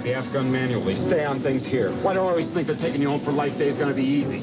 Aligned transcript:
Run 0.00 0.04
the 0.04 0.14
F-gun 0.14 0.50
manually. 0.50 0.96
Stay 1.06 1.26
on 1.26 1.42
things 1.42 1.62
here. 1.62 1.90
Why 1.90 2.14
do 2.14 2.20
I 2.20 2.30
always 2.30 2.54
think 2.54 2.68
that 2.68 2.78
taking 2.80 3.02
you 3.02 3.08
home 3.08 3.24
for 3.24 3.32
life 3.32 3.58
day 3.58 3.70
is 3.70 3.78
gonna 3.78 3.94
be 3.94 4.02
easy? 4.02 4.40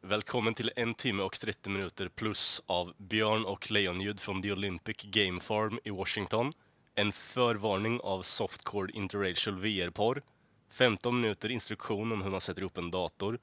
Välkommen 0.00 0.54
till 0.54 0.70
en 0.76 0.94
timme 0.94 1.22
och 1.22 1.32
30 1.32 1.70
minuter 1.70 2.08
plus 2.08 2.62
av 2.66 2.92
Björn 2.98 3.44
och 3.44 3.70
Lejonljud 3.70 4.20
från 4.20 4.42
The 4.42 4.52
Olympic 4.52 4.96
Game 5.02 5.40
Farm 5.40 5.78
i 5.84 5.90
Washington. 5.90 6.52
En 6.94 7.12
förvarning 7.12 8.00
av 8.00 8.22
softcore 8.22 8.92
interracial 8.92 9.56
VR-porr. 9.56 10.22
15 10.70 11.20
minuter 11.20 11.50
instruktion 11.50 12.12
om 12.12 12.22
hur 12.22 12.30
man 12.30 12.40
sätter 12.40 12.62
upp 12.62 12.78
en 12.78 12.90
dator. 12.90 13.38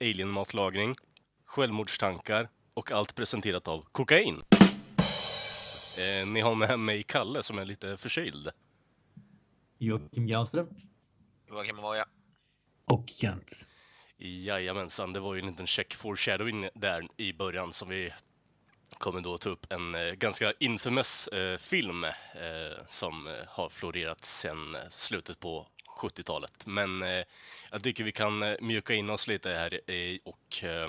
Alien-matlagning. 0.00 0.94
Självmordstankar 1.46 2.48
och 2.74 2.92
allt 2.92 3.14
presenterat 3.14 3.68
av 3.68 3.84
kokain. 3.92 4.42
Eh, 5.98 6.26
ni 6.26 6.40
har 6.40 6.54
med 6.54 6.78
mig 6.78 7.02
Kalle 7.02 7.42
som 7.42 7.58
är 7.58 7.64
lite 7.64 7.96
förkyld. 7.96 8.50
Joakim 9.80 10.26
Granström. 10.26 10.68
Joakim 11.48 11.76
Moja. 11.76 12.06
Och 12.92 13.08
Kent. 13.08 13.66
Jajamensan, 14.18 15.12
det 15.12 15.20
var 15.20 15.34
ju 15.34 15.40
en 15.40 15.46
liten 15.46 15.66
check 15.66 15.94
foreshadowing 15.94 16.68
där 16.74 17.08
i 17.16 17.32
början 17.32 17.72
som 17.72 17.88
vi 17.88 18.12
kommer 18.98 19.20
då 19.20 19.38
ta 19.38 19.48
upp 19.48 19.72
en 19.72 19.94
eh, 19.94 20.12
ganska 20.12 20.52
infamous 20.58 21.28
eh, 21.28 21.58
film 21.58 22.04
eh, 22.04 22.10
som 22.88 23.26
eh, 23.26 23.34
har 23.48 23.68
florerat 23.68 24.24
sedan 24.24 24.74
eh, 24.74 24.80
slutet 24.88 25.40
på 25.40 25.66
70-talet. 26.00 26.66
Men 26.66 27.02
eh, 27.02 27.24
jag 27.70 27.82
tycker 27.82 28.04
vi 28.04 28.12
kan 28.12 28.42
eh, 28.42 28.54
mjuka 28.60 28.94
in 28.94 29.10
oss 29.10 29.28
lite 29.28 29.50
här 29.50 29.80
eh, 29.86 30.18
och 30.24 30.64
eh, 30.64 30.88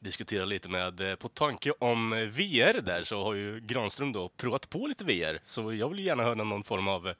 diskutera 0.00 0.44
lite 0.44 0.68
med, 0.68 1.00
eh, 1.00 1.16
på 1.16 1.28
tanke 1.28 1.72
om 1.78 2.12
eh, 2.12 2.18
VR 2.18 2.80
där 2.80 3.04
så 3.04 3.24
har 3.24 3.34
ju 3.34 3.60
Granström 3.60 4.12
då 4.12 4.28
provat 4.28 4.70
på 4.70 4.86
lite 4.86 5.04
VR. 5.04 5.40
Så 5.46 5.74
jag 5.74 5.88
vill 5.88 6.06
gärna 6.06 6.22
höra 6.22 6.34
någon 6.34 6.64
form 6.64 6.88
av 6.88 7.08
eh, 7.08 7.14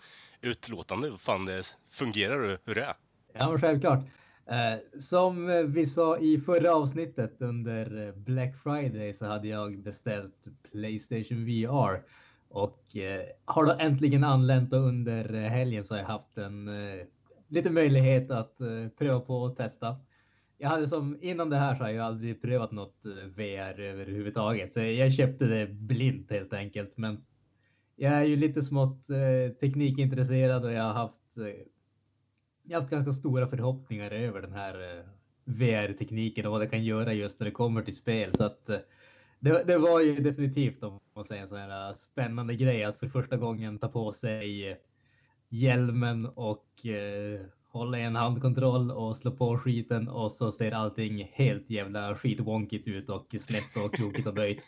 utlåtande, 0.44 1.16
fan 1.18 1.44
det 1.44 1.76
fungerar 1.90 2.38
du 2.38 2.58
hur 2.64 2.74
det 2.74 2.84
är. 2.84 2.94
Ja, 3.32 3.50
men 3.50 3.60
självklart. 3.60 4.04
Eh, 4.46 5.00
som 5.00 5.46
vi 5.72 5.86
sa 5.86 6.18
i 6.18 6.40
förra 6.40 6.74
avsnittet 6.74 7.36
under 7.38 8.12
Black 8.12 8.56
Friday 8.62 9.14
så 9.14 9.26
hade 9.26 9.48
jag 9.48 9.78
beställt 9.78 10.48
Playstation 10.70 11.44
VR 11.44 12.02
och 12.48 12.96
eh, 12.96 13.22
har 13.44 13.64
då 13.64 13.76
äntligen 13.78 14.24
anlänt 14.24 14.72
och 14.72 14.78
under 14.78 15.48
helgen 15.48 15.84
så 15.84 15.94
har 15.94 16.00
jag 16.00 16.08
haft 16.08 16.38
en 16.38 16.68
eh, 16.68 17.06
lite 17.48 17.70
möjlighet 17.70 18.30
att 18.30 18.60
eh, 18.60 18.88
pröva 18.98 19.20
på 19.20 19.36
och 19.36 19.56
testa. 19.56 19.96
Jag 20.58 20.68
hade 20.68 20.88
som 20.88 21.18
innan 21.20 21.50
det 21.50 21.56
här 21.56 21.74
så 21.74 21.82
har 21.82 21.90
jag 21.90 22.06
aldrig 22.06 22.42
prövat 22.42 22.72
något 22.72 23.06
eh, 23.06 23.12
VR 23.12 23.80
överhuvudtaget, 23.80 24.72
så 24.72 24.80
jag 24.80 25.12
köpte 25.12 25.44
det 25.44 25.66
blint 25.66 26.30
helt 26.30 26.52
enkelt. 26.52 26.96
Men 26.96 27.24
jag 27.96 28.12
är 28.12 28.24
ju 28.24 28.36
lite 28.36 28.62
smått 28.62 29.10
eh, 29.10 29.54
teknikintresserad 29.60 30.64
och 30.64 30.72
jag 30.72 30.82
har 30.82 30.92
haft 30.92 31.36
eh, 31.38 31.66
jag 32.62 32.76
har 32.76 32.80
haft 32.80 32.90
ganska 32.90 33.12
stora 33.12 33.46
förhoppningar 33.48 34.10
över 34.10 34.42
den 34.42 34.52
här 34.52 34.98
eh, 34.98 35.04
VR-tekniken 35.44 36.46
och 36.46 36.52
vad 36.52 36.60
det 36.60 36.66
kan 36.66 36.84
göra 36.84 37.12
just 37.12 37.40
när 37.40 37.44
det 37.44 37.50
kommer 37.50 37.82
till 37.82 37.96
spel. 37.96 38.34
Så 38.34 38.44
att 38.44 38.68
eh, 38.68 38.78
det, 39.40 39.64
det 39.64 39.78
var 39.78 40.00
ju 40.00 40.14
definitivt 40.14 40.82
om 40.82 41.00
man 41.14 41.24
säger 41.24 41.42
en 41.42 41.48
sån 41.48 41.58
här 41.58 41.90
eh, 41.90 41.96
spännande 41.96 42.54
grej 42.54 42.84
att 42.84 42.96
för 42.96 43.08
första 43.08 43.36
gången 43.36 43.78
ta 43.78 43.88
på 43.88 44.12
sig 44.12 44.70
eh, 44.70 44.76
hjälmen 45.48 46.26
och 46.26 46.86
eh, 46.86 47.40
hålla 47.74 47.98
i 47.98 48.02
en 48.02 48.16
handkontroll 48.16 48.90
och 48.90 49.16
slå 49.16 49.30
på 49.30 49.58
skiten 49.58 50.08
och 50.08 50.32
så 50.32 50.52
ser 50.52 50.72
allting 50.72 51.30
helt 51.32 51.70
jävla 51.70 52.14
skitwonkigt 52.14 52.88
ut 52.88 53.08
och 53.08 53.26
snett 53.40 53.76
och 53.84 53.94
krokigt 53.94 54.26
och 54.26 54.34
böjt. 54.34 54.62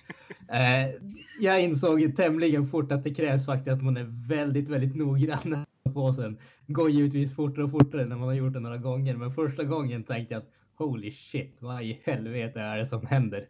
Eh, 0.53 0.95
jag 1.41 1.63
insåg 1.63 2.17
tämligen 2.17 2.67
fort 2.67 2.93
att 2.93 3.05
det 3.05 3.15
krävs 3.15 3.47
faktiskt 3.47 3.75
att 3.75 3.85
man 3.85 3.97
är 3.97 4.29
väldigt, 4.29 4.69
väldigt 4.69 4.97
noggrann 4.97 5.65
på 5.95 6.13
sen. 6.13 6.39
Går 6.67 6.91
givetvis 6.91 7.35
fortare 7.35 7.65
och 7.65 7.71
fortare 7.71 8.05
när 8.05 8.17
man 8.17 8.29
har 8.29 8.35
gjort 8.35 8.53
det 8.53 8.61
några 8.61 8.79
gånger, 8.79 9.17
men 9.17 9.35
första 9.35 9.65
gången 9.65 10.05
tänkte 10.05 10.35
jag 10.35 10.43
att 10.43 10.51
holy 10.79 11.13
shit, 11.13 11.57
vad 11.61 11.83
i 11.83 12.01
helvete 12.05 12.61
är 12.61 12.79
det 12.79 12.87
som 12.87 13.07
händer? 13.07 13.49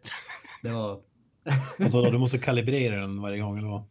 Det 0.63 0.69
var... 0.69 0.99
Alltså 1.79 2.01
då, 2.01 2.11
du 2.11 2.17
måste 2.17 2.37
kalibrera 2.37 2.95
den 2.95 3.21
varje 3.21 3.39
gång 3.39 3.57
eller 3.57 3.67
vad? 3.67 3.83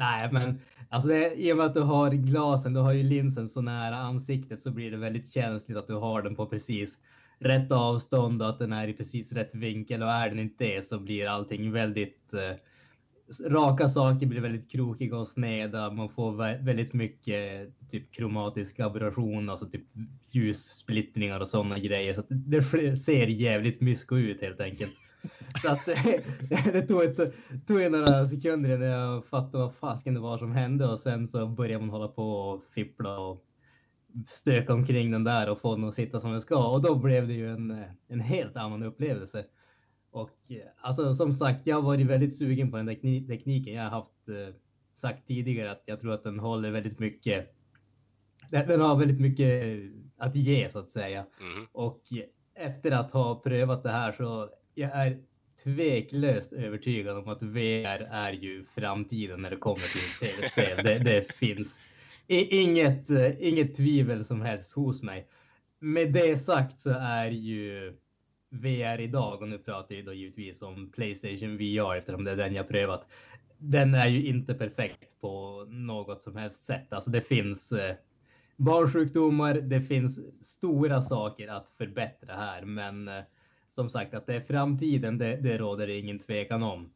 Nej, 0.00 0.28
men 0.32 0.60
alltså 0.88 1.08
det, 1.08 1.34
i 1.34 1.52
och 1.52 1.56
med 1.56 1.66
att 1.66 1.74
du 1.74 1.80
har 1.80 2.10
glasen, 2.10 2.74
du 2.74 2.80
har 2.80 2.92
ju 2.92 3.02
linsen 3.02 3.48
så 3.48 3.60
nära 3.60 3.96
ansiktet 3.96 4.62
så 4.62 4.70
blir 4.70 4.90
det 4.90 4.96
väldigt 4.96 5.32
känsligt 5.32 5.78
att 5.78 5.86
du 5.86 5.94
har 5.94 6.22
den 6.22 6.36
på 6.36 6.46
precis 6.46 6.98
rätt 7.38 7.72
avstånd 7.72 8.42
och 8.42 8.48
att 8.48 8.58
den 8.58 8.72
är 8.72 8.88
i 8.88 8.92
precis 8.92 9.32
rätt 9.32 9.54
vinkel 9.54 10.02
och 10.02 10.08
är 10.08 10.28
den 10.28 10.38
inte 10.38 10.64
det 10.64 10.84
så 10.84 10.98
blir 10.98 11.28
allting 11.28 11.72
väldigt 11.72 12.34
eh, 12.34 12.56
raka 13.40 13.88
saker 13.88 14.26
blir 14.26 14.40
väldigt 14.40 14.70
krokiga 14.70 15.16
och 15.16 15.28
sneda. 15.28 15.90
Man 15.90 16.08
får 16.08 16.32
väldigt 16.64 16.92
mycket 16.92 17.70
typ 17.90 18.12
kromatisk 18.14 18.80
aberration, 18.80 19.50
alltså 19.50 19.66
typ 19.66 19.84
ljussplittringar 20.30 21.40
och 21.40 21.48
sådana 21.48 21.78
grejer. 21.78 22.14
Så 22.14 22.22
det 22.28 22.62
ser 22.96 23.26
jävligt 23.26 23.80
mysko 23.80 24.16
ut 24.16 24.40
helt 24.40 24.60
enkelt. 24.60 24.92
Så 25.62 25.72
att 25.72 25.86
det 26.72 26.82
tog, 26.82 27.02
ett, 27.02 27.34
tog 27.66 27.90
några 27.90 28.26
sekunder 28.26 28.76
innan 28.76 28.88
jag 28.88 29.26
fattade 29.26 29.64
vad 29.64 29.74
fasken 29.74 30.14
det 30.14 30.20
var 30.20 30.38
som 30.38 30.52
hände 30.52 30.86
och 30.88 31.00
sen 31.00 31.28
så 31.28 31.46
började 31.46 31.84
man 31.84 31.90
hålla 31.90 32.08
på 32.08 32.32
och 32.32 32.64
fippla 32.74 33.18
och 33.18 33.44
stöka 34.28 34.74
omkring 34.74 35.10
den 35.10 35.24
där 35.24 35.50
och 35.50 35.60
få 35.60 35.76
den 35.76 35.84
att 35.84 35.94
sitta 35.94 36.20
som 36.20 36.32
den 36.32 36.40
ska 36.40 36.68
och 36.72 36.82
då 36.82 36.94
blev 36.94 37.28
det 37.28 37.34
ju 37.34 37.50
en, 37.50 37.84
en 38.08 38.20
helt 38.20 38.56
annan 38.56 38.82
upplevelse. 38.82 39.44
Och 40.10 40.38
eh, 40.50 40.56
alltså 40.80 41.14
som 41.14 41.34
sagt, 41.34 41.66
jag 41.66 41.76
har 41.76 41.82
varit 41.82 42.06
väldigt 42.06 42.38
sugen 42.38 42.70
på 42.70 42.76
den 42.76 42.88
tekni- 42.88 43.26
tekniken. 43.26 43.74
Jag 43.74 43.82
har 43.82 43.90
haft 43.90 44.28
eh, 44.28 44.54
sagt 44.94 45.26
tidigare 45.26 45.70
att 45.70 45.82
jag 45.86 46.00
tror 46.00 46.12
att 46.12 46.24
den 46.24 46.38
håller 46.38 46.70
väldigt 46.70 46.98
mycket. 46.98 47.54
Den, 48.50 48.80
har 48.80 48.96
väldigt 48.96 49.20
mycket 49.20 49.80
att 50.16 50.36
ge 50.36 50.70
så 50.70 50.78
att 50.78 50.90
säga. 50.90 51.26
Mhm. 51.40 51.66
Och 51.72 52.02
efter 52.54 52.90
att 52.90 53.12
ha 53.12 53.34
prövat 53.34 53.82
det 53.82 53.90
här 53.90 54.12
så 54.12 54.50
jag 54.74 54.90
är 54.90 55.18
tveklöst 55.64 56.52
övertygad 56.52 57.16
om 57.18 57.28
att 57.28 57.42
VR 57.42 58.08
är 58.10 58.32
ju 58.32 58.64
framtiden 58.74 59.42
när 59.42 59.50
det 59.50 59.56
kommer 59.56 59.82
till 59.82 60.28
tv-spel. 60.28 60.84
Det, 60.84 61.04
det 61.04 61.32
finns 61.32 61.80
inget, 62.26 63.10
eh, 63.10 63.48
inget 63.48 63.76
tvivel 63.76 64.24
som 64.24 64.42
helst 64.42 64.72
hos 64.72 65.02
mig. 65.02 65.28
Med 65.78 66.12
det 66.12 66.38
sagt 66.38 66.80
så 66.80 66.90
är 66.90 67.30
ju 67.30 67.96
VR 68.50 69.00
idag, 69.00 69.42
och 69.42 69.48
nu 69.48 69.58
pratar 69.58 69.94
jag 69.94 70.04
då 70.04 70.12
givetvis 70.12 70.62
om 70.62 70.90
Playstation 70.92 71.56
VR 71.56 71.96
eftersom 71.96 72.24
det 72.24 72.30
är 72.30 72.36
den 72.36 72.54
jag 72.54 72.68
prövat. 72.68 73.06
Den 73.58 73.94
är 73.94 74.06
ju 74.06 74.26
inte 74.26 74.54
perfekt 74.54 75.20
på 75.20 75.64
något 75.68 76.22
som 76.22 76.36
helst 76.36 76.64
sätt. 76.64 76.92
Alltså 76.92 77.10
det 77.10 77.20
finns 77.20 77.72
eh, 77.72 77.96
barnsjukdomar, 78.56 79.54
det 79.54 79.80
finns 79.80 80.20
stora 80.46 81.02
saker 81.02 81.48
att 81.48 81.68
förbättra 81.68 82.34
här, 82.34 82.62
men 82.62 83.08
eh, 83.08 83.22
som 83.74 83.88
sagt 83.88 84.14
att 84.14 84.26
det 84.26 84.34
är 84.34 84.40
framtiden, 84.40 85.18
det, 85.18 85.36
det 85.36 85.58
råder 85.58 85.86
det 85.86 85.98
ingen 85.98 86.18
tvekan 86.18 86.62
om. 86.62 86.92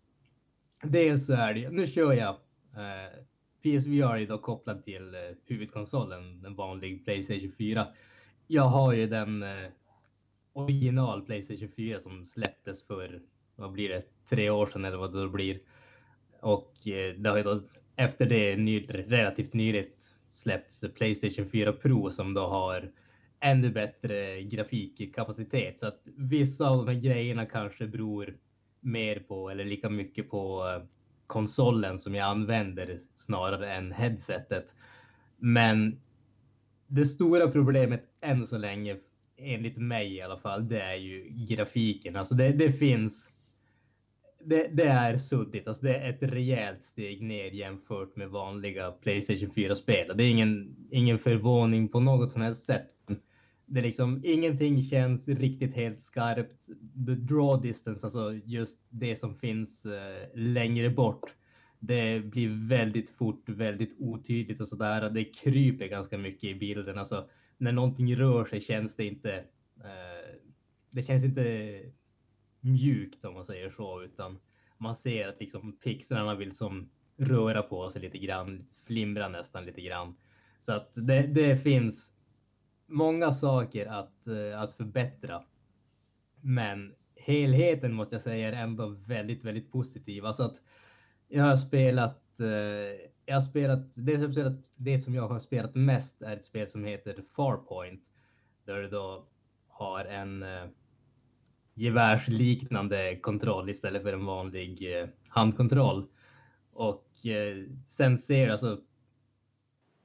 Dels 0.82 1.26
så 1.26 1.32
är 1.32 1.54
det, 1.54 1.70
nu 1.70 1.87
kör 1.87 2.12
jag 2.12 2.37
eh, 2.75 3.25
PSVR 3.64 4.16
är 4.16 4.26
då 4.26 4.38
kopplad 4.38 4.84
till 4.84 5.14
eh, 5.14 5.20
huvudkonsolen, 5.44 6.43
den 6.43 6.55
vanlig 6.55 7.05
Playstation 7.05 7.52
4. 7.58 7.87
Jag 8.46 8.64
har 8.64 8.93
ju 8.93 9.06
den 9.06 9.43
eh, 9.43 9.69
original 10.54 11.22
Playstation 11.22 11.68
4 11.76 12.00
som 12.00 12.26
släpptes 12.26 12.86
för, 12.86 13.22
vad 13.56 13.72
blir 13.72 13.88
det, 13.88 14.02
tre 14.28 14.50
år 14.50 14.66
sedan 14.66 14.84
eller 14.84 14.96
vad 14.96 15.12
det 15.12 15.22
då 15.22 15.28
blir. 15.28 15.60
Och 16.40 16.88
eh, 16.88 17.14
det 17.14 17.30
har 17.30 17.36
ju 17.36 17.42
då 17.42 17.60
efter 17.96 18.26
det 18.26 18.56
ny, 18.56 18.86
relativt 18.88 19.52
nyligt 19.52 20.12
släppts 20.30 20.84
Playstation 20.94 21.50
4 21.50 21.72
Pro 21.72 22.10
som 22.10 22.34
då 22.34 22.40
har 22.40 22.90
ännu 23.40 23.70
bättre 23.70 24.42
grafikkapacitet. 24.42 25.78
Så 25.78 25.86
att 25.86 26.00
vissa 26.04 26.68
av 26.68 26.86
de 26.86 26.94
här 26.94 27.00
grejerna 27.00 27.46
kanske 27.46 27.86
beror 27.86 28.36
mer 28.80 29.18
på 29.18 29.50
eller 29.50 29.64
lika 29.64 29.90
mycket 29.90 30.30
på 30.30 30.68
eh, 30.68 30.82
konsolen 31.26 31.98
som 31.98 32.14
jag 32.14 32.26
använder 32.26 32.98
snarare 33.14 33.72
än 33.72 33.92
headsetet. 33.92 34.74
Men 35.36 36.00
det 36.86 37.04
stora 37.04 37.48
problemet 37.48 38.04
än 38.20 38.46
så 38.46 38.58
länge, 38.58 38.96
enligt 39.44 39.76
mig 39.76 40.14
i 40.14 40.23
alla 40.23 40.37
fall, 40.37 40.69
det 40.69 40.81
är 40.81 40.94
ju 40.94 41.29
grafiken. 41.49 42.17
Alltså 42.17 42.35
det, 42.35 42.52
det 42.52 42.73
finns 42.73 43.31
det, 44.44 44.69
det, 44.73 44.85
är 44.85 45.17
suddigt. 45.17 45.69
Alltså 45.69 45.85
det 45.85 45.96
är 45.96 46.11
ett 46.11 46.23
rejält 46.23 46.85
steg 46.85 47.23
ner 47.23 47.50
jämfört 47.50 48.17
med 48.17 48.29
vanliga 48.29 48.91
Playstation 48.91 49.50
4-spel. 49.50 50.17
Det 50.17 50.25
är 50.25 50.31
ingen, 50.31 50.76
ingen 50.91 51.19
förvåning 51.19 51.88
på 51.88 52.00
något 52.00 52.31
som 52.31 52.43
helst 52.43 52.64
sätt. 52.64 52.91
Det 53.67 53.81
är 53.81 53.85
liksom 53.85 54.20
ingenting 54.25 54.82
känns 54.82 55.29
riktigt 55.29 55.75
helt 55.75 56.00
skarpt. 56.00 56.67
The 57.06 57.14
draw 57.14 57.69
distance, 57.69 58.06
alltså 58.06 58.32
just 58.44 58.79
det 58.88 59.17
som 59.17 59.35
finns 59.35 59.87
eh, 59.87 60.29
längre 60.35 60.90
bort. 60.90 61.35
Det 61.79 62.20
blir 62.25 62.69
väldigt 62.69 63.11
fort, 63.11 63.49
väldigt 63.49 63.97
otydligt 63.99 64.61
och 64.61 64.69
sådär. 64.69 65.11
Det 65.11 65.25
kryper 65.25 65.87
ganska 65.87 66.19
mycket 66.19 66.44
i 66.44 66.55
bilden. 66.55 66.99
Alltså 66.99 67.29
när 67.58 67.72
någonting 67.72 68.16
rör 68.16 68.44
sig 68.44 68.60
känns 68.60 68.96
det 68.96 69.04
inte. 69.04 69.34
Eh, 69.84 70.34
det 70.90 71.02
känns 71.02 71.24
inte 71.24 71.80
mjukt 72.60 73.24
om 73.24 73.34
man 73.34 73.44
säger 73.44 73.70
så, 73.70 74.02
utan 74.02 74.38
man 74.78 74.94
ser 74.94 75.28
att 75.28 75.40
liksom 75.40 75.76
pixlarna 75.76 76.34
vill 76.34 76.56
som 76.56 76.90
röra 77.16 77.62
på 77.62 77.90
sig 77.90 78.02
lite 78.02 78.18
grann, 78.18 78.66
flimra 78.84 79.28
nästan 79.28 79.64
lite 79.64 79.80
grann. 79.80 80.16
Så 80.60 80.72
att 80.72 80.90
det, 80.94 81.22
det 81.22 81.56
finns 81.56 82.12
många 82.86 83.32
saker 83.32 83.86
att, 83.86 84.26
eh, 84.26 84.62
att 84.62 84.74
förbättra. 84.74 85.44
Men 86.40 86.94
helheten 87.16 87.92
måste 87.92 88.14
jag 88.14 88.22
säga 88.22 88.48
är 88.48 88.52
ändå 88.52 88.88
väldigt, 88.88 89.44
väldigt 89.44 89.72
positiv. 89.72 90.26
Alltså 90.26 90.42
att 90.42 90.60
jag 91.28 91.44
har 91.44 91.56
spelat, 91.56 92.40
eh, 92.40 93.10
jag 93.26 93.35
har 93.35 93.41
spelat, 93.41 93.81
det 93.94 94.19
som, 94.19 94.32
spelat, 94.32 94.73
det 94.76 94.99
som 94.99 95.15
jag 95.15 95.29
har 95.29 95.38
spelat 95.38 95.75
mest 95.75 96.23
är 96.23 96.37
ett 96.37 96.44
spel 96.44 96.67
som 96.67 96.85
heter 96.85 97.25
Farpoint. 97.37 98.00
Där 98.65 98.82
du 98.82 98.88
då 98.88 99.26
har 99.69 100.05
en 100.05 100.43
eh, 100.43 100.65
gevärsliknande 101.75 103.17
kontroll 103.17 103.71
istället 103.71 104.03
för 104.03 104.12
en 104.12 104.26
vanlig 104.26 105.00
eh, 105.00 105.09
handkontroll. 105.29 106.06
Och 106.73 107.26
eh, 107.26 107.65
sen 107.87 108.19
ser 108.19 108.47
du 108.47 108.53
alltså 108.53 108.81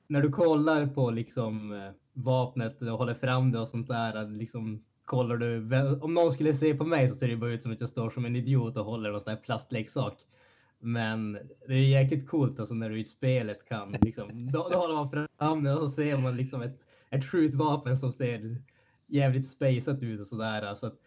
när 0.08 0.22
du 0.22 0.30
kollar 0.30 0.86
på 0.88 1.12
liksom 1.12 1.74
eh, 1.74 1.92
vapnet 2.14 2.82
och 2.82 2.88
håller 2.88 3.14
fram 3.14 3.52
det 3.52 3.60
och 3.60 3.68
sånt 3.68 3.88
där, 3.88 4.28
liksom 4.28 4.84
kollar 5.06 5.38
du, 5.38 5.76
om 6.02 6.14
någon 6.14 6.32
skulle 6.32 6.54
se 6.54 6.76
på 6.76 6.86
mig 6.86 7.10
så 7.10 7.16
ser 7.16 7.28
det 7.28 7.38
bara 7.38 7.52
ut 7.52 7.64
som 7.64 7.72
att 7.72 7.80
jag 7.80 7.90
står 7.90 8.10
som 8.10 8.26
en 8.26 8.36
idiot 8.36 8.78
och 8.78 8.86
håller 8.86 9.12
någon 9.12 9.22
sån 9.22 9.30
här 9.34 9.42
plastleksak. 9.42 10.26
Men 10.80 11.34
det 11.68 11.74
är 11.74 11.88
jäkligt 11.90 12.28
coolt 12.28 12.60
alltså 12.60 12.76
när 12.76 12.90
du 12.90 13.00
i 13.00 13.04
spelet 13.04 13.66
kan 13.70 13.96
liksom, 14.02 14.52
då, 14.52 14.70
då 14.70 14.78
håller 14.78 14.96
man 14.96 15.10
fram 15.10 15.68
och 15.68 15.80
så 15.80 15.90
ser 15.90 16.18
man 16.18 16.38
liksom 16.38 16.62
ett, 16.62 16.80
ett 17.10 17.26
skjutvapen 17.26 17.98
som 17.98 18.12
ser 18.12 18.58
jävligt 19.08 19.48
spaceat 19.48 20.04
ut 20.04 20.20
och 20.20 20.28
sådär. 20.28 20.76
Så 20.76 20.88
att, 20.88 21.00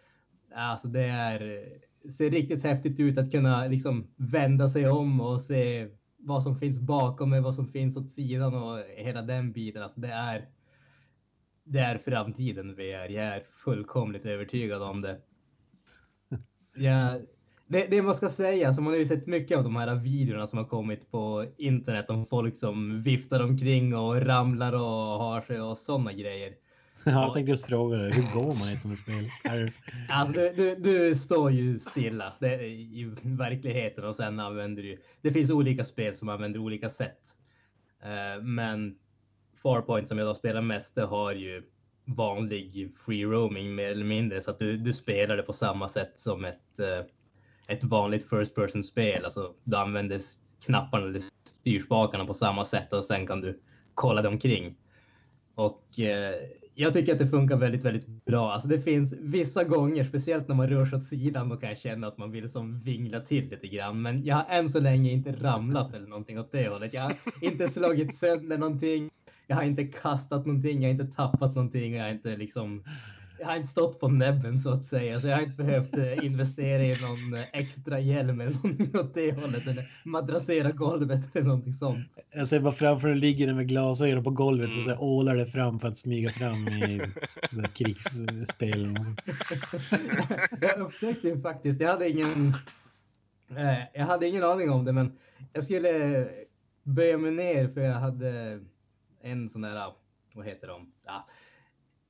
Alltså 0.54 0.88
det 0.88 1.04
är, 1.04 1.69
ser 2.10 2.30
riktigt 2.30 2.62
häftigt 2.64 3.00
ut 3.00 3.19
att 3.19 3.30
kunna 3.30 3.66
liksom 3.66 4.14
vända 4.16 4.69
sig 4.69 4.88
om 4.88 5.20
och 5.20 5.40
se 5.40 5.88
vad 6.16 6.42
som 6.42 6.56
finns 6.56 6.78
bakom 6.78 7.32
och 7.32 7.42
vad 7.42 7.54
som 7.54 7.68
finns 7.68 7.96
åt 7.96 8.10
sidan 8.10 8.54
och 8.54 8.78
hela 8.96 9.22
den 9.22 9.52
biten. 9.52 9.82
Alltså 9.82 10.00
det 10.00 10.12
är, 10.12 10.48
det 11.64 11.78
är 11.78 11.98
framtiden 11.98 12.75
VR. 12.75 13.08
Jag 13.08 13.25
är 13.25 13.42
fullkomligt 13.50 14.26
övertygad 14.26 14.82
om 14.82 15.00
det. 15.00 15.20
Jag, 16.76 17.20
det, 17.72 17.86
det 17.86 18.02
man 18.02 18.14
ska 18.14 18.30
säga, 18.30 18.66
alltså 18.66 18.82
man 18.82 18.92
har 18.92 18.98
ju 18.98 19.06
sett 19.06 19.26
mycket 19.26 19.58
av 19.58 19.64
de 19.64 19.76
här 19.76 19.94
videorna 19.94 20.46
som 20.46 20.58
har 20.58 20.66
kommit 20.66 21.10
på 21.10 21.46
internet 21.56 22.10
om 22.10 22.26
folk 22.26 22.56
som 22.56 23.02
viftar 23.02 23.42
omkring 23.42 23.96
och 23.96 24.26
ramlar 24.26 24.72
och 24.72 25.19
har 25.19 25.40
sig 25.40 25.60
och 25.60 25.78
sådana 25.78 26.12
grejer. 26.12 26.52
Ja, 27.04 27.12
jag 27.12 27.34
tänkte 27.34 27.50
just 27.50 27.66
fråga 27.66 27.96
dig, 27.96 28.12
hur 28.12 28.22
går 28.22 28.44
man 28.44 28.70
i 28.70 28.72
ett 28.72 28.82
sånt 28.82 28.98
spel? 28.98 29.28
Alltså, 30.08 30.32
du, 30.32 30.52
du, 30.56 30.74
du, 30.74 31.14
står 31.14 31.50
ju 31.50 31.78
stilla 31.78 32.32
det, 32.40 32.62
i 32.64 33.14
verkligheten 33.22 34.04
och 34.04 34.16
sen 34.16 34.40
använder 34.40 34.82
du... 34.82 35.02
Det 35.22 35.32
finns 35.32 35.50
olika 35.50 35.84
spel 35.84 36.14
som 36.14 36.28
använder 36.28 36.60
olika 36.60 36.90
sätt. 36.90 37.20
Uh, 38.04 38.44
men 38.44 38.94
Farpoint 39.62 40.08
som 40.08 40.18
jag 40.18 40.26
då 40.26 40.34
spelar 40.34 40.62
mest, 40.62 40.94
det 40.94 41.04
har 41.04 41.32
ju 41.32 41.62
vanlig 42.04 42.92
free 43.06 43.25
roaming 43.25 43.75
mer 43.75 43.90
eller 43.90 44.04
mindre 44.04 44.40
så 44.40 44.50
att 44.50 44.58
du, 44.58 44.76
du 44.76 44.92
spelar 44.92 45.36
det 45.36 45.42
på 45.42 45.52
samma 45.52 45.88
sätt 45.88 46.12
som 46.16 46.44
ett, 46.44 46.80
uh, 46.80 47.06
ett 47.67 47.85
vanligt 47.85 48.29
first 48.29 48.55
person 48.55 48.85
spel. 48.85 49.25
Alltså 49.25 49.55
du 49.64 49.76
använder 49.76 50.20
knapparna 50.64 51.06
eller 51.06 51.20
styrspakarna 51.44 52.26
på 52.26 52.35
samma 52.35 52.64
sätt 52.64 52.93
och 52.93 53.05
sen 53.05 53.26
kan 53.26 53.41
du 53.41 53.61
kolla 53.94 54.23
dig 54.23 54.31
omkring. 54.31 54.76
Och 55.55 56.00
eh, 56.00 56.35
jag 56.75 56.93
tycker 56.93 57.12
att 57.12 57.19
det 57.19 57.29
funkar 57.29 57.56
väldigt, 57.56 57.85
väldigt 57.85 58.25
bra. 58.25 58.53
Alltså 58.53 58.69
det 58.69 58.81
finns 58.81 59.12
vissa 59.12 59.64
gånger, 59.64 60.05
speciellt 60.05 60.49
när 60.49 60.55
man 60.55 60.69
rör 60.69 60.85
sig 60.85 60.99
åt 60.99 61.05
sidan, 61.05 61.49
då 61.49 61.56
kan 61.56 61.69
jag 61.69 61.79
känna 61.79 62.06
att 62.06 62.19
man 62.19 62.31
vill 62.31 62.50
som 62.50 62.81
vingla 62.81 63.20
till 63.20 63.49
lite 63.49 63.67
grann. 63.67 64.03
Men 64.03 64.25
jag 64.25 64.37
har 64.37 64.47
än 64.49 64.70
så 64.70 64.81
länge 64.81 65.11
inte 65.11 65.32
ramlat 65.32 65.94
eller 65.94 66.06
någonting 66.06 66.41
åt 66.41 66.53
det 66.53 66.69
hållet. 66.69 66.94
Jag 66.94 67.03
har 67.03 67.14
inte 67.41 67.69
slagit 67.69 68.17
sönder 68.17 68.59
någonting. 68.59 69.11
Jag 69.47 69.56
har 69.56 69.62
inte 69.62 69.85
kastat 69.85 70.47
någonting. 70.47 70.82
Jag 70.82 70.88
har 70.88 71.03
inte 71.03 71.17
tappat 71.17 71.55
någonting. 71.55 71.94
Jag 71.94 72.05
har 72.05 72.11
inte 72.11 72.37
liksom 72.37 72.85
jag 73.42 73.48
har 73.48 73.56
inte 73.56 73.68
stått 73.68 74.00
på 74.00 74.08
näbben 74.08 74.58
så 74.60 74.70
att 74.70 74.86
säga, 74.86 75.20
så 75.20 75.28
jag 75.28 75.36
har 75.36 75.42
inte 75.42 75.64
behövt 75.64 75.98
eh, 75.98 76.24
investera 76.24 76.82
i 76.82 76.88
någon 76.88 77.40
eh, 77.40 77.44
extra 77.52 78.00
hjälm 78.00 78.40
eller 78.40 78.52
någonting 78.52 78.96
åt 79.00 79.14
det 79.14 79.40
hållet 79.40 79.66
eller 79.66 79.84
madrassera 80.04 80.70
golvet 80.70 81.20
eller 81.32 81.46
någonting 81.46 81.72
sånt. 81.72 82.06
Jag 82.34 82.48
ser 82.48 82.60
bara 82.60 82.72
framför 82.72 83.08
dig 83.08 83.16
ligger 83.16 83.54
med 83.54 83.68
glasögon 83.68 84.24
på 84.24 84.30
golvet 84.30 84.68
och 84.68 84.82
så 84.82 84.90
mm. 84.90 85.02
ålar 85.02 85.36
det 85.36 85.46
fram 85.46 85.80
för 85.80 85.88
att 85.88 85.98
smyga 85.98 86.30
fram 86.30 86.68
i 86.68 87.00
krigsspel. 87.74 88.96
jag 90.60 90.78
upptäckte 90.78 91.28
det 91.30 91.40
faktiskt. 91.40 91.80
Jag 91.80 91.88
hade 91.88 92.10
ingen. 92.10 92.54
Eh, 93.50 93.78
jag 93.94 94.06
hade 94.06 94.28
ingen 94.28 94.44
aning 94.44 94.70
om 94.70 94.84
det, 94.84 94.92
men 94.92 95.18
jag 95.52 95.64
skulle 95.64 96.28
böja 96.82 97.18
mig 97.18 97.30
ner 97.30 97.68
för 97.68 97.80
jag 97.80 97.94
hade 97.94 98.60
en 99.22 99.48
sån 99.48 99.60
där. 99.60 99.92
Vad 100.34 100.46
heter 100.46 100.68
de? 100.68 100.92
Ja, 101.06 101.26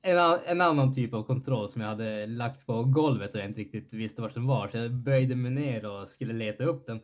en, 0.05 0.39
en, 0.45 0.61
annan 0.61 0.95
typ 0.95 1.13
av 1.13 1.23
kontroll 1.23 1.69
som 1.69 1.81
jag 1.81 1.89
hade 1.89 2.25
lagt 2.25 2.65
på 2.65 2.83
golvet 2.83 3.33
och 3.33 3.39
jag 3.39 3.47
inte 3.47 3.61
riktigt 3.61 3.93
visste 3.93 4.21
var 4.21 4.31
den 4.33 4.47
var. 4.47 4.67
Så 4.67 4.77
jag 4.77 4.91
böjde 4.91 5.35
mig 5.35 5.51
ner 5.51 5.85
och 5.85 6.09
skulle 6.09 6.33
leta 6.33 6.63
upp 6.63 6.87
den. 6.87 6.99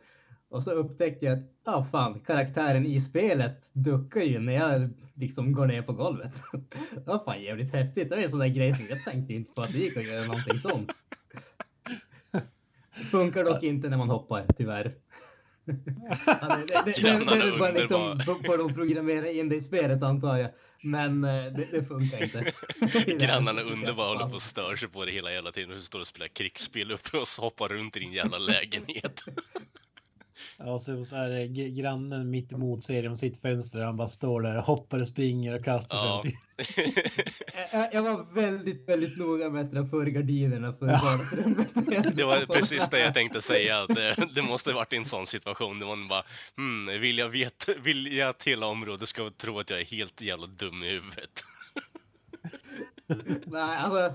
Och 0.48 0.62
så 0.62 0.70
upptäckte 0.70 1.26
jag 1.26 1.38
att, 1.38 1.44
ja 1.64 1.74
ah, 1.74 1.84
fan, 1.84 2.20
karaktären 2.20 2.86
i 2.86 3.00
spelet 3.00 3.70
duckar 3.72 4.20
ju 4.20 4.38
när 4.38 4.52
jag 4.52 4.90
liksom 5.14 5.52
går 5.52 5.66
ner 5.66 5.82
på 5.82 5.92
golvet. 5.92 6.42
det 6.94 7.06
var 7.06 7.24
fan 7.24 7.42
jävligt 7.42 7.72
häftigt. 7.72 8.10
Det 8.10 8.16
var 8.16 8.22
en 8.22 8.30
sån 8.30 8.38
där 8.38 8.46
grej 8.46 8.74
som 8.74 8.86
jag 8.90 9.04
tänkte 9.04 9.34
inte 9.34 9.54
på 9.54 9.62
att 9.62 9.72
det 9.72 9.78
gick 9.78 9.96
att 9.96 10.08
göra 10.08 10.26
någonting 10.26 10.58
sånt. 10.58 10.92
Funkar 13.10 13.44
dock 13.44 13.62
inte 13.62 13.88
när 13.88 13.96
man 13.96 14.10
hoppar, 14.10 14.44
tyvärr. 14.56 14.94
Det, 15.70 16.82
det, 16.84 16.84
det, 16.84 17.02
det, 17.02 17.24
det 17.24 17.54
är 17.54 17.58
bara 17.58 17.70
liksom, 17.70 18.20
får 18.46 18.58
de 18.58 18.74
programmera 18.74 19.30
in 19.30 19.48
det 19.48 19.56
i 19.56 19.60
spelet 19.60 20.02
antar 20.02 20.38
jag. 20.38 20.50
Men 20.82 21.24
eh, 21.24 21.30
det, 21.30 21.68
det 21.70 21.84
funkar 21.84 22.22
inte. 22.22 22.52
Grannarna 23.26 23.62
under 23.62 23.92
bara 23.92 24.08
håller 24.08 24.26
på 24.26 24.34
och 24.34 24.42
stör 24.42 24.76
sig 24.76 24.88
på 24.88 25.04
det 25.04 25.12
hela 25.12 25.32
jävla 25.32 25.52
tiden. 25.52 25.70
Du 25.70 25.80
står 25.80 26.00
och 26.00 26.06
spelar 26.06 26.28
krigsspel 26.28 26.92
uppe 26.92 27.16
och 27.16 27.26
hoppar 27.38 27.68
runt 27.68 27.96
i 27.96 28.00
din 28.00 28.12
jävla 28.12 28.38
lägenhet. 28.38 29.24
Ja, 30.64 30.78
så, 30.78 31.04
så 31.04 31.16
här, 31.16 31.46
grannen 31.76 32.30
mitt 32.30 32.52
emot 32.52 32.82
ser 32.82 33.02
genom 33.02 33.16
sitt 33.16 33.42
fönster. 33.42 33.80
Han 33.80 33.96
bara 33.96 34.08
står 34.08 34.42
där, 34.42 34.60
hoppar 34.60 35.00
och 35.00 35.08
springer 35.08 35.56
och 35.56 35.64
kastar 35.64 35.96
ja. 35.96 36.22
jag, 37.72 37.94
jag 37.94 38.02
var 38.02 38.34
väldigt, 38.34 38.88
väldigt 38.88 39.18
noga 39.18 39.50
med 39.50 39.64
att 39.64 39.72
dra 39.72 39.86
för 39.86 40.06
gardinerna 40.06 40.72
för 40.72 40.86
ja. 40.86 41.20
Det 42.12 42.24
var 42.24 42.46
precis 42.46 42.88
det 42.88 42.98
jag 42.98 43.14
tänkte 43.14 43.40
säga. 43.42 43.86
Det, 43.86 44.28
det 44.34 44.42
måste 44.42 44.72
varit 44.72 44.92
en 44.92 45.04
sån 45.04 45.26
situation. 45.26 45.78
Det 45.78 45.84
var 45.84 46.08
bara, 46.08 46.22
hmm, 46.56 47.00
vill 47.00 47.18
jag, 47.18 47.28
veta, 47.28 47.72
vill 47.82 48.12
jag 48.12 48.28
att 48.28 48.42
hela 48.44 48.66
området 48.66 49.08
ska 49.08 49.30
tro 49.30 49.58
att 49.58 49.70
jag 49.70 49.80
är 49.80 49.84
helt 49.84 50.22
jävla 50.22 50.46
dum 50.46 50.82
i 50.82 50.88
huvudet? 50.88 51.42
Nej, 53.46 53.76
alltså. 53.78 54.14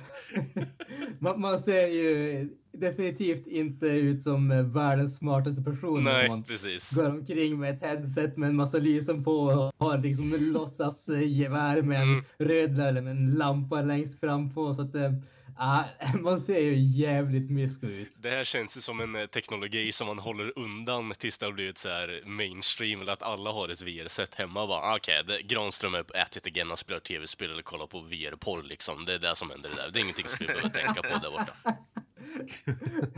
Man, 1.20 1.42
man, 1.42 1.60
ser 1.60 1.88
ju 1.88 2.50
definitivt 2.72 3.48
inte 3.48 3.86
ut 3.86 4.24
som 4.24 4.72
världens 4.74 5.16
smartaste 5.16 5.64
person. 5.64 6.04
Nej, 6.04 6.30
man 6.30 6.44
precis. 6.44 6.96
Går 6.96 7.10
omkring 7.10 7.60
med 7.60 7.74
ett 7.74 7.82
headset 7.82 8.38
med 8.38 8.50
en 8.50 8.56
massa 8.56 8.78
lysen 8.78 9.24
på 9.24 9.32
och 9.32 9.74
har 9.78 9.98
liksom 9.98 10.36
låtsas 10.40 11.10
gevär 11.26 11.82
med 11.82 12.02
en 12.02 12.14
mm. 12.14 12.24
röd 12.38 12.80
eller 12.80 13.02
med 13.02 13.12
en 13.12 13.34
lampa 13.34 13.82
längst 13.82 14.20
fram 14.20 14.54
på. 14.54 14.74
Så 14.74 14.82
att, 14.82 14.96
eh, 14.96 15.12
Man 16.22 16.40
ser 16.40 16.60
ju 16.60 16.76
jävligt 16.76 17.50
mysko 17.50 17.88
ut. 17.88 18.14
Det 18.18 18.30
här 18.30 18.44
känns 18.44 18.78
ju 18.78 18.82
som 18.82 19.00
en 19.00 19.16
eh, 19.16 19.26
teknologi 19.26 19.92
som 19.92 20.08
man 20.08 20.20
håller 20.20 20.60
undan 20.60 21.12
tills 21.12 21.38
det 21.38 21.46
har 21.46 21.54
blivit 21.54 21.78
så 21.78 21.90
här 21.90 22.22
mainstream, 22.26 23.02
eller 23.02 23.14
att 23.14 23.24
alla 23.24 23.52
har 23.52 23.70
ett 23.70 23.82
VR-set 23.82 24.36
hemma. 24.36 24.62
Ah, 24.62 24.96
okej, 24.96 25.22
okay, 25.22 25.42
Granström 25.42 25.96
är 25.96 26.04
på 26.04 26.14
ätit 26.14 26.48
igen 26.48 26.72
och 26.72 26.80
spelar 26.80 27.00
tv-spel 27.00 27.52
eller 27.52 27.62
kollar 27.62 27.88
på 27.88 28.00
VR-porr 28.00 28.64
liksom. 28.64 29.06
Det 29.06 29.14
är 29.14 29.20
det 29.20 29.36
som 29.36 29.50
händer 29.50 29.70
där. 29.70 29.90
Det 29.94 30.00
är 30.00 30.02
ingenting 30.02 30.28
som 30.28 30.38
vi 30.40 30.48
behöver 30.48 30.70
tänka 30.70 31.02
på 31.02 31.20
där 31.20 31.32
borta. 31.32 31.54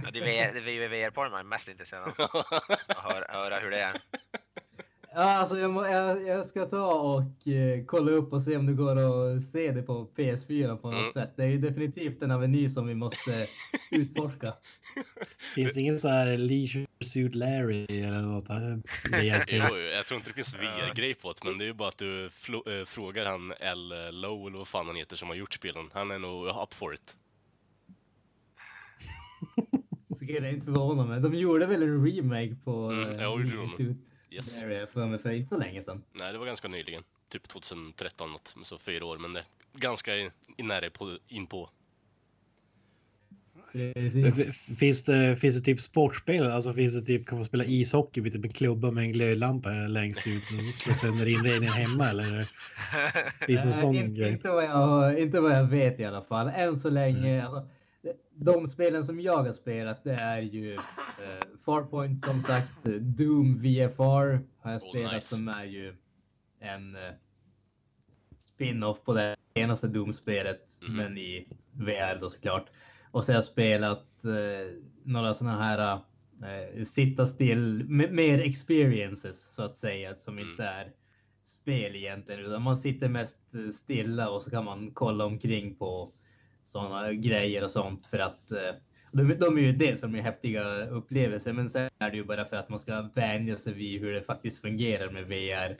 Ja, 0.03 0.11
det 0.11 0.19
är 0.19 0.89
VR-porr 0.89 1.29
man 1.29 1.39
är 1.39 1.43
mest 1.43 1.67
intresserad 1.67 2.03
av. 2.03 2.09
Att 2.87 2.97
höra, 2.97 3.25
höra 3.29 3.59
hur 3.59 3.71
det 3.71 3.79
är. 3.79 4.01
Alltså 5.17 5.59
jag, 5.59 5.71
må, 5.71 5.85
jag, 5.85 6.27
jag, 6.27 6.45
ska 6.45 6.65
ta 6.65 6.93
och 6.93 7.21
uh, 7.47 7.85
kolla 7.85 8.11
upp 8.11 8.33
och 8.33 8.41
se 8.41 8.57
om 8.57 8.65
det 8.65 8.73
går 8.73 8.97
att 8.97 9.43
se 9.43 9.71
det 9.71 9.81
på 9.81 10.09
PS4 10.15 10.77
på 10.77 10.91
något 10.91 10.99
mm. 10.99 11.11
sätt. 11.11 11.33
Det 11.35 11.43
är 11.43 11.47
ju 11.47 11.57
definitivt 11.57 12.23
en 12.23 12.31
aveny 12.31 12.69
som 12.69 12.87
vi 12.87 12.95
måste 12.95 13.47
utforska. 13.91 14.53
Finns 15.55 15.73
det 15.73 15.81
ingen 15.81 15.99
så 15.99 16.07
här 16.07 16.37
Leisure 16.37 16.85
Suit 17.05 17.35
Larry 17.35 17.85
eller 17.85 18.21
något? 18.21 18.45
jo, 19.47 19.77
jag 19.77 20.05
tror 20.05 20.17
inte 20.17 20.29
det 20.29 20.33
finns 20.33 20.55
VR-grej 20.55 21.13
på 21.13 21.33
det, 21.33 21.49
men 21.49 21.57
det 21.57 21.63
är 21.63 21.67
ju 21.67 21.73
bara 21.73 21.89
att 21.89 21.97
du 21.97 22.25
äh, 22.25 22.85
frågar 22.85 23.25
han 23.25 23.53
L. 23.59 23.93
Low 24.11 24.47
eller 24.47 24.57
vad 24.57 24.67
fan 24.67 24.87
han 24.87 24.95
heter 24.95 25.15
som 25.15 25.27
har 25.27 25.35
gjort 25.35 25.53
spelen. 25.53 25.89
Han 25.93 26.11
är 26.11 26.19
nog 26.19 26.47
up 26.47 26.73
for 26.73 26.93
it. 26.93 27.15
skulle 30.15 30.49
inte 30.49 30.65
förvåna 30.65 31.05
mig. 31.05 31.21
De 31.21 31.33
gjorde 31.33 31.65
väl 31.65 31.83
en 31.83 32.05
remake 32.05 32.55
på 32.63 32.71
mm, 32.71 33.19
ja, 33.19 33.27
uh, 33.27 33.39
Leisure 33.39 33.69
Suit 33.77 33.97
Yes. 34.29 34.61
Det 34.61 34.87
för 34.93 35.05
mig 35.05 35.19
för 35.19 35.31
inte 35.31 35.49
så 35.49 35.57
länge 35.57 35.83
sedan. 35.83 36.03
Nej, 36.13 36.33
det 36.33 36.39
var 36.39 36.45
ganska 36.45 36.67
nyligen. 36.67 37.03
Typ 37.29 37.47
2013 37.47 38.31
något, 38.31 38.55
så 38.63 38.77
fyra 38.77 39.05
år, 39.05 39.17
men 39.17 39.33
det 39.33 39.39
är 39.39 39.45
ganska 39.79 40.11
nära 40.57 40.89
på, 40.89 41.17
in 41.27 41.47
på. 41.47 41.69
Finns 44.79 45.03
det, 45.03 45.35
finns 45.35 45.55
det 45.55 45.61
typ 45.61 45.81
sportspel? 45.81 46.51
Alltså 46.51 46.73
finns 46.73 46.93
det 46.93 47.01
typ, 47.01 47.27
kan 47.27 47.37
man 47.37 47.45
spela 47.45 47.65
ishockey 47.65 48.21
med 48.21 48.31
typ 48.31 48.45
en 48.45 48.51
klubba 48.51 48.91
med 48.91 49.03
en 49.03 49.11
glödlampa 49.11 49.69
längst 49.69 50.27
ut 50.27 50.43
och 50.59 50.73
slå 50.73 50.93
sönder 50.93 51.29
inredningen 51.29 51.73
hemma 51.73 52.09
eller? 52.09 52.47
Finns 53.45 53.63
det 53.63 53.73
sån 53.73 53.95
äh, 53.95 54.05
grej? 54.05 54.31
Inte 54.31 54.49
vad, 54.49 54.63
jag, 54.63 55.19
inte 55.19 55.39
vad 55.39 55.51
jag 55.51 55.63
vet 55.63 55.99
i 55.99 56.05
alla 56.05 56.21
fall. 56.21 56.47
Än 56.47 56.79
så 56.79 56.89
länge, 56.89 57.33
mm. 57.33 57.45
alltså, 57.45 57.69
de 58.39 58.67
spelen 58.67 59.03
som 59.03 59.19
jag 59.19 59.43
har 59.43 59.53
spelat 59.53 60.03
det 60.03 60.13
är 60.13 60.41
ju 60.41 60.73
eh, 60.73 60.79
Farpoint 61.65 62.25
som 62.25 62.41
sagt. 62.41 62.83
Doom 62.99 63.61
VFR 63.61 64.03
har 64.59 64.71
jag 64.71 64.83
oh, 64.83 64.89
spelat 64.89 65.13
nice. 65.13 65.35
som 65.35 65.47
är 65.47 65.65
ju 65.65 65.95
en 66.59 66.95
eh, 66.95 67.11
spin-off 68.41 69.03
på 69.03 69.13
det 69.13 69.35
senaste 69.55 69.87
Doom-spelet 69.87 70.79
mm. 70.81 70.95
men 70.95 71.17
i 71.17 71.47
VR 71.71 72.19
då 72.21 72.29
såklart. 72.29 72.69
Och 73.11 73.23
så 73.23 73.31
har 73.31 73.37
jag 73.37 73.45
spelat 73.45 74.25
eh, 74.25 74.73
några 75.03 75.33
sådana 75.33 75.63
här 75.63 75.99
eh, 76.43 76.83
sitta 76.83 77.25
still, 77.25 77.85
mer 77.89 78.41
experiences 78.41 79.55
så 79.55 79.63
att 79.63 79.77
säga 79.77 80.15
som 80.15 80.37
mm. 80.37 80.49
inte 80.49 80.63
är 80.63 80.91
spel 81.45 81.95
egentligen 81.95 82.41
utan 82.41 82.61
man 82.61 82.77
sitter 82.77 83.09
mest 83.09 83.37
eh, 83.53 83.71
stilla 83.71 84.29
och 84.29 84.41
så 84.41 84.49
kan 84.49 84.65
man 84.65 84.91
kolla 84.93 85.25
omkring 85.25 85.75
på 85.75 86.11
sådana 86.67 87.13
grejer 87.13 87.63
och 87.63 87.71
sånt 87.71 88.05
för 88.07 88.19
att 88.19 88.51
eh, 88.51 88.75
de, 89.11 89.33
de 89.33 89.57
är 89.57 89.61
ju 89.61 89.71
dels 89.71 89.99
som 89.99 90.15
är 90.15 90.21
häftiga 90.21 90.85
upplevelser, 90.85 91.53
men 91.53 91.69
sen 91.69 91.89
är 91.99 92.11
det 92.11 92.17
ju 92.17 92.23
bara 92.23 92.45
för 92.45 92.55
att 92.55 92.69
man 92.69 92.79
ska 92.79 93.09
vänja 93.13 93.57
sig 93.57 93.73
vid 93.73 94.01
hur 94.01 94.13
det 94.13 94.21
faktiskt 94.21 94.61
fungerar 94.61 95.09
med 95.09 95.25
VR 95.25 95.77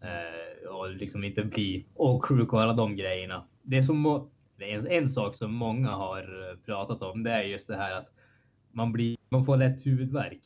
eh, 0.00 0.68
och 0.68 0.90
liksom 0.90 1.24
inte 1.24 1.44
bli 1.44 1.86
åksjuk 1.94 2.52
och 2.52 2.62
alla 2.62 2.72
de 2.72 2.96
grejerna. 2.96 3.44
Det 3.62 3.78
är, 3.78 3.82
som, 3.82 4.30
det 4.58 4.72
är 4.72 4.78
en, 4.78 4.86
en, 4.86 5.08
sak 5.08 5.34
som 5.34 5.54
många 5.54 5.90
har 5.90 6.50
eh, 6.50 6.56
pratat 6.56 7.02
om. 7.02 7.22
Det 7.22 7.30
är 7.30 7.42
just 7.42 7.68
det 7.68 7.76
här 7.76 7.98
att 7.98 8.08
man 8.72 8.92
blir, 8.92 9.16
man 9.28 9.46
får 9.46 9.56
lätt 9.56 9.86
huvudvärk. 9.86 10.40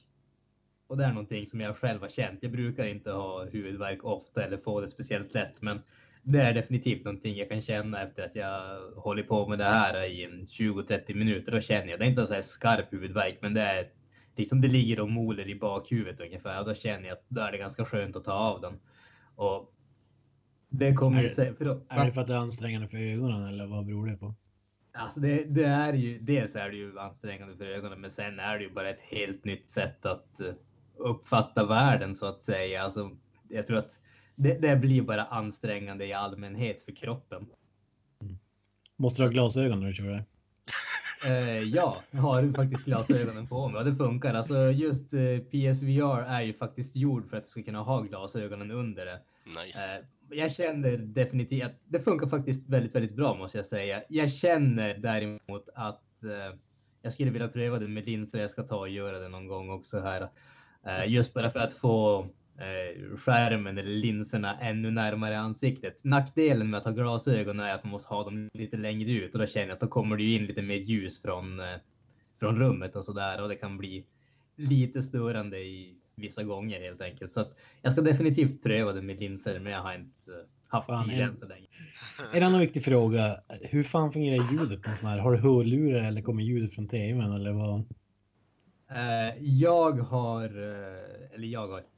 Och 0.87 0.97
det 0.97 1.05
är 1.05 1.13
någonting 1.13 1.47
som 1.47 1.61
jag 1.61 1.77
själv 1.77 2.01
har 2.01 2.09
känt. 2.09 2.39
Jag 2.43 2.53
brukar 2.53 2.87
inte 2.87 3.11
ha 3.11 3.45
huvudvärk 3.45 4.05
ofta 4.05 4.45
eller 4.45 4.57
få 4.57 4.81
det 4.81 4.89
speciellt 4.89 5.35
lätt, 5.35 5.63
men 5.63 5.83
det 6.33 6.43
är 6.43 6.55
definitivt 6.55 7.05
någonting 7.05 7.37
jag 7.37 7.49
kan 7.49 7.63
känna 7.63 8.03
efter 8.03 8.23
att 8.23 8.37
jag 8.37 8.81
håller 8.97 9.23
på 9.23 9.49
med 9.49 9.59
det 9.59 9.65
här 9.65 10.05
i 10.05 10.25
en 10.25 10.47
20-30 10.47 11.15
minuter. 11.15 11.53
Då 11.53 11.61
känner 11.61 11.89
jag, 11.89 11.99
det 11.99 12.05
är 12.05 12.09
inte 12.09 12.27
så 12.27 12.35
här 12.35 12.43
skarp 12.43 12.93
huvudvärk, 12.93 13.39
men 13.43 13.55
det 13.55 13.63
är 13.63 13.89
liksom 14.37 14.61
det 14.61 14.69
ligger 14.69 15.01
och 15.01 15.11
moler 15.11 15.49
i 15.49 15.55
bakhuvudet 15.55 16.21
ungefär. 16.21 16.61
Och 16.61 16.67
då 16.67 16.75
känner 16.75 17.09
jag 17.09 17.13
att 17.13 17.25
då 17.29 17.41
är 17.41 17.53
det 17.53 17.59
ganska 17.59 17.85
skönt 17.85 18.17
att 18.17 18.25
ta 18.25 18.33
av 18.33 18.61
den. 18.61 18.81
Och 19.35 19.75
det 20.69 20.95
kommer 20.95 21.25
är, 21.25 21.29
sig, 21.29 21.55
för 21.55 21.65
då, 21.65 21.83
är 21.89 22.07
det 22.07 22.13
för 22.13 22.21
att 22.21 22.27
det 22.27 22.35
är 22.35 22.39
ansträngande 22.39 22.89
för 22.89 22.99
ögonen 22.99 23.49
eller 23.49 23.67
vad 23.67 23.87
beror 23.87 24.07
det 24.07 24.17
på? 24.17 24.35
Alltså 24.93 25.21
det, 25.21 25.45
det, 25.45 25.65
är 25.65 25.93
ju, 25.93 26.19
dels 26.19 26.57
är 26.57 26.71
det 26.71 26.77
ju 26.77 26.99
ansträngande 26.99 27.57
för 27.57 27.65
ögonen, 27.65 28.01
men 28.01 28.11
sen 28.11 28.39
är 28.39 28.59
det 28.59 28.65
ju 28.65 28.71
bara 28.71 28.91
ett 28.91 29.01
helt 29.01 29.45
nytt 29.45 29.69
sätt 29.69 30.07
att 30.07 30.41
eh, 30.41 30.53
uppfatta 30.97 31.67
världen 31.67 32.15
så 32.15 32.27
att 32.27 32.43
säga. 32.43 32.83
Alltså, 32.83 33.11
jag 33.49 33.67
tror 33.67 33.79
att 33.79 33.99
det, 34.39 34.55
det 34.55 34.77
blir 34.77 35.03
bara 35.03 35.25
ansträngande 35.25 36.07
i 36.07 36.13
allmänhet 36.13 36.81
för 36.81 36.93
kroppen. 36.93 37.47
Mm. 38.23 38.39
Måste 38.97 39.23
du 39.23 39.27
ha 39.27 39.33
glasögon 39.33 39.81
när 39.81 39.87
du 39.87 39.95
kör 39.95 40.05
det? 40.05 40.25
Uh, 41.29 41.63
ja, 41.75 42.03
jag 42.11 42.21
har 42.21 42.53
faktiskt 42.53 42.85
glasögonen 42.85 43.47
på 43.47 43.69
mig 43.69 43.79
och 43.79 43.85
det 43.85 43.97
funkar. 43.97 44.35
Alltså 44.35 44.71
just 44.71 45.15
uh, 45.15 45.21
eh, 45.21 45.41
PSVR 45.41 46.23
är 46.23 46.43
ju 46.43 46.55
faktiskt 46.55 46.97
gjord 46.97 47.31
för 47.31 47.37
att 47.37 47.45
du 47.45 47.51
ska 47.51 47.63
kunna 47.63 47.83
ha 47.83 48.01
glasögonen 48.01 48.71
under 48.71 49.07
det. 49.07 49.21
Nice. 49.45 49.99
Uh, 49.99 50.07
jag 50.39 50.53
känner 50.53 50.97
definitivt 50.97 51.65
att 51.65 51.81
det 51.85 52.01
funkar 52.01 52.27
faktiskt 52.27 52.69
väldigt, 52.69 52.95
väldigt 52.95 53.17
bra 53.17 53.35
måste 53.35 53.59
jag 53.59 53.67
säga. 53.67 54.03
Jag 54.09 54.33
känner 54.33 54.99
däremot 54.99 55.69
att 55.75 56.05
jag 57.03 57.13
skulle 57.13 57.31
vilja 57.31 57.49
pröva 57.49 57.79
det 57.79 57.89
med 57.89 58.07
linser. 58.07 58.39
Jag 58.39 58.51
ska 58.51 58.63
ta 58.63 58.77
och 58.77 58.89
göra 58.89 59.19
det 59.19 59.29
någon 59.29 59.47
gång 59.47 59.71
också 59.71 60.01
här. 60.01 60.29
just 61.07 61.35
bara 61.35 61.51
för 61.51 61.61
att 61.61 61.73
få 61.73 62.27
eh, 62.59 63.17
skärmen 63.17 63.79
eller 63.79 63.91
linserna 63.91 64.59
ännu 64.61 64.91
närmare 64.91 65.39
ansiktet. 65.39 66.05
Nackdelen 66.05 66.71
med 66.71 66.79
att 66.79 66.85
ha 66.85 66.93
glasögon 66.93 67.61
är 67.61 67.75
att 67.75 67.85
man 67.85 67.91
måste 67.91 68.09
ha 68.09 68.25
dem 68.25 68.49
lite 68.53 68.77
längre 68.77 69.11
ut 69.11 69.33
och 69.33 69.39
då 69.39 69.47
känner 69.47 69.67
jag 69.67 69.75
att 69.75 69.81
då 69.81 69.87
kommer 69.87 70.17
det 70.17 70.23
ju 70.23 70.35
in 70.35 70.47
lite 70.47 70.63
mer 70.63 70.77
ljus 70.77 71.23
från, 71.23 71.61
eh, 71.61 71.77
från 72.39 72.59
rummet 72.59 72.97
och 72.97 73.05
så 73.05 73.13
där 73.13 73.43
och 73.43 73.49
det 73.49 73.57
kan 73.57 73.79
bli 73.79 74.07
lite 74.57 75.03
störande 75.03 75.59
i 75.59 75.95
vissa 76.15 76.43
gånger 76.43 76.81
helt 76.81 77.01
enkelt. 77.01 77.33
Så 77.33 77.41
att 77.41 77.57
jag 77.83 77.93
ska 77.93 78.03
definitivt 78.03 78.63
pröva 78.63 78.93
det 78.93 79.03
med 79.03 79.21
linser, 79.21 79.61
men 79.61 79.73
jag 79.73 79.83
har 79.83 79.95
inte 79.95 80.47
haft 80.69 80.87
fan, 80.87 81.09
tid 81.09 81.21
än 81.21 81.37
så 81.37 81.47
länge. 81.47 81.67
En 82.35 82.43
annan 82.43 82.61
viktig 82.61 82.85
fråga. 82.85 83.37
Hur 83.71 83.83
fan 83.83 84.13
fungerar 84.13 84.53
ljudet 84.53 84.83
på 84.83 84.91
en 84.91 84.97
sån 84.97 85.09
här? 85.09 85.19
Har 85.19 85.33
du 85.33 85.39
hörlurar 85.39 86.05
eller 86.05 86.23
kommer 86.23 86.43
ljudet 86.43 86.75
från 86.75 86.89
tvn 86.89 87.33
eller 87.33 87.53
vad? 87.53 87.85
Uh, 88.91 89.43
jag 89.43 89.93
har, 89.93 90.59
uh, 90.59 91.35
eller 91.35 91.49
jag 91.49 91.69
har, 91.69 91.81
Eh, 91.81 91.98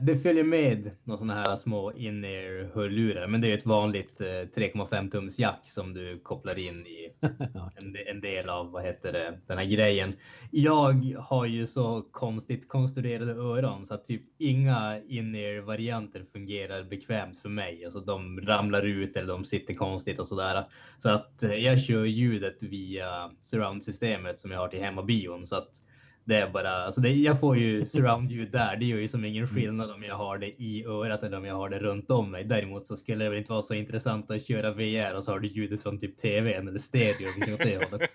det 0.00 0.18
följer 0.18 0.44
med 0.44 0.90
några 1.04 1.18
sådana 1.18 1.34
här 1.34 1.56
små 1.56 1.92
in-ear 1.92 2.70
hörlurar, 2.74 3.26
men 3.26 3.40
det 3.40 3.50
är 3.50 3.54
ett 3.58 3.66
vanligt 3.66 4.20
3,5 4.20 4.94
eh, 4.94 5.10
tums 5.10 5.38
jack 5.38 5.60
som 5.64 5.94
du 5.94 6.18
kopplar 6.18 6.58
in 6.58 6.74
i 6.74 7.10
en, 8.10 8.20
del 8.20 8.48
av 8.48 8.70
vad 8.70 8.82
heter 8.82 9.12
det, 9.12 9.38
den 9.46 9.58
här 9.58 9.64
grejen. 9.64 10.12
Jag 10.50 11.16
har 11.18 11.46
ju 11.46 11.66
så 11.66 12.02
konstigt 12.10 12.68
konstruerade 12.68 13.32
öron 13.32 13.86
så 13.86 13.94
att 13.94 14.04
typ 14.04 14.22
inga 14.38 15.00
in-ear 15.08 15.60
varianter 15.60 16.24
fungerar 16.32 16.82
bekvämt 16.82 17.40
för 17.40 17.48
mig. 17.48 17.84
Alltså 17.84 18.00
de 18.00 18.40
ramlar 18.40 18.82
ut 18.82 19.16
eller 19.16 19.28
de 19.28 19.44
sitter 19.44 19.74
konstigt 19.74 20.18
och 20.18 20.26
sådär. 20.26 20.64
Så 20.98 21.08
att 21.08 21.42
eh, 21.42 21.54
jag 21.54 21.80
kör 21.80 22.04
ljudet 22.04 22.56
via 22.60 23.30
surround-systemet 23.40 24.40
som 24.40 24.50
jag 24.50 24.58
har 24.58 24.68
till 24.68 24.82
hemmabion 24.82 25.46
så 25.46 25.56
att 25.56 25.82
det 26.30 26.36
är 26.36 26.50
bara, 26.50 26.84
alltså 26.84 27.00
det, 27.00 27.08
jag 27.08 27.40
får 27.40 27.56
ju 27.56 27.86
surround-ljud 27.88 28.52
där. 28.52 28.76
Det 28.76 28.84
gör 28.84 28.98
ju 28.98 29.08
som 29.08 29.24
ingen 29.24 29.48
skillnad 29.48 29.90
om 29.90 30.02
jag 30.02 30.16
har 30.16 30.38
det 30.38 30.62
i 30.62 30.84
örat 30.84 31.22
eller 31.22 31.36
om 31.36 31.44
jag 31.44 31.54
har 31.54 31.68
det 31.68 31.78
runt 31.78 32.10
om 32.10 32.30
mig. 32.30 32.44
Däremot 32.44 32.86
så 32.86 32.96
skulle 32.96 33.24
det 33.24 33.30
väl 33.30 33.38
inte 33.38 33.52
vara 33.52 33.62
så 33.62 33.74
intressant 33.74 34.30
att 34.30 34.46
köra 34.46 34.72
VR 34.72 35.14
och 35.14 35.24
så 35.24 35.32
har 35.32 35.40
du 35.40 35.48
ljudet 35.48 35.82
från 35.82 35.98
typ 35.98 36.16
TVn 36.16 36.68
eller 36.68 36.78
stereo. 36.78 37.54
Åt 37.54 37.58
det 37.58 37.90
hållet. 37.90 38.10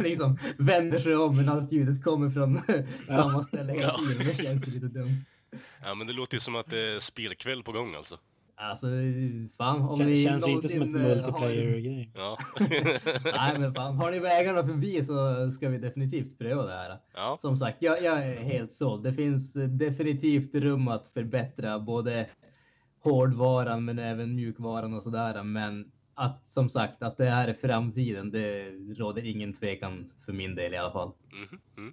liksom 0.02 0.38
vänder 0.58 0.98
sig 0.98 1.16
om 1.16 1.36
men 1.36 1.48
allt 1.48 1.72
ljudet 1.72 2.04
kommer 2.04 2.30
från 2.30 2.60
samma 3.08 3.42
ställe 3.42 3.72
hela 3.72 3.94
tiden. 3.94 4.26
Det 4.26 4.42
känns 4.42 4.66
lite 4.66 4.86
dumt. 4.86 5.24
Ja 5.84 5.94
men 5.94 6.06
det 6.06 6.12
låter 6.12 6.34
ju 6.34 6.40
som 6.40 6.56
att 6.56 6.66
det 6.66 6.78
är 6.78 7.00
spelkväll 7.00 7.62
på 7.62 7.72
gång 7.72 7.94
alltså. 7.94 8.18
Alltså, 8.56 8.86
fan. 9.58 9.82
Om 9.82 9.98
det 9.98 10.04
ni 10.04 10.24
känns 10.24 10.48
inte 10.48 10.68
som 10.68 10.82
ett 10.82 10.90
multiplayer-grej. 10.90 12.10
Ja. 12.14 12.38
Nej, 13.24 13.58
men 13.58 13.74
fan. 13.74 13.96
Har 13.96 14.10
ni 14.10 14.18
vägarna 14.18 14.66
förbi 14.66 15.04
så 15.04 15.50
ska 15.50 15.68
vi 15.68 15.78
definitivt 15.78 16.38
pröva 16.38 16.66
det 16.66 16.72
här. 16.72 16.98
Ja. 17.14 17.38
Som 17.40 17.56
sagt, 17.56 17.82
jag, 17.82 18.02
jag 18.02 18.26
är 18.26 18.42
helt 18.42 18.72
såld. 18.72 19.04
Det 19.04 19.12
finns 19.12 19.52
definitivt 19.68 20.54
rum 20.54 20.88
att 20.88 21.06
förbättra 21.06 21.78
både 21.78 22.26
hårdvaran 23.02 23.84
men 23.84 23.98
även 23.98 24.34
mjukvaran 24.34 24.94
och 24.94 25.02
sådär. 25.02 25.42
Men 25.42 25.90
att 26.14 26.48
som 26.48 26.70
sagt 26.70 27.02
att 27.02 27.16
det 27.16 27.24
här 27.24 27.48
är 27.48 27.54
framtiden, 27.54 28.30
det 28.30 28.70
råder 28.98 29.26
ingen 29.26 29.52
tvekan 29.52 30.10
för 30.24 30.32
min 30.32 30.54
del 30.54 30.74
i 30.74 30.76
alla 30.76 30.92
fall. 30.92 31.12
Mm 31.32 31.48
-hmm. 31.48 31.92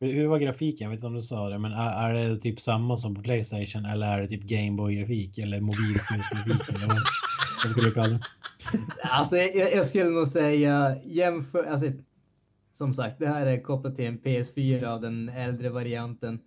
Hur 0.00 0.26
var 0.26 0.38
grafiken? 0.38 0.84
Jag 0.84 0.90
vet 0.90 0.98
inte 0.98 1.06
om 1.06 1.14
du 1.14 1.20
sa 1.20 1.48
det, 1.48 1.58
men 1.58 1.72
är, 1.72 2.14
är 2.14 2.28
det 2.28 2.36
typ 2.36 2.60
samma 2.60 2.96
som 2.96 3.14
på 3.14 3.22
Playstation 3.22 3.84
eller 3.84 4.06
är 4.06 4.22
det 4.22 4.28
typ 4.28 4.42
Gameboy-grafik 4.42 5.38
eller 5.38 5.60
mobilspelsgrafik 5.60 6.68
eller 6.68 6.86
vad, 6.86 6.98
vad 7.62 7.70
skulle 7.70 7.88
du 7.88 7.94
kalla 7.94 8.08
det? 8.08 8.20
Alltså, 9.02 9.36
jag, 9.36 9.74
jag, 9.74 9.86
skulle 9.86 10.10
nog 10.10 10.28
säga 10.28 10.96
jämför, 11.04 11.64
alltså, 11.64 11.86
som 12.72 12.94
sagt, 12.94 13.18
det 13.18 13.28
här 13.28 13.46
är 13.46 13.60
kopplat 13.60 13.96
till 13.96 14.04
en 14.04 14.18
PS4 14.20 14.84
av 14.84 15.00
den 15.00 15.28
äldre 15.28 15.68
varianten. 15.68 16.40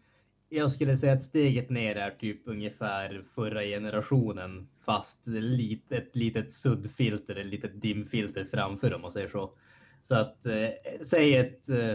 Jag 0.50 0.72
skulle 0.72 0.98
säga 0.98 1.14
att 1.14 1.24
steget 1.24 1.70
ner 1.70 1.96
är 1.96 2.12
typ 2.12 2.42
ungefär 2.46 3.24
förra 3.36 3.64
generationen, 3.64 4.68
fast 4.86 5.28
lit, 5.28 5.92
ett 5.92 6.16
litet 6.16 6.54
suddfilter, 6.54 7.36
ett 7.36 7.46
litet 7.46 7.82
dimfilter 7.82 8.48
framför 8.52 8.94
om 8.94 9.02
man 9.02 9.12
säger 9.12 9.30
så. 9.30 9.52
Så 10.04 10.16
att 10.16 10.46
eh, 10.46 10.70
säg 11.06 11.36
ett 11.36 11.70
eh, 11.70 11.94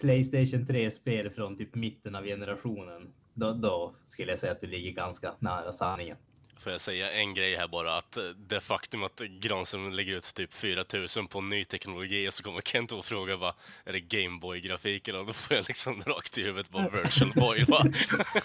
Playstation 0.00 0.66
3-spel 0.66 1.30
från 1.30 1.56
typ 1.56 1.74
mitten 1.74 2.14
av 2.14 2.24
generationen 2.24 3.12
då, 3.34 3.52
då 3.52 3.94
skulle 4.04 4.32
jag 4.32 4.38
säga 4.38 4.52
att 4.52 4.60
du 4.60 4.66
ligger 4.66 4.92
ganska 4.92 5.34
nära 5.38 5.72
sanningen. 5.72 6.16
Får 6.60 6.72
jag 6.72 6.80
säga 6.80 7.10
en 7.10 7.34
grej 7.34 7.56
här 7.56 7.68
bara, 7.68 7.96
att 7.96 8.16
eh, 8.16 8.22
det 8.48 8.60
faktum 8.60 9.02
att 9.02 9.20
Granström 9.40 9.92
lägger 9.92 10.16
ut 10.16 10.34
typ 10.34 10.54
4000 10.54 11.26
på 11.26 11.40
ny 11.40 11.64
teknologi 11.64 12.28
och 12.28 12.34
så 12.34 12.42
kommer 12.42 12.60
Kent 12.60 12.92
och 12.92 13.04
frågar 13.04 13.36
vad 13.36 13.54
är 13.84 13.92
det 13.92 14.00
Gameboy-grafik 14.00 15.08
eller 15.08 15.24
då 15.24 15.32
får 15.32 15.56
jag 15.56 15.68
liksom 15.68 16.02
rakt 16.06 16.38
i 16.38 16.42
huvudet 16.42 16.70
bara 16.70 16.88
Virtual 16.88 17.30
Boy. 17.34 17.64
Va? 17.64 17.84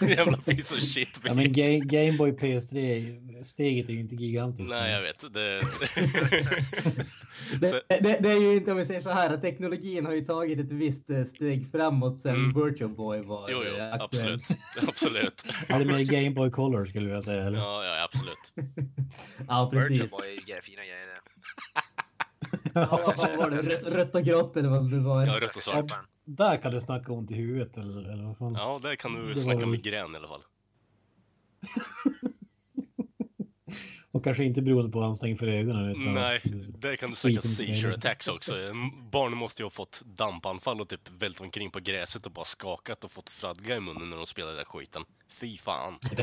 Jävla 0.00 0.36
piece 0.38 0.76
of 0.76 0.82
shit. 0.82 1.20
Ja, 1.24 1.34
men 1.34 1.52
Ga 1.52 1.78
Gameboy 1.78 2.30
PS3-steget 2.30 3.88
är 3.88 3.92
ju 3.92 4.00
inte 4.00 4.14
gigantiskt. 4.14 4.70
Nej, 4.70 4.92
jag 4.92 5.02
vet. 5.02 5.34
Det... 5.34 5.60
det, 7.60 7.82
det, 7.88 8.18
det, 8.20 8.32
är 8.32 8.40
ju 8.40 8.52
inte, 8.56 8.70
om 8.70 8.76
vi 8.76 8.84
säger 8.84 9.00
så 9.00 9.10
här, 9.10 9.34
att 9.34 9.42
teknologin 9.42 10.06
har 10.06 10.12
ju 10.12 10.24
tagit 10.24 10.58
ett 10.58 10.72
visst 10.72 11.10
eh, 11.10 11.24
steg 11.24 11.70
framåt 11.72 12.20
sen 12.20 12.34
mm. 12.34 12.64
Virtual 12.64 12.90
Boy 12.90 13.20
var 13.20 13.48
Jo, 13.50 13.58
jo, 13.64 13.74
absolut. 14.00 14.42
absolut. 14.88 15.44
Ja, 15.68 15.78
det 15.78 15.84
är 15.84 15.86
mer 15.86 16.02
Gameboy 16.02 16.50
Color 16.50 16.84
skulle 16.84 17.10
jag 17.10 17.24
säga, 17.24 17.44
eller? 17.44 17.58
Ja, 17.58 17.84
ja, 17.84 18.05
absolut. 18.12 18.52
ja, 19.48 19.70
precis. 19.72 20.00
Är 20.12 20.54
ju 20.56 20.62
fina 20.62 20.82
grejer 20.82 21.06
det. 21.06 21.20
ja, 22.74 23.14
vad 23.16 23.36
var 23.36 23.50
det? 23.50 23.62
Rött 23.90 24.14
och 24.14 24.22
grått 24.22 24.56
eller 24.56 24.68
vad 24.68 24.90
det 24.90 25.00
var? 25.00 25.26
Ja, 25.26 25.40
rött 25.40 25.56
och 25.56 25.62
svart. 25.62 25.84
Ja, 25.88 25.96
där 26.24 26.56
kan 26.56 26.72
du 26.72 26.80
snacka 26.80 27.12
ont 27.12 27.30
i 27.30 27.34
huvudet 27.34 27.76
eller, 27.76 28.12
eller 28.12 28.24
vad 28.24 28.38
fan? 28.38 28.54
Ja, 28.54 28.80
där 28.82 28.96
kan 28.96 29.14
du 29.14 29.28
det 29.28 29.36
snacka 29.36 29.60
var... 29.60 29.66
migrän 29.66 30.14
i 30.14 30.16
alla 30.16 30.28
fall. 30.28 30.42
Och 34.16 34.24
kanske 34.24 34.44
inte 34.44 34.62
beroende 34.62 34.90
på 34.90 35.02
ansträngning 35.02 35.38
för 35.38 35.46
ögonen. 35.46 35.90
Utan 35.90 36.14
Nej, 36.14 36.40
där 36.78 36.96
kan 36.96 37.10
du 37.10 37.16
snacka 37.16 37.40
seizure 37.40 37.94
attacks 37.94 38.28
också. 38.28 38.52
Barn 39.10 39.36
måste 39.36 39.62
ju 39.62 39.64
ha 39.64 39.70
fått 39.70 40.02
dampanfall 40.06 40.80
och 40.80 40.88
typ 40.88 41.22
vält 41.22 41.40
omkring 41.40 41.70
på 41.70 41.80
gräset 41.80 42.26
och 42.26 42.32
bara 42.32 42.44
skakat 42.44 43.04
och 43.04 43.10
fått 43.10 43.30
fradga 43.30 43.76
i 43.76 43.80
munnen 43.80 44.10
när 44.10 44.16
de 44.16 44.26
spelade 44.26 44.52
den 44.52 44.58
där 44.58 44.64
skiten. 44.64 45.02
Fy 45.28 45.56
fan. 45.56 45.98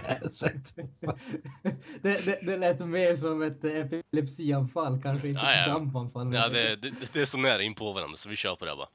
det, 2.01 2.25
det, 2.25 2.45
det 2.45 2.57
lät 2.57 2.79
mer 2.79 3.15
som 3.15 3.41
ett 3.41 3.63
epilepsianfall, 3.63 5.01
kanske 5.01 5.27
inte 5.27 5.41
ja, 5.41 5.62
ett 5.62 5.67
dampanfall. 5.67 6.33
Ja, 6.33 6.50
det, 6.50 6.75
det, 6.75 7.13
det 7.13 7.21
är 7.21 7.25
så 7.25 7.38
nära 7.38 7.62
in 7.62 7.75
på 7.75 7.93
varandra 7.93 8.17
så 8.17 8.29
vi 8.29 8.35
kör 8.35 8.55
på 8.55 8.65
det 8.65 8.75
bara. 8.75 8.89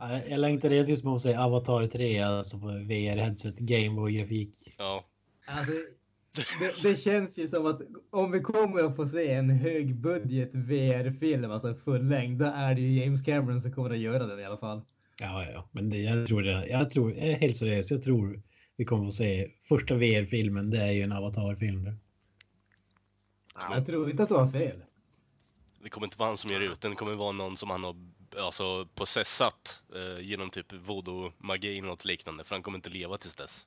jag 0.28 0.40
längtar 0.40 0.70
redan 0.70 0.86
tills 0.86 1.04
man 1.04 1.20
säger 1.20 1.38
Avatar 1.38 1.86
3, 1.86 2.20
alltså 2.20 2.58
på 2.58 2.66
VR-headset, 2.66 3.58
Gameboy-grafik. 3.58 4.50
Ja. 4.78 5.04
Alltså, 5.46 5.72
det, 6.60 6.88
det, 6.88 6.96
känns 6.96 7.38
ju 7.38 7.48
som 7.48 7.66
att 7.66 7.80
om 8.10 8.30
vi 8.30 8.40
kommer 8.40 8.82
att 8.82 8.96
få 8.96 9.06
se 9.06 9.30
en 9.30 9.50
högbudget 9.50 10.50
VR-film, 10.54 11.50
alltså 11.50 11.68
en 11.68 11.80
full 11.80 12.08
längd, 12.08 12.38
då 12.38 12.44
är 12.44 12.74
det 12.74 12.80
ju 12.80 13.04
James 13.04 13.22
Cameron 13.22 13.60
som 13.60 13.72
kommer 13.72 13.90
att 13.90 13.98
göra 13.98 14.26
den 14.26 14.40
i 14.40 14.44
alla 14.44 14.56
fall. 14.56 14.82
Ja, 15.20 15.44
ja, 15.52 15.68
men 15.72 15.90
det, 15.90 15.96
jag 15.96 16.26
tror 16.26 16.42
det. 16.42 16.66
Jag 16.68 16.90
tror, 16.90 17.12
jag 17.12 17.28
är 17.28 17.34
helt 17.34 17.56
seriös, 17.56 17.90
jag 17.90 18.02
tror 18.02 18.42
vi 18.76 18.84
kommer 18.84 19.06
att 19.06 19.12
se 19.12 19.46
första 19.68 19.94
VR-filmen, 19.94 20.70
det 20.70 20.82
är 20.82 20.92
ju 20.92 21.02
en 21.02 21.12
Avatar-film. 21.12 21.90
Ja, 23.54 23.74
jag 23.74 23.86
tror 23.86 24.10
inte 24.10 24.22
att 24.22 24.28
du 24.28 24.34
har 24.34 24.50
fel. 24.50 24.82
Det 25.82 25.88
kommer 25.88 26.06
inte 26.06 26.18
vara 26.18 26.28
han 26.28 26.36
som 26.36 26.50
ger 26.50 26.60
ut 26.60 26.80
den, 26.80 26.90
det 26.90 26.96
kommer 26.96 27.14
vara 27.14 27.32
någon 27.32 27.56
som 27.56 27.70
han 27.70 27.84
har 27.84 27.96
alltså, 28.38 28.86
possessat 28.94 29.82
eh, 29.94 30.24
genom 30.26 30.50
typ 30.50 30.72
voodoo-magi 30.72 31.78
eller 31.78 31.88
något 31.88 32.04
liknande, 32.04 32.44
för 32.44 32.54
han 32.54 32.62
kommer 32.62 32.78
inte 32.78 32.90
leva 32.90 33.18
tills 33.18 33.34
dess. 33.34 33.66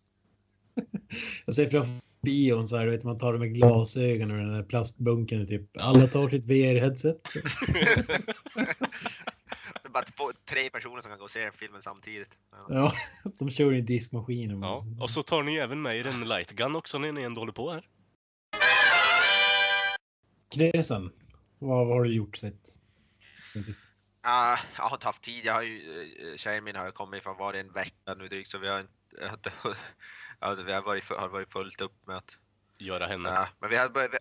Jag 1.46 1.56
ser 1.56 1.70
framför 1.70 1.94
bion 2.22 2.68
så 2.68 2.78
här, 2.78 2.88
vet 2.88 3.04
man 3.04 3.18
tar 3.18 3.34
det 3.34 3.40
med 3.40 3.54
glasögon 3.54 4.32
och 4.32 4.38
den 4.38 4.54
där 4.54 4.64
plastbunken 4.64 5.48
typ. 5.48 5.78
Alla 5.80 6.08
tar 6.08 6.30
sitt 6.30 6.46
VR-headset. 6.46 7.22
det 9.74 9.88
är 9.88 9.90
bara 9.90 10.04
två, 10.04 10.32
tre 10.50 10.70
personer 10.70 11.02
som 11.02 11.12
kan 11.12 11.20
gå 11.20 11.26
och 11.26 11.32
se 11.32 11.52
filmen 11.52 11.82
samtidigt. 11.82 12.30
Ja, 12.52 12.66
ja 12.70 12.94
de 13.40 13.50
kör 13.50 13.74
i 13.74 13.82
diskmaskinen. 13.82 14.62
Ja, 14.62 14.80
och 15.00 15.10
så 15.10 15.24
tar 15.24 15.44
ni 15.44 15.56
även 15.56 15.82
med 15.82 15.98
er 15.98 16.08
en 16.08 16.28
lightgun 16.28 16.76
också 16.76 16.98
när 16.98 17.12
ni 17.12 17.22
ändå 17.22 17.42
håller 17.42 17.54
på 17.54 17.72
här. 17.72 17.88
Kresen, 20.56 21.12
vad, 21.60 21.88
vad 21.88 21.98
har 21.98 22.04
du 22.04 22.16
gjort 22.16 22.38
sett 22.38 22.80
sist? 23.54 23.84
Uh, 24.26 24.60
jag 24.76 24.84
har 24.84 24.96
inte 24.96 25.06
haft 25.06 25.22
tid. 25.22 25.46
Jag 25.46 25.54
har 25.54 25.62
ju, 25.62 26.04
uh, 26.32 26.38
tjejen 26.38 26.64
min 26.64 26.76
har 26.76 26.92
kommit 26.92 27.24
från 27.24 27.38
var 27.38 27.54
en 27.54 27.72
vecka 27.72 28.14
nu 28.18 28.28
drygt 28.28 28.50
så 28.50 28.58
vi 28.58 28.68
har 28.68 28.80
inte, 28.80 29.52
Ja, 30.40 30.54
vi 30.54 30.74
har 30.74 30.82
varit, 30.82 31.10
har 31.10 31.28
varit 31.28 31.52
fullt 31.52 31.82
upp 31.82 32.08
med 32.08 32.18
att 32.18 32.38
göra 32.78 33.06
henne. 33.06 33.30
Ja, 33.30 33.48
men 33.60 33.70
vi 33.70 33.76
har 33.76 33.90
börjat... 33.90 34.12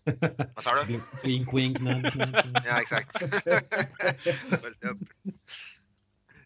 Vad 0.54 0.64
sa 0.64 0.84
du? 0.84 1.00
Wink, 1.24 1.54
wink, 1.54 1.80
nudge, 1.80 2.12
Ja, 2.64 2.80
exakt. 2.80 3.18
fullt 4.60 4.84
upp. 4.84 4.98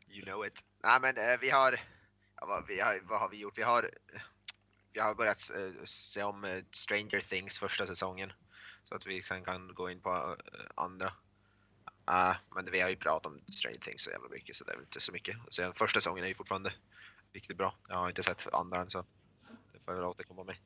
You 0.09 0.25
know 0.25 0.46
it. 0.46 0.64
Nej, 0.83 1.01
men 1.01 1.16
eh, 1.16 1.38
vi 1.40 1.51
har... 1.51 1.81
Ja, 2.37 2.46
vad, 2.46 2.66
vi 2.66 2.81
har... 2.81 3.01
Vad 3.03 3.20
har 3.20 3.29
vi 3.29 3.37
gjort? 3.37 3.59
Vi 3.59 3.62
har... 3.62 3.90
Vi 4.92 5.01
har 5.01 5.14
börjat 5.14 5.51
uh, 5.57 5.85
se 5.85 6.23
om 6.23 6.44
uh, 6.44 6.62
Stranger 6.73 7.20
Things 7.20 7.59
första 7.59 7.87
säsongen. 7.87 8.33
Så 8.85 8.94
att 8.94 9.07
vi 9.07 9.23
sen 9.23 9.44
kan 9.44 9.75
gå 9.75 9.90
in 9.90 10.01
på 10.01 10.11
uh, 10.11 10.37
andra. 10.75 11.12
men 12.55 12.70
vi 12.73 12.81
har 12.81 12.88
ju 12.88 12.96
pratat 12.96 13.27
om 13.33 13.40
Stranger 13.53 13.79
Things 13.79 14.03
så 14.03 14.11
jävla 14.11 14.29
mycket 14.29 14.57
så 14.57 14.64
det 14.64 14.73
är 14.73 14.77
väl 14.77 14.85
inte 14.85 15.01
så 15.01 15.12
mycket. 15.12 15.37
Så 15.49 15.73
första 15.73 16.01
säsongen 16.01 16.25
är 16.25 16.29
ju 16.29 16.35
fortfarande 16.35 16.73
riktigt 17.33 17.57
bra. 17.57 17.75
Jag 17.88 17.96
har 17.96 18.09
inte 18.09 18.23
sett 18.23 18.55
andra 18.55 18.81
än 18.81 18.90
så 18.90 19.05
får 19.85 19.95
jag 19.95 20.01
väl 20.01 20.11
återkomma 20.11 20.45
med. 20.45 20.57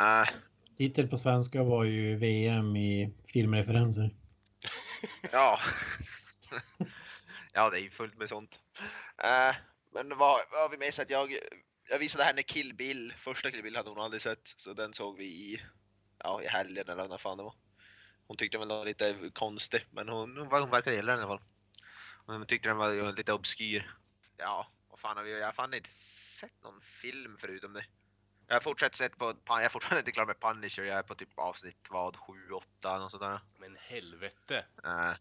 Uh, 0.00 0.28
Titel 0.76 1.08
på 1.08 1.16
svenska 1.16 1.62
var 1.62 1.84
ju 1.84 2.16
VM 2.16 2.76
i 2.76 3.14
filmreferenser. 3.26 4.10
ja. 5.32 5.58
ja, 7.52 7.70
det 7.70 7.78
är 7.78 7.82
ju 7.82 7.90
fullt 7.90 8.18
med 8.18 8.28
sånt. 8.28 8.60
Uh, 9.24 9.56
men 9.94 10.08
vad, 10.08 10.36
vad 10.50 10.60
har 10.60 10.70
vi 10.70 10.78
med 10.78 11.00
att 11.00 11.10
jag, 11.10 11.36
jag 11.90 11.98
visade 11.98 12.24
henne 12.24 12.42
Kill 12.42 12.74
Bill, 12.74 13.14
första 13.18 13.50
Kill 13.50 13.62
Bill 13.62 13.76
hade 13.76 13.90
hon 13.90 14.00
aldrig 14.00 14.22
sett, 14.22 14.54
så 14.56 14.72
den 14.72 14.94
såg 14.94 15.16
vi 15.16 15.24
i, 15.24 15.62
ja, 16.18 16.42
i 16.42 16.46
helgen 16.46 16.88
eller 16.88 17.08
när 17.08 17.18
fan 17.18 17.36
det 17.36 17.42
var. 17.42 17.54
Hon 18.26 18.36
tyckte 18.36 18.58
den 18.58 18.68
var 18.68 18.84
lite 18.84 19.30
konstig, 19.32 19.86
men 19.90 20.08
hon, 20.08 20.36
hon, 20.36 20.60
hon 20.60 20.70
verkar 20.70 20.92
gilla 20.92 21.12
den 21.12 21.20
i 21.20 21.24
alla 21.24 21.38
fall. 21.38 21.46
Hon 22.26 22.46
tyckte 22.46 22.68
den 22.68 22.76
var 22.76 23.12
lite 23.16 23.32
obskyr. 23.32 23.94
Ja, 24.36 24.66
vad 24.90 25.00
fan 25.00 25.16
har 25.16 25.24
vi, 25.24 25.38
jag 25.38 25.46
har 25.46 25.52
fan 25.52 25.74
inte 25.74 25.90
sett 25.90 26.62
någon 26.62 26.80
film 26.80 27.36
förutom 27.40 27.72
det. 27.72 27.84
Jag 28.52 28.62
fortsätter 28.62 28.96
sett 28.96 29.18
på, 29.18 29.34
jag 29.46 29.64
är 29.64 29.68
fortfarande 29.68 29.98
inte 29.98 30.12
klar 30.12 30.26
med 30.26 30.40
Punisher, 30.40 30.82
jag 30.82 30.98
är 30.98 31.02
på 31.02 31.14
typ 31.14 31.38
avsnitt 31.38 31.86
vad, 31.90 32.16
7, 32.16 32.50
8 32.52 32.98
något 32.98 33.10
sådär. 33.10 33.40
Men 33.58 33.76
helvete! 33.80 34.64
Äh. 34.84 35.12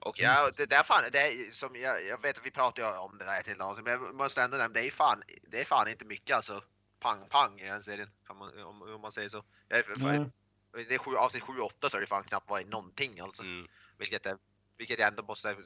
Och 0.00 0.18
ja, 0.18 0.50
det 0.58 0.66
där 0.66 0.82
fan, 0.82 1.04
det 1.12 1.18
är 1.18 1.50
som 1.50 1.76
jag, 1.76 2.06
jag 2.06 2.22
vet 2.22 2.38
att 2.38 2.46
vi 2.46 2.50
pratar 2.50 2.82
ju 2.82 2.98
om 2.98 3.18
det 3.18 3.24
där 3.24 3.42
till 3.42 3.56
men 3.56 3.92
jag 3.92 4.14
måste 4.14 4.42
ändå 4.42 4.56
nämna, 4.56 4.74
det 4.80 4.86
är 4.86 4.90
fan, 4.90 5.22
det 5.42 5.60
är 5.60 5.64
fan 5.64 5.88
inte 5.88 6.04
mycket 6.04 6.36
alltså 6.36 6.64
pang-pang 7.00 7.60
i 7.60 7.64
den 7.64 7.84
serien, 7.84 8.10
kan 8.26 8.36
man, 8.36 8.62
om, 8.62 8.82
om 8.82 9.00
man 9.00 9.12
säger 9.12 9.28
så. 9.28 9.44
Jag 9.68 9.78
är, 9.78 9.82
för, 9.82 10.08
mm. 10.08 10.32
Det 10.72 10.94
är 10.94 10.98
sju, 10.98 11.16
avsnitt 11.16 11.42
7-8 11.42 11.88
så 11.88 11.96
är 11.96 12.00
det 12.00 12.06
fan 12.06 12.24
knappt 12.24 12.50
varit 12.50 12.68
någonting 12.68 13.20
alltså. 13.20 13.42
Mm. 13.42 13.68
Vilket, 13.98 14.26
är, 14.26 14.38
vilket 14.76 14.98
jag 14.98 15.08
ändå 15.08 15.22
måste 15.22 15.56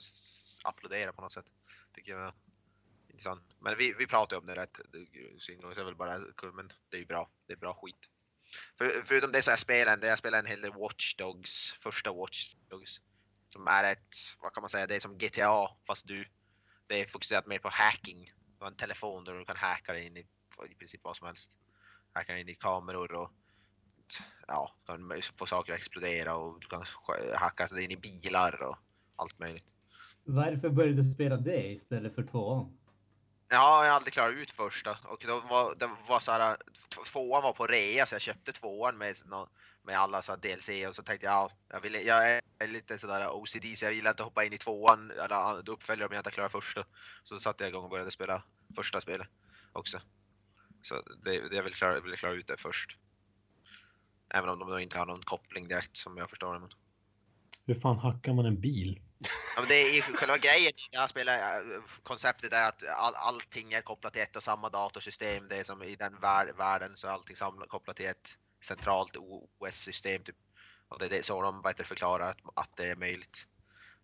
applådera 0.63 1.13
på 1.13 1.23
något 1.23 1.33
sätt. 1.33 1.47
Tycker 1.95 2.13
jag 2.13 2.33
liksom, 3.17 3.41
Men 3.61 3.79
vi, 3.79 3.95
vi 3.99 4.07
pratar 4.07 4.37
om 4.37 4.47
det 4.47 4.55
rätt 4.55 4.81
syngång 5.39 5.73
är 5.73 5.85
väl 5.85 5.95
bara 5.95 6.19
men 6.55 6.73
det 6.91 6.97
är 6.97 7.01
ju 7.01 7.07
bra. 7.07 7.31
Det 7.47 7.53
är 7.53 7.57
bra 7.57 7.75
skit. 7.75 8.11
För, 8.79 9.03
förutom 9.05 9.33
det 9.33 9.43
så 9.43 9.51
jag 9.51 9.59
spelar 9.59 9.99
jag 10.03 10.19
spelar 10.19 10.39
en 10.39 10.47
hel 10.47 10.61
del 10.61 10.73
Watch 10.73 11.15
Dogs, 11.15 11.73
första 11.81 12.13
Watch 12.13 12.55
Dogs. 12.69 13.01
Som 13.53 13.69
är 13.69 13.93
ett, 13.93 14.15
vad 14.43 14.53
kan 14.53 14.61
man 14.61 14.71
säga, 14.71 14.87
det 14.87 14.97
är 14.97 15.01
som 15.01 15.19
GTA 15.19 15.69
fast 15.87 16.07
du, 16.07 16.29
det 16.87 17.01
är 17.01 17.07
fokuserat 17.07 17.47
mer 17.47 17.59
på 17.59 17.69
hacking. 17.69 18.33
Du 18.59 18.65
har 18.65 18.71
en 18.71 18.77
telefon 18.77 19.25
där 19.25 19.35
du 19.35 19.45
kan 19.45 19.57
hacka 19.57 19.93
dig 19.93 20.07
in 20.07 20.17
i, 20.17 20.27
i 20.71 20.75
princip 20.75 21.01
vad 21.05 21.17
som 21.17 21.27
helst. 21.27 21.51
Hacka 22.13 22.39
in 22.39 22.49
i 22.49 22.55
kameror 22.55 23.13
och 23.13 23.33
ja, 24.47 24.75
kan 24.87 25.23
få 25.37 25.47
saker 25.47 25.73
att 25.73 25.79
explodera 25.79 26.37
och 26.37 26.61
du 26.61 26.67
kan 26.67 26.85
hacka 27.35 27.67
dig 27.67 27.85
in 27.85 27.91
i 27.91 27.97
bilar 27.97 28.63
och 28.63 28.77
allt 29.17 29.39
möjligt. 29.39 29.65
Varför 30.25 30.69
började 30.69 30.97
du 30.97 31.05
spela 31.05 31.37
det 31.37 31.73
istället 31.73 32.15
för 32.15 32.23
tvåan? 32.23 32.79
Ja, 33.49 33.85
jag 33.85 33.91
har 33.91 33.97
aldrig 33.97 34.13
klarat 34.13 34.35
ut 34.35 34.51
första 34.51 34.99
och 35.05 35.25
då 35.27 35.41
var 35.41 35.75
det 35.75 35.91
var 36.09 36.21
så 36.21 36.33
här, 36.33 36.57
tvåan 37.13 37.43
var 37.43 37.53
på 37.53 37.67
rea 37.67 38.07
så 38.07 38.15
jag 38.15 38.23
köpte 38.23 38.53
tvåan 38.53 38.99
med, 38.99 39.17
med 39.83 39.99
alla 39.99 40.23
så 40.23 40.37
DLC 40.37 40.69
och 40.89 40.95
så 40.95 41.03
tänkte 41.03 41.27
jag, 41.27 41.35
ja, 41.35 41.51
jag, 41.69 41.81
vill, 41.81 41.95
jag 42.07 42.41
är 42.59 42.67
lite 42.69 42.99
sådär 42.99 43.29
OCD 43.31 43.79
så 43.79 43.85
jag 43.85 43.93
gillar 43.93 44.11
inte 44.11 44.23
att 44.23 44.29
hoppa 44.29 44.45
in 44.45 44.53
i 44.53 44.59
tvåan 44.59 45.11
eller 45.11 45.71
uppföljare 45.71 46.09
om 46.09 46.13
jag 46.13 46.21
inte 46.21 46.31
klarar 46.31 46.49
första. 46.49 46.85
Så 47.25 47.35
då 47.35 47.41
satte 47.41 47.65
jag 47.65 47.69
igång 47.69 47.85
och 47.85 47.91
började 47.91 48.11
spela 48.11 48.43
första 48.77 49.01
spelet 49.01 49.29
också. 49.73 50.01
Så 50.83 51.03
det, 51.25 51.49
det 51.49 51.57
jag 51.57 51.63
vill 51.63 51.75
klara, 51.75 52.01
vill 52.01 52.17
klara 52.17 52.33
ut 52.33 52.47
det 52.47 52.57
först. 52.57 52.97
Även 54.29 54.49
om 54.49 54.59
de 54.59 54.79
inte 54.79 54.99
har 54.99 55.07
någon 55.07 55.23
koppling 55.23 55.69
direkt 55.69 55.97
som 55.97 56.17
jag 56.17 56.31
förstår 56.31 56.55
det. 56.55 56.69
Hur 57.67 57.75
fan 57.75 57.99
hackar 57.99 58.33
man 58.33 58.47
en 58.47 58.61
bil? 58.61 59.01
Ja, 59.57 59.63
men 59.63 59.69
det 59.69 59.75
är 59.75 60.03
själva 60.03 60.39
grejen 60.39 60.73
jag 60.91 61.11
spelar, 61.11 61.61
eh, 61.61 61.83
konceptet 62.03 62.53
är 62.53 62.69
att 62.69 62.83
all, 62.89 63.15
allting 63.15 63.73
är 63.73 63.83
kopplat 63.83 64.13
till 64.13 64.23
ett 64.23 64.37
och 64.37 64.43
samma 64.43 64.69
datorsystem. 64.69 65.49
Det 65.49 65.57
är 65.57 65.65
som 65.65 65.83
i 65.83 65.97
den 65.97 66.21
vär, 66.21 66.53
världen 66.53 66.97
så 66.97 67.07
är 67.07 67.11
allting 67.11 67.37
samlat, 67.37 67.69
kopplat 67.69 67.97
till 67.97 68.07
ett 68.07 68.37
centralt 68.61 69.17
OS-system. 69.17 70.25
Typ. 70.25 70.37
Och 70.89 70.99
det 70.99 71.19
är 71.19 71.23
så 71.23 71.43
de 71.43 71.63
bättre 71.63 71.85
förklarar 71.85 72.31
att, 72.31 72.41
att 72.55 72.77
det 72.77 72.91
är 72.91 72.97
möjligt. 72.97 73.47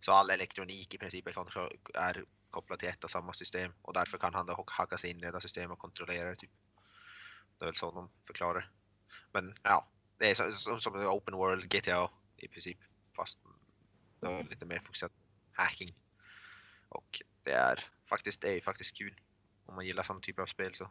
Så 0.01 0.11
all 0.11 0.29
elektronik 0.29 0.93
i 0.93 0.97
princip 0.97 1.27
är, 1.27 1.69
är 1.93 2.25
kopplad 2.49 2.79
till 2.79 2.89
ett 2.89 3.03
och 3.03 3.11
samma 3.11 3.33
system 3.33 3.73
och 3.81 3.93
därför 3.93 4.17
kan 4.17 4.33
han 4.33 4.45
då 4.45 4.65
hacka 4.67 4.97
sig 4.97 5.09
in 5.09 5.23
i 5.23 5.31
det 5.31 5.41
system 5.41 5.71
och 5.71 5.79
kontrollera 5.79 6.29
det. 6.29 6.35
Typ. 6.35 6.51
Det 7.59 7.65
är 7.65 7.67
väl 7.67 7.75
så 7.75 7.91
de 7.91 8.09
förklarar 8.27 8.61
det. 8.61 8.67
Men 9.31 9.55
ja, 9.63 9.87
det 10.17 10.31
är 10.31 10.35
så- 10.35 10.51
som, 10.51 10.81
som 10.81 10.95
open 10.95 11.35
world 11.35 11.69
GTA 11.69 12.09
i 12.37 12.47
princip. 12.47 12.77
Fast 13.15 13.37
är 14.21 14.43
lite 14.43 14.65
mer 14.65 14.79
fokuserat 14.79 15.11
hacking. 15.53 15.95
Och 16.89 17.21
det 17.43 17.51
är 17.51 17.85
faktiskt, 18.09 18.41
det 18.41 18.57
är 18.57 18.61
faktiskt 18.61 18.97
kul. 18.97 19.19
Om 19.65 19.75
man 19.75 19.85
gillar 19.85 20.03
sån 20.03 20.21
typ 20.21 20.39
av 20.39 20.45
spel 20.45 20.75
så 20.75 20.89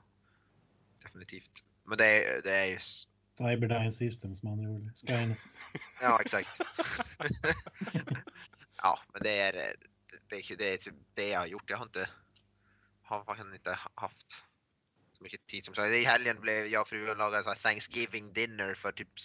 definitivt. 1.02 1.64
Men 1.84 1.98
det 1.98 2.06
är, 2.06 2.42
det 2.42 2.56
är 2.56 2.66
ju 2.66 2.78
Cyberdyne 3.38 3.92
Systems 3.92 4.42
med 4.42 4.52
andra 4.52 4.70
ord. 4.70 4.90
Skynet. 5.08 5.38
Ja, 6.02 6.20
exakt. 6.20 6.48
ja, 8.76 9.00
men 9.12 9.22
det 9.22 9.40
är 9.40 9.52
det, 9.52 9.76
det, 10.28 10.56
det 10.56 10.64
är 10.64 10.76
typ 10.76 10.94
det 11.14 11.28
jag 11.28 11.40
har 11.40 11.46
gjort. 11.46 11.70
Jag 11.70 11.76
har 11.76 11.84
inte, 11.84 12.08
har 13.02 13.24
faktiskt 13.24 13.54
inte 13.54 13.78
haft 13.94 14.26
så 15.12 15.22
mycket 15.22 15.46
tid 15.46 15.64
som 15.64 15.74
sagt. 15.74 15.92
I 15.92 16.04
helgen 16.04 16.40
blev 16.40 16.66
jag 16.66 16.82
och 16.82 16.88
frun 16.88 17.18
lagade 17.18 17.44
så 17.44 17.54
Thanksgiving 17.54 18.32
dinner 18.32 18.74
för 18.74 18.92
typ 18.92 19.20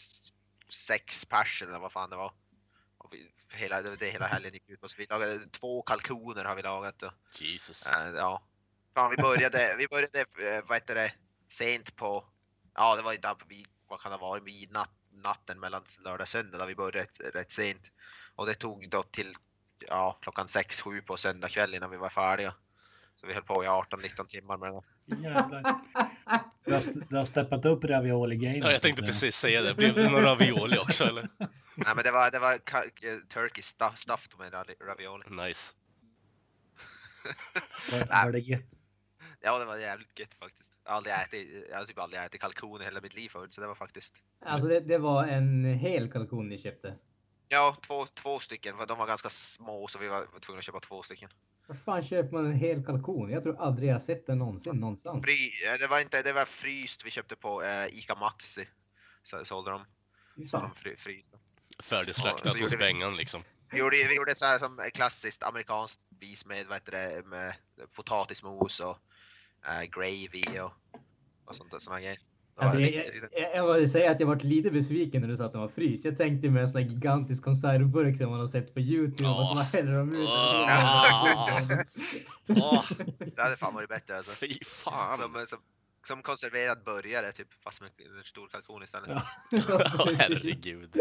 sex 0.70 1.26
pers 1.26 1.62
eller 1.62 1.80
vad 1.80 1.92
fan 1.92 2.10
det 2.10 2.16
var. 2.16 2.34
Och 2.98 3.14
vi, 3.14 3.32
hela, 3.50 3.82
det, 3.82 4.06
hela 4.06 4.28
helgen 4.28 4.54
gick 4.54 4.70
ut 4.70 4.82
på. 4.82 4.90
Så 4.90 4.96
vi 4.98 5.06
lagade 5.10 5.40
två 5.52 5.82
kalkoner 5.82 6.46
har 6.46 6.56
vi 6.56 6.62
lagat. 6.62 7.04
Och, 7.04 7.12
Jesus. 7.42 7.88
äh, 7.88 8.10
ja. 8.16 8.42
Fan, 8.94 9.12
vi 9.12 9.18
började, 9.18 9.76
vi 9.78 9.88
började, 9.88 10.20
eh, 10.20 10.64
vad 10.68 10.76
heter 10.78 10.96
det, 10.96 11.12
sent 11.50 11.96
på, 11.96 12.26
ja 12.76 12.96
det 12.96 13.02
var 13.02 13.12
ju 13.12 13.18
där 13.18 13.34
på, 13.34 13.46
vid- 13.48 13.68
vad 13.88 14.02
kan 14.02 14.12
det 14.12 14.18
ha 14.18 14.28
varit, 14.28 14.44
midnatt, 14.44 14.90
natten 15.12 15.60
mellan 15.60 15.84
lördag 16.00 16.22
och 16.22 16.28
söndag, 16.28 16.58
där 16.58 16.66
vi 16.66 16.76
började 16.76 17.00
rätt, 17.00 17.36
rätt 17.36 17.52
sent. 17.52 17.92
Och 18.36 18.46
det 18.46 18.54
tog 18.56 18.90
då 18.90 19.04
till, 19.04 19.34
ja 19.88 20.18
klockan 20.22 20.48
6-7 20.48 21.02
på 21.02 21.18
söndag 21.18 21.50
kväll 21.50 21.76
innan 21.76 21.90
vi 21.90 21.98
var 21.98 22.10
färdiga. 22.10 22.54
Så 23.22 23.28
vi 23.28 23.34
höll 23.34 23.44
på 23.44 23.64
i 23.64 23.68
18-19 23.68 24.28
timmar 24.28 24.58
med 24.58 24.74
det. 24.74 25.16
Jävlar. 25.24 25.62
Du 26.66 26.74
har, 26.74 27.10
du 27.10 27.16
har 27.18 27.26
steppat 27.26 27.66
upp 27.66 27.84
ravioli-gamet. 27.84 28.64
Ja, 28.64 28.72
jag 28.72 28.82
tänkte 28.82 29.02
precis 29.04 29.36
säga 29.36 29.62
det. 29.62 29.74
Blev 29.74 29.96
det 29.96 30.10
någon 30.10 30.22
ravioli 30.22 30.78
också 30.78 31.04
eller? 31.04 31.30
Nej 31.78 31.96
men 31.96 32.04
det 32.04 32.12
var, 32.12 32.32
det 32.32 32.40
var 32.40 32.54
eh, 32.54 33.18
turkey 33.30 33.62
stuff, 33.64 33.98
stuffed 33.98 34.40
med 34.40 34.54
ravi- 34.54 34.86
ravioli. 34.86 35.24
Nice. 35.48 35.76
Var, 37.92 38.24
var 38.26 38.32
det 38.32 38.40
gött? 38.40 38.82
Ja 39.42 39.60
det 39.60 39.66
var 39.66 39.78
jävligt 39.78 40.20
gött 40.20 40.34
faktiskt. 40.34 40.72
Jag 40.84 40.92
har 40.92 40.98
aldrig 40.98 41.16
ätit, 41.16 41.66
jag 41.70 41.78
har 41.78 41.86
typ 41.86 42.00
aldrig 42.00 42.24
ätit 42.24 42.42
kalkon 42.42 42.82
i 42.82 42.86
hela 42.86 43.02
mitt 43.02 43.16
liv 43.16 43.30
förut 43.30 43.54
så 43.54 43.62
det 43.62 43.68
var 43.68 43.76
faktiskt 43.76 44.14
Alltså 44.40 44.68
det, 44.68 44.80
det 44.80 44.98
var 44.98 45.28
en 45.28 45.66
hel 45.66 46.12
kalkon 46.12 46.50
ni 46.50 46.58
köpte. 46.58 46.96
Ja, 47.48 47.78
två, 47.88 48.06
två 48.06 48.40
stycken, 48.40 48.78
för 48.78 48.86
de 48.86 48.98
var 48.98 49.08
ganska 49.08 49.30
små 49.30 49.88
så 49.88 50.00
vi 50.00 50.08
var 50.08 50.40
tvungna 50.40 50.60
att 50.60 50.66
köpa 50.66 50.80
två 50.80 51.04
stycken. 51.04 51.30
Var 51.68 51.76
fan 51.76 52.04
köper 52.04 52.32
man 52.32 52.46
en 52.46 52.54
hel 52.56 52.86
kalkon? 52.86 53.30
Jag 53.32 53.44
tror 53.44 53.62
aldrig 53.62 53.90
jag 53.90 54.02
sett 54.02 54.28
den 54.28 54.38
någonsin 54.38 54.76
någonstans. 54.76 55.26
Fry, 55.26 55.52
eh, 55.68 55.80
det 55.80 55.88
var 55.88 56.00
inte, 56.02 56.22
det 56.22 56.34
var 56.34 56.46
fryst 56.46 57.06
vi 57.06 57.10
köpte 57.12 57.36
på 57.36 57.64
eh, 57.64 57.86
Ica 57.86 58.16
Maxi. 58.16 58.68
Så 59.24 59.46
sålde 59.46 59.72
de, 59.72 59.86
Fy 60.36 60.48
så 60.48 60.58
de 60.58 60.76
fry, 60.76 60.96
frysta. 60.96 61.38
Färdigslaktat 61.84 62.46
Ja, 62.46 62.52
så 62.54 62.60
hos 62.60 62.80
Bengan 62.80 63.16
liksom. 63.16 63.44
Vi 63.72 63.78
gjorde, 63.78 63.98
vi 63.98 64.16
gjorde 64.16 64.36
så 64.36 64.46
här 64.46 64.60
som 64.60 64.82
klassiskt 64.94 65.44
amerikanskt 65.44 66.00
vis 66.20 66.46
med, 66.46 66.66
vad 66.68 66.78
heter 66.78 66.92
det, 66.92 67.24
med 67.26 67.56
potatismos 67.96 68.80
och 68.80 68.98
eh, 69.68 69.84
gravy 69.84 70.60
och, 70.60 70.74
och 71.46 71.56
sånt 71.56 71.72
där, 71.72 71.80
såna 71.80 72.02
grejer. 72.02 72.20
Alltså, 72.60 72.80
jag, 72.80 73.06
jag, 73.34 73.56
jag, 73.56 73.68
måste 73.68 73.88
säga 73.88 74.12
att 74.12 74.20
jag 74.20 74.28
varit 74.28 74.44
lite 74.44 74.72
besviken 74.72 75.22
när 75.22 75.28
du 75.28 75.38
sa 75.38 75.46
att 75.46 75.52
den 75.52 75.62
var 75.62 75.68
fryst. 75.68 76.06
Jag 76.06 76.18
tänkte 76.18 76.50
med 76.50 76.64
en 76.64 76.70
sån 76.70 76.82
här 76.82 76.90
gigantisk 76.90 77.44
konservburk 77.44 78.18
som 78.18 78.30
man 78.30 78.40
har 78.40 78.48
sett 78.48 78.74
på 78.74 78.80
Youtube 78.80 79.30
och 79.30 79.58
så 79.58 79.64
häller 79.64 79.92
de 79.92 80.14
ut 80.14 80.28
den. 82.48 82.58
Åh, 82.58 82.84
Det 83.36 83.42
hade 83.42 83.58
fan 83.58 83.74
varit 83.74 83.90
bättre 83.90 84.18
alltså. 84.18 84.46
fy 84.46 84.64
fan. 84.66 85.20
Som, 85.20 85.46
som, 85.48 85.60
som 86.08 86.24
konserverad 86.24 86.84
burgare 86.84 87.32
typ, 87.32 87.48
fast 87.64 87.82
med 87.82 87.92
en 88.18 88.24
stor 88.24 88.48
kalkon 88.48 88.84
istället. 88.84 89.10
Ja. 89.10 89.24
Åh, 90.00 90.12
herregud. 90.18 90.96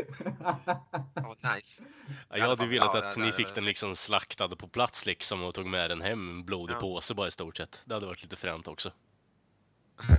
Ja, 1.15 1.37
nice. 1.55 1.83
Ja, 2.29 2.37
Jag 2.39 2.49
hade 2.49 2.65
ju 2.65 2.71
velat 2.71 2.95
Ja, 2.95 3.09
att 3.09 3.17
ja, 3.17 3.23
ni 3.23 3.29
ja, 3.29 3.33
fick 3.33 3.49
ja. 3.49 3.55
den 3.55 3.65
liksom 3.65 3.97
slaktad 3.97 4.49
på 4.57 4.69
plats 4.69 5.07
liksom 5.07 5.43
och 5.43 5.55
tog 5.55 5.67
med 5.67 5.91
den 5.91 6.01
hem, 6.01 6.29
en 6.31 6.45
blodig 6.45 6.75
Ja. 6.75 6.81
påse 6.81 7.15
bara 7.15 7.29
i 7.29 7.31
stort 7.31 7.57
sett. 7.57 7.83
Det 7.85 7.95
hade 7.95 8.07
varit 8.07 8.23
lite 8.23 8.37
fränt 8.37 8.69
också. 8.69 8.93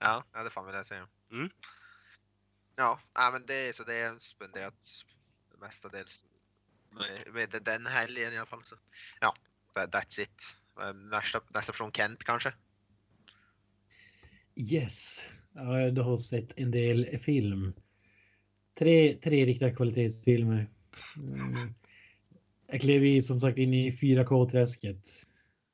Ja, 0.00 0.24
jag 0.32 0.38
hade 0.38 0.50
fan 0.50 0.66
velat 0.66 0.86
säga. 0.86 1.08
Mm. 1.30 1.50
Ja, 2.76 3.00
ja, 3.14 3.30
men 3.32 3.46
det 3.46 3.54
är 3.68 3.72
så 3.72 3.84
det 3.84 3.94
är 3.94 4.18
spenderat 4.18 4.74
mestadels 5.60 6.24
med, 6.90 7.32
med 7.34 7.62
den 7.62 7.86
helgen 7.86 8.32
i 8.32 8.36
alla 8.36 8.46
fall. 8.46 8.64
Så. 8.64 8.76
Ja, 9.20 9.34
that- 9.74 9.90
that's 9.90 10.20
it. 10.20 10.54
Nästa, 10.94 11.40
nästa 11.48 11.72
person 11.72 11.92
Kent 11.92 12.24
kanske? 12.24 12.52
Yes. 14.58 15.22
Du 15.92 16.00
har 16.00 16.16
sett 16.16 16.60
en 16.60 16.70
del 16.70 17.04
film. 17.04 17.72
Tre, 18.78 19.14
tre 19.14 19.46
riktiga 19.46 19.74
kvalitetsfilmer. 19.74 20.66
Mm. 21.16 21.74
Jag 22.70 22.80
klev 22.80 23.04
i 23.04 23.22
som 23.22 23.40
sagt 23.40 23.58
in 23.58 23.74
i 23.74 23.90
4K-träsket 23.90 25.08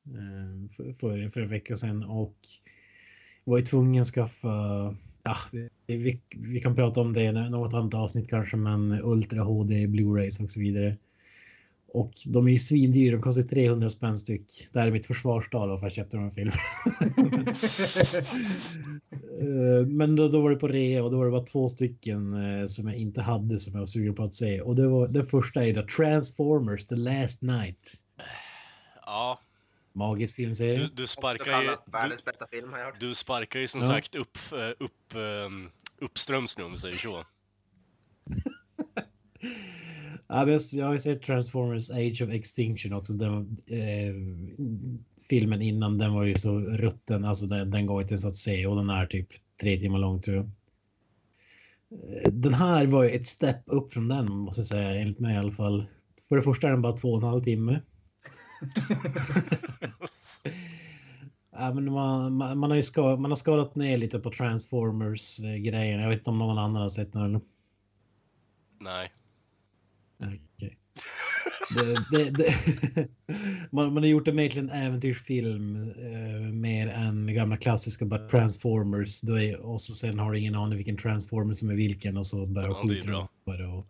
eh, 0.07 0.70
för, 0.77 0.92
för, 0.92 1.29
för 1.29 1.40
en 1.40 1.49
vecka 1.49 1.77
sedan 1.77 2.05
och 2.05 2.37
var 3.44 3.59
ju 3.59 3.64
tvungen 3.64 4.03
att 4.03 4.09
skaffa, 4.09 4.49
ja, 5.23 5.37
vi, 5.53 5.68
vi, 5.87 6.20
vi 6.37 6.61
kan 6.61 6.75
prata 6.75 7.01
om 7.01 7.12
det 7.12 7.23
i 7.23 7.33
något 7.33 7.75
annat 7.75 7.94
avsnitt 7.94 8.29
kanske, 8.29 8.57
men 8.57 9.01
Ultra 9.03 9.42
HD, 9.42 9.87
Blu-rays 9.87 10.44
och 10.44 10.51
så 10.51 10.61
vidare. 10.61 10.97
Och 11.94 12.12
de 12.26 12.46
är 12.46 12.50
ju 12.50 12.59
svindyra, 12.59 13.16
de 13.16 13.22
kostar 13.22 13.42
300 13.42 13.90
spänn 13.90 14.18
styck. 14.18 14.68
Det 14.72 14.78
här 14.80 14.87
är 14.87 14.90
mitt 14.92 15.07
försvarstal 15.07 15.68
varför 15.68 15.85
jag 15.87 15.92
köpte 15.92 16.16
de 16.16 16.22
här 16.22 16.30
filmerna. 16.30 16.61
Eh, 19.40 19.87
Men 19.87 20.16
då, 20.16 20.28
då 20.28 20.40
var 20.40 20.50
det 20.50 20.57
på 20.57 20.68
rea 20.68 21.04
och 21.04 21.11
då 21.11 21.18
var 21.18 21.24
det 21.24 21.30
bara 21.30 21.44
två 21.44 21.68
stycken 21.68 22.35
eh, 22.61 22.66
som 22.66 22.87
jag 22.88 22.96
inte 22.96 23.22
hade 23.22 23.59
som 23.59 23.72
jag 23.72 23.78
var 23.80 23.87
sugen 23.87 24.14
på 24.14 24.22
att 24.22 24.35
se. 24.35 24.61
Och 24.61 24.76
det 24.76 24.88
var, 24.88 25.09
den 25.09 25.26
första 25.26 25.64
är 25.64 25.74
då 25.74 25.83
Transformers 25.87 26.87
The 26.87 26.96
Last 26.96 27.42
Night. 27.42 27.92
Ja, 29.07 29.40
Magisk 29.92 30.37
filmserie. 30.37 30.76
du, 30.78 30.88
du 30.94 31.07
sparkar 31.07 31.62
ju... 31.62 31.68
Du, 31.68 31.76
Världens 31.92 32.24
bästa 32.24 32.46
film 32.46 32.70
har 32.72 32.78
jag 32.78 32.87
hört. 32.87 33.00
du 33.00 33.14
sparkar 33.14 33.61
ju 33.61 33.68
som 33.68 33.80
Ja. 33.80 33.87
sagt 33.87 34.14
upp, 34.14 34.38
eh, 34.52 34.85
upp, 34.85 35.14
uppströms 36.00 36.59
nu 36.59 36.64
om 36.64 36.72
vi 36.72 36.78
säger 36.78 36.96
så. 36.96 37.24
Ja, 40.28 40.50
jag, 40.50 40.60
jag 40.72 40.87
har 40.87 40.98
sett 40.98 41.22
Transformers 41.22 41.90
Age 41.90 42.22
of 42.22 42.30
Extinction 42.30 42.92
också. 42.92 43.12
Den, 43.12 43.56
eh, 43.66 44.14
filmen 45.28 45.62
innan 45.62 45.98
den 45.98 46.14
var 46.14 46.24
ju 46.24 46.34
så 46.34 46.58
rutten, 46.58 47.24
alltså 47.24 47.46
den, 47.46 47.70
den 47.70 47.87
går 47.87 48.02
inte 48.02 48.14
ens 48.14 48.24
att 48.24 48.37
se 48.37 48.66
och 48.66 48.76
den 48.76 48.90
är 48.90 49.06
typ 49.06 49.28
tre 49.60 49.80
timmar 49.80 49.98
lång 49.98 50.22
tror 50.22 50.37
jag. 50.37 50.50
Eh, 52.24 52.32
Den 52.32 52.54
här 52.54 52.87
var 52.87 53.04
ju 53.04 53.10
ett 53.10 53.26
step 53.26 53.62
upp 53.66 53.92
från 53.92 54.08
den 54.08 54.32
måste 54.32 54.60
jag 54.60 54.66
säga, 54.66 54.94
enligt 54.94 55.20
mig 55.20 55.34
i 55.34 55.38
alla 55.38 55.52
fall. 55.52 55.87
För 56.28 56.37
det 56.37 56.42
första 56.42 56.66
är 56.66 56.72
den 56.72 56.82
bara 56.82 56.96
två 56.96 57.08
och 57.08 57.22
en 57.22 57.28
halv 57.28 57.40
timme. 57.40 57.80
Ja, 61.56 61.74
men 61.74 61.92
man, 61.92 62.32
man, 62.37 62.58
man, 62.58 62.70
har 62.70 62.76
ju 62.76 62.82
ska, 62.82 63.16
man 63.16 63.30
har 63.30 63.37
skalat 63.37 63.76
ner 63.76 63.98
lite 63.98 64.18
på 64.18 64.30
Transformers-grejen. 64.30 66.00
Jag 66.00 66.08
vet 66.08 66.18
inte 66.18 66.30
om 66.30 66.38
någon 66.38 66.58
annan 66.58 66.82
har 66.82 66.88
sett 66.88 67.12
den. 67.12 67.40
Nej. 68.80 69.12
Okej. 70.26 70.78
Det, 71.74 72.04
det, 72.10 72.30
det, 72.30 73.08
man, 73.70 73.94
man 73.94 74.02
har 74.02 74.10
gjort 74.10 74.28
en 74.28 74.70
äventyrsfilm 74.70 75.74
eh, 75.74 76.52
mer 76.52 76.88
än 76.88 77.34
gamla 77.34 77.56
klassiska 77.56 78.04
bara 78.04 78.28
Transformers. 78.28 79.20
Då 79.20 79.38
är, 79.40 79.60
och 79.60 79.80
så 79.80 79.94
sen 79.94 80.18
har 80.18 80.32
du 80.32 80.38
ingen 80.38 80.54
aning 80.54 80.76
vilken 80.76 80.96
Transformers 80.96 81.58
som 81.58 81.70
är 81.70 81.74
vilken 81.74 82.16
och 82.16 82.26
så 82.26 82.46
börjar 82.46 82.68
Ja, 82.68 82.82
skjuta 82.88 83.28
bara 83.44 83.72
och 83.72 83.87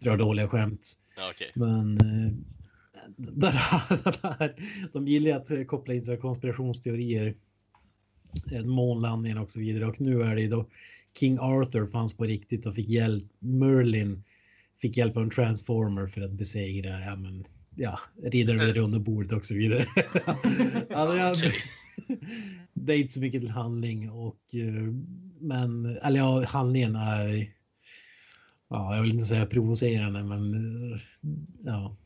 drar 0.00 0.16
dåliga 0.16 0.48
skämt. 0.48 0.92
Ja, 1.16 1.30
okej. 1.30 1.50
Men 1.54 1.98
eh, 1.98 2.32
den 3.16 3.52
här, 3.52 4.54
de 4.92 5.08
gillar 5.08 5.36
att 5.36 5.50
eh, 5.50 5.64
koppla 5.64 5.94
in 5.94 6.04
så 6.04 6.16
konspirationsteorier. 6.16 7.34
Eh, 8.52 8.64
Månlandningen 8.64 9.38
och 9.38 9.50
så 9.50 9.60
vidare. 9.60 9.86
Och 9.86 10.00
nu 10.00 10.22
är 10.22 10.36
det 10.36 10.46
då 10.46 10.66
King 11.18 11.38
Arthur 11.40 11.86
fanns 11.86 12.16
på 12.16 12.24
riktigt 12.24 12.66
och 12.66 12.74
fick 12.74 12.88
hjälp. 12.88 13.24
Merlin 13.38 14.24
fick 14.82 14.96
hjälp 14.96 15.16
av 15.16 15.22
en 15.22 15.30
transformer 15.30 16.06
för 16.06 16.20
att 16.20 16.32
besegra, 16.32 17.00
ja 17.00 17.16
men, 17.16 17.44
ja, 17.76 17.98
riddaren 18.22 18.60
vid 18.60 18.74
runda 18.74 18.98
bordet 18.98 19.32
och 19.32 19.46
så 19.46 19.54
vidare. 19.54 19.86
ja, 20.88 21.06
det, 21.12 21.32
Okej. 21.32 21.52
det 22.74 22.92
är 22.92 22.98
inte 22.98 23.12
så 23.12 23.20
mycket 23.20 23.40
till 23.40 23.50
handling 23.50 24.10
och, 24.10 24.54
eh, 24.54 24.92
men, 25.40 25.86
eller 25.86 26.18
ja, 26.18 26.44
handlingen 26.46 26.96
är, 26.96 27.52
ja, 28.68 28.94
jag 28.96 29.02
vill 29.02 29.12
inte 29.12 29.24
säga 29.24 29.46
provocerande, 29.46 30.24
men, 30.24 30.54
eh, 30.92 30.98
ja. 31.64 31.96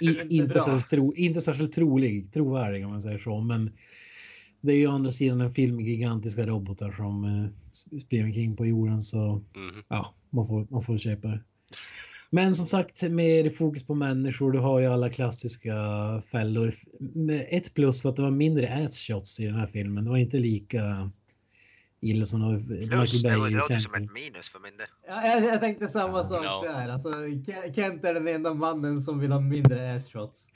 I, 0.00 0.20
Inte 0.36 0.60
särskilt 0.60 0.90
tro, 0.90 1.14
inte 1.14 1.40
särskilt 1.40 1.72
trolig, 1.72 2.32
trovärdig 2.32 2.84
om 2.84 2.90
man 2.90 3.00
säger 3.02 3.18
så, 3.18 3.40
men 3.40 3.70
det 4.60 4.72
är 4.72 4.76
ju 4.76 4.86
å 4.86 4.90
andra 4.90 5.10
sidan 5.10 5.40
en 5.40 5.54
film 5.54 5.76
med 5.76 5.84
gigantiska 5.84 6.46
robotar 6.46 6.92
som 6.92 7.24
eh, 7.24 7.98
springer 7.98 8.24
omkring 8.24 8.56
på 8.56 8.66
jorden 8.66 9.02
så 9.02 9.44
Mhm. 9.54 9.82
ja, 9.88 10.14
man 10.30 10.46
får, 10.46 10.66
man 10.70 10.82
får 10.82 10.98
köpa 10.98 11.28
det. 11.28 11.40
Men 12.30 12.54
som 12.54 12.66
sagt, 12.66 13.02
mer 13.02 13.50
fokus 13.50 13.84
på 13.86 13.94
människor. 13.94 14.52
Du 14.52 14.58
har 14.58 14.80
ju 14.80 14.86
alla 14.86 15.10
klassiska 15.10 15.74
fällor. 16.30 16.72
Ett 17.48 17.74
plus 17.74 18.04
var 18.04 18.10
att 18.10 18.16
det 18.16 18.22
var 18.22 18.30
mindre 18.30 18.86
ass 18.86 19.40
i 19.40 19.46
den 19.46 19.54
här 19.54 19.66
filmen. 19.66 20.04
Det 20.04 20.10
var 20.10 20.16
inte 20.16 20.36
lika 20.36 21.10
illa 22.02 22.26
som 22.26 22.40
Plus, 22.66 22.68
Michael 23.12 23.22
det 23.22 23.28
var- 23.30 23.38
Bay 23.40 23.50
det 23.50 23.56
låter 23.56 23.68
känns 23.74 23.84
som 23.84 23.94
ett 24.04 24.12
minus 24.12 24.48
för 24.50 24.58
min 24.58 24.76
del. 24.76 24.86
Ja, 25.08 25.26
jag, 25.26 25.44
jag 25.44 25.60
tänkte 25.60 25.88
samma 25.88 26.24
sak 26.24 26.44
Ja. 26.44 26.62
där. 26.62 26.88
Alltså, 26.88 27.08
Ke- 27.26 27.74
Kent 27.74 28.04
är 28.04 28.14
den 28.14 28.28
enda 28.28 28.54
mannen 28.54 29.00
som 29.00 29.18
vill 29.18 29.32
ha 29.32 29.40
mindre 29.40 29.94
ass 29.94 30.12
shots. 30.12 30.48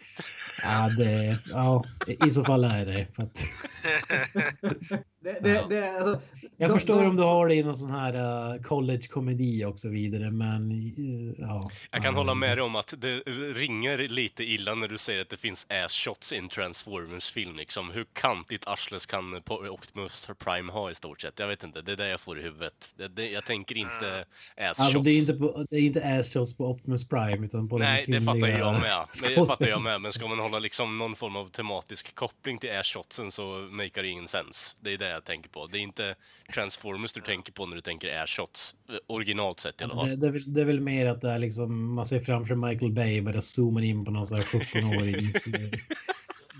Ja, 0.62 0.90
det, 0.98 1.38
ja, 1.50 1.85
i 2.27 2.31
så 2.31 2.44
fall 2.44 2.64
är 2.64 2.87
det. 2.87 3.07
För 3.14 3.22
att, 3.22 3.38
Det, 5.25 5.39
det, 5.43 5.67
det, 5.69 5.97
alltså, 5.97 6.21
jag 6.57 6.71
de- 6.71 6.75
förstår 6.75 7.01
de- 7.01 7.07
om 7.09 7.17
du 7.17 7.23
har 7.23 7.49
det 7.49 7.55
i 7.55 7.63
någon 7.63 7.77
sån 7.77 7.91
här 7.91 8.15
uh, 8.55 8.63
college-komedi 8.63 9.65
och 9.65 9.79
så 9.79 9.89
vidare, 9.89 10.31
men 10.31 10.73
uh, 10.73 11.35
ja. 11.39 11.71
Jag 11.91 12.03
kan 12.03 12.15
hålla 12.15 12.35
med 12.35 12.59
dig 12.59 12.63
om 12.63 12.77
att 12.77 12.95
det 12.99 13.17
ringer 13.55 14.09
lite 14.09 14.45
illa 14.45 14.75
när 14.75 14.89
du 14.89 14.99
säger 14.99 15.23
att 15.23 15.29
det 15.29 15.37
finns 15.37 15.67
ass-shots 15.71 16.35
i 16.35 16.39
en 16.39 16.49
Transformers-film. 16.49 17.57
Liksom. 17.57 17.91
Hur 17.91 18.07
kantigt 18.13 18.67
arslet 18.67 19.07
kan 19.07 19.43
på- 19.43 19.55
Optimus 19.59 20.29
Prime 20.39 20.73
ha 20.73 20.91
i 20.91 20.95
stort 20.95 21.21
sett? 21.21 21.39
Jag 21.39 21.47
vet 21.49 21.65
inte, 21.65 21.81
det 21.83 21.93
är 21.93 21.97
det 21.97 22.09
jag 22.09 22.21
får 22.21 22.39
i 22.39 22.43
huvudet. 22.43 22.95
Det, 22.97 23.09
det, 23.09 23.31
jag 23.31 23.45
tänker 23.45 23.77
inte 23.77 24.25
ass-shots. 24.57 24.81
Alltså, 24.81 24.99
det 24.99 25.11
är 25.11 25.19
inte, 25.19 25.35
på, 25.35 25.65
det 25.71 25.77
är 25.77 25.81
inte 25.81 26.01
ass-shots 26.01 26.57
på 26.57 26.67
Optimus 26.71 27.09
Prime, 27.09 27.47
utan 27.47 27.69
på 27.69 27.79
Nej, 27.79 28.05
den 28.07 28.15
det 28.15 28.21
fattar 28.21 28.33
kvinnliga 28.41 28.59
jag 28.59 28.73
med. 28.73 29.07
Men 29.23 29.31
det 29.35 29.47
fattar 29.47 29.69
jag 29.69 29.83
med. 29.83 30.01
Men 30.01 30.13
ska 30.13 30.27
man 30.27 30.39
hålla 30.39 30.59
liksom 30.59 30.99
någon 30.99 31.17
form 31.17 31.37
av 31.37 31.47
tematisk 31.51 32.15
koppling 32.15 32.59
till 32.59 32.71
airshotsen 32.71 33.31
så 33.31 33.69
makar 33.71 34.03
det 34.03 34.09
ingen 34.09 34.29
sens. 34.29 34.77
Det 34.81 34.93
är 34.93 34.99
det 34.99 35.13
jag 35.14 35.24
tänker 35.24 35.50
på. 35.50 35.66
Det 35.66 35.79
är 35.79 35.83
inte 35.83 36.14
Transformers 36.55 37.12
du 37.12 37.20
tänker 37.20 37.53
på 37.53 37.66
när 37.66 37.74
du 37.77 37.81
tänker 37.81 38.20
airshots. 38.20 38.74
Eh, 38.88 38.94
Originalt 39.07 39.61
sett 39.61 39.81
i 39.81 39.85
alla 39.85 39.94
fall. 39.94 40.09
Det, 40.09 40.16
det, 40.16 40.27
är 40.27 40.31
väl, 40.31 40.55
det 40.55 40.61
är 40.61 40.64
väl 40.64 40.81
mer 40.81 41.07
att 41.07 41.20
det 41.20 41.31
är 41.31 41.38
liksom, 41.38 41.94
man 41.94 42.07
ser 42.07 42.20
framför 42.20 42.55
Michael 42.55 42.92
Bay 42.92 43.22
bara 43.22 43.40
zoomar 43.40 43.83
in 43.83 44.05
på 44.05 44.11
någon 44.11 44.27
sån 44.27 44.37
här 44.37 44.44
17-årings 44.44 45.55
eh, 45.55 45.79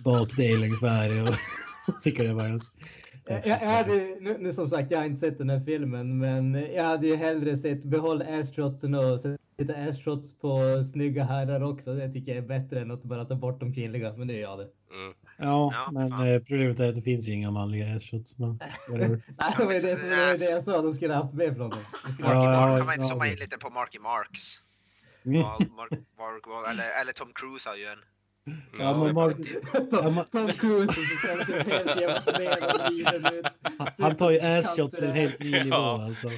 bakdel 0.05 0.63
ungefär. 0.63 1.23
Och, 1.23 1.35
tycker 2.03 2.35
var 2.35 2.45
ens... 2.45 2.73
Jag, 3.27 3.47
jag 3.47 3.59
hade, 3.59 3.95
nu, 4.21 4.37
nu 4.41 4.53
som 4.53 4.69
sagt, 4.69 4.91
jag 4.91 4.99
har 4.99 5.07
inte 5.07 5.21
sett 5.21 5.39
den 5.39 5.51
här 5.51 5.61
filmen, 5.61 6.19
men 6.19 6.55
jag 6.55 6.85
hade 6.85 7.07
ju 7.07 7.17
hellre 7.17 7.57
sett 7.57 7.85
behåll 7.85 8.23
ass-shotsen 8.23 8.95
och 8.95 9.21
sätta 9.21 9.75
ass-shots 9.75 10.41
på 10.41 10.85
snygga 10.93 11.25
herrar 11.25 11.63
också. 11.63 11.95
Det 11.95 12.13
tycker 12.13 12.35
jag 12.35 12.45
är 12.45 12.49
bättre 12.49 12.81
än 12.81 12.91
att 12.91 13.03
bara 13.03 13.25
ta 13.25 13.35
bort 13.35 13.61
de 13.61 13.75
kvinnliga, 13.75 14.13
men 14.17 14.29
det 14.29 14.35
är 14.35 14.41
jag 14.41 14.59
det. 14.59 14.69
Mm. 14.95 15.15
Ja, 15.37 15.73
Ja, 15.75 15.91
men 15.93 16.11
fan. 16.11 16.29
eh, 16.29 16.39
problemet 16.39 16.81
är 16.81 16.89
att 16.89 16.95
det 16.95 17.03
finns 17.03 17.29
ju 17.29 17.33
inga 17.33 17.51
manliga 17.51 17.87
ass-shots. 17.97 18.35
Men. 18.39 18.59
Nej, 19.39 19.55
det 19.59 19.65
var 19.65 19.73
det, 19.75 19.97
som- 19.97 20.09
det, 20.39 20.45
jag 20.51 20.65
sa, 20.65 20.83
de 20.83 20.95
skulle 20.95 21.15
ha 21.15 21.23
haft 21.23 21.35
med 21.35 21.57
från 21.57 21.71
Ja, 21.71 21.77
Marky 22.25 22.35
ja, 22.35 22.67
Mark 22.67 22.79
kan 22.79 22.87
man 22.87 22.95
inte 22.95 23.07
ja, 23.07 23.13
zooma 23.13 23.27
in 23.27 23.39
lite 23.39 23.59
på 23.59 23.71
Marky 23.71 23.99
Marks. 23.99 24.61
Mm. 25.25 25.41
Ja, 25.41 25.59
Mark, 25.77 25.91
Mark, 26.19 26.71
eller, 26.73 27.01
eller 27.01 27.13
Tom 27.13 27.29
Cruise 27.35 27.69
har 27.69 27.77
ju 27.77 27.85
en. 27.85 27.99
Ja, 28.79 29.05
men 29.05 29.15
Mark, 29.15 29.37
Ja, 29.93 30.25
Tom, 30.33 30.49
Cruise 30.53 31.01
och 33.99 34.05
han, 34.05 34.17
tar 34.17 34.31
ju 34.31 34.39
ass-shots 34.41 34.91
till 34.97 35.05
en 35.05 35.13
helt 35.13 35.41
ny 35.41 35.51
nivå 35.51 35.69
Ja. 35.71 36.05
alltså. 36.05 36.29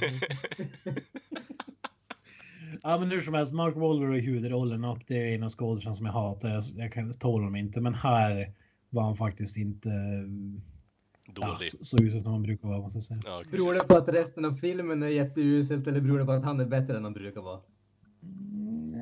Ja 2.82 2.98
men 2.98 3.10
hur 3.10 3.20
som 3.20 3.34
helst, 3.34 3.52
Mark 3.52 3.76
Wahlberg 3.76 4.18
i 4.18 4.20
huvudrollen 4.20 4.84
och 4.84 4.98
det 5.06 5.14
är 5.30 5.34
en 5.34 5.42
av 5.42 5.48
skådespelarna 5.48 5.96
som 5.96 6.06
jag 6.06 6.12
hatar. 6.12 6.48
Jag, 6.50 6.62
jag 6.76 6.92
kan 6.92 7.12
tål 7.14 7.40
honom 7.40 7.56
inte, 7.56 7.80
men 7.80 7.94
här 7.94 8.52
var 8.96 9.02
han 9.04 9.16
faktiskt 9.16 9.56
inte 9.56 9.88
ja, 9.88 11.46
Dålig. 11.46 11.68
så, 11.70 11.84
så 11.84 12.04
usel 12.04 12.22
som 12.22 12.32
han 12.32 12.42
brukar 12.42 12.68
vara 12.68 12.80
måste 12.80 12.96
jag 12.96 13.02
säga. 13.04 13.20
Ja, 13.24 13.42
Beror 13.50 13.74
det 13.74 13.80
på 13.88 13.96
att 13.96 14.08
resten 14.08 14.44
av 14.44 14.52
filmen 14.54 15.02
är 15.02 15.08
jätteuselt 15.08 15.86
eller 15.86 16.00
beror 16.00 16.18
det 16.18 16.24
på 16.24 16.32
att 16.32 16.44
han 16.44 16.60
är 16.60 16.66
bättre 16.66 16.96
än 16.96 17.04
han 17.04 17.12
brukar 17.12 17.40
vara? 17.40 17.60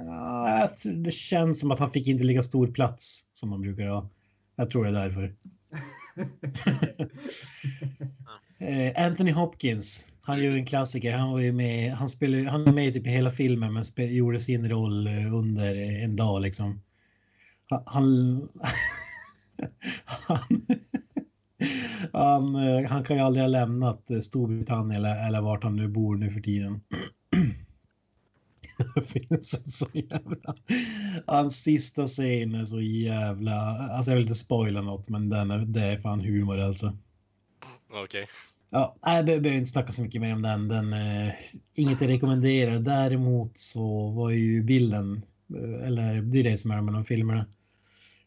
Ja, 0.07 0.59
jag 0.61 0.79
tror- 0.79 0.93
det 0.93 1.11
känns 1.11 1.61
som 1.61 1.71
att 1.71 1.79
han 1.79 1.91
fick 1.91 2.07
inte 2.07 2.25
lika 2.25 2.43
stor 2.43 2.67
plats 2.67 3.27
som 3.33 3.53
han 3.53 3.61
brukar 3.61 3.87
ha. 3.87 4.09
Jag 4.57 4.71
tror 4.71 4.85
det 4.85 4.91
är 4.91 4.95
därför. 4.95 5.35
Eh, 8.59 9.07
Anthony 9.07 9.33
Hopkins, 9.33 10.13
han 10.23 10.39
är 10.39 10.43
ju 10.43 10.53
en 10.55 10.67
klassiker. 10.67 11.13
Han 11.17 11.31
var 11.33 11.41
ju 11.41 11.53
med, 11.53 11.93
han 11.93 12.09
spelade, 12.09 12.51
han 12.51 12.67
är 12.67 12.73
med 12.73 12.87
i 12.89 12.93
typ 12.93 13.07
hela 13.07 13.31
filmen 13.31 13.73
men 13.73 13.85
spel, 13.85 14.17
gjorde 14.17 14.41
sin 14.41 14.69
roll 14.69 15.07
eh, 15.07 15.35
under 15.35 15.75
en 16.05 16.17
dag 16.17 16.43
liksom. 16.43 16.81
Han, 17.87 18.05
han, 20.05 20.47
han, 22.13 22.13
han, 22.13 22.55
eh, 22.55 22.91
han 22.91 23.05
kan 23.05 23.17
ju 23.17 23.23
aldrig 23.23 23.43
ha 23.43 23.49
lämnat 23.49 24.11
eh, 24.11 24.21
Storbritannien 24.21 25.05
eller, 25.05 25.29
eller 25.29 25.41
vart 25.41 25.65
han 25.65 25.77
nu 25.77 25.89
bor 25.89 26.17
nu 26.17 26.31
för 26.31 26.41
tiden. 26.41 26.81
Det 28.95 29.03
finns 29.03 29.55
en 29.65 29.71
så 29.71 29.87
jävla... 29.93 30.55
Hans 31.27 31.63
sista 31.63 32.07
scen 32.07 32.55
är 32.55 32.65
så 32.65 32.81
jävla... 32.81 33.79
Alltså 33.79 34.11
jag 34.11 34.17
vill 34.17 34.25
inte 34.25 34.35
spoila 34.35 34.81
något 34.81 35.09
men 35.09 35.29
den 35.29 35.51
är, 35.51 35.59
det 35.59 35.81
är 35.81 35.99
fan 35.99 36.21
humor 36.21 36.59
alltså. 36.59 36.97
Okej. 37.91 38.29
Ja, 38.71 38.97
nej, 39.07 39.17
jag 39.17 39.25
behöver 39.25 39.53
inte 39.53 39.71
snacka 39.71 39.93
så 39.93 40.03
mycket 40.03 40.21
mer 40.21 40.33
om 40.33 40.43
den. 40.43 40.69
den 40.69 40.93
eh, 40.93 41.35
inget 41.75 42.01
jag 42.01 42.11
rekommenderar. 42.11 42.79
Däremot 42.79 43.59
så 43.59 44.11
var 44.11 44.31
ju 44.31 44.63
bilden, 44.63 45.25
eh, 45.55 45.87
eller 45.87 46.23
det 46.23 46.39
är 46.39 46.45
det 46.45 46.57
som 46.57 46.71
är 46.71 46.81
med 46.81 46.95
de 46.95 47.05
filmerna, 47.05 47.47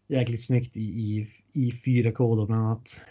jäkligt 0.07 0.43
snyggt 0.45 0.77
i, 0.77 0.81
i, 0.81 1.29
i 1.53 1.71
4K 1.71 2.35
då 2.37 2.45
bland 2.45 2.65
annat. 2.65 3.05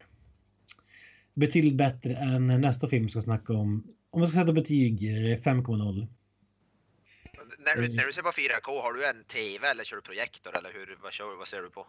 Betydligt 1.35 1.75
bättre 1.75 2.17
än 2.17 2.47
nästa 2.47 2.89
film 2.89 3.05
vi 3.05 3.11
ska 3.11 3.21
snacka 3.23 3.53
om. 3.53 3.87
Om 4.11 4.21
jag 4.21 4.29
ska 4.29 4.41
sätta 4.41 4.53
betyg, 4.53 5.03
eh, 5.05 5.39
5,0 5.41 6.07
När 7.59 7.75
du, 7.77 7.85
Mm. 7.85 7.97
när 7.97 8.05
du 8.07 8.13
ser 8.13 8.23
på 8.23 8.33
4K, 8.33 8.81
har 8.83 8.93
du 8.93 9.07
en 9.07 9.25
TV 9.25 9.67
eller 9.69 9.85
kör 9.85 9.97
du 9.97 10.03
projektor 10.03 10.57
eller 10.59 10.73
hur, 10.73 10.99
vad, 11.03 11.13
kör, 11.13 11.39
vad 11.39 11.49
ser 11.49 11.63
du 11.63 11.71
på? 11.71 11.87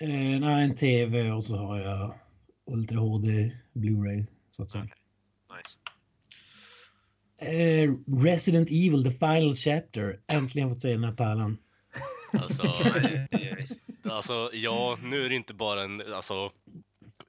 Eh, 0.00 0.40
nej, 0.40 0.64
en 0.64 0.74
tv 0.74 1.30
och 1.30 1.44
så 1.44 1.56
har 1.56 1.78
jag 1.80 2.14
Ultra 2.66 2.98
HD 2.98 3.52
Blu-ray 3.72 4.26
så 4.50 4.62
att 4.62 4.70
säga. 4.70 4.84
Nice. 4.84 5.78
Eh, 7.52 7.94
Resident 8.24 8.68
Evil 8.68 9.04
The 9.04 9.10
Final 9.10 9.54
Chapter. 9.54 10.20
Äntligen 10.32 10.68
fått 10.68 10.82
se 10.82 10.92
den 10.92 11.04
här 11.04 11.12
pärlan. 11.12 11.58
Alltså, 12.32 12.62
alltså, 14.10 14.50
ja, 14.52 14.98
nu 15.02 15.24
är 15.24 15.28
det 15.28 15.34
inte 15.34 15.54
bara 15.54 15.82
en 15.82 16.12
alltså, 16.14 16.50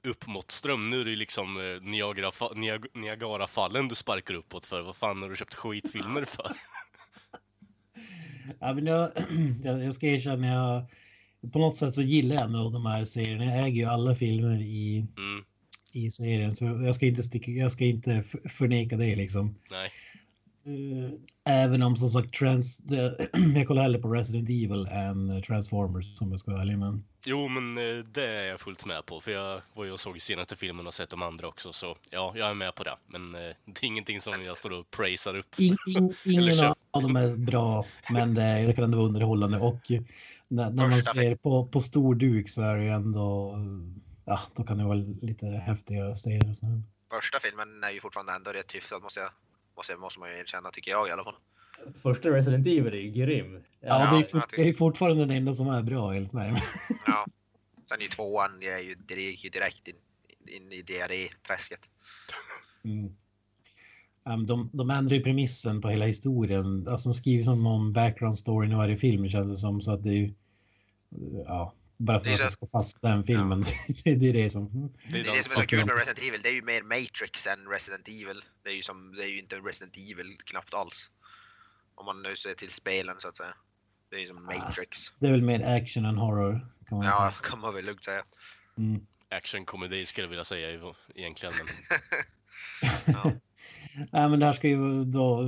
uppmåttström. 0.08 0.90
Nu 0.90 1.00
är 1.00 1.04
det 1.04 1.16
liksom 1.16 1.56
eh, 1.56 1.82
Niagara, 1.90 2.30
Niag- 2.30 2.90
Niagarafallen 2.98 3.88
du 3.88 3.94
sparkar 3.94 4.34
uppåt 4.34 4.64
för. 4.64 4.82
Vad 4.82 4.96
fan 4.96 5.22
har 5.22 5.28
du 5.30 5.36
köpt 5.36 5.54
skitfilmer 5.54 6.24
för? 6.24 6.52
Ja, 8.60 8.74
men 8.74 8.86
jag, 8.86 9.10
jag, 9.64 9.94
ska 9.94 10.06
erkänna, 10.06 10.46
jag, 10.46 10.86
på 11.52 11.58
något 11.58 11.76
sätt 11.76 11.94
så 11.94 12.02
gillar 12.02 12.36
jag 12.36 12.50
nog 12.52 12.72
de 12.72 12.86
här 12.86 13.04
serierna. 13.04 13.44
Jag 13.44 13.58
äger 13.66 13.76
ju 13.76 13.84
alla 13.84 14.14
filmer 14.14 14.60
i, 14.62 15.06
Mm, 15.16 15.44
i 15.94 16.10
serien 16.10 16.52
så 16.52 16.64
jag 16.64 16.94
ska 16.94 17.06
inte, 17.06 17.22
sticka, 17.22 17.50
jag 17.50 17.72
ska 17.72 17.84
inte 17.84 18.22
förneka 18.48 18.96
det 18.96 19.16
liksom. 19.16 19.54
nej. 19.70 19.90
Eh, 20.68 21.10
Även 21.50 21.82
om 21.82 21.96
som 21.96 22.10
sagt 22.10 22.34
trans, 22.34 22.80
jag 23.56 23.66
kollar 23.66 23.82
hellre 23.82 23.98
på 23.98 24.08
Resident 24.08 24.48
Evil 24.48 24.86
än 24.92 25.42
Transformers 25.42 26.16
som 26.16 26.30
jag 26.30 26.40
ska 26.40 26.50
vara 26.50 26.62
ärlig 26.62 26.78
med. 26.78 27.00
Jo, 27.24 27.48
men 27.48 27.78
eh, 27.78 28.04
det 28.04 28.26
är 28.26 28.46
jag 28.46 28.60
fullt 28.60 28.86
med 28.86 29.06
på, 29.06 29.20
för 29.20 29.30
jag 29.30 29.62
var 29.74 29.84
ju 29.84 29.92
och 29.92 30.00
såg 30.00 30.20
senaste 30.20 30.56
filmen 30.56 30.86
och 30.86 30.94
sett 30.94 31.10
de 31.10 31.22
andra 31.22 31.48
också, 31.48 31.72
så 31.72 31.96
ja, 32.10 32.32
jag 32.36 32.48
är 32.48 32.54
med 32.54 32.74
på 32.74 32.84
det. 32.84 32.96
Men 33.06 33.34
eh, 33.34 33.40
det 33.64 33.82
är 33.82 33.84
ingenting 33.84 34.20
som 34.20 34.44
jag 34.44 34.56
står 34.56 34.78
och 34.78 34.90
praisar 34.90 35.38
upp. 35.38 35.46
In, 35.58 35.76
in, 35.96 36.14
ingen 36.24 36.74
av 36.90 37.02
dem 37.02 37.16
är 37.16 37.36
bra, 37.36 37.84
men 38.12 38.34
det, 38.34 38.66
det 38.66 38.72
kan 38.72 38.84
ändå 38.84 38.98
vara 38.98 39.08
underhållande. 39.08 39.58
Och 39.58 39.80
när, 40.48 40.70
när 40.70 40.88
man 40.88 41.02
ser 41.02 41.34
på, 41.34 41.66
på 41.66 41.80
stor 41.80 42.14
duk 42.14 42.50
så 42.50 42.62
är 42.62 42.76
det 42.76 42.84
ju 42.84 42.90
ändå, 42.90 43.54
ja, 44.24 44.40
då 44.56 44.64
kan 44.64 44.78
det 44.78 44.84
vara 44.84 44.98
lite 45.22 45.46
häftiga 45.46 46.14
scener 46.14 46.50
och 46.50 46.56
sådär. 46.56 46.82
Första 47.10 47.40
filmen 47.40 47.84
är 47.84 47.90
ju 47.90 48.00
fortfarande 48.00 48.32
ändå 48.32 48.50
rätt 48.50 48.74
hyfsad 48.74 49.02
måste 49.02 49.20
jag, 49.20 49.30
måste, 49.78 49.96
måste 49.96 50.18
man 50.20 50.28
ju 50.30 50.36
erkänna 50.38 50.70
tycker 50.70 50.90
jag 50.90 51.08
i 51.08 51.10
alla 51.10 51.24
fall. 51.24 51.34
Första 52.02 52.28
Resident 52.28 52.66
Evil 52.66 52.86
är 52.94 52.98
ju 52.98 53.10
grym. 53.10 53.54
Ja, 53.80 53.88
Ja, 53.88 54.10
det, 54.12 54.18
är 54.18 54.22
tycker- 54.42 54.56
det 54.62 54.68
är 54.68 54.72
fortfarande 54.72 55.22
den 55.26 55.36
enda 55.36 55.54
som 55.54 55.68
är 55.68 55.82
bra 55.82 56.14
enligt 56.14 56.32
mig. 56.32 56.52
Ja. 57.06 57.26
Sen 57.88 58.02
i 58.02 58.04
tvåan, 58.08 58.50
jag 58.60 58.74
är 58.74 58.78
ju 58.82 58.94
direkt, 58.94 59.44
ju 59.44 59.48
direkt 59.50 59.88
in, 59.88 59.94
in 60.46 60.72
i 60.72 60.82
diarré-träsket. 60.82 61.80
Mm. 62.84 63.16
Men 64.24 64.46
de, 64.46 64.70
de 64.72 64.90
ändrar 64.90 65.16
ju 65.16 65.22
premissen 65.22 65.80
på 65.80 65.88
hela 65.88 66.06
historien. 66.06 66.88
Alltså 66.88 67.08
de 67.08 67.14
skriver 67.14 67.44
som 67.44 67.66
om 67.66 67.92
background 67.92 68.38
storyn 68.38 68.72
i 68.72 68.74
varje 68.74 68.96
film 68.96 69.28
känns 69.28 69.50
det 69.50 69.56
som. 69.56 69.80
Så 69.80 69.92
att 69.92 70.04
det 70.04 70.10
är 70.10 70.14
ju, 70.14 70.32
ja, 71.46 71.72
bara 71.98 72.20
för 72.20 72.26
Det 72.26 72.34
att 72.34 72.40
det 72.40 72.50
ska 72.50 72.66
passa 72.66 72.98
den 73.02 73.24
filmen. 73.24 73.62
det 74.04 74.10
är 74.28 74.32
det 74.32 74.50
som... 74.50 74.92
Det 75.12 75.20
är 75.20 75.24
Det, 75.24 75.36
det 75.36 75.44
som 75.44 75.52
är 75.52 75.60
så 75.60 75.66
kul 75.66 75.86
med 75.86 75.94
Resident 75.96 76.18
Evil, 76.18 76.40
det 76.42 76.48
är 76.48 76.52
ju 76.52 76.62
mer 76.62 76.82
Matrix 76.82 77.46
än 77.46 77.66
Resident 77.68 78.08
Evil. 78.08 78.44
Det 78.62 78.70
är 78.70 78.74
ju, 78.74 78.82
som, 78.82 79.14
det 79.16 79.22
är 79.22 79.28
ju 79.28 79.38
inte 79.38 79.56
Resident 79.56 79.96
Evil 79.96 80.38
knappt 80.44 80.74
alls. 80.74 81.10
Om 81.94 82.06
man 82.06 82.22
nu 82.22 82.36
ser 82.36 82.54
till 82.54 82.70
spelen 82.70 83.16
så 83.18 83.28
att 83.28 83.36
säga. 83.36 83.54
Det 84.10 84.16
är 84.16 84.20
ju 84.20 84.28
som 84.28 84.44
Matrix. 84.44 85.12
Det 85.18 85.26
är 85.26 85.30
väl 85.30 85.42
mer 85.42 85.76
action 85.76 86.04
än 86.04 86.18
horror. 86.18 86.66
Kan 86.88 86.98
man 86.98 87.06
Ja, 87.06 87.32
säga. 87.32 87.48
kan 87.50 87.60
man 87.60 87.74
väl 87.74 87.84
lugnt 87.84 88.04
säga. 88.04 88.22
Mm. 88.78 89.06
actionkomedi 89.28 90.06
skulle 90.06 90.24
jag 90.24 90.28
vilja 90.28 90.44
säga 90.44 90.70
ju 90.70 90.94
egentligen. 91.14 91.54
Men 91.56 91.66
Ja. 93.14 93.32
Nej, 94.12 94.28
men 94.28 94.38
det 94.40 94.46
här 94.46 94.52
ska 94.52 94.68
ju 94.68 95.04
då 95.04 95.44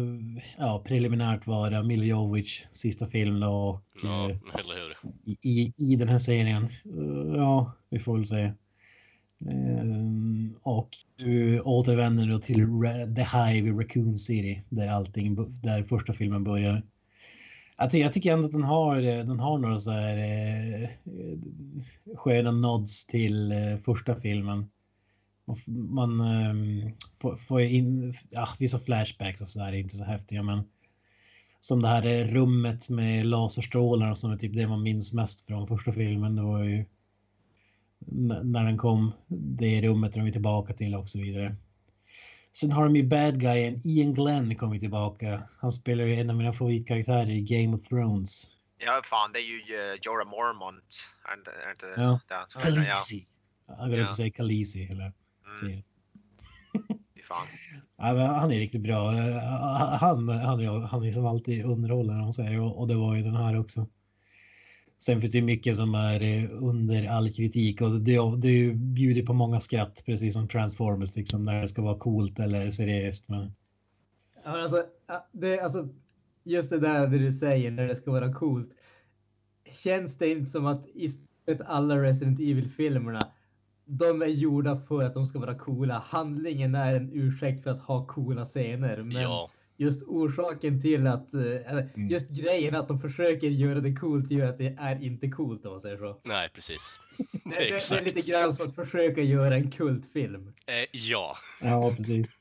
ja, 0.59 0.83
preliminärt 0.87 1.47
vara 1.47 1.83
Mila 1.83 2.05
Jovovich 2.05 2.67
sista 2.73 3.07
film 3.07 3.41
då 3.41 3.49
och 3.51 3.83
Ja, 4.03 4.31
eh, 4.31 4.37
eller 4.55 4.75
hur? 4.75 5.13
i, 5.43 5.73
i, 5.77 5.97
den 5.97 6.09
här 6.09 6.19
serien. 6.19 6.63
Eh, 6.65 7.37
Ja, 7.37 7.73
vi 7.91 7.99
får 7.99 8.17
väl 8.17 8.27
se. 8.27 8.53
Ehm, 9.51 10.55
Och 10.63 10.89
du 11.17 11.61
återvänder 11.61 12.27
då 12.27 12.39
till 12.39 12.57
The 13.17 13.23
Hive 13.23 13.69
i 13.69 13.73
Raccoon 13.73 14.19
City 14.19 14.65
där 14.69 14.89
allting, 14.89 15.35
där 15.63 15.83
första 15.83 16.13
filmen 16.13 16.45
börjar. 16.45 16.83
Jag 17.79 17.91
tycker, 17.91 18.05
jag 18.05 18.13
tycker 18.13 18.33
ändå 18.33 18.47
att 18.47 18.53
den 18.53 18.65
har, 18.65 18.97
den 19.01 19.41
har 19.41 19.59
några 19.59 19.81
så 19.81 19.91
här 19.91 20.17
eh, 20.83 20.89
sköna 22.17 22.51
nods 22.51 23.07
till 23.07 23.53
eh, 23.53 23.79
första 23.85 24.15
filmen. 24.15 24.71
Man, 25.51 25.57
f- 25.59 25.67
man 25.67 26.21
ehm, 26.21 26.93
får, 27.21 27.37
får 27.37 27.61
in 27.61 28.15
ja, 28.31 28.49
vissa 28.59 28.79
flashbacks 28.79 29.41
och 29.41 29.49
så 29.49 29.59
där, 29.59 29.67
är 29.67 29.73
inte 29.73 29.97
så 29.97 30.05
häftiga 30.05 30.43
men 30.43 30.63
som 31.61 31.83
det 31.83 31.89
här 31.89 32.07
eh, 32.07 32.27
rummet 32.29 32.89
med 32.89 33.27
laserstrålar 33.27 34.15
som 34.15 34.33
är 34.33 34.37
typ 34.37 34.57
det 34.57 34.69
man 34.69 34.83
minns 34.83 35.13
mest 35.13 35.47
från 35.47 35.69
första 35.69 35.93
filmen. 35.93 36.37
Det 36.37 36.43
var 36.43 36.65
ju 36.65 36.85
när 38.43 38.65
den 38.65 38.79
kom, 38.79 39.13
det 39.29 39.81
rummet 39.83 40.13
de 40.13 40.21
är 40.27 40.33
tillbaka 40.33 40.73
till 40.73 40.95
och 40.95 41.09
så 41.09 41.19
vidare. 41.19 41.55
Sen 42.53 42.73
har 42.73 42.85
de 42.85 42.97
ju 42.97 43.03
bad 43.03 43.41
guyen 43.41 43.81
Ian 43.85 44.15
Glenn 44.15 44.55
kommit 44.55 44.81
tillbaka. 44.81 45.43
Han 45.59 45.73
spelar 45.73 46.05
ju 46.05 46.15
en 46.15 46.31
av 46.31 46.37
mina 46.37 46.53
favoritkaraktärer 46.53 47.31
i 47.31 47.41
Game 47.41 47.77
of 47.77 47.89
Thrones. 47.89 48.49
ja, 48.79 49.03
fan 49.11 49.33
det 49.33 49.39
är 49.39 49.43
ju 49.43 49.59
uh, 49.59 49.99
Jorah 50.03 50.29
Mormont. 50.29 51.09
Är 51.29 51.39
inte, 51.39 51.87
det? 51.87 52.03
Ja. 52.03 52.21
Khaleesi. 52.61 53.25
Jag 53.67 53.89
vill 53.89 54.01
inte 54.01 54.15
säga 54.15 54.31
Khaleesi 54.31 54.85
eller 54.85 55.13
Mm. 55.63 55.83
Ja, 58.03 58.27
han 58.27 58.53
är 58.53 58.59
riktigt 58.59 58.83
bra. 58.83 59.11
Han, 60.01 60.29
han, 60.29 60.61
är, 60.61 60.87
han 60.87 61.05
är 61.05 61.13
som 61.13 61.27
alltid 61.27 61.65
underhållande 61.65 62.25
om 62.25 62.33
säger 62.33 62.61
och, 62.61 62.79
och 62.79 62.89
det 62.89 62.95
var 62.95 63.17
ju 63.17 63.23
den 63.23 63.37
här 63.37 63.59
också. 63.59 63.87
Sen 64.99 65.21
finns 65.21 65.33
det 65.33 65.39
ju 65.39 65.45
mycket 65.45 65.77
som 65.77 65.95
är 65.95 66.21
eh, 66.23 66.63
under 66.63 67.09
all 67.09 67.33
kritik 67.33 67.81
och 67.81 68.01
det, 68.01 68.19
det 68.39 68.75
bjuder 68.75 69.27
på 69.27 69.33
många 69.33 69.61
skratt 69.61 70.03
precis 70.07 70.35
som 70.35 70.49
Transformers 70.49 71.17
liksom 71.17 71.45
när 71.45 71.63
det 71.63 71.69
ska 71.69 71.83
vara 71.83 71.99
coolt 71.99 72.39
eller 72.39 72.71
seriöst. 72.71 73.29
Men 73.29 73.53
Ja, 74.45 74.63
Alltså, 74.63 74.85
det, 75.33 75.61
alltså, 75.61 75.89
just 76.45 76.71
det 76.71 76.79
där 76.79 77.07
det 77.07 77.19
du 77.19 77.33
säger 77.33 77.71
när 77.71 77.89
det 77.89 77.97
ska 77.97 78.11
vara 78.11 78.33
coolt. 78.33 78.71
Känns 79.73 80.19
det 80.19 80.31
inte 80.31 80.51
som 80.51 80.67
att 80.67 80.87
i 80.87 81.09
alla 81.67 82.03
Resident 82.03 82.41
Evil-filmerna, 82.41 83.33
de 83.99 84.23
är 84.23 84.27
gjorda 84.27 84.81
för 84.89 85.03
att 85.03 85.15
de 85.15 85.27
ska 85.27 85.39
vara 85.39 85.55
coola. 85.55 86.05
Handlingen 86.09 86.75
är 86.75 86.95
en 86.95 87.11
ursäkt 87.13 87.63
för 87.63 87.71
att 87.71 87.81
ha 87.83 88.07
coola 88.07 88.45
scener. 88.45 88.97
Men 89.03 89.23
Ja, 89.23 89.51
just 89.77 90.03
orsaken 90.03 90.83
till 90.83 91.07
att, 91.07 91.35
eh, 91.35 91.41
eller 91.41 91.91
just 92.11 92.29
grejen 92.31 92.75
att 92.75 92.89
de 92.89 93.01
försöker 93.01 93.47
göra 93.47 93.81
det 93.81 93.93
coolt 93.97 94.31
gör 94.31 94.49
att 94.49 94.59
det 94.59 94.77
är 94.81 95.03
inte 95.03 95.29
coolt 95.29 95.67
om 95.67 95.73
man 95.73 95.81
säger 95.81 95.97
så. 95.97 96.17
nej 96.25 96.49
precis. 96.55 97.01
Det, 97.19 97.51
Det 97.51 97.59
det, 97.69 97.75
är 97.93 97.95
det 97.95 98.01
är 98.01 98.05
lite 98.05 98.31
grann 98.31 98.55
som 98.57 98.69
att 98.69 98.75
försöka 98.75 99.21
göra 99.23 99.55
en 99.55 99.71
kultfilm. 99.71 100.47
Eh, 100.67 100.75
ja, 100.93 101.37
ja, 101.63 101.95
precis. 101.97 102.37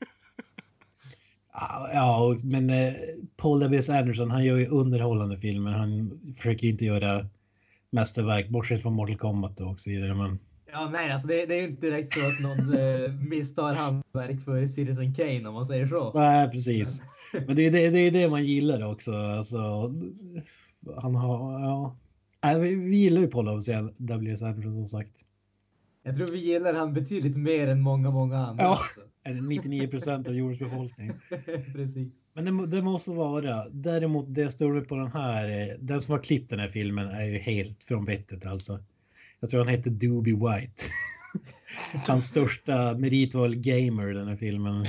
Ja, 1.52 1.90
Ja, 1.94 2.26
och- 2.26 2.44
men 2.44 2.70
eh, 2.70 2.92
Paul 3.36 3.60
W.S. 3.60 3.88
Anderson, 3.88 4.30
han 4.30 4.44
gör 4.44 4.56
ju 4.58 4.66
underhållande 4.66 5.38
filmer. 5.38 5.70
Han 5.72 6.20
försöker 6.36 6.66
inte 6.66 6.84
göra 6.84 7.26
mästerverk, 7.90 8.48
bortsett 8.48 8.82
från 8.82 8.92
Mortal 8.94 9.16
Kombat 9.16 9.60
och 9.60 9.80
så 9.80 9.90
vidare. 9.90 10.14
Men 10.14 10.38
Ja, 10.72 10.90
nej, 10.92 11.10
alltså 11.10 11.28
det, 11.28 11.46
det 11.46 11.54
är 11.54 11.62
ju 11.62 11.68
inte 11.68 11.86
direkt 11.86 12.14
så 12.14 12.26
att 12.26 12.40
någon 12.40 12.78
eh, 12.78 13.12
misstar 13.12 13.74
handverk 13.74 14.44
för 14.44 14.66
Citizen 14.66 15.14
Kane 15.14 15.48
om 15.48 15.54
man 15.54 15.66
säger 15.66 15.86
så. 15.86 16.12
Nej, 16.14 16.50
precis. 16.50 17.02
Men 17.46 17.56
det 17.56 17.66
är 17.66 17.70
det, 17.70 17.90
det, 17.90 17.98
är 17.98 18.10
det 18.10 18.30
man 18.30 18.44
gillar 18.44 18.92
också. 18.92 19.12
Alltså, 19.12 19.58
han 20.96 21.14
har, 21.14 21.60
ja. 21.60 21.96
Nej, 22.42 22.60
vi, 22.60 22.74
vi 22.74 22.96
gillar 22.96 23.20
ju 23.20 23.26
Paul 23.26 23.46
W.S. 23.98 24.42
Anderson 24.42 24.72
som 24.72 24.88
sagt. 24.88 25.24
Jag 26.02 26.16
tror 26.16 26.26
vi 26.26 26.38
gillar 26.38 26.74
han 26.74 26.92
betydligt 26.92 27.36
mer 27.36 27.68
än 27.68 27.80
många, 27.80 28.10
många 28.10 28.38
andra. 28.38 28.64
Ja. 28.64 28.78
Eller 29.24 29.42
99 29.48 29.88
procent 29.88 30.28
av 30.28 30.34
jordens 30.34 30.58
befolkning. 30.58 31.12
Precis. 31.74 32.12
Men 32.32 32.44
det, 32.44 32.66
det 32.66 32.82
måste 32.82 33.10
vara. 33.10 33.68
Däremot 33.72 34.34
det 34.34 34.40
jag 34.40 34.52
står 34.52 34.80
på 34.80 34.96
den 34.96 35.12
här, 35.12 35.48
eh, 35.48 35.74
den 35.80 36.00
som 36.00 36.12
har 36.12 36.22
klippt 36.22 36.50
den 36.50 36.60
här 36.60 36.68
filmen 36.68 37.08
är 37.08 37.24
ju 37.24 37.38
helt 37.38 37.84
från 37.84 38.04
vettet 38.04 38.46
alltså. 38.46 38.78
Jag 39.40 39.50
tror 39.50 39.60
han 39.64 39.68
heter 39.68 39.90
Doobie 39.90 40.34
White. 40.34 40.84
Hans 42.08 42.28
största 42.28 42.94
merit 42.98 43.34
var 43.34 43.48
Gamer, 43.48 44.12
den 44.14 44.28
här 44.28 44.36
filmen. 44.36 44.86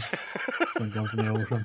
Som 0.78 0.92
kom 0.92 1.08
för 1.08 1.18
några 1.18 1.34
år 1.34 1.46
sedan. 1.50 1.64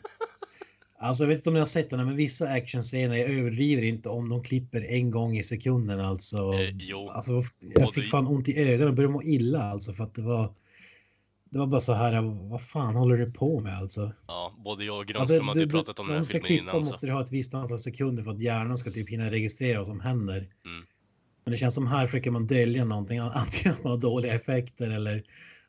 Alltså 0.98 1.22
jag 1.24 1.28
vet 1.28 1.36
inte 1.38 1.48
om 1.48 1.54
ni 1.54 1.60
har 1.60 1.66
sett 1.66 1.90
den, 1.90 2.06
men 2.06 2.16
vissa 2.16 2.48
actionscener, 2.48 3.16
jag 3.16 3.30
överdriver 3.30 3.82
inte 3.82 4.08
om 4.08 4.28
de 4.28 4.42
klipper 4.42 4.80
en 4.80 5.10
gång 5.10 5.36
i 5.38 5.42
sekunden 5.42 6.00
alltså. 6.00 6.36
eh, 6.36 6.70
jo. 6.78 7.08
Alltså 7.08 7.42
jag 7.74 7.94
fick 7.94 8.10
fan 8.10 8.26
ont 8.26 8.48
i 8.48 8.58
ögonen 8.58 8.88
och 8.88 8.94
började 8.94 9.12
må 9.14 9.22
illa 9.22 9.62
alltså 9.62 9.92
för 9.92 10.04
att 10.04 10.14
det 10.14 10.22
var 10.22 10.54
det 11.50 11.58
var 11.58 11.66
bara 11.66 11.80
så 11.80 11.92
här, 11.94 12.22
vad 12.50 12.62
fan 12.62 12.94
håller 12.94 13.16
du 13.16 13.32
på 13.32 13.60
med 13.60 13.78
alltså? 13.78 14.12
Ja, 14.26 14.54
både 14.64 14.84
jag 14.84 14.94
och 14.94 15.00
Alltså, 15.00 15.12
Granström 15.14 15.48
hade 15.48 15.60
ju 15.60 15.66
du- 15.66 15.70
pratat 15.72 15.98
om 15.98 16.06
den 16.06 16.14
de 16.14 16.18
här 16.18 16.24
filmen 16.24 16.42
klippa 16.42 16.62
innan. 16.62 16.84
Så. 16.84 16.90
måste 16.90 17.06
du 17.06 17.12
ha 17.12 17.20
ett 17.24 17.32
visst 17.32 17.54
antal 17.54 17.78
sekunder 17.78 18.22
för 18.22 18.30
att 18.30 18.40
hjärnan 18.40 18.78
ska 18.78 18.90
typ 18.90 19.08
hinna 19.10 19.30
registrera 19.30 19.78
vad 19.78 19.86
som 19.86 20.00
händer. 20.00 20.36
Mm. 20.38 20.86
Men 21.46 21.50
det 21.50 21.56
känns 21.56 21.74
som 21.74 21.86
här 21.86 22.06
försöker 22.06 22.30
man 22.30 22.46
dölja 22.46 22.84
någonting, 22.84 23.18
antingen 23.34 23.72
att 23.72 23.84
man 23.84 23.92
har 23.92 23.98
dåliga 23.98 24.34
effekter 24.34 24.90
eller 24.90 25.22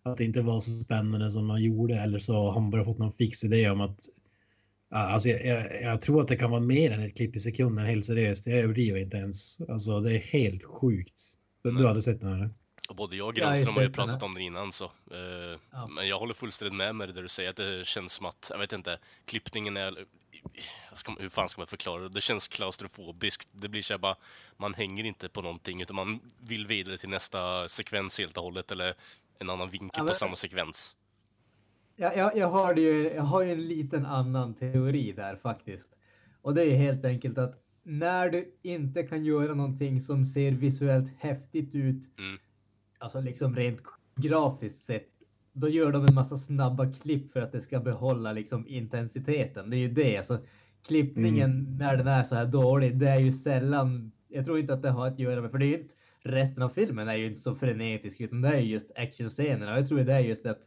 att 0.03 0.17
det 0.17 0.25
inte 0.25 0.41
var 0.41 0.61
så 0.61 0.71
spännande 0.71 1.31
som 1.31 1.45
man 1.45 1.63
gjorde 1.63 1.95
eller 1.95 2.19
så 2.19 2.33
har 2.49 2.61
man 2.61 2.69
bara 2.69 2.83
fått 2.85 2.97
någon 2.97 3.13
fix 3.13 3.43
idé 3.43 3.69
om 3.69 3.81
att 3.81 3.99
Ja, 4.89 4.97
Alltså 4.97 5.29
jag, 5.29 5.45
jag, 5.45 5.81
jag 5.81 6.01
tror 6.01 6.21
att 6.21 6.27
det 6.27 6.35
kan 6.35 6.51
vara 6.51 6.61
mer 6.61 6.91
än 6.91 6.99
ett 6.99 7.15
klipp 7.17 7.35
i 7.35 7.39
sekunden, 7.39 7.85
helt 7.85 8.05
seriöst. 8.05 8.47
Jag 8.47 8.59
överdriver 8.59 8.99
inte 8.99 9.17
ens. 9.17 9.61
Alltså 9.61 9.99
det 9.99 10.15
är 10.15 10.19
helt 10.19 10.63
sjukt. 10.63 11.21
Du 11.63 11.71
Nej. 11.71 11.85
hade 11.85 12.01
sett 12.01 12.21
den 12.21 12.39
här? 12.39 12.49
Och 12.89 12.95
både 12.95 13.15
jag 13.15 13.27
och 13.27 13.37
Jag 13.37 13.45
har 13.45 13.55
ju 13.55 13.55
Granström 13.55 13.75
har 13.75 13.81
ju 13.83 13.89
pratat 13.89 14.23
om 14.23 14.33
den 14.33 14.43
innan 14.43 14.71
så. 14.71 14.85
Eh, 14.85 15.59
Ja. 15.71 15.87
Men 15.87 16.07
jag 16.07 16.19
håller 16.19 16.33
fullständigt 16.33 16.77
med 16.77 16.95
med 16.95 17.09
det 17.09 17.13
där 17.13 17.21
du 17.21 17.27
säger 17.27 17.49
att 17.49 17.55
det 17.55 17.87
känns 17.87 18.13
som 18.13 18.25
att, 18.25 18.47
jag 18.51 18.59
vet 18.59 18.73
inte, 18.73 18.97
klippningen 19.25 19.77
är... 19.77 19.93
Ska 20.93 21.11
man, 21.11 21.21
hur 21.21 21.29
fan 21.29 21.49
ska 21.49 21.61
man 21.61 21.67
förklara 21.67 22.01
det? 22.01 22.09
Det 22.09 22.21
känns 22.21 22.47
klaustrofobiskt. 22.47 23.49
Det 23.51 23.69
blir 23.69 23.81
så 23.81 23.93
här 23.93 23.99
bara, 23.99 24.15
man 24.57 24.73
hänger 24.73 25.03
inte 25.03 25.29
på 25.29 25.41
någonting 25.41 25.81
utan 25.81 25.95
man 25.95 26.19
vill 26.39 26.65
vidare 26.67 26.97
till 26.97 27.09
nästa 27.09 27.67
sekvens 27.67 28.19
helt 28.19 28.37
och 28.37 28.43
hållet 28.43 28.71
eller 28.71 28.93
en 29.39 29.49
annan 29.49 29.69
vinkel 29.69 29.89
Ja, 29.97 30.01
på 30.01 30.05
men- 30.05 30.15
samma 30.15 30.35
sekvens. 30.35 30.95
Jag, 31.95 32.17
jag, 32.17 32.37
jag, 32.37 32.47
har 32.47 32.75
ju, 32.75 33.13
jag 33.13 33.23
har 33.23 33.41
ju 33.41 33.51
en 33.51 33.67
liten 33.67 34.05
annan 34.05 34.53
teori 34.53 35.11
där 35.11 35.35
faktiskt. 35.35 35.89
Och 36.41 36.53
det 36.53 36.63
är 36.63 36.75
helt 36.77 37.05
enkelt 37.05 37.37
att 37.37 37.63
när 37.83 38.29
du 38.29 38.55
inte 38.61 39.03
kan 39.03 39.25
göra 39.25 39.53
någonting 39.53 40.01
som 40.01 40.25
ser 40.25 40.51
visuellt 40.51 41.11
häftigt 41.19 41.75
ut, 41.75 42.03
Mm. 42.19 42.39
alltså 42.97 43.21
liksom 43.21 43.55
rent 43.55 43.81
grafiskt 44.15 44.79
sett, 44.85 45.09
då 45.59 45.69
gör 45.69 45.91
de 45.91 46.05
en 46.05 46.13
massa 46.13 46.37
snabba 46.37 46.91
klipp 46.91 47.31
för 47.31 47.41
att 47.41 47.51
det 47.51 47.61
ska 47.61 47.79
behålla 47.79 48.31
liksom 48.31 48.67
intensiteten. 48.67 49.69
Det 49.69 49.77
är 49.77 49.79
ju 49.79 49.93
det. 49.93 50.17
Alltså, 50.17 50.39
klippningen 50.87 51.77
när 51.79 51.97
den 51.97 52.07
är 52.07 52.23
så 52.23 52.35
här 52.35 52.45
dålig, 52.45 52.99
det 52.99 53.09
är 53.09 53.19
ju 53.19 53.31
sällan, 53.31 54.11
jag 54.27 54.45
tror 54.45 54.59
inte 54.59 54.73
att 54.73 54.81
det 54.81 54.89
har 54.89 55.07
att 55.07 55.19
göra 55.19 55.41
med, 55.41 55.51
för 55.51 55.57
det 55.57 55.65
är 55.65 55.67
ju 55.67 55.79
inte, 55.79 55.93
resten 56.21 56.63
av 56.63 56.69
filmen 56.69 57.07
är 57.07 57.15
ju 57.15 57.27
inte 57.27 57.39
så 57.39 57.55
frenetisk, 57.55 58.21
utan 58.21 58.41
det 58.41 58.49
är 58.49 58.59
ju 58.59 58.71
just 58.71 58.91
actionscenerna. 58.95 59.77
Jag 59.77 59.87
tror 59.87 59.99
det 59.99 60.13
är 60.13 60.19
just 60.19 60.45
att 60.45 60.59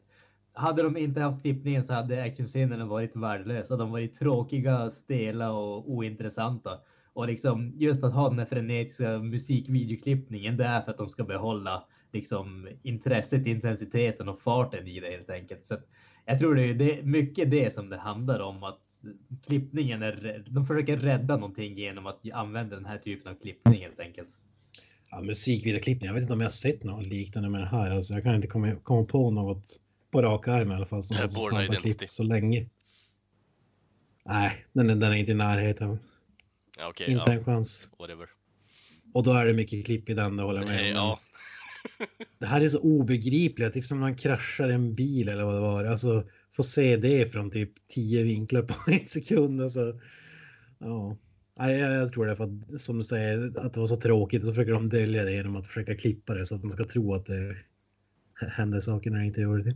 hade 0.53 0.83
de 0.83 0.97
inte 0.97 1.21
haft 1.21 1.43
klippningen 1.43 1.85
så 1.85 1.93
hade 1.93 2.23
actionscenerna 2.23 2.87
varit 2.87 3.17
värdelösa. 3.17 3.77
De 3.77 3.91
varit 3.91 4.19
tråkiga, 4.19 4.91
stela 4.91 5.53
och 5.53 5.91
ointressanta. 5.91 6.79
Och 7.13 7.27
liksom 7.27 7.73
just 7.77 8.05
att 8.05 8.13
ha 8.13 8.29
den 8.29 8.39
här 8.39 8.47
frenetiska 8.47 9.19
musikvideoklippningen, 9.19 10.57
det 10.57 10.65
är 10.65 10.81
för 10.81 10.91
att 10.91 10.99
de 10.99 11.09
ska 11.09 11.25
behålla 11.25 11.85
liksom 12.13 12.69
intresset, 12.83 13.47
intensiteten 13.47 14.29
och 14.29 14.41
farten 14.41 14.87
i 14.87 15.01
det 15.01 15.11
helt 15.11 15.31
enkelt. 15.31 15.65
Så 15.65 15.75
att 15.75 15.89
jag 16.27 16.39
tror 16.39 16.55
det 16.55 16.63
är 16.63 16.75
det, 16.75 17.03
mycket 17.03 17.51
det 17.51 17.75
som 17.75 17.89
det 17.89 17.97
handlar 17.97 18.41
om 18.41 18.63
att 18.63 18.81
klippningen 19.47 20.03
är, 20.03 20.45
de 20.51 20.67
försöker 20.67 20.97
rädda 20.97 21.37
någonting 21.37 21.79
genom 21.79 22.07
att 22.07 22.21
använda 22.33 22.77
den 22.77 22.87
här 22.87 22.99
typen 22.99 23.33
av 23.33 23.37
klippning 23.37 23.81
helt 23.81 24.01
enkelt. 24.01 24.29
Ja, 25.11 25.21
musikvideoklippning. 25.21 26.07
Jag 26.07 26.15
vet 26.15 26.23
inte 26.23 26.33
om 26.33 26.41
jag 26.41 26.47
har 26.47 26.51
sett 26.51 26.85
något 26.85 27.07
liknande 27.07 27.49
med 27.49 27.61
det 27.61 27.67
här. 27.67 27.91
Alltså, 27.91 28.15
jag 28.15 28.23
kan 28.23 28.35
inte 28.35 28.49
komma, 28.49 28.77
komma 28.83 29.05
på 29.05 29.31
något 29.31 29.81
på 30.11 30.23
rak 30.23 30.49
arm 30.49 30.73
i 30.73 30.75
alla 30.75 30.87
fall 30.87 31.03
som 31.03 31.17
har 31.17 31.29
så 31.29 31.49
snabba 31.49 31.75
klipp 31.75 32.11
så 32.11 32.23
länge. 32.23 32.67
Nej, 34.25 34.67
den 34.73 34.91
är, 34.91 34.97
den 34.97 35.13
är 35.13 35.17
inte 35.17 35.33
i 35.33 35.35
närheten. 35.35 35.99
Ja, 36.79 36.89
okej, 36.89 37.11
Inte 37.11 37.25
ja, 37.27 37.33
en 37.33 37.45
chans. 37.45 37.91
whatever. 37.99 38.29
Och 39.15 39.25
då 39.25 39.33
är 39.33 39.47
det 39.47 39.55
mycket 39.55 39.87
klipp 39.87 40.11
i 40.11 40.15
den, 40.15 40.37
det 40.37 40.43
håller 40.43 40.61
jag 40.61 40.69
med 40.69 40.91
om. 40.91 40.97
Ja, 40.97 41.21
Det 42.39 42.47
här 42.47 42.61
är 42.61 42.69
så 42.69 42.81
obegripligt, 42.81 43.73
typ 43.73 43.85
som 43.85 43.99
när 43.99 44.07
man 44.07 44.17
kraschar 44.17 44.69
en 44.69 44.95
bil 44.95 45.29
eller 45.29 45.45
vad 45.45 45.55
det 45.55 45.61
var. 45.61 45.85
Alltså, 45.85 46.25
få 46.57 46.63
se 46.63 46.97
det 46.97 47.33
från 47.33 47.51
typ 47.51 47.73
tio 47.89 48.23
vinklar 48.23 48.63
på 48.63 48.75
en 48.91 49.07
sekund. 49.07 49.63
Alltså, 49.63 50.01
ja. 50.79 51.17
Jag, 51.57 51.81
jag 51.81 52.13
tror 52.13 52.27
det 52.27 52.33
är 52.33 52.37
för 52.37 52.45
att, 52.45 52.81
som 52.81 52.99
du 52.99 53.05
säger, 53.05 53.59
att 53.67 53.75
det 53.75 53.81
var 53.81 53.87
så 53.87 53.97
tråkigt 53.97 54.43
och 54.43 54.49
så 54.49 54.53
försöker 54.53 54.73
de 54.73 54.89
dölja 54.89 55.25
det 55.25 55.33
genom 55.33 55.57
att 55.57 55.67
försöka 55.67 55.97
klippa 55.97 56.35
det 56.35 56.47
så 56.47 56.55
att 56.55 56.63
de 56.63 56.71
ska 56.71 56.85
tro 56.85 57.15
att 57.15 57.27
det 57.27 57.57
händer 58.49 58.81
saker 58.81 59.11
när 59.11 59.19
det 59.19 59.27
inte 59.27 59.41
gör 59.41 59.59
det. 59.59 59.71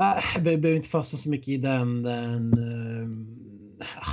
Äh, 0.00 0.16
jag 0.34 0.44
behöver 0.44 0.74
inte 0.74 0.88
fastna 0.88 1.18
så 1.18 1.30
mycket 1.30 1.48
i 1.48 1.56
den. 1.56 2.02
den 2.02 2.58
uh, 2.58 3.08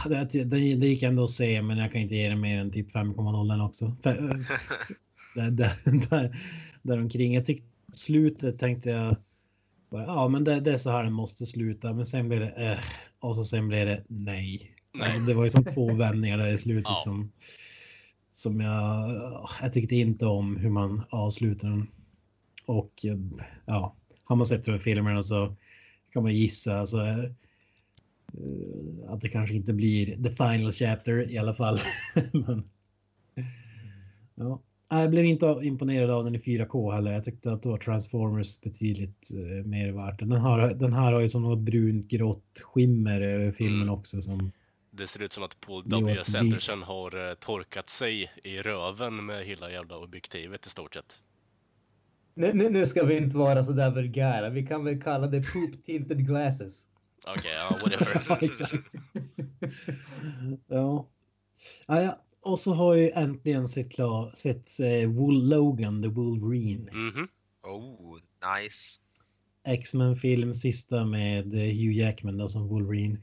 det, 0.10 0.44
det, 0.44 0.76
det 0.76 0.88
gick 0.88 1.04
ändå 1.04 1.24
att 1.24 1.30
se, 1.30 1.62
men 1.62 1.78
jag 1.78 1.92
kan 1.92 2.02
inte 2.02 2.16
ge 2.16 2.30
den 2.30 2.42
mer 2.42 2.60
än 2.60 2.72
typ 2.72 2.92
5,0 2.92 3.50
den 3.50 3.62
också. 3.62 3.96
Där, 5.36 5.52
där, 5.52 5.74
där, 6.10 6.38
där 6.82 7.00
omkring. 7.00 7.34
Jag 7.34 7.46
tyckte 7.46 7.68
slutet 7.94 8.60
tänkte 8.60 8.90
jag. 8.90 9.16
Bara, 9.90 10.04
ja, 10.04 10.28
men 10.28 10.44
det, 10.44 10.60
det, 10.60 10.72
är 10.72 10.78
så 10.78 10.92
här 10.92 11.04
det 11.04 11.10
måste 11.10 11.46
sluta. 11.46 11.94
Men 11.94 12.06
sen 12.06 12.30
blev 12.30 12.40
det 12.40 12.72
uh, 12.72 12.80
och 13.20 13.36
så 13.36 13.46
sen 13.46 13.68
blev 13.68 13.86
det 13.86 14.04
nej. 14.08 14.76
nej. 14.94 15.06
Alltså, 15.06 15.20
det 15.20 15.34
var 15.34 15.44
ju 15.44 15.50
som 15.50 15.64
två 15.64 15.94
vändningar 15.96 16.38
där 16.38 16.48
i 16.48 16.58
slutet 16.58 16.86
ja. 16.86 17.02
som 17.04 17.32
som 18.32 18.60
jag. 18.60 19.12
Jag 19.62 19.74
tyckte 19.74 19.96
inte 19.96 20.26
om 20.26 20.58
hur 20.58 20.70
man 20.70 21.04
avslutar 21.10 21.70
den. 21.70 21.88
Och 22.66 22.94
ja, 23.66 23.96
har 24.24 24.36
man 24.36 24.46
sett 24.46 24.66
de 24.66 24.80
filmerna 24.80 25.24
så 25.24 25.56
kan 26.14 26.24
man 26.24 26.36
gissa 26.36 26.80
alltså, 26.80 26.98
uh, 26.98 27.30
att 29.08 29.22
det 29.22 29.30
kanske 29.30 29.56
inte 29.56 29.74
blir 29.74 30.24
the 30.24 30.30
final 30.30 30.72
chapter 30.72 31.32
i 31.32 31.38
alla 31.38 31.54
fall. 31.54 31.80
Men, 32.34 32.70
ja. 34.36 34.62
Jag 35.00 35.10
blev 35.10 35.26
inte 35.26 35.60
imponerad 35.64 36.10
av 36.10 36.24
den 36.24 36.36
i 36.36 36.38
4K 36.38 36.94
heller. 36.94 37.14
Jag 37.14 37.26
tyckte 37.26 37.52
att 37.52 37.64
det 37.64 37.70
var 37.70 37.78
Transformers 37.78 38.62
betydligt 38.62 39.32
uh, 39.34 39.66
mer 39.66 39.92
värt. 39.92 40.20
Den, 40.20 40.32
har, 40.32 40.74
den 40.74 40.94
här 40.94 41.12
har 41.12 41.22
ju 41.22 41.30
som 41.30 41.42
något 41.42 41.60
brunt 41.60 42.08
grått 42.08 42.62
skimmer 42.64 43.22
över 43.22 43.52
filmen 43.52 43.82
mm. 43.82 43.94
också. 43.94 44.22
Som, 44.22 44.52
det 44.92 45.08
ser 45.08 45.22
ut 45.22 45.34
som 45.34 45.44
att 45.44 45.60
Paul 45.60 45.84
W. 45.86 46.24
Sanderson 46.24 46.84
har 46.84 47.16
uh, 47.16 47.34
torkat 47.34 47.90
sig 47.90 48.32
i 48.44 48.58
röven 48.58 49.26
med 49.26 49.46
hela 49.46 49.72
jävla 49.72 49.98
objektivet 49.98 50.66
i 50.66 50.70
stort 50.70 50.94
sett. 50.94 51.20
Nu, 52.36 52.54
nu, 52.54 52.70
nu 52.70 52.86
ska 52.86 53.04
vi 53.04 53.18
inte 53.18 53.38
vara 53.38 53.64
så 53.64 53.72
där 53.72 53.92
vulgära. 53.92 54.50
Vi 54.50 54.68
kan 54.68 54.84
väl 54.84 55.02
kalla 55.02 55.28
det 55.28 55.42
poop 55.54 55.86
tinted 55.86 56.28
glasses. 56.28 56.86
Okej, 57.26 57.34
okay, 57.36 57.52
ja, 57.54 57.78
whatever. 57.82 58.38
ja. 60.68 61.08
ja. 61.88 62.02
ja. 62.02 62.20
Och 62.44 62.60
så 62.60 62.74
har 62.74 62.96
jag 62.96 63.24
äntligen 63.24 63.68
sett, 63.68 63.92
klar, 63.92 64.30
sett 64.30 64.80
uh, 64.80 65.12
Wool 65.12 65.50
Logan, 65.50 66.04
The 66.04 66.10
Wolverine. 66.10 66.90
Mm 66.90 67.12
-hmm. 67.12 67.28
Oh, 67.64 68.20
nice. 68.62 69.00
X-Men-film, 69.68 70.54
sista 70.54 71.06
med 71.06 71.54
uh, 71.54 71.60
Hugh 71.60 71.98
Jackman 71.98 72.38
då, 72.38 72.48
som 72.48 72.68
Wolverine. 72.68 73.18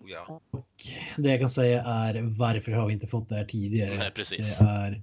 Oh, 0.00 0.10
ja. 0.10 0.40
Och 0.50 0.68
det 1.16 1.30
jag 1.30 1.40
kan 1.40 1.50
säga 1.50 1.82
är 1.82 2.22
varför 2.38 2.72
har 2.72 2.86
vi 2.86 2.92
inte 2.92 3.06
fått 3.06 3.28
det 3.28 3.34
här 3.34 3.44
tidigare? 3.44 3.96
Nej, 3.96 4.10
precis. 4.10 4.58
Det 4.58 4.64
är 4.64 5.02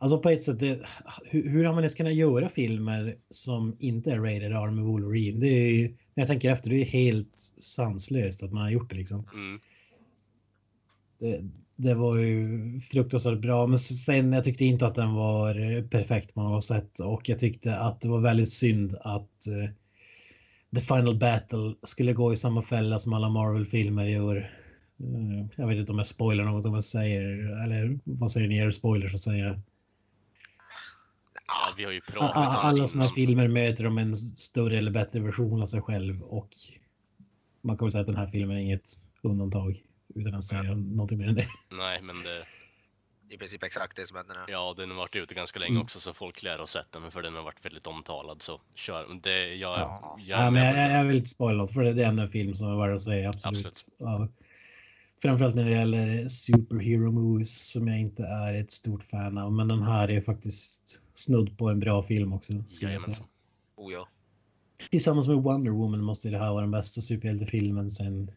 Alltså 0.00 0.18
på 0.18 0.28
ett 0.28 0.44
sätt, 0.44 0.58
det, 0.58 0.86
hur, 1.24 1.48
hur 1.48 1.64
har 1.64 1.74
man 1.74 1.82
ens 1.82 1.94
kunnat 1.94 2.14
göra 2.14 2.48
filmer 2.48 3.16
som 3.30 3.76
inte 3.80 4.12
är 4.12 4.18
rated 4.18 4.52
R 4.52 4.70
med 4.70 4.84
Wolverine? 4.84 5.40
Det 5.40 5.46
är 5.46 5.72
ju, 5.72 5.88
när 5.88 6.22
jag 6.22 6.28
tänker 6.28 6.52
efter, 6.52 6.70
det 6.70 6.76
är 6.76 6.84
helt 6.84 7.38
sanslöst 7.58 8.42
att 8.42 8.52
man 8.52 8.62
har 8.62 8.70
gjort 8.70 8.90
det 8.90 8.96
liksom. 8.96 9.28
Mm. 9.34 9.60
Det, 11.18 11.44
det, 11.78 11.94
var 11.94 12.16
ju 12.16 12.80
fruktansvärt 12.80 13.38
bra, 13.38 13.66
men 13.66 13.78
sen 13.78 14.32
jag 14.32 14.44
tyckte 14.44 14.64
inte 14.64 14.86
att 14.86 14.94
den 14.94 15.14
var 15.14 15.82
perfekt 15.88 16.36
man 16.36 16.46
har 16.46 16.60
sett 16.60 17.00
och 17.00 17.28
jag 17.28 17.38
tyckte 17.38 17.76
att 17.76 18.00
det 18.00 18.08
var 18.08 18.20
väldigt 18.20 18.52
synd 18.52 18.96
att 19.00 19.46
uh, 19.48 19.70
The 20.74 20.80
Final 20.80 21.18
Battle 21.18 21.74
skulle 21.82 22.12
gå 22.12 22.32
i 22.32 22.36
samma 22.36 22.62
fälla 22.62 22.98
som 22.98 23.12
alla 23.12 23.28
Marvel-filmer 23.28 24.04
gör. 24.04 24.36
Uh, 25.00 25.46
jag 25.56 25.66
vet 25.66 25.76
inte 25.76 25.92
om 25.92 25.98
jag 25.98 26.06
spoilar 26.06 26.44
något 26.44 26.66
om 26.66 26.74
jag 26.74 26.84
säger, 26.84 27.22
eller 27.64 27.98
vad 28.04 28.32
säger 28.32 28.48
ni, 28.48 28.58
är 28.58 28.66
det 28.66 28.72
spoilers 28.72 29.14
att 29.14 29.20
säga? 29.20 29.60
Ja, 31.46 31.74
vi 31.76 31.84
har 31.84 31.92
ju 31.92 32.00
pratat 32.00 32.36
om 32.36 32.42
Alla 32.42 32.86
sådana 32.86 33.10
filmer 33.10 33.48
möter 33.48 33.84
de 33.84 33.98
en 33.98 34.16
större 34.16 34.78
eller 34.78 34.90
bättre 34.90 35.20
version 35.20 35.62
av 35.62 35.66
sig 35.66 35.80
själv 35.80 36.22
och 36.22 36.48
man 37.62 37.78
kan 37.78 37.86
väl 37.86 37.92
säga 37.92 38.00
att 38.00 38.06
den 38.06 38.16
här 38.16 38.26
filmen 38.26 38.56
är 38.56 38.60
inget 38.60 38.94
undantag 39.22 39.82
utan 40.14 40.34
att 40.34 40.44
säga 40.44 40.64
ja. 40.64 40.74
någonting 40.74 41.18
mer 41.18 41.28
än 41.28 41.34
det. 41.34 41.46
Nej, 41.70 42.02
men 42.02 42.16
det... 42.16 42.44
I 43.34 43.38
princip 43.38 43.62
exakt 43.62 43.96
det 43.96 44.06
som 44.06 44.16
händer 44.16 44.34
nu. 44.34 44.52
Ja, 44.52 44.74
den 44.76 44.90
har 44.90 44.96
varit 44.96 45.16
ute 45.16 45.34
ganska 45.34 45.58
länge 45.58 45.70
mm. 45.70 45.82
också 45.82 46.00
så 46.00 46.12
folk 46.12 46.42
lär 46.42 46.58
ha 46.58 46.66
sett 46.66 46.92
den, 46.92 47.10
för 47.10 47.22
den 47.22 47.34
har 47.34 47.42
varit 47.42 47.64
väldigt 47.64 47.86
omtalad 47.86 48.42
så 48.42 48.60
kör. 48.74 49.20
Det, 49.22 49.54
jag, 49.54 49.78
ja. 49.78 50.16
jag, 50.18 50.46
ja, 50.46 50.50
men 50.50 50.64
jag, 50.64 51.00
jag, 51.00 51.04
vill 51.04 51.16
inte 51.16 51.28
spoila 51.28 51.62
något 51.62 51.72
för 51.72 51.82
det 51.82 52.04
är 52.04 52.08
ändå 52.08 52.22
en 52.22 52.28
film 52.28 52.54
som 52.54 52.68
är 52.68 52.76
värd 52.76 52.94
att 52.94 53.02
säga, 53.02 53.28
absolut. 53.28 53.66
absolut. 53.66 53.88
Ja. 53.98 54.28
Framförallt 55.22 55.54
när 55.54 55.64
det 55.64 55.70
gäller 55.70 56.28
superhero 56.28 57.12
movies 57.12 57.70
som 57.70 57.88
jag 57.88 58.00
inte 58.00 58.22
är 58.22 58.54
ett 58.54 58.70
stort 58.70 59.02
fan 59.02 59.38
av. 59.38 59.52
Men 59.52 59.68
den 59.68 59.82
här 59.82 60.10
är 60.10 60.20
faktiskt 60.20 61.02
snudd 61.14 61.58
på 61.58 61.68
en 61.70 61.80
bra 61.80 62.02
film 62.02 62.32
också. 62.32 62.52
Jajamensan. 62.80 63.26
Oh 63.76 63.92
ja. 63.92 64.08
Tillsammans 64.90 65.28
med 65.28 65.36
Wonder 65.36 65.70
Woman 65.70 66.04
måste 66.04 66.30
det 66.30 66.38
här 66.38 66.50
vara 66.50 66.60
den 66.60 66.70
bästa 66.70 67.00
superhjältefilmen 67.00 67.90
sen 67.90 68.30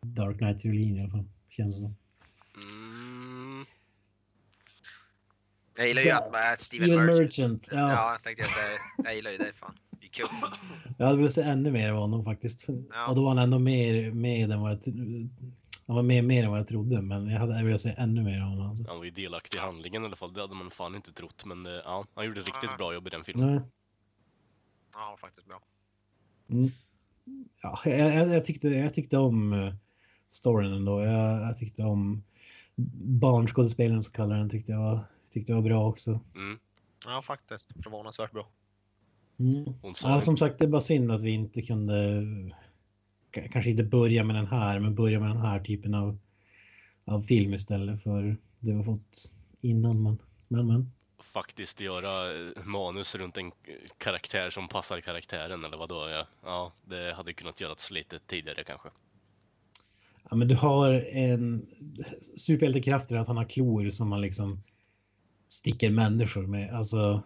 Dark 0.00 0.36
Knight-trilogin 0.38 0.96
i 0.96 1.00
alla 1.00 1.10
fall. 1.10 1.24
Känns 1.48 1.74
det 1.74 1.80
som. 1.80 1.96
Mm. 2.56 3.64
Jag 5.76 5.88
gillar 5.88 6.02
ju 6.02 6.10
att 6.10 6.28
ja, 6.32 6.56
Steven, 6.58 6.88
Steven 6.88 7.06
Merchant. 7.06 7.18
Merchant. 7.20 7.68
Ja. 7.70 7.78
ja, 7.78 8.12
jag 8.12 8.22
tänkte 8.22 8.44
att 8.44 8.50
jag, 8.96 9.06
jag 9.06 9.16
gillar 9.16 9.30
ju 9.30 9.38
det. 9.38 9.52
Fan. 9.52 9.78
Det 9.90 10.06
är 10.06 10.10
kul. 10.10 10.26
Jag 10.98 11.06
hade 11.06 11.18
velat 11.18 11.32
se 11.32 11.42
ännu 11.42 11.70
mer 11.70 11.90
av 11.90 12.00
honom 12.00 12.24
faktiskt. 12.24 12.66
Ja. 12.92 13.08
Och 13.08 13.14
då 13.16 13.22
var 13.22 13.28
han 13.28 13.38
ändå 13.38 13.58
mer 13.58 14.12
med 14.12 14.50
än 14.50 14.60
vad 14.60 14.72
jag 14.72 14.80
han 15.88 15.96
var 15.96 16.02
med 16.02 16.24
mer 16.24 16.44
än 16.44 16.50
vad 16.50 16.60
jag 16.60 16.68
trodde, 16.68 17.02
men 17.02 17.28
jag 17.28 17.40
hade 17.40 17.64
velat 17.64 17.80
se 17.80 17.94
ännu 17.96 18.22
mer 18.22 18.40
av 18.40 18.48
honom. 18.48 18.68
Alltså. 18.68 18.84
Han 18.88 18.98
var 18.98 19.04
ju 19.04 19.10
delaktig 19.10 19.58
i 19.58 19.60
handlingen 19.60 20.02
i 20.02 20.06
alla 20.06 20.16
fall, 20.16 20.32
det 20.32 20.40
hade 20.40 20.54
man 20.54 20.70
fan 20.70 20.94
inte 20.94 21.12
trott. 21.12 21.44
Men 21.44 21.66
eh, 21.66 21.72
ja, 21.72 22.06
han 22.14 22.26
gjorde 22.26 22.40
ett 22.40 22.46
riktigt 22.46 22.76
bra 22.76 22.94
jobb 22.94 23.06
i 23.06 23.10
den 23.10 23.24
filmen. 23.24 23.54
Nej. 23.54 23.60
Ja, 24.92 25.16
faktiskt 25.20 25.46
bra. 25.46 25.62
Mm. 26.50 26.70
Ja, 27.62 27.80
jag, 27.84 28.14
jag, 28.14 28.28
jag, 28.28 28.44
tyckte, 28.44 28.68
jag 28.68 28.94
tyckte 28.94 29.18
om 29.18 29.52
uh, 29.52 29.74
storyn 30.28 30.72
ändå. 30.72 31.00
Jag, 31.00 31.42
jag 31.42 31.58
tyckte 31.58 31.82
om 31.82 32.22
barnskådespelaren 33.20 34.02
så 34.02 34.12
kallar 34.12 34.36
den 34.36 34.50
tyckte 34.50 34.72
jag 34.72 34.80
var, 34.80 35.00
tyckte 35.30 35.52
jag 35.52 35.56
var 35.56 35.68
bra 35.68 35.88
också. 35.88 36.20
Mm. 36.34 36.58
Ja, 37.06 37.22
faktiskt. 37.22 37.68
Förvånansvärt 37.82 38.32
bra. 38.32 38.48
Mm. 39.38 39.74
Ja, 40.02 40.20
som 40.20 40.36
sagt, 40.36 40.58
det 40.58 40.64
är 40.64 40.68
bara 40.68 40.80
synd 40.80 41.12
att 41.12 41.22
vi 41.22 41.30
inte 41.30 41.62
kunde 41.62 42.24
kanske 43.30 43.70
inte 43.70 43.84
börja 43.84 44.24
med 44.24 44.36
den 44.36 44.46
här, 44.46 44.78
men 44.78 44.94
börja 44.94 45.20
med 45.20 45.28
den 45.28 45.40
här 45.40 45.60
typen 45.60 45.94
av, 45.94 46.18
av 47.04 47.22
film 47.22 47.54
istället 47.54 48.02
för 48.02 48.22
det 48.22 48.36
vi 48.58 48.72
har 48.72 48.84
fått 48.84 49.34
innan. 49.60 50.02
Men, 50.02 50.18
men, 50.48 50.66
men. 50.66 50.92
Faktiskt 51.20 51.80
göra 51.80 52.34
eh, 52.34 52.64
manus 52.64 53.14
runt 53.14 53.36
en 53.36 53.52
karaktär 53.98 54.50
som 54.50 54.68
passar 54.68 55.00
karaktären 55.00 55.64
eller 55.64 55.76
vad 55.76 55.88
då? 55.88 56.08
Ja, 56.10 56.26
ja 56.42 56.72
det 56.84 57.12
hade 57.12 57.32
kunnat 57.32 57.60
göras 57.60 57.90
lite 57.90 58.18
tidigare 58.18 58.64
kanske. 58.64 58.88
Ja, 60.30 60.36
men 60.36 60.48
du 60.48 60.54
har 60.54 60.92
en 60.92 61.66
superhjältekraft 62.36 63.12
att 63.12 63.26
han 63.26 63.36
har 63.36 63.44
klor 63.44 63.90
som 63.90 64.08
man 64.08 64.20
liksom 64.20 64.62
sticker 65.48 65.90
människor 65.90 66.46
med. 66.46 66.74
Alltså, 66.74 67.22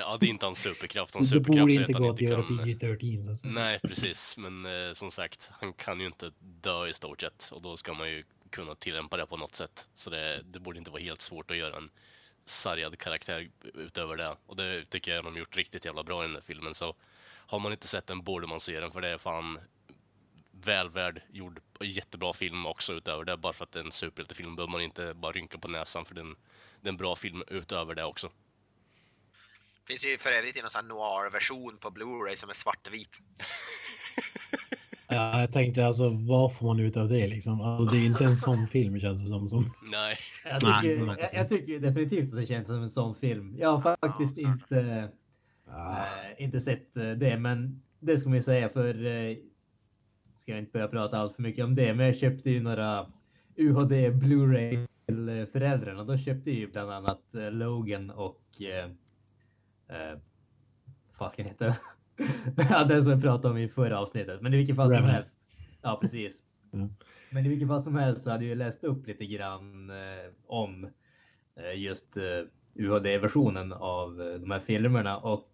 ja, 0.00 0.16
det 0.20 0.26
är 0.26 0.30
inte 0.30 0.46
hans 0.46 0.62
superkraft. 0.62 1.14
Hans 1.14 1.28
superkraft 1.30 1.60
borde 1.60 1.72
inte 1.72 1.92
gå 1.92 2.10
att 2.10 2.20
göra 2.20 2.42
PG-13. 2.42 3.30
Alltså. 3.30 3.48
Nej, 3.48 3.80
precis. 3.82 4.36
Men 4.38 4.66
eh, 4.66 4.92
som 4.92 5.10
sagt, 5.10 5.50
han 5.52 5.72
kan 5.72 6.00
ju 6.00 6.06
inte 6.06 6.30
dö 6.38 6.88
i 6.88 6.94
stort 6.94 7.20
sett. 7.20 7.50
Och 7.52 7.62
då 7.62 7.76
ska 7.76 7.94
man 7.94 8.08
ju 8.10 8.22
kunna 8.50 8.74
tillämpa 8.74 9.16
det 9.16 9.26
på 9.26 9.36
något 9.36 9.54
sätt. 9.54 9.88
Så 9.94 10.10
det, 10.10 10.42
det 10.52 10.60
borde 10.60 10.78
inte 10.78 10.90
vara 10.90 11.02
helt 11.02 11.20
svårt 11.20 11.50
att 11.50 11.56
göra 11.56 11.76
en 11.76 11.88
sargad 12.44 12.98
karaktär 12.98 13.48
utöver 13.74 14.16
det. 14.16 14.36
Och 14.46 14.56
det 14.56 14.84
tycker 14.84 15.14
jag 15.14 15.24
de 15.24 15.36
gjort 15.36 15.56
riktigt 15.56 15.84
jävla 15.84 16.02
bra 16.02 16.24
i 16.24 16.26
den 16.26 16.34
här 16.34 16.42
filmen. 16.42 16.74
Så 16.74 16.94
har 17.46 17.58
man 17.58 17.72
inte 17.72 17.88
sett 17.88 18.06
den 18.06 18.22
borde 18.22 18.46
man 18.46 18.60
se 18.60 18.80
den, 18.80 18.90
för 18.90 19.00
det 19.00 19.08
är 19.08 19.18
fan 19.18 19.58
välvärd 20.66 21.22
gjord 21.32 21.60
jättebra 21.80 22.32
film 22.32 22.66
också 22.66 22.92
utöver 22.92 23.24
det. 23.24 23.36
Bara 23.36 23.52
för 23.52 23.64
att 23.64 23.72
det 23.72 23.80
är 23.80 23.84
en 23.84 23.92
superhjältefilm 23.92 24.56
behöver 24.56 24.72
man 24.72 24.80
inte 24.80 25.14
bara 25.14 25.32
rynka 25.32 25.58
på 25.58 25.68
näsan 25.68 26.04
för 26.04 26.14
den 26.14 26.36
det 26.80 26.88
är 26.88 26.92
en 26.92 26.96
bra 26.96 27.16
film 27.16 27.42
utöver 27.48 27.94
det 27.94 28.04
också. 28.04 28.30
Finns 29.86 30.04
ju 30.04 30.18
för 30.18 30.30
övrigt 30.30 30.62
någon 30.62 30.70
sån 30.70 30.88
noir-version 30.88 31.78
på 31.80 31.90
Blu-ray 31.90 32.36
som 32.36 32.50
är 32.50 32.54
svartvit. 32.54 33.20
ja, 35.08 35.40
jag 35.40 35.52
tänkte 35.52 35.86
alltså 35.86 36.08
vad 36.10 36.56
får 36.56 36.66
man 36.66 36.80
ut 36.80 36.96
av 36.96 37.08
det 37.08 37.26
liksom? 37.26 37.60
Alltså, 37.60 37.94
det 37.94 37.98
är 37.98 38.06
inte 38.06 38.24
en 38.24 38.36
sån 38.36 38.68
film 38.68 39.00
känns 39.00 39.22
det 39.22 39.28
som. 39.28 39.48
som... 39.48 39.70
Nej. 39.92 40.18
Jag 40.44 40.54
tycker, 40.54 41.06
jag, 41.06 41.34
jag 41.34 41.48
tycker 41.48 41.78
definitivt 41.78 42.32
att 42.32 42.40
det 42.40 42.46
känns 42.46 42.66
som 42.66 42.82
en 42.82 42.90
sån 42.90 43.14
film. 43.14 43.56
Jag 43.58 43.76
har 43.76 43.96
faktiskt 44.00 44.36
ja, 44.36 44.48
inte, 44.48 45.08
ah. 45.66 45.96
äh, 45.96 46.44
inte 46.44 46.60
sett 46.60 46.96
eh, 46.96 47.10
det, 47.10 47.38
men 47.38 47.82
det 48.00 48.18
ska 48.18 48.28
man 48.28 48.36
ju 48.36 48.42
säga 48.42 48.68
för 48.68 49.06
äh, 49.06 49.36
ska 50.40 50.52
jag 50.52 50.58
inte 50.58 50.72
börja 50.72 50.88
prata 50.88 51.18
allt 51.18 51.36
för 51.36 51.42
mycket 51.42 51.64
om 51.64 51.74
det, 51.74 51.94
men 51.94 52.06
jag 52.06 52.16
köpte 52.16 52.50
ju 52.50 52.60
några 52.62 53.06
UHD 53.56 54.10
Blu-ray 54.10 54.86
till 55.06 55.28
eh, 55.28 55.46
föräldrarna. 55.46 56.04
Då 56.04 56.16
köpte 56.16 56.50
ju 56.50 56.70
bland 56.70 56.90
annat 56.90 57.34
eh, 57.34 57.50
Logan 57.50 58.10
och 58.10 58.62
eh, 58.62 58.90
eh, 59.88 60.18
fasken 61.18 61.46
heter 61.46 61.66
det? 61.66 61.76
ja, 62.70 62.84
den 62.84 63.04
som 63.04 63.16
vi 63.16 63.22
pratade 63.22 63.54
om 63.54 63.58
i 63.58 63.68
förra 63.68 63.98
avsnittet. 63.98 64.42
Men 64.42 64.54
i 64.54 64.56
vilket 64.56 64.76
fall 64.76 64.90
som 64.90 65.04
helst. 65.04 65.30
Ja, 65.82 65.98
precis. 66.00 66.42
Mm. 66.72 66.88
Men 67.30 67.46
i 67.46 67.48
vilket 67.48 67.68
fall 67.68 67.82
som 67.82 67.96
helst 67.96 68.24
så 68.24 68.30
hade 68.30 68.44
jag 68.44 68.58
läst 68.58 68.84
upp 68.84 69.06
lite 69.06 69.26
grann 69.26 69.90
eh, 69.90 70.32
om 70.46 70.90
eh, 71.56 71.80
just 71.80 72.16
eh, 72.16 72.22
UHD-versionen 72.74 73.72
av 73.72 74.16
de 74.16 74.50
här 74.50 74.60
filmerna 74.60 75.18
och 75.18 75.50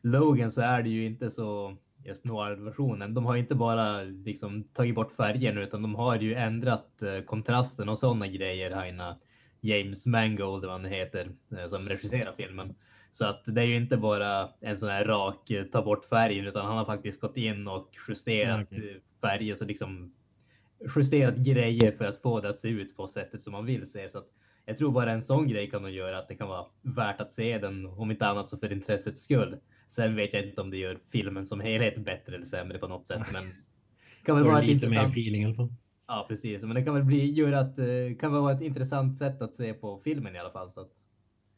Logan 0.00 0.52
så 0.52 0.60
är 0.60 0.82
det 0.82 0.88
ju 0.88 1.06
inte 1.06 1.30
så 1.30 1.76
just 2.06 2.24
noir-versionen. 2.24 3.14
De 3.14 3.26
har 3.26 3.36
inte 3.36 3.54
bara 3.54 4.02
liksom 4.02 4.64
tagit 4.64 4.94
bort 4.94 5.12
färgen 5.16 5.58
utan 5.58 5.82
de 5.82 5.94
har 5.94 6.16
ju 6.16 6.34
ändrat 6.34 7.02
eh, 7.02 7.20
kontrasten 7.20 7.88
och 7.88 7.98
sådana 7.98 8.26
grejer. 8.26 8.70
Haina 8.70 9.18
James 9.60 10.06
Mangold, 10.06 10.64
vad 10.64 10.72
han 10.72 10.84
heter, 10.84 11.30
eh, 11.58 11.66
som 11.66 11.88
regisserar 11.88 12.32
filmen. 12.36 12.74
Så 13.12 13.24
att 13.24 13.42
det 13.46 13.60
är 13.60 13.66
ju 13.66 13.76
inte 13.76 13.96
bara 13.96 14.48
en 14.60 14.78
sån 14.78 14.88
här 14.88 15.04
rak 15.04 15.50
eh, 15.50 15.64
ta 15.64 15.82
bort 15.82 16.04
färgen 16.04 16.46
utan 16.46 16.66
han 16.66 16.78
har 16.78 16.84
faktiskt 16.84 17.20
gått 17.20 17.36
in 17.36 17.68
och 17.68 17.90
justerat 18.08 18.66
Ja, 18.70 18.76
eh, 18.76 18.96
färger 19.20 19.54
så 19.54 19.64
liksom 19.64 20.14
justerat 20.96 21.36
grejer 21.36 21.92
för 21.92 22.04
att 22.04 22.22
få 22.22 22.40
det 22.40 22.48
att 22.48 22.60
se 22.60 22.68
ut 22.68 22.96
på 22.96 23.06
sättet 23.06 23.42
som 23.42 23.52
man 23.52 23.66
vill 23.66 23.90
se. 23.90 24.08
Så 24.08 24.18
att 24.18 24.28
jag 24.64 24.76
tror 24.76 24.92
bara 24.92 25.12
en 25.12 25.22
sån 25.22 25.48
grej 25.48 25.70
kan 25.70 25.82
nog 25.82 25.90
göra 25.90 26.18
att 26.18 26.28
det 26.28 26.34
kan 26.34 26.48
vara 26.48 26.66
värt 26.82 27.20
att 27.20 27.32
se 27.32 27.58
den, 27.58 27.86
om 27.86 28.10
inte 28.10 28.26
annat 28.26 28.48
så 28.48 28.58
för 28.58 28.72
intressets 28.72 29.22
skull. 29.22 29.56
Sen 29.88 30.16
vet 30.16 30.34
jag 30.34 30.44
inte 30.44 30.60
om 30.60 30.70
det 30.70 30.76
gör 30.76 30.98
filmen 31.12 31.46
som 31.46 31.60
helhet 31.60 32.04
bättre 32.04 32.34
eller 32.34 32.46
sämre 32.46 32.78
på 32.78 32.88
något 32.88 33.06
sätt, 33.06 33.22
men 33.32 33.42
kan 34.24 34.36
väl 34.36 34.44
vara 34.44 34.60
lite 34.60 34.88
mer 34.88 34.96
intressant. 34.96 35.10
feeling 35.12 35.42
i 35.42 35.44
alla 35.44 35.54
fall. 35.54 35.72
Ja, 36.08 36.26
precis, 36.28 36.62
men 36.62 36.74
det 36.74 36.82
kan 36.82 36.94
väl 36.94 37.04
bli 37.04 37.32
göra 37.32 37.60
att 37.60 37.78
eh, 37.78 37.86
kan 38.20 38.32
vara 38.32 38.52
ett 38.54 38.62
intressant 38.62 39.18
sätt 39.18 39.42
att 39.42 39.54
se 39.54 39.74
på 39.74 40.00
filmen 40.04 40.36
i 40.36 40.38
alla 40.38 40.50
fall. 40.50 40.72
Så 40.72 40.80
att, 40.80 40.92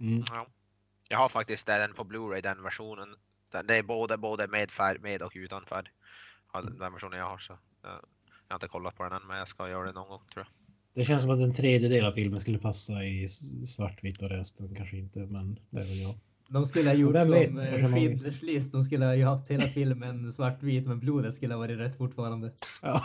Mm. 0.00 0.24
Ja. 0.28 0.46
Jag 1.08 1.18
har 1.18 1.28
faktiskt 1.28 1.66
den 1.66 1.94
på 1.94 2.04
Blu-ray, 2.04 2.40
den 2.42 2.62
versionen. 2.62 3.08
Det 3.66 3.76
är 3.76 3.82
både, 3.82 4.16
både 4.16 4.46
med 4.48 4.70
färg, 4.70 4.98
med 4.98 5.22
och 5.22 5.32
utan 5.36 5.64
färg. 5.66 5.86
Den 6.52 6.78
versionen 6.78 7.18
jag 7.18 7.26
har 7.26 7.38
så. 7.38 7.58
Jag 7.82 7.90
har 8.48 8.56
inte 8.56 8.68
kollat 8.68 8.96
på 8.96 9.02
den 9.02 9.12
än, 9.12 9.26
men 9.28 9.38
jag 9.38 9.48
ska 9.48 9.68
göra 9.68 9.86
det 9.86 9.92
någon 9.92 10.08
gång 10.08 10.20
tror 10.34 10.44
jag. 10.46 10.52
Det 10.94 11.04
känns 11.04 11.22
som 11.22 11.30
att 11.32 11.40
en 11.40 11.54
tredjedel 11.54 12.06
av 12.06 12.12
filmen 12.12 12.40
skulle 12.40 12.58
passa 12.58 13.04
i 13.04 13.28
svartvitt 13.66 14.22
och 14.22 14.28
resten 14.30 14.74
kanske 14.74 14.96
inte, 14.96 15.18
men 15.18 15.58
det 15.70 15.80
är 15.80 15.84
väl 15.84 15.98
jag. 16.00 16.14
De 16.49 16.66
skulle 16.66 16.90
ha 16.90 16.94
gjort 16.94 17.14
Vem 17.14 17.28
som 17.28 17.59
eh. 17.59 17.86
Schindler's 17.86 18.44
list. 18.44 18.72
De 18.72 18.84
skulle 18.84 19.05
ha 19.05 19.14
ju 19.14 19.24
haft 19.24 19.51
hela 19.51 19.66
filmen 19.66 20.32
svartvit, 20.32 20.86
men 20.86 21.01
blodet 21.01 21.34
skulle 21.34 21.55
ha 21.55 21.59
varit 21.59 21.78
rätt 21.78 21.96
fortfarande. 21.96 22.53
Ja. 22.82 23.03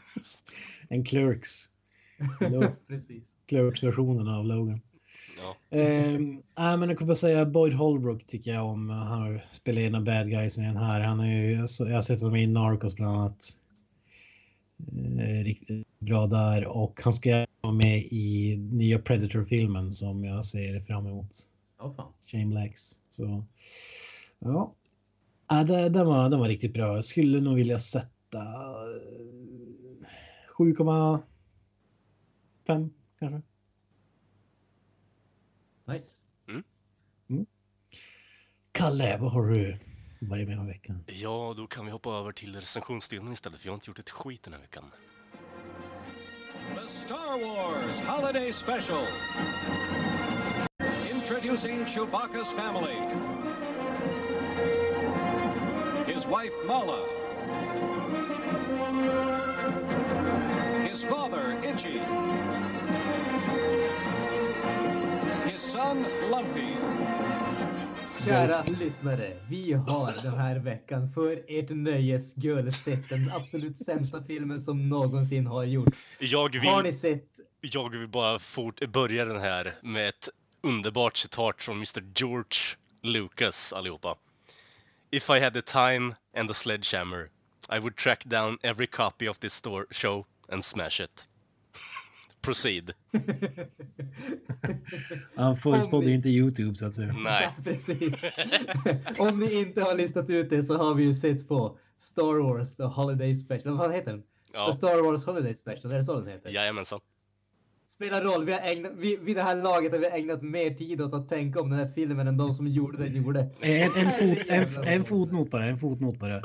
en 0.88 1.04
Clerks. 1.04 1.64
Precis. 2.88 3.24
Clerks-versionen 3.46 4.28
av 4.28 4.46
Logan. 4.46 4.80
Ja. 5.38 5.56
Nej, 5.70 6.18
men 6.56 6.88
jag 6.88 6.98
kommer 6.98 7.06
bara 7.06 7.14
säga 7.14 7.46
Boyd 7.46 7.72
Holbrook 7.72 8.26
tycker 8.26 8.50
jag 8.50 8.66
om. 8.66 8.90
Han 8.90 9.22
har 9.22 9.40
spelat 9.50 9.80
en 9.80 9.94
av 9.94 10.04
bad 10.04 10.30
guys 10.30 10.58
i 10.58 10.60
den 10.60 10.76
här. 10.76 11.00
Han 11.00 11.20
är 11.20 11.42
ju, 11.42 11.62
alltså, 11.62 11.84
jag 11.84 11.94
har 11.94 12.02
sett 12.02 12.20
honom 12.20 12.36
i 12.36 12.46
Narcos 12.46 12.96
bland 12.96 13.16
annat. 13.16 13.58
Eh, 15.18 15.44
riktigt 15.44 15.86
bra 15.98 16.26
där 16.26 16.66
och 16.66 17.00
han 17.04 17.12
ska 17.12 17.46
vara 17.60 17.72
med 17.72 17.98
i 17.98 18.56
nya 18.72 18.98
Predator-filmen 18.98 19.92
som 19.92 20.24
jag 20.24 20.44
ser 20.44 20.80
fram 20.80 21.06
emot. 21.06 21.48
Ja, 21.78 21.92
fan. 21.92 22.12
Shameless. 22.20 22.96
Så 23.10 23.44
ja. 24.38 24.74
ja 25.48 25.64
det, 25.64 25.88
den, 25.88 26.06
var, 26.06 26.30
den 26.30 26.40
var 26.40 26.48
riktigt 26.48 26.74
bra. 26.74 26.94
Jag 26.94 27.04
skulle 27.04 27.40
nog 27.40 27.54
vilja 27.54 27.78
sätta 27.78 28.38
eh, 28.38 30.06
7,5 30.58 31.22
kanske. 33.18 33.42
Nice. 35.86 36.06
Kalle, 38.72 39.16
vad 39.20 39.32
har 39.32 39.46
du 39.46 39.78
varit 40.20 40.48
med 40.48 40.58
om 40.58 40.66
veckan? 40.66 41.04
ja, 41.06 41.54
då 41.56 41.66
kan 41.66 41.84
vi 41.84 41.90
hoppa 41.90 42.10
över 42.10 42.32
till 42.32 42.56
recensionsdelen 42.56 43.32
istället, 43.32 43.60
för 43.60 43.66
jag 43.66 43.72
har 43.72 43.76
inte 43.76 43.90
gjort 43.90 43.98
ett 43.98 44.10
skit 44.10 44.42
den 44.42 44.52
här 44.52 44.60
veckan. 44.60 44.84
The 46.74 46.88
Star 46.88 47.46
Wars 47.46 48.00
Holiday 48.00 48.52
Special. 48.52 49.06
Introducing 51.28 51.84
Chewbacca's 51.84 52.50
family. 52.52 52.96
His 56.10 56.26
wife 56.26 56.54
Mala. 56.66 57.04
His 60.88 61.02
father 61.02 61.60
Itchy. 61.62 62.00
His 65.50 65.60
son 65.60 66.06
Lumpy. 66.30 66.74
Kära 68.24 68.64
lyssnare, 68.78 69.36
vi 69.48 69.72
har 69.72 70.14
den 70.22 70.34
här 70.34 70.56
veckan 70.58 71.12
för 71.12 71.44
ert 71.48 71.70
nöjes 71.70 72.30
skull 72.30 72.72
sett 72.72 73.08
den 73.08 73.30
absolut 73.32 73.76
sämsta 73.76 74.22
filmen 74.24 74.60
som 74.60 74.88
någonsin 74.88 75.46
har 75.46 75.64
gjorts. 75.64 75.98
Jag 76.18 76.56
Har 76.56 76.82
ni 76.82 76.92
sett? 76.92 77.24
jag 77.60 77.90
vill 77.90 78.08
bara 78.08 78.38
fort 78.38 78.88
börja 78.92 79.24
den 79.24 79.40
här 79.40 79.74
med 79.82 80.08
ett 80.08 80.28
underbart 80.62 81.16
citat 81.16 81.62
från 81.62 81.76
Mr 81.76 82.02
George 82.14 82.56
Lucas 83.02 83.72
allihopa. 83.72 84.16
If 85.10 85.30
I 85.30 85.40
had 85.40 85.54
the 85.54 85.62
time 85.62 86.14
and 86.36 86.48
the 86.48 86.54
sledgehammer 86.54 87.30
I 87.76 87.78
would 87.78 87.96
track 87.96 88.24
down 88.24 88.58
every 88.62 88.86
copy 88.86 89.28
of 89.28 89.38
this 89.38 89.54
store 89.54 89.86
show 89.90 90.26
and 90.48 90.64
smash 90.64 91.00
it. 91.00 91.28
Proceed. 92.40 92.92
Han 95.36 95.56
förutspådde 95.56 96.06
vi- 96.06 96.14
inte 96.14 96.28
Youtube 96.28 96.74
så 96.76 96.86
att 96.86 96.94
säga. 96.94 97.12
Nej. 97.18 97.52
Ja, 97.56 97.62
precis. 97.64 98.14
Om 99.18 99.40
ni 99.40 99.54
inte 99.54 99.82
har 99.82 99.94
listat 99.94 100.30
ut 100.30 100.50
det 100.50 100.62
så 100.62 100.76
har 100.76 100.94
vi 100.94 101.02
ju 101.02 101.14
sett 101.14 101.48
på 101.48 101.78
Star 101.98 102.42
Wars 102.42 102.76
The 102.76 102.82
Holiday 102.82 103.34
Special. 103.34 103.76
Vad 103.76 103.94
heter 103.94 104.10
den? 104.10 104.22
Ja. 104.52 104.72
The 104.72 104.78
Star 104.78 105.02
Wars 105.02 105.24
Holiday 105.24 105.54
Special, 105.54 105.92
är 105.92 105.96
det 105.98 106.04
så 106.04 106.20
den 106.20 106.28
heter? 106.28 106.50
Jajamensan. 106.50 107.00
Spelar 107.98 108.22
roll, 108.22 108.44
vi 108.44 108.52
har 108.52 108.60
ägnat, 108.60 108.92
vi, 108.96 109.16
vid 109.16 109.36
det 109.36 109.42
här 109.42 109.56
laget 109.56 109.92
har 109.92 109.98
vi 109.98 110.06
ägnat 110.06 110.42
mer 110.42 110.70
tid 110.70 111.00
åt 111.00 111.14
att 111.14 111.28
tänka 111.28 111.60
om 111.60 111.70
den 111.70 111.78
här 111.78 111.92
filmen 111.94 112.28
än 112.28 112.36
de 112.36 112.54
som 112.54 112.66
gjorde 112.66 113.04
den 113.04 113.16
gjorde. 113.16 113.50
En, 113.60 113.92
en, 113.96 114.12
fot, 114.12 114.38
en, 114.48 114.84
en 114.84 115.04
fotnot 115.04 115.50
bara, 115.50 115.64
en 115.64 115.78
fotnot 115.78 116.18
bara. 116.18 116.42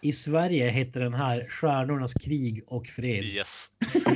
I 0.00 0.12
Sverige 0.12 0.70
heter 0.70 1.00
den 1.00 1.14
här 1.14 1.46
Stjärnornas 1.50 2.14
krig 2.14 2.64
och 2.66 2.86
fred. 2.86 3.24
Yes. 3.24 3.70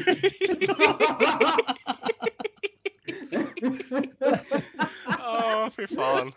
Åh, 5.18 5.70
fy 5.76 5.86
fan. 5.86 6.32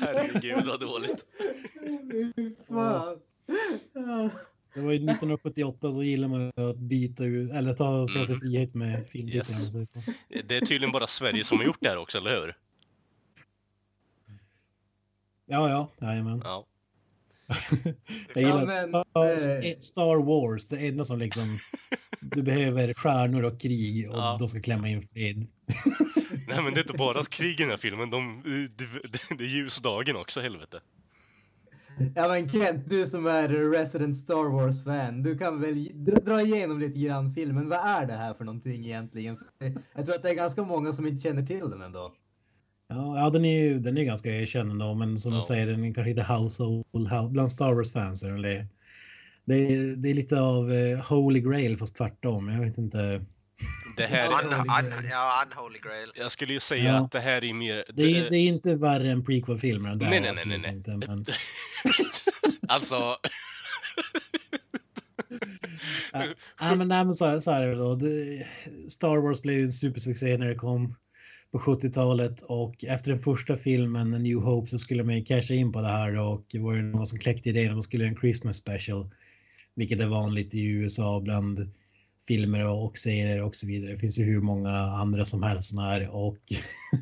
Herregud 0.00 0.64
vad 0.66 0.80
dåligt. 0.80 1.26
Fan. 2.68 3.18
Det 4.76 4.82
var 4.82 4.92
ju 4.92 4.96
1978 5.10 5.92
så 5.92 6.02
gillar 6.02 6.28
man 6.28 6.52
att 6.56 6.76
byta 6.76 7.24
ut, 7.24 7.50
eller 7.50 7.74
ta 7.74 8.08
sig 8.08 8.20
Mhm. 8.28 8.40
frihet 8.40 8.74
med 8.74 9.08
filmtitlarna. 9.08 9.80
Yes. 9.80 9.88
Det 10.44 10.56
är 10.56 10.60
tydligen 10.60 10.92
bara 10.92 11.06
Sverige 11.06 11.44
som 11.44 11.58
har 11.58 11.64
gjort 11.64 11.78
det 11.80 11.88
här 11.88 11.96
också, 11.98 12.18
eller 12.18 12.40
hur? 12.40 12.54
Ja, 15.46 15.70
ja, 15.70 15.90
jajamän. 16.08 16.40
Ja. 16.44 16.66
Jag 18.34 18.42
gillar 18.42 18.66
men, 18.66 18.74
att 18.76 18.80
Star, 19.40 19.80
Star 19.80 20.24
Wars, 20.24 20.66
det 20.68 20.86
enda 20.86 21.04
som 21.04 21.18
liksom... 21.18 21.58
Du 22.20 22.42
behöver 22.42 22.94
stjärnor 22.94 23.42
och 23.44 23.60
krig 23.60 24.10
och 24.10 24.16
Ja. 24.16 24.36
de 24.38 24.48
ska 24.48 24.60
klämma 24.60 24.88
in 24.88 25.02
fred. 25.08 25.36
Nej 26.48 26.62
men 26.62 26.74
det 26.74 26.80
är 26.80 26.82
inte 26.82 26.92
bara 26.98 27.24
krig 27.24 27.60
i 27.60 27.62
den 27.62 27.70
här 27.70 27.76
filmen, 27.76 28.10
de, 28.10 28.42
det, 28.76 28.86
det, 28.86 29.18
det 29.38 29.44
är 29.44 29.48
ljusdagen 29.48 30.16
också, 30.16 30.40
helvete. 30.40 30.80
Ja 32.14 32.28
men 32.28 32.48
Kent, 32.48 32.90
du 32.90 33.06
som 33.06 33.26
är 33.26 33.48
resident 33.48 34.16
Star 34.16 34.50
Wars-fan, 34.50 35.22
du 35.22 35.38
kan 35.38 35.60
väl 35.60 35.90
dra, 36.24 36.42
igenom 36.42 36.78
lite 36.80 36.98
grann 36.98 37.34
filmen. 37.34 37.68
Vad 37.68 37.78
är 37.78 38.06
det 38.06 38.12
här 38.12 38.34
för 38.34 38.44
någonting 38.44 38.84
egentligen? 38.84 39.38
Jag 39.94 40.04
tror 40.06 40.14
att 40.16 40.22
det 40.22 40.30
är 40.30 40.34
ganska 40.34 40.62
många 40.64 40.92
som 40.92 41.06
inte 41.06 41.22
känner 41.22 41.46
till 41.46 41.70
den 41.70 41.82
ändå. 41.82 42.12
Ja, 42.88 43.18
ja 43.18 43.30
den 43.30 43.44
är 43.44 43.64
ju 43.64 43.78
den 43.78 43.98
är 43.98 44.04
ganska 44.04 44.46
känd 44.46 44.70
ändå, 44.70 44.94
men 44.94 45.18
som 45.18 45.32
Ja. 45.32 45.38
du 45.38 45.44
säger, 45.44 45.66
den 45.66 45.84
är 45.84 45.94
kanske 45.94 46.10
inte 46.10 46.22
household 46.22 46.84
house, 46.94 47.28
bland 47.30 47.52
Star 47.52 47.74
Wars-fans. 47.74 48.22
är 48.22 48.66
det, 49.44 49.54
är, 49.54 49.96
det 49.96 50.10
är 50.10 50.14
lite 50.14 50.40
av 50.40 50.72
eh, 50.72 50.98
Holy 51.08 51.40
Grail 51.40 51.76
fast 51.76 51.96
tvärtom. 51.96 52.48
Jag 52.48 52.60
vet 52.64 52.78
inte. 52.78 53.24
Det 53.96 54.06
här, 54.06 54.24
Ja, 54.30 54.40
Un, 54.44 54.92
un, 54.92 55.04
ja, 55.10 55.44
Unholy 55.46 55.78
Grail. 55.78 56.12
jag 56.14 56.30
skulle 56.30 56.52
ju 56.52 56.60
säga 56.60 56.84
Ja. 56.84 56.96
att 57.04 57.12
det 57.12 57.20
här 57.20 57.44
är 57.44 57.54
mer... 57.54 57.84
Det 57.94 58.02
är, 58.02 58.30
det 58.30 58.36
är 58.36 58.48
inte 58.48 58.74
värre 58.76 59.10
än 59.10 59.24
prequel-filmerna. 59.24 59.94
där 59.94 60.06
Nej, 60.10 60.18
är 60.18 60.22
nej, 60.22 60.32
nej, 60.34 60.44
nej, 60.46 60.58
nej. 60.58 60.72
Inte, 60.76 60.90
men, 61.08 61.24
alltså, 62.68 63.16
Ja, 66.60 66.74
men, 66.74 66.88
nej, 66.88 67.04
men 67.04 67.14
så, 67.14 67.40
så 67.40 67.50
här 67.50 67.62
är 67.62 67.66
det 67.68 67.74
då. 67.74 67.94
Det, 67.94 68.46
Star 68.90 69.16
Wars 69.16 69.42
blev 69.42 69.60
en 69.64 69.72
supersuccé 69.72 70.36
när 70.38 70.46
det 70.48 70.54
kom 70.54 70.96
på 71.52 71.58
70-talet 71.58 72.42
och 72.42 72.84
efter 72.84 73.10
den 73.10 73.20
första 73.20 73.56
filmen, 73.56 74.14
A 74.14 74.18
New 74.18 74.38
Hope, 74.38 74.70
så 74.70 74.78
skulle 74.78 75.02
man 75.04 75.16
ju 75.18 75.24
casha 75.24 75.54
in 75.54 75.72
på 75.72 75.80
det 75.80 75.88
här 75.88 76.20
och 76.20 76.44
det 76.50 76.58
var 76.58 76.74
ju 76.74 76.82
någon 76.82 77.06
som 77.06 77.18
kläckte 77.18 77.48
idén 77.48 77.68
att 77.68 77.72
man 77.74 77.82
skulle 77.82 78.04
göra 78.04 78.12
en 78.14 78.20
Christmas 78.20 78.56
special, 78.56 79.10
vilket 79.74 80.00
är 80.00 80.06
vanligt 80.06 80.54
i 80.54 80.66
USA 80.66 81.20
bland 81.20 81.72
filmer 82.28 82.64
och 82.64 82.98
serier 82.98 83.42
och 83.42 83.56
så 83.56 83.66
vidare. 83.66 83.92
Det 83.92 83.98
finns 83.98 84.18
ju 84.18 84.24
hur 84.24 84.40
många 84.40 84.70
andra 84.78 85.24
som 85.24 85.42
helst 85.42 85.74
när 85.74 86.08
och 86.08 86.38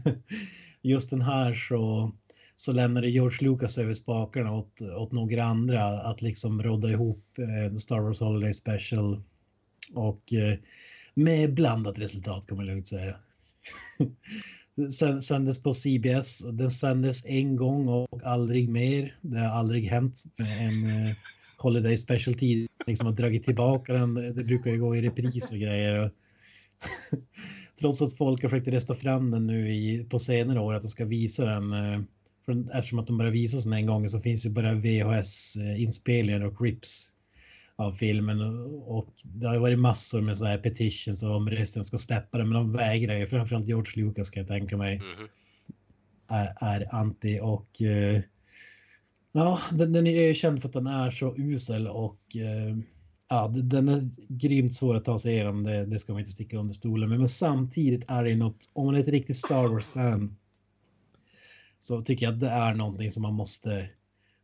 just 0.83 1.11
den 1.11 1.23
här 1.23 1.55
så 1.55 2.13
så 2.57 2.73
lämnade 2.73 3.11
George 3.11 3.39
Lucas 3.41 3.79
över 3.79 3.95
spakarna 3.95 4.53
åt, 4.53 4.81
åt 4.81 5.13
några 5.13 5.45
andra 5.45 5.85
att 5.85 6.23
liksom 6.23 6.63
rodda 6.63 6.89
ihop 6.89 7.39
eh, 7.39 7.77
Star 7.77 8.01
Wars 8.01 8.21
Holiday 8.21 8.55
Special. 8.55 9.23
Och 9.95 10.33
eh, 10.33 10.59
med 11.15 11.55
blandat 11.55 11.99
resultat 11.99 12.47
kan 12.47 12.57
man 12.57 12.67
lugnt 12.67 12.89
säga. 12.89 13.17
Sen, 14.93 15.23
sändes 15.23 15.63
på 15.63 15.75
CBS. 15.75 16.39
Den 16.39 16.71
sändes 16.71 17.25
en 17.25 17.57
gång 17.57 17.89
och 17.89 18.21
aldrig 18.25 18.69
mer. 18.69 19.19
Det 19.21 19.39
har 19.39 19.59
aldrig 19.59 19.85
hänt 19.85 20.25
med 20.37 20.67
en 20.67 20.87
eh, 20.87 21.17
Holiday 21.65 21.97
Special 21.97 22.35
tid. 22.35 22.69
Liksom 22.87 23.07
har 23.07 23.15
dragit 23.15 23.45
tillbaka 23.45 23.93
den. 23.93 24.15
Det 24.15 24.45
brukar 24.45 24.71
ju 24.71 24.79
gå 24.79 24.97
i 24.97 25.03
repris 25.03 25.53
och 25.53 25.59
grejer. 25.59 25.99
Och 25.99 26.11
Trots 27.81 28.03
att 28.03 28.17
folk 28.17 28.43
har 28.43 28.49
försökt 28.49 28.69
rösta 28.69 28.95
fram 28.95 29.31
den 29.31 29.47
nu 29.47 29.75
i, 29.75 30.07
på 30.11 30.19
senare 30.19 30.61
år 30.61 30.75
att 30.75 30.83
de 30.83 30.89
ska 30.89 31.05
visa 31.05 31.45
den. 31.45 31.73
Uh, 31.73 32.01
för 32.45 32.77
eftersom 32.79 32.99
att 32.99 33.07
de 33.07 33.19
bara 33.19 33.31
visas 33.31 33.65
den 33.65 33.73
en 33.73 33.87
gång 33.87 34.09
så 34.09 34.21
finns 34.21 34.47
ju 34.47 34.51
bara 34.51 34.75
VHS-inspelningar 34.75 36.45
och 36.45 36.61
rips 36.61 37.13
av 37.77 37.93
filmen 37.93 38.41
och 38.87 39.15
det 39.23 39.47
har 39.47 39.59
varit 39.59 39.79
massor 39.79 40.21
med 40.23 40.39
så 40.39 40.45
här 40.45 40.59
petitions 40.59 41.23
om 41.23 41.51
resten 41.51 41.85
ska 41.85 41.99
släppa 41.99 42.39
det 42.39 42.45
men 42.45 42.53
de 42.55 42.73
vägrar 42.73 43.15
ju 43.15 43.27
framförallt 43.27 43.69
George 43.69 44.05
Lucas 44.05 44.31
kan 44.31 44.41
jag 44.41 44.49
tänka 44.49 44.77
mig 44.77 44.99
Mhm. 44.99 45.29
är, 46.29 46.49
är 46.61 46.95
anti 46.95 47.41
och 47.43 47.83
eh, 47.83 48.21
ja 49.35 49.61
den, 49.73 49.93
den 49.93 50.07
är 50.07 50.29
ju 50.29 50.35
känd 50.35 50.61
för 50.61 50.69
att 50.69 50.73
den 50.73 50.87
är 50.87 51.11
så 51.11 51.35
usel 51.37 51.89
och 51.89 52.21
eh, 52.37 52.77
ja 53.29 53.49
den 53.49 53.89
är 53.89 54.11
grymt 54.29 54.75
svår 54.75 54.95
att 54.95 55.05
ta 55.05 55.19
sig 55.19 55.33
igenom 55.33 55.65
det, 55.65 55.87
det 55.87 55.99
ska 55.99 56.13
man 56.13 56.21
inte 56.21 56.33
sticka 56.33 56.59
under 56.59 56.75
stolen 56.75 57.09
med 57.09 57.19
men 57.19 57.29
samtidigt 57.29 58.11
är 58.11 58.25
det 58.25 58.37
något 58.37 58.71
om 58.73 58.87
man 58.87 58.95
är 58.95 59.01
ett 59.01 59.09
riktigt 59.09 59.37
Star 59.37 59.69
Wars 59.69 59.87
fan 59.87 60.37
så 61.81 62.01
tycker 62.01 62.27
jag 62.27 62.35
att 62.35 62.41
det 62.41 62.49
är 62.49 62.75
någonting 62.75 63.13
som 63.13 63.23
man 63.23 63.35
måste 63.35 63.89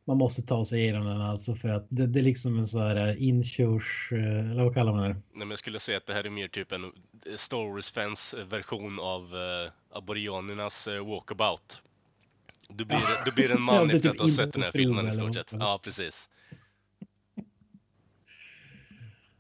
man 0.05 0.17
måste 0.17 0.43
ta 0.43 0.65
sig 0.65 0.81
igenom 0.81 1.07
den 1.07 1.21
alltså 1.21 1.55
för 1.55 1.69
att 1.69 1.87
det, 1.89 2.07
det 2.07 2.21
är 2.21 2.25
liksom 2.25 2.59
en 2.59 2.67
sån 2.67 2.81
här 2.81 3.09
eh, 3.09 3.23
inkörs, 3.29 4.13
eh, 4.13 4.51
eller 4.51 4.65
vad 4.65 4.75
kallar 4.75 4.93
man 4.93 5.03
det? 5.03 5.15
Nej, 5.15 5.23
men 5.35 5.51
jag 5.51 5.59
skulle 5.59 5.81
säga 5.81 5.99
att 5.99 6.07
det 6.07 6.13
här 6.13 6.25
är 6.25 6.31
mer 6.31 6.49
typ 6.49 6.73
en 6.73 6.93
Star 7.37 7.73
Wars-fans 7.73 8.35
version 8.51 9.01
av 9.01 9.23
eh, 9.23 9.67
uh, 9.67 9.71
aboriginernas 9.93 10.89
uh, 10.89 11.09
walkabout. 11.09 11.83
Du 12.75 12.85
blir, 12.85 13.25
du 13.25 13.33
blir 13.33 13.51
en 13.51 13.63
man 13.71 13.91
efter 13.91 14.11
typ 14.11 14.21
att 14.21 14.21
ha 14.21 14.29
sett 14.29 14.53
den 14.53 14.63
här 14.63 14.73
filmen 14.73 14.97
i 14.97 15.01
eller 15.01 15.11
stort 15.11 15.27
något 15.27 15.49
sett. 15.49 15.61
Ja, 15.61 15.81
precis. 15.85 16.29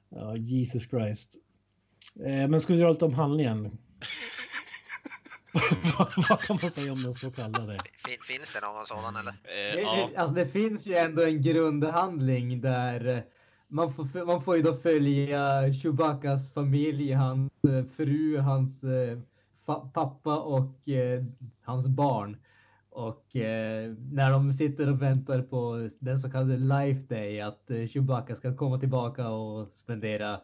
Ja, 0.08 0.36
Jesus 0.36 0.88
Christ. 0.88 1.36
Eh, 2.26 2.48
men 2.48 2.60
ska 2.60 2.72
vi 2.72 2.78
dra 2.78 2.90
lite 2.90 3.04
om 3.04 3.14
handlingen? 3.14 3.70
vad, 6.28 6.40
kan 6.40 6.58
man 6.62 6.70
säga 6.70 6.92
om 6.92 7.02
den 7.02 7.14
så 7.14 7.30
kallade? 7.30 7.80
Fin, 8.06 8.18
finns 8.22 8.52
det 8.52 8.60
någon 8.60 8.86
sådan 8.86 9.16
eller? 9.16 9.30
Eh, 9.30 9.74
Det, 9.74 9.80
ja, 9.80 10.08
det, 10.12 10.16
alltså 10.16 10.34
det 10.34 10.46
finns 10.46 10.86
ju 10.86 10.94
ändå 10.94 11.22
en 11.22 11.42
grundhandling 11.42 12.60
där 12.60 13.06
eh, 13.06 13.22
man 13.68 13.94
får, 13.94 14.24
man 14.24 14.42
får 14.42 14.56
ju 14.56 14.62
då 14.62 14.74
följa 14.74 15.72
Chewbaccas 15.72 16.52
familj, 16.52 17.12
hans 17.12 17.52
eh, 17.68 17.84
fru, 17.96 18.38
hans 18.38 18.84
eh, 18.84 19.18
pappa 19.92 20.38
och 20.38 20.88
eh, 20.88 21.24
hans 21.62 21.86
barn. 21.88 22.36
Och 22.90 23.36
eh, 23.36 23.94
när 24.12 24.30
de 24.30 24.52
sitter 24.52 24.90
och 24.90 25.02
väntar 25.02 25.42
på 25.42 25.88
den 26.00 26.18
så 26.20 26.30
kallade 26.30 26.56
Life 26.56 27.14
Day, 27.14 27.40
att 27.40 27.70
eh, 27.70 27.86
Chewbacca 27.86 28.36
ska 28.36 28.56
komma 28.56 28.78
tillbaka 28.78 29.28
och 29.28 29.68
spendera, 29.68 30.40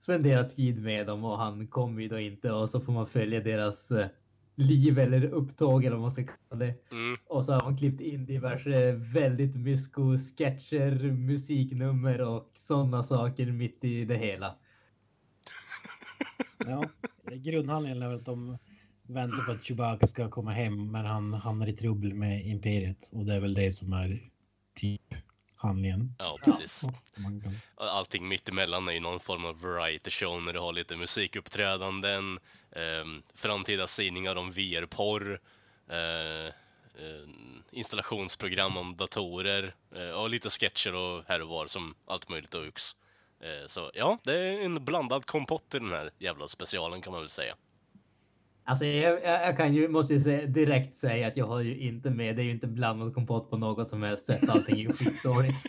spendera 0.00 0.44
tid 0.44 0.82
med 0.82 1.06
dem 1.06 1.24
och 1.24 1.38
han 1.38 1.66
kommer 1.66 2.02
ju 2.02 2.08
då 2.08 2.18
inte 2.18 2.52
och 2.52 2.70
så 2.70 2.80
får 2.80 2.92
man 2.92 3.06
följa 3.06 3.40
deras 3.40 3.90
eh, 3.90 4.08
liv 4.56 4.98
eller 4.98 5.24
upptåg 5.24 5.84
eller 5.84 5.96
vad 5.96 6.02
man 6.02 6.10
ska 6.10 6.24
kalla 6.24 6.64
det. 6.64 6.74
mm, 6.92 7.16
Och 7.26 7.44
så 7.44 7.52
har 7.52 7.62
man 7.62 7.76
klippt 7.78 8.00
in 8.00 8.26
diverse 8.26 8.92
väldigt 8.92 9.56
mysko 9.56 10.18
sketcher, 10.18 11.12
musiknummer 11.12 12.20
och 12.20 12.52
sådana 12.54 13.02
saker 13.02 13.46
mitt 13.52 13.84
i 13.84 14.04
det 14.04 14.16
hela. 14.16 14.54
Ja, 16.66 16.88
grundhandlingen 17.36 18.02
är 18.02 18.08
väl 18.08 18.16
att 18.16 18.24
de 18.24 18.58
väntar 19.08 19.44
på 19.44 19.52
att 19.52 19.64
Chewbacca 19.64 20.06
ska 20.06 20.30
komma 20.30 20.50
hem 20.50 20.92
men 20.92 21.06
han 21.06 21.34
hamnar 21.34 21.66
i 21.66 21.72
trubbel 21.72 22.14
med 22.14 22.46
Imperiet 22.46 23.10
och 23.12 23.26
det 23.26 23.34
är 23.34 23.40
väl 23.40 23.54
det 23.54 23.72
som 23.72 23.92
är 23.92 24.30
typ 24.74 25.14
handlingen. 25.56 26.14
ja, 26.18 26.38
precis. 26.44 26.84
Allting 27.76 28.28
mittemellan 28.28 28.88
är 28.88 28.92
ju 28.92 29.00
någon 29.00 29.20
form 29.20 29.44
av 29.44 29.60
variety 29.60 30.10
show 30.10 30.42
när 30.42 30.52
du 30.52 30.58
har 30.58 30.72
lite 30.72 30.96
musikuppträdanden, 30.96 32.38
eh, 32.70 33.22
framtida 33.34 33.86
sägningar 33.86 34.36
om 34.36 34.50
VR-porr, 34.50 35.40
eh, 35.90 36.46
eh, 36.46 37.28
installationsprogram 37.70 38.76
om 38.76 38.96
datorer 38.96 39.74
eh, 39.94 40.10
och 40.10 40.30
lite 40.30 40.50
sketcher 40.50 40.94
och 40.94 41.24
här 41.28 41.42
och 41.42 41.48
var 41.48 41.66
som 41.66 41.94
allt 42.06 42.28
möjligt 42.28 42.54
och 42.54 42.66
ux. 42.66 42.82
Eh, 43.40 43.66
så 43.66 43.90
ja, 43.94 44.18
det 44.24 44.38
är 44.38 44.60
en 44.60 44.84
blandad 44.84 45.26
kompott 45.26 45.74
i 45.74 45.78
den 45.78 45.90
här 45.90 46.10
jävla 46.18 46.48
specialen 46.48 47.02
kan 47.02 47.12
man 47.12 47.22
väl 47.22 47.30
säga. 47.30 47.54
Alltså 48.68 48.84
jag, 48.84 49.12
jag, 49.24 49.42
jag 49.48 49.56
kan 49.56 49.74
ju, 49.74 49.88
måste 49.88 50.14
ju 50.14 50.20
säga, 50.20 50.46
direkt 50.46 50.96
säga 50.96 51.28
att 51.28 51.36
jag 51.36 51.46
har 51.46 51.60
ju 51.60 51.78
inte 51.78 52.10
med, 52.10 52.36
det 52.36 52.42
är 52.42 52.44
ju 52.44 52.50
inte 52.50 52.66
blandad 52.66 53.14
kompott 53.14 53.50
på 53.50 53.56
något 53.58 53.88
som 53.88 54.02
helst 54.02 54.26
sätt. 54.26 54.48
Allting 54.48 54.74
är 54.74 54.80
ju 54.82 54.92
skitdåligt. 54.92 55.56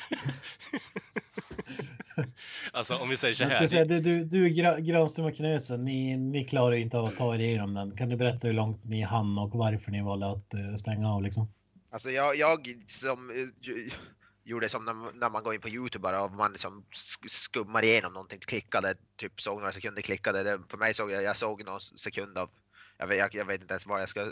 Alltså 2.72 2.96
om 2.96 3.10
vi 3.10 3.18
säger 3.18 3.34
så 3.34 3.44
Jag 3.44 3.50
här. 3.50 3.58
ska 3.58 3.68
säga, 3.68 3.86
du, 3.86 4.00
du, 4.00 4.24
du 4.24 4.48
Gra- 4.48 4.80
Granström 4.80 5.26
och 5.26 5.36
Knösen, 5.36 5.82
ni, 5.82 6.18
ni 6.18 6.44
klarar 6.44 6.76
ju 6.76 6.82
inte 6.82 6.98
av 7.00 7.06
att 7.06 7.18
ta 7.18 7.36
er 7.36 7.40
igenom 7.40 7.74
den. 7.74 7.98
Kan 7.98 8.10
du 8.10 8.16
berätta 8.16 8.48
hur 8.48 8.54
långt 8.54 8.84
ni 8.86 9.02
hann 9.02 9.38
och 9.38 9.52
varför 9.56 9.92
ni 9.92 10.04
valde 10.04 10.28
att 10.28 10.54
eh, 10.54 10.76
stänga 10.80 11.10
av 11.14 11.24
liksom? 11.24 11.48
Alltså 11.90 12.10
jag, 12.12 12.36
jag 12.38 12.76
som 12.90 13.30
eh, 13.30 13.94
gjorde 14.44 14.70
som 14.70 14.86
när, 14.86 14.94
när 15.20 15.30
man 15.30 15.44
går 15.44 15.56
in 15.56 15.62
på 15.62 15.70
Youtube 15.70 16.02
bara 16.04 16.24
och 16.24 16.32
man 16.32 16.52
liksom 16.52 16.84
sk- 16.92 17.30
skummar 17.30 17.84
igenom 17.84 18.14
någonting, 18.14 18.40
klickade, 18.40 18.96
typ 19.16 19.42
såg 19.42 19.60
några 19.60 19.72
sekunder, 19.74 20.02
klickade. 20.02 20.44
Det, 20.44 20.60
för 20.70 20.78
mig 20.78 20.94
såg 20.94 21.12
jag, 21.12 21.24
jag 21.24 21.38
såg 21.38 21.66
någon 21.66 21.82
sekund 21.82 22.38
av, 22.38 22.50
jag 22.98 23.08
vet, 23.08 23.18
jag, 23.18 23.36
jag 23.36 23.46
vet 23.46 23.62
inte 23.62 23.74
ens 23.74 23.86
vad 23.86 24.02
jag 24.02 24.10
ska, 24.10 24.24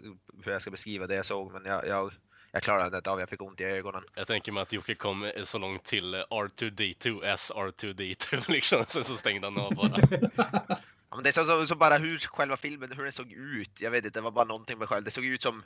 hur 0.44 0.52
jag 0.52 0.62
ska 0.62 0.72
beskriva 0.72 1.08
det 1.08 1.16
jag 1.16 1.26
såg 1.26 1.52
men 1.54 1.66
jag, 1.66 1.88
jag, 1.88 2.14
jag 2.52 2.64
klarade 2.64 2.98
inte 2.98 3.10
av, 3.10 3.20
jag 3.20 3.30
fick 3.30 3.42
ont 3.42 3.62
i 3.62 3.64
ögonen. 3.64 4.04
Jag 4.16 4.28
tänker 4.28 4.52
mig 4.52 4.62
att 4.62 4.74
Jocke 4.74 4.96
kom 4.96 5.24
eh, 5.24 5.44
så 5.44 5.58
långt 5.60 5.84
till 5.84 6.14
eh, 6.14 6.20
R2D2 6.20 7.34
as 7.34 7.52
R2D2 7.56 8.52
liksom, 8.52 8.86
sen 8.86 9.04
så 9.04 9.14
stängde 9.14 9.48
han 9.48 9.58
av 9.58 9.76
bara. 9.76 9.98
Ja, 11.10 11.16
men 11.18 11.24
det 11.24 11.30
är 11.30 11.34
så, 11.34 11.46
så, 11.46 11.68
så 11.68 11.76
bara 11.76 11.98
hur 11.98 12.18
själva 12.20 12.58
filmen, 12.58 12.92
hur 12.92 13.04
den 13.04 13.12
såg 13.14 13.32
ut. 13.32 13.72
Jag 13.80 13.92
vet 13.92 14.06
inte, 14.06 14.20
det 14.20 14.24
var 14.24 14.32
bara 14.32 14.46
någonting 14.46 14.78
med 14.78 14.90
själv. 14.90 15.06
Det 15.06 15.12
såg 15.12 15.26
ut 15.26 15.42
som 15.44 15.64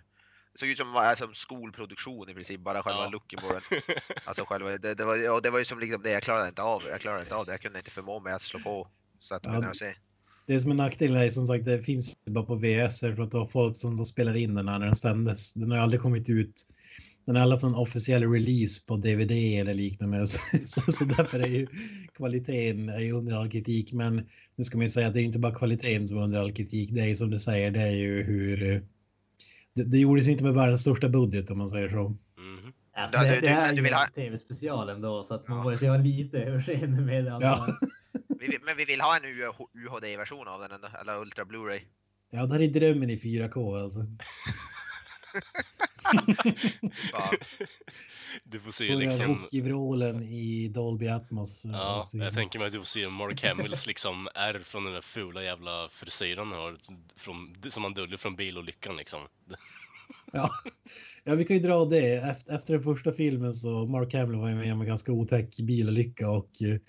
det 0.54 0.60
såg 0.60 0.70
ut 0.70 0.78
som, 0.78 0.96
äh, 0.96 1.16
som 1.16 1.34
skolproduktion 1.34 2.30
i 2.30 2.34
princip, 2.34 2.60
bara 2.62 2.84
själva 2.84 3.04
Ja. 3.04 3.10
looken 3.10 3.40
på 3.40 3.54
den. 3.54 3.82
Alltså 4.26 4.46
själva, 4.46 4.78
det, 4.78 4.96
det, 4.96 5.06
var, 5.06 5.16
ja, 5.16 5.40
det 5.40 5.50
var 5.50 5.60
ju 5.60 5.66
som 5.66 5.80
liksom 5.80 6.02
det, 6.02 6.10
jag 6.12 6.24
klarade 6.24 6.48
inte 6.48 6.62
av 6.62 6.84
Jag 6.90 7.02
klarade 7.02 7.22
inte 7.22 7.36
av 7.36 7.46
det, 7.46 7.52
jag 7.52 7.62
kunde 7.62 7.80
inte 7.80 7.92
förmå 7.92 8.20
mig 8.20 8.34
att 8.34 8.42
slå 8.42 8.60
på. 8.60 8.88
Så 9.20 9.36
att 9.36 9.44
Ja, 9.44 9.52
men 9.52 9.62
det-. 9.62 9.96
Det 10.50 10.60
som 10.60 10.72
är 10.72 10.76
nackdelen 10.76 11.18
är 11.18 11.30
som 11.30 11.48
sagt 11.48 11.66
det 11.66 11.82
finns 11.82 12.18
bara 12.30 12.44
på 12.46 12.56
VS 12.56 13.00
för 13.00 13.22
att 13.22 13.32
det 13.32 13.38
var 13.38 13.48
folk 13.48 13.76
som 13.78 13.98
då 13.98 14.06
spelar 14.06 14.36
in 14.36 14.56
den 14.56 14.68
här 14.68 14.80
när 14.80 14.86
den 14.86 14.96
sändes. 14.96 15.54
Den 15.54 15.72
har 15.72 15.78
ju 15.78 15.84
aldrig 15.84 16.02
kommit 16.02 16.30
ut. 16.30 16.54
Den 17.26 17.36
har 17.36 17.44
aldrig 17.44 17.56
haft 17.56 17.64
någon 17.64 17.76
officiell 17.82 18.32
release 18.32 18.82
på 18.88 18.98
DVD 18.98 19.32
eller 19.32 19.74
liknande. 19.74 20.28
Så, 20.28 20.38
så, 20.66 20.92
så 20.92 21.04
därför 21.04 21.40
är 21.40 21.48
ju 21.48 21.68
kvaliteten 22.18 22.90
är 22.90 23.00
ju 23.00 23.12
under 23.12 23.36
all 23.36 23.50
kritik. 23.50 23.94
Men 23.94 24.26
nu 24.56 24.64
ska 24.64 24.78
man 24.78 24.86
ju 24.86 24.90
säga 24.90 25.08
att 25.08 25.14
det 25.14 25.22
är 25.22 25.24
inte 25.24 25.40
bara 25.40 25.56
kvaliteten 25.56 26.08
som 26.08 26.18
är 26.18 26.22
under 26.24 26.40
all 26.40 26.52
kritik. 26.52 26.90
Det 26.94 27.02
är 27.02 27.08
ju 27.08 27.16
som 27.16 27.30
du 27.30 27.40
säger, 27.40 27.72
det 27.72 27.82
är 27.82 27.96
ju 27.96 28.24
hur... 28.24 28.72
eh, 28.72 28.80
Det, 29.76 29.84
det 29.84 29.98
gjordes 29.98 30.28
inte 30.28 30.44
med 30.44 30.54
världens 30.54 30.82
största 30.82 31.10
budget 31.10 31.50
om 31.52 31.58
man 31.58 31.70
säger 31.70 31.90
så. 31.90 32.16
Alltså, 32.96 33.18
det, 33.20 33.40
det 33.42 33.48
här 33.50 33.74
är 33.74 33.78
ju 33.78 33.88
en 33.88 34.12
tv-special 34.16 34.90
ändå 34.90 35.24
så 35.24 35.34
att 35.34 35.48
man 35.48 35.58
Ja. 35.58 35.64
måste 35.64 35.86
ju 35.86 35.98
lite 35.98 36.38
överseende 36.38 37.02
med 37.02 37.26
det. 37.26 37.38
Ja. 37.42 37.68
Vi, 38.40 38.60
men 38.64 38.78
vi 38.78 38.86
vill 38.86 39.02
ha 39.02 39.16
en 39.18 39.24
UHD-version 39.74 40.48
av 40.48 40.60
den 40.62 40.72
ändå, 40.72 40.88
eller 41.02 41.22
Ultra 41.22 41.44
Blu-ray. 41.46 41.82
Ja, 42.32 42.46
det 42.46 42.54
här 42.54 42.62
är 42.62 42.68
drömmen 42.68 43.10
i 43.10 43.16
4K 43.16 43.84
alltså. 43.84 44.00
Ja, 47.12 47.32
Du 48.44 48.60
får 48.60 48.72
se 48.72 48.96
Liksom... 48.96 49.40
Hockeyvrålen 49.42 50.24
i 50.24 50.68
Dolby 50.68 51.08
Atmos. 51.08 51.66
eh, 51.66 51.72
Ja, 51.72 52.06
jag 52.14 52.34
tänker 52.34 52.60
mig 52.60 52.66
att 52.66 52.74
du 52.74 52.80
får 52.80 52.86
se 52.86 53.10
Mark 53.10 53.44
Hamills 53.44 53.88
liksom 53.88 54.30
ärr 54.36 54.60
från 54.60 54.84
den 54.84 54.94
där 54.94 55.02
fula 55.02 55.44
jävla 55.44 55.90
frisyren 55.92 56.48
han 56.52 56.60
har, 56.60 56.78
från, 57.18 57.56
som 57.70 57.84
han 57.84 57.94
döljer 57.94 58.18
från 58.18 58.36
bilolyckan 58.36 58.98
liksom. 58.98 59.20
Ja. 60.32 60.50
ja, 61.24 61.36
vi 61.36 61.46
kan 61.46 61.58
ju 61.58 61.64
dra 61.64 61.86
det. 61.86 62.14
Efter, 62.16 62.56
efter 62.56 62.74
den 62.74 62.84
första 62.84 63.12
filmen 63.12 63.54
så 63.54 63.86
Mark 63.86 64.14
Hamill 64.14 64.40
var 64.40 64.50
ju 64.50 64.56
med 64.56 64.74
om 64.74 64.82
en 64.82 64.88
ganska 64.88 65.12
otäck 65.12 65.58
bilolycka 65.58 66.30
och 66.30 66.62
eh, 66.62 66.80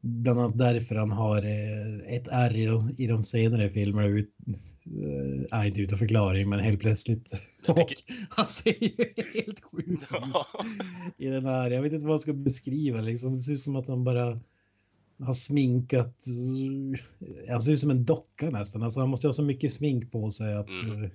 bland 0.00 0.40
annat 0.40 0.58
därför 0.58 0.94
han 0.94 1.10
har 1.10 1.42
eh, 1.42 2.14
ett 2.16 2.28
R 2.32 2.56
i 2.56 2.64
de, 2.66 2.90
i 2.98 3.06
de 3.06 3.24
senare 3.24 3.70
filmerna. 3.70 4.08
Ut, 4.08 4.30
eh, 4.86 5.58
är 5.58 5.66
inte 5.66 5.80
utan 5.80 5.98
förklaring, 5.98 6.48
men 6.48 6.60
helt 6.60 6.80
plötsligt. 6.80 7.30
Tycker- 7.66 7.82
Och 7.82 7.94
han 8.28 8.46
ser 8.46 8.84
ju 8.84 8.90
helt 9.34 9.60
sjuk 9.60 10.00
Ja. 10.10 10.46
i 11.18 11.26
den 11.26 11.44
här. 11.46 11.70
Jag 11.70 11.82
vet 11.82 11.92
inte 11.92 12.06
vad 12.06 12.12
jag 12.12 12.20
ska 12.20 12.32
beskriva 12.32 13.00
liksom. 13.00 13.36
Det 13.36 13.42
ser 13.42 13.52
ut 13.52 13.60
som 13.62 13.76
att 13.76 13.88
han 13.88 14.04
bara 14.04 14.40
har 15.18 15.34
sminkat. 15.34 16.16
Han 17.48 17.62
ser 17.62 17.72
ut 17.72 17.80
som 17.80 17.90
en 17.90 18.04
docka 18.04 18.50
nästan. 18.50 18.82
Alltså 18.82 19.00
han 19.00 19.08
måste 19.08 19.26
ha 19.28 19.32
så 19.32 19.42
mycket 19.42 19.72
smink 19.72 20.12
på 20.12 20.30
sig 20.30 20.54
att. 20.54 20.68
Mm. 20.68 21.10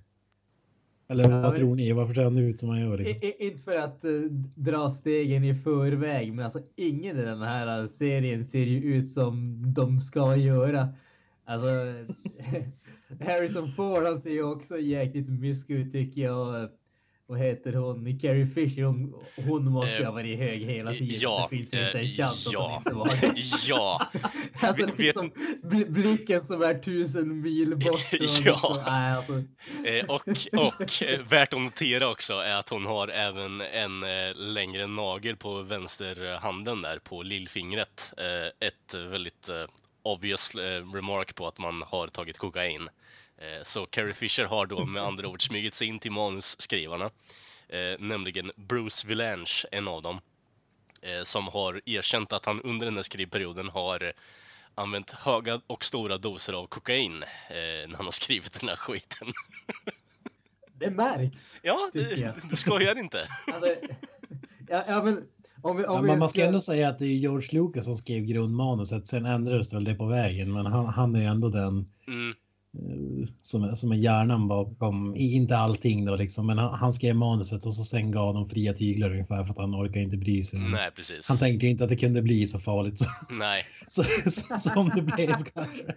Eh, 1.07 1.13
Eller 1.13 1.23
Ja, 1.23 1.29
vad 1.29 1.41
men- 1.41 1.55
tror 1.55 1.75
ni? 1.75 1.91
Varför 1.91 2.13
ser 2.13 2.23
han 2.23 2.37
ut 2.37 2.59
som 2.59 2.69
han 2.69 2.79
gör? 2.81 2.97
Liksom? 2.97 3.31
Inte 3.39 3.63
för 3.63 3.77
att 3.77 4.05
uh, 4.05 4.31
dra 4.55 4.89
stegen 4.89 5.43
i 5.43 5.55
förväg, 5.55 6.33
men 6.33 6.45
alltså 6.45 6.61
ingen 6.75 7.17
i 7.19 7.21
den 7.25 7.41
här 7.41 7.83
uh, 7.83 7.89
serien 7.89 8.45
ser 8.45 8.59
ju 8.65 8.95
ut 8.95 9.09
som 9.09 9.63
de 9.73 10.01
ska 10.01 10.35
göra. 10.35 10.87
Alltså, 11.45 11.67
Harrison 13.25 13.67
Ford, 13.67 14.03
han 14.03 14.19
ser 14.21 14.29
ju 14.31 14.43
också 14.43 14.79
jäkligt 14.79 15.29
mysk 15.29 15.69
ut 15.69 15.91
tycker 15.91 16.21
jag. 16.21 16.69
Vad 17.27 17.39
heter 17.39 17.73
hon? 17.73 18.19
Carrie 18.19 18.47
Fisher, 18.47 18.83
hon, 18.83 19.13
hon 19.35 19.71
måste 19.71 19.91
ju 19.95 20.03
ha 20.03 20.09
Eh, 20.09 20.13
varit 20.13 20.37
hög 20.39 20.61
hela 20.61 20.91
tiden. 20.91 21.17
ja, 21.19 21.47
det 21.51 21.57
finns 21.57 21.73
ju 21.73 21.77
inte 21.85 21.99
en 21.99 22.05
eh, 22.05 22.11
chans 22.11 22.49
ja. 22.53 22.81
att 22.85 22.93
hon 22.93 23.03
inte 23.05 23.13
var 23.21 23.21
det. 23.33 23.67
ja, 23.67 23.99
Alltså 24.67 24.85
Vet- 24.85 24.97
liksom, 24.99 25.31
bl- 25.63 25.89
blicken 25.89 26.43
som 26.43 26.61
är 26.61 26.73
tusen 26.73 27.41
mil 27.41 27.75
bort. 27.75 27.87
och 27.93 27.99
Ja. 28.11 28.17
liksom, 28.19 28.77
nej, 28.85 29.13
alltså, 29.13 29.43
Eh, 29.85 30.05
och, 30.05 30.27
och 30.67 31.31
värt 31.31 31.53
att 31.53 31.61
notera 31.61 32.09
också 32.09 32.33
är 32.33 32.55
att 32.55 32.69
hon 32.69 32.85
har 32.85 33.07
även 33.07 33.61
en 33.61 33.99
längre 34.53 34.87
nagel 34.87 35.35
på 35.35 35.61
vänsterhanden 35.61 36.81
där 36.81 36.99
på 36.99 37.23
lillfingret. 37.23 38.13
Ett 38.59 38.93
väldigt 38.95 39.49
obvious 40.03 40.55
remark 40.93 41.35
på 41.35 41.47
att 41.47 41.59
man 41.59 41.83
har 41.87 42.07
tagit 42.07 42.37
kokain. 42.37 42.89
Eh, 43.45 43.63
så 43.63 43.85
Carrie 43.85 44.13
Fisher 44.13 44.45
har 44.45 44.65
då 44.65 44.85
med 44.85 45.03
andra 45.03 45.27
ord 45.27 45.47
smugit 45.47 45.73
sig 45.73 45.87
in 45.87 45.99
till 45.99 46.11
manusskrivarna, 46.11 47.05
eh, 47.69 47.99
nämligen 47.99 48.51
Bruce 48.55 49.07
Vilanch, 49.07 49.65
en 49.71 49.87
av 49.87 50.01
dem, 50.01 50.19
eh, 51.01 51.23
som 51.23 51.47
har 51.47 51.81
erkänt 51.85 52.33
att 52.33 52.45
han 52.45 52.61
under 52.61 52.85
den 52.85 52.95
här 52.95 53.03
skrivperioden 53.03 53.69
har 53.69 54.13
använt 54.75 55.11
höga 55.11 55.61
och 55.67 55.85
stora 55.85 56.17
doser 56.17 56.53
av 56.53 56.67
kokain 56.67 57.23
eh, 57.23 57.89
när 57.89 57.95
han 57.95 58.05
har 58.05 58.11
skrivit 58.11 58.59
den 58.59 58.69
här 58.69 58.75
skiten. 58.75 59.27
det 60.79 60.89
märks. 60.89 61.55
Ja, 61.61 61.89
det, 61.93 62.33
du 62.49 62.55
skojar 62.55 62.99
inte. 62.99 63.27
Alltså, 63.53 63.75
ja, 64.67 64.83
ja, 64.87 65.03
men 65.03 65.23
om 65.61 65.77
vi, 65.77 65.85
om 65.85 65.95
Ja, 65.95 66.01
vi 66.01 66.07
men 66.07 66.19
man 66.19 66.29
ska 66.29 66.45
ändå 66.45 66.61
säga 66.61 66.89
att 66.89 66.99
det 66.99 67.05
är 67.05 67.17
George 67.17 67.47
Lucas 67.51 67.85
som 67.85 67.95
skrev 67.95 68.23
grundmanuset. 68.23 69.07
Sen 69.07 69.25
ändrades 69.25 69.73
väl 69.73 69.83
det 69.83 69.95
på 69.95 70.05
vägen, 70.05 70.53
men 70.53 70.65
han, 70.65 70.85
han 70.85 71.15
är 71.15 71.29
ändå 71.29 71.49
den 71.49 71.87
Mm, 72.07 72.33
som, 73.41 73.63
är- 73.63 73.75
som 73.75 73.91
är 73.91 73.95
hjärnan 73.95 74.47
bakom, 74.47 75.15
inte 75.15 75.57
allting 75.57 76.05
då 76.05 76.15
liksom, 76.15 76.47
men 76.47 76.57
han, 76.57 76.73
han 76.73 76.93
skrev 76.93 77.15
manuset 77.15 77.65
och 77.65 77.73
så 77.75 77.83
sen 77.83 78.11
gav 78.11 78.33
de 78.33 78.49
fria 78.49 78.73
tyglar 78.73 79.11
ungefär 79.11 79.43
för 79.43 79.51
att 79.51 79.57
han 79.57 79.75
orkar 79.75 79.99
inte 79.99 80.17
bry 80.17 80.43
sig. 80.43 80.59
nej, 80.59 80.91
precis. 80.95 81.29
Han 81.29 81.37
tänkte 81.37 81.67
inte 81.67 81.83
att 81.83 81.89
det 81.89 81.95
kunde 81.97 82.21
bli 82.21 82.47
så 82.47 82.59
farligt 82.59 82.99
så, 82.99 83.05
Nej. 83.39 83.63
så, 83.87 84.03
så, 84.31 84.57
som 84.69 84.89
det 84.95 85.01
blev 85.01 85.27
kanske. 85.53 85.95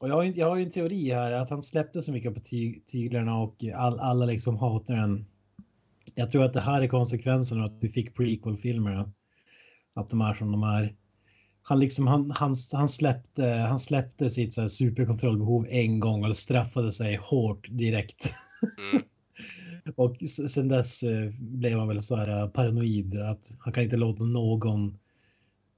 Och 0.00 0.08
jag 0.08 0.14
har, 0.14 0.22
ju- 0.22 0.32
jag 0.32 0.50
har 0.50 0.56
en 0.58 0.70
teori 0.70 1.10
här 1.12 1.32
att 1.32 1.50
han 1.50 1.62
släppte 1.62 2.02
så 2.02 2.12
mycket 2.12 2.34
på 2.34 2.40
ty, 2.40 2.80
tyglarna 2.86 3.38
och 3.38 3.64
all, 3.76 3.98
alla 4.00 4.26
liksom 4.26 4.56
hatar 4.56 4.94
den. 4.96 5.26
Jag 6.14 6.30
tror 6.30 6.42
att 6.44 6.52
det 6.52 6.60
här 6.60 6.82
är 6.82 6.88
konsekvensen 6.88 7.58
av 7.60 7.64
att 7.66 7.78
vi 7.80 7.88
fick 7.88 8.14
prequel-filmerna. 8.16 9.12
Att 9.94 10.10
de 10.10 10.20
är 10.20 10.34
som 10.34 10.52
de 10.52 10.62
är. 10.62 10.94
Han, 11.68 11.80
liksom, 11.80 12.06
han, 12.06 12.30
han, 12.30 12.54
han, 12.72 12.88
släppte, 12.88 13.46
han 13.46 13.78
släppte 13.78 14.30
sitt 14.30 14.54
så 14.54 14.60
här, 14.60 14.68
superkontrollbehov 14.68 15.66
en 15.70 16.00
gång 16.00 16.24
och 16.24 16.36
straffade 16.36 16.92
sig 16.92 17.16
hårt 17.16 17.68
direkt. 17.70 18.34
Mm, 18.78 19.02
Och 19.96 20.16
sen 20.48 20.68
dess 20.68 21.02
eh, 21.02 21.30
blev 21.38 21.78
han 21.78 21.88
väl 21.88 22.02
så 22.02 22.16
här 22.16 22.42
eh, 22.42 22.48
paranoid 22.48 23.20
att 23.20 23.52
han 23.58 23.72
kan 23.72 23.82
inte 23.82 23.96
låta 23.96 24.24
någon 24.24 24.98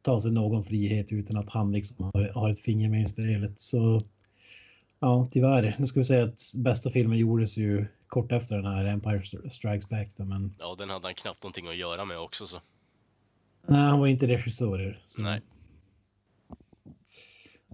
ta 0.02 0.20
sig 0.20 0.32
någon 0.32 0.64
frihet 0.64 1.12
utan 1.12 1.36
att 1.36 1.50
han 1.50 1.72
liksom 1.72 2.10
har, 2.14 2.32
har 2.34 2.50
ett 2.50 2.60
finger 2.60 2.90
med 2.90 3.02
i 3.02 3.06
spelet. 3.06 3.60
Så 3.60 4.00
ja, 5.00 5.26
tyvärr. 5.30 5.76
Nu 5.78 5.86
ska 5.86 6.00
vi 6.00 6.04
säga 6.04 6.24
att 6.24 6.52
bästa 6.56 6.90
filmen 6.90 7.18
gjordes 7.18 7.58
ju 7.58 7.86
kort 8.06 8.32
efter 8.32 8.56
den 8.56 8.66
här 8.66 8.84
Empire 8.84 9.18
Stri- 9.20 9.48
Strikes 9.48 9.88
Back 9.88 10.08
då, 10.16 10.24
men 10.24 10.54
ja, 10.58 10.74
den 10.78 10.90
hade 10.90 11.06
han 11.06 11.14
knappt 11.14 11.42
någonting 11.42 11.68
att 11.68 11.76
göra 11.76 12.04
med 12.04 12.18
också 12.18 12.46
så. 12.46 12.60
nej, 13.66 13.80
han 13.80 14.00
var 14.00 14.06
inte 14.06 14.26
regissör. 14.26 15.00
Så. 15.06 15.22
Nej. 15.22 15.40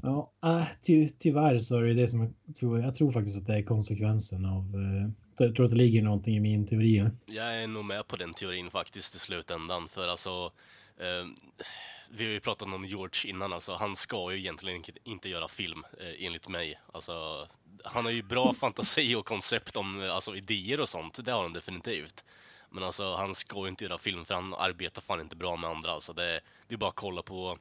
Ja, 0.04 0.32
äh, 0.44 0.66
ty, 0.86 1.08
tyvärr 1.08 1.58
så 1.58 1.76
är 1.78 1.82
det 1.82 1.94
det 1.94 2.08
som 2.08 2.34
jag 2.46 2.54
tror. 2.56 2.80
Jag 2.80 2.94
tror 2.94 3.12
faktiskt 3.12 3.38
att 3.40 3.46
det 3.46 3.54
är 3.54 3.62
konsekvensen 3.62 4.46
av. 4.46 4.62
Eh, 4.74 5.10
jag 5.46 5.54
tror 5.54 5.64
att 5.64 5.70
det 5.70 5.76
ligger 5.76 6.02
någonting 6.02 6.36
i 6.36 6.40
min 6.40 6.66
teori. 6.66 7.04
Jag 7.26 7.62
är 7.62 7.66
nog 7.66 7.84
med 7.84 8.06
på 8.08 8.16
den 8.16 8.34
teorin 8.34 8.70
faktiskt 8.70 9.14
i 9.14 9.18
slutändan, 9.18 9.88
för 9.88 10.08
alltså... 10.08 10.52
Eh, 11.00 11.26
vi 12.10 12.24
har 12.24 12.32
ju 12.32 12.40
pratat 12.40 12.68
om 12.68 12.84
George 12.84 13.30
innan, 13.30 13.52
alltså. 13.52 13.74
Han 13.74 13.96
ska 13.96 14.32
ju 14.32 14.38
egentligen 14.38 14.76
inte- 14.76 14.92
inte 15.04 15.28
göra 15.28 15.48
film, 15.48 15.84
eh, 16.00 16.26
enligt 16.26 16.48
mig. 16.48 16.80
Alltså, 16.92 17.12
han 17.84 18.04
har 18.04 18.12
ju 18.12 18.22
bra 18.22 18.52
fantasi 18.60 19.14
och 19.14 19.26
koncept 19.26 19.76
om 19.76 20.02
eh, 20.02 20.14
alltså, 20.14 20.36
idéer 20.36 20.80
och 20.80 20.88
sånt, 20.88 21.24
det 21.24 21.32
har 21.32 21.42
han 21.42 21.52
definitivt. 21.52 22.24
Men 22.70 22.82
alltså, 22.82 23.14
han 23.14 23.34
ska 23.34 23.62
ju 23.62 23.68
inte 23.68 23.84
göra 23.84 23.98
film 23.98 24.24
för 24.24 24.34
han 24.34 24.54
arbetar 24.54 25.02
fan 25.02 25.20
inte 25.20 25.36
bra 25.36 25.56
med 25.56 25.70
andra. 25.70 25.90
Alltså, 25.90 26.12
det, 26.12 26.40
det 26.68 26.74
är 26.74 26.78
bara 26.78 26.90
att 26.90 26.96
kolla 26.96 27.22
på 27.22 27.58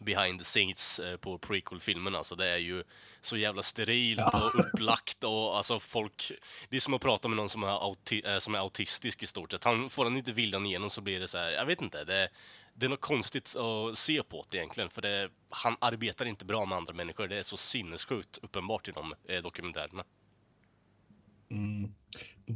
behind 0.00 0.38
the 0.38 0.44
scenes 0.44 0.98
eh, 0.98 1.16
på 1.16 1.38
prequel-filmerna. 1.38 2.18
Alltså 2.18 2.36
det 2.36 2.48
är 2.48 2.58
ju 2.58 2.84
så 3.20 3.36
jävla 3.36 3.62
sterilt 3.62 4.34
och 4.34 4.60
upplagt 4.60 5.24
och 5.24 5.56
alltså 5.56 5.78
folk... 5.78 6.32
Det 6.68 6.76
är 6.76 6.80
som 6.80 6.94
att 6.94 7.02
prata 7.02 7.28
med 7.28 7.36
någon 7.36 7.48
som 7.48 7.62
är, 7.62 7.68
auti 7.68 8.22
eh, 8.26 8.38
som 8.38 8.54
är 8.54 8.58
autistisk 8.58 9.22
i 9.22 9.26
stort 9.26 9.52
sett. 9.52 9.64
Han, 9.64 9.90
får 9.90 10.04
han 10.04 10.16
inte 10.16 10.32
viljan 10.32 10.66
igenom 10.66 10.90
så 10.90 11.00
blir 11.00 11.20
det 11.20 11.28
så 11.28 11.38
här, 11.38 11.50
jag 11.50 11.66
vet 11.66 11.82
inte, 11.82 12.04
det, 12.04 12.28
det 12.74 12.86
är 12.86 12.90
något 12.90 13.00
konstigt 13.00 13.56
att 13.56 13.98
se 13.98 14.22
på 14.22 14.44
det 14.50 14.56
egentligen. 14.56 14.90
För 14.90 15.02
det, 15.02 15.28
han 15.50 15.76
arbetar 15.80 16.26
inte 16.26 16.44
bra 16.44 16.64
med 16.66 16.78
andra 16.78 16.94
människor. 16.94 17.28
Det 17.28 17.36
är 17.36 17.42
så 17.42 17.56
sinnessjukt 17.56 18.38
uppenbart 18.42 18.88
i 18.88 18.92
de 18.92 19.14
eh, 19.28 19.42
dokumentärerna. 19.42 20.04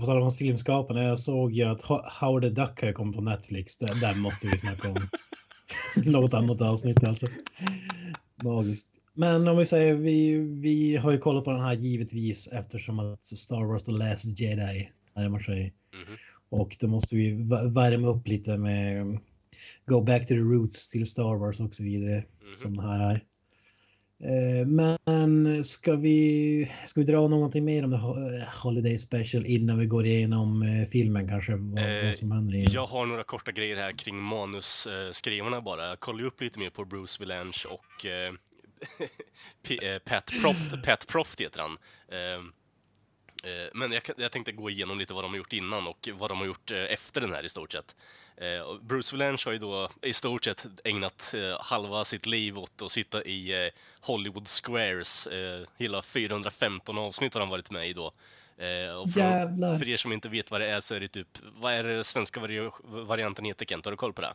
På 0.00 0.06
tal 0.06 0.16
om 0.16 0.22
hans 0.22 0.38
filmskapande, 0.38 1.02
jag 1.02 1.18
såg 1.18 1.52
ju 1.52 1.64
att 1.64 1.82
Ho- 1.82 2.10
Howard 2.20 2.42
the 2.42 2.48
Duck 2.48 2.82
har 2.82 2.92
kommit 2.92 3.16
på 3.16 3.22
Netflix. 3.22 3.78
Där 3.78 4.14
måste 4.14 4.46
vi 4.46 4.58
snacka 4.58 4.88
om. 4.88 4.94
Något 6.04 6.34
annat 6.34 6.60
avsnitt 6.60 7.04
alltså. 7.04 7.28
Magiskt. 8.42 8.88
Men 9.14 9.48
om 9.48 9.56
vi 9.56 9.66
säger, 9.66 9.94
vi, 9.94 10.38
vi 10.60 10.96
har 10.96 11.12
ju 11.12 11.18
kollat 11.18 11.44
på 11.44 11.50
den 11.50 11.60
här 11.60 11.74
givetvis 11.74 12.46
eftersom 12.46 12.98
att 12.98 13.24
Star 13.24 13.66
Wars 13.66 13.82
The 13.82 13.92
Last 13.92 14.38
Jedi 14.40 14.90
närmar 15.16 15.40
sig. 15.40 15.72
Mhm. 15.94 16.16
Och 16.50 16.76
då 16.80 16.88
måste 16.88 17.16
vi 17.16 17.32
vä- 17.32 17.74
värma 17.74 18.08
upp 18.08 18.28
lite 18.28 18.56
med 18.56 19.18
Go 19.86 20.00
back 20.02 20.22
to 20.22 20.28
the 20.28 20.34
roots 20.34 20.88
till 20.88 21.06
Star 21.06 21.36
Wars 21.38 21.60
och 21.60 21.74
så 21.74 21.82
vidare. 21.84 22.24
Som 22.56 22.76
det 22.76 22.82
här 22.82 23.10
är. 23.10 23.24
Eh, 24.24 24.66
Men 24.66 25.64
ska 25.64 25.96
vi, 25.96 26.72
ska 26.86 27.00
vi 27.00 27.06
dra 27.06 27.28
någonting 27.28 27.64
mer 27.64 27.84
om 27.84 27.92
Holiday 28.62 28.98
Special 28.98 29.46
innan 29.46 29.78
vi 29.78 29.86
går 29.86 30.06
igenom 30.06 30.62
eh, 30.62 30.88
filmen 30.90 31.28
kanske? 31.28 31.52
Vad, 31.56 31.78
Eh, 31.78 32.04
vad 32.06 32.16
som 32.16 32.30
händer 32.30 32.74
Jag 32.74 32.86
har 32.86 33.06
några 33.06 33.24
korta 33.24 33.52
grejer 33.52 33.76
här 33.76 33.92
kring 33.92 34.16
manusskrivarna 34.22 35.60
bara. 35.60 35.88
Jag 35.88 36.00
kollade 36.00 36.24
upp 36.24 36.40
lite 36.40 36.58
mer 36.58 36.70
på 36.70 36.84
Bruce 36.84 37.16
Vilanch 37.20 37.66
och 37.70 38.06
eh, 38.06 38.32
eh, 39.92 39.98
Pat 39.98 40.30
Proft, 40.42 40.82
Pat 40.84 41.06
Proft 41.06 41.40
heter 41.40 41.60
han. 41.60 41.76
Eh, 42.12 42.34
eh, 43.52 43.68
men 43.74 43.92
jag, 43.92 44.02
jag 44.16 44.32
tänkte 44.32 44.52
gå 44.52 44.70
igenom 44.70 44.98
lite 44.98 45.14
vad 45.14 45.24
de 45.24 45.30
har 45.30 45.38
gjort 45.38 45.52
innan 45.52 45.86
och 45.86 46.08
vad 46.18 46.30
de 46.30 46.38
har 46.38 46.46
gjort 46.46 46.70
eh, 46.70 46.78
efter 46.78 47.20
den 47.20 47.32
här 47.32 47.44
i 47.44 47.48
stort 47.48 47.72
sett. 47.72 47.96
Eh, 48.40 48.78
Bruce 48.82 49.16
Vilanch 49.16 49.46
har 49.46 49.52
ju 49.52 49.58
då 49.58 49.90
i 50.02 50.12
stort 50.12 50.44
sett 50.44 50.66
ägnat 50.84 51.34
eh, 51.34 51.60
halva 51.60 52.04
sitt 52.04 52.26
liv 52.26 52.58
åt 52.58 52.82
att 52.82 52.90
sitta 52.90 53.22
i 53.24 53.66
eh, 53.66 53.72
Hollywood 54.00 54.48
Squares. 54.48 55.28
Hela 55.76 56.02
415 56.02 56.98
avsnitt 56.98 57.34
har 57.34 57.40
han 57.40 57.50
varit 57.50 57.70
med 57.70 57.88
i 57.88 57.92
då. 57.92 58.12
Och 59.02 59.10
för, 59.12 59.20
Jävlar. 59.20 59.78
för 59.78 59.88
er 59.88 59.96
som 59.96 60.12
inte 60.12 60.28
vet 60.28 60.50
vad 60.50 60.60
det 60.60 60.66
är 60.66 60.80
så 60.80 60.94
är 60.94 61.00
det 61.00 61.08
typ, 61.08 61.28
vad 61.54 61.72
är 61.72 61.84
det 61.84 62.04
svenska 62.04 62.40
vari 62.40 62.70
varianten 62.84 63.44
heter 63.44 63.66
Kent? 63.66 63.84
Har 63.84 63.92
du 63.92 63.96
koll 63.96 64.12
på 64.12 64.20
det? 64.20 64.34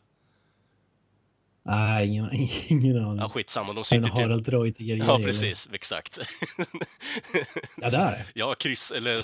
Nej, 1.66 2.08
ingen, 2.08 2.30
ingen 2.68 3.06
aning. 3.06 3.18
Ja, 3.18 3.30
skitsamma, 3.30 3.74
de 3.74 3.84
sitter 3.84 4.04
typ... 4.04 4.14
Harald 4.14 4.46
Treutiger 4.46 4.96
Ja, 4.96 5.18
precis, 5.18 5.70
exakt. 5.74 6.20
Ja, 7.78 7.90
där. 7.90 8.26
Ja, 8.34 8.56
kryss, 8.56 8.92
eller 8.92 9.22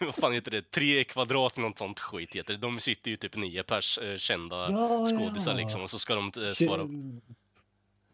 vad 0.04 0.14
fan 0.14 0.32
heter 0.32 0.50
det? 0.50 0.70
Tre 0.70 1.04
kvadrat 1.04 1.56
något 1.56 1.78
sånt 1.78 2.00
skit 2.00 2.36
heter 2.36 2.54
det. 2.54 2.60
De 2.60 2.80
sitter 2.80 3.10
ju 3.10 3.16
typ 3.16 3.36
nio 3.36 3.62
pers 3.62 3.98
eh, 3.98 4.16
kända 4.16 4.56
Ja, 4.56 5.06
skådisar 5.06 5.52
ja. 5.52 5.58
liksom 5.58 5.82
och 5.82 5.90
så 5.90 5.98
ska 5.98 6.14
de 6.14 6.24
eh, 6.46 6.52
svara. 6.52 6.88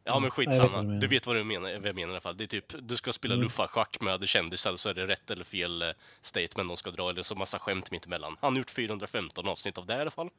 Ja 0.06 0.20
men 0.20 0.22
vet 0.24 0.32
skitsamma, 0.32 0.82
vad 0.82 1.00
du 1.00 1.06
vet 1.06 1.26
vad 1.26 1.36
du 1.36 1.44
menar, 1.44 1.78
vad 1.78 1.88
jag 1.88 1.94
menar 1.94 2.08
i 2.08 2.10
alla 2.10 2.20
fall. 2.20 2.36
Det 2.36 2.44
är 2.44 2.48
typ, 2.48 2.74
du 2.78 2.96
ska 2.96 3.12
spela 3.12 3.34
luffarschack 3.34 4.00
med 4.00 4.28
kändisar 4.28 4.76
så 4.76 4.88
är 4.88 4.94
det 4.94 5.06
rätt 5.06 5.30
eller 5.30 5.44
fel 5.44 5.82
eh, 5.82 5.88
statement 6.22 6.68
de 6.68 6.76
ska 6.76 6.90
dra 6.90 7.10
eller 7.10 7.22
så 7.22 7.34
massa 7.34 7.58
skämt 7.58 7.90
mitt 7.90 8.06
emellan. 8.06 8.36
Han 8.40 8.52
har 8.52 8.58
gjort 8.58 8.70
415 8.70 9.48
avsnitt 9.48 9.78
av 9.78 9.86
det 9.86 9.96
i 9.96 10.00
alla 10.00 10.10
fall. 10.10 10.30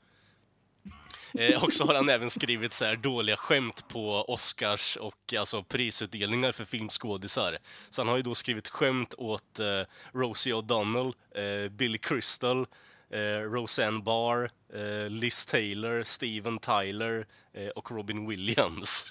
Eh, 1.34 1.64
och 1.64 1.74
så 1.74 1.86
har 1.86 1.94
han 1.94 2.10
även 2.10 2.30
skrivit 2.30 2.74
så 2.74 2.86
här 2.86 2.96
dåliga 2.96 3.38
skämt 3.38 3.88
på 3.88 4.26
Oscars 4.28 4.96
och 4.96 5.34
alltså 5.38 5.64
prisutdelningar 5.64 6.52
för 6.52 6.66
filmskådisar. 6.66 7.58
Så 7.90 8.02
han 8.02 8.10
har 8.10 8.18
ju 8.18 8.24
då 8.24 8.36
skrivit 8.36 8.68
skämt 8.68 9.14
åt 9.18 9.60
eh, 9.60 9.66
Rosie 10.14 10.54
O'Donnell, 10.54 11.14
eh, 11.36 11.70
Billy 11.72 11.98
Crystal, 11.98 12.66
eh, 13.10 13.42
Roseanne 13.52 14.02
Barr, 14.02 14.52
eh, 14.74 15.10
Liz 15.10 15.46
Taylor, 15.46 16.04
Steven 16.04 16.60
Tyler 16.60 17.28
eh, 17.54 17.68
och 17.68 17.92
Robin 17.92 18.28
Williams. 18.28 19.06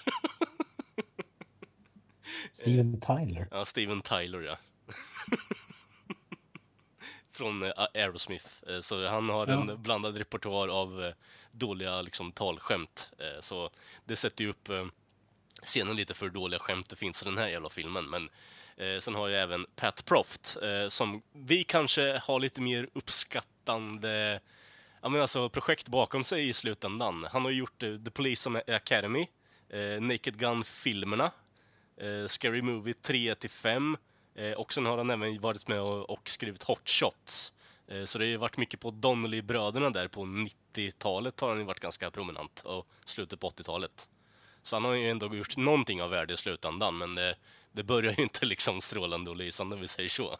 Steven 2.53 3.01
Tyler. 3.01 3.47
Ja, 3.51 3.65
Steven 3.65 4.01
Tyler 4.01 4.41
ja. 4.41 4.57
Från 7.35 7.63
eh, 7.63 7.71
Aerosmith. 7.93 8.47
Eh, 8.67 8.79
Så 8.79 9.07
han 9.07 9.29
har 9.29 9.47
en 9.47 9.81
blandad 9.81 10.17
repertoar 10.17 10.67
av 10.67 11.03
eh, 11.03 11.13
dåliga 11.51 12.01
liksom, 12.01 12.31
talskämt. 12.31 13.13
Så 13.39 13.69
det 14.05 14.15
sätter 14.15 14.43
ju 14.43 14.49
upp 14.49 14.69
scenen 15.63 15.95
lite 15.95 16.13
för 16.13 16.29
dåliga 16.29 16.59
skämt 16.59 16.89
det 16.89 16.95
finns 16.95 17.21
i 17.21 17.25
den 17.25 17.37
här 17.37 17.47
jävla 17.47 17.69
filmen. 17.69 18.05
Men 18.09 18.29
Eh, 18.77 18.99
sen 18.99 19.15
har 19.15 19.29
jag 19.29 19.43
även 19.43 19.65
Pat 19.75 20.05
Proft, 20.05 20.57
eh, 20.61 20.89
som 20.89 21.21
vi 21.33 21.63
kanske 21.63 22.21
har 22.23 22.39
lite 22.39 22.61
mer 22.61 22.89
uppskattande 22.93 24.39
ja, 25.01 25.09
men 25.09 25.21
alltså, 25.21 25.49
projekt 25.49 25.87
bakom 25.87 26.23
sig 26.23 26.49
i 26.49 26.53
slutändan. 26.53 27.27
Han 27.31 27.43
har 27.43 27.51
gjort 27.51 27.83
eh, 27.83 27.95
The 27.97 28.11
Police 28.11 28.63
Academy, 28.67 29.27
Naked 30.01 30.39
Gun-filmerna, 30.39 31.31
Scary 32.27 32.61
Movie 32.61 32.93
3-5 32.93 33.93
eh, 33.93 33.99
och 34.57 34.73
sen 34.73 34.85
har 34.85 34.97
han 34.97 35.09
även 35.09 35.39
varit 35.41 35.67
med 35.67 35.81
och, 35.81 36.29
skrivit 36.29 36.63
Hot 36.63 36.89
Shots. 36.89 37.53
Eh, 37.87 38.03
så 38.03 38.17
det 38.17 38.25
har 38.25 38.29
ju 38.29 38.37
varit 38.37 38.57
mycket 38.57 38.79
på 38.79 38.91
Donnelly-bröderna 38.91 39.89
där 39.89 40.07
på 40.07 40.21
90-talet 40.21 41.39
har 41.39 41.49
han 41.49 41.57
ju 41.57 41.63
varit 41.63 41.79
ganska 41.79 42.11
prominent 42.11 42.61
och 42.65 42.87
slutet 43.05 43.39
på 43.39 43.49
80-talet. 43.49 44.09
Så 44.63 44.75
han 44.75 44.85
har 44.85 44.93
ju 44.93 45.09
ändå 45.09 45.35
gjort 45.35 45.57
någonting 45.57 46.01
av 46.01 46.09
värde 46.09 46.33
i 46.33 46.37
slutändan, 46.37 46.97
men 46.97 47.15
det, 47.15 47.35
det 47.71 47.83
börjar 47.83 48.13
ju 48.17 48.23
inte 48.23 48.45
liksom 48.45 48.81
strålande 48.81 49.31
och 49.31 49.37
lysande 49.37 49.75
om 49.75 49.81
vi 49.81 49.87
säger 49.87 50.09
så. 50.09 50.37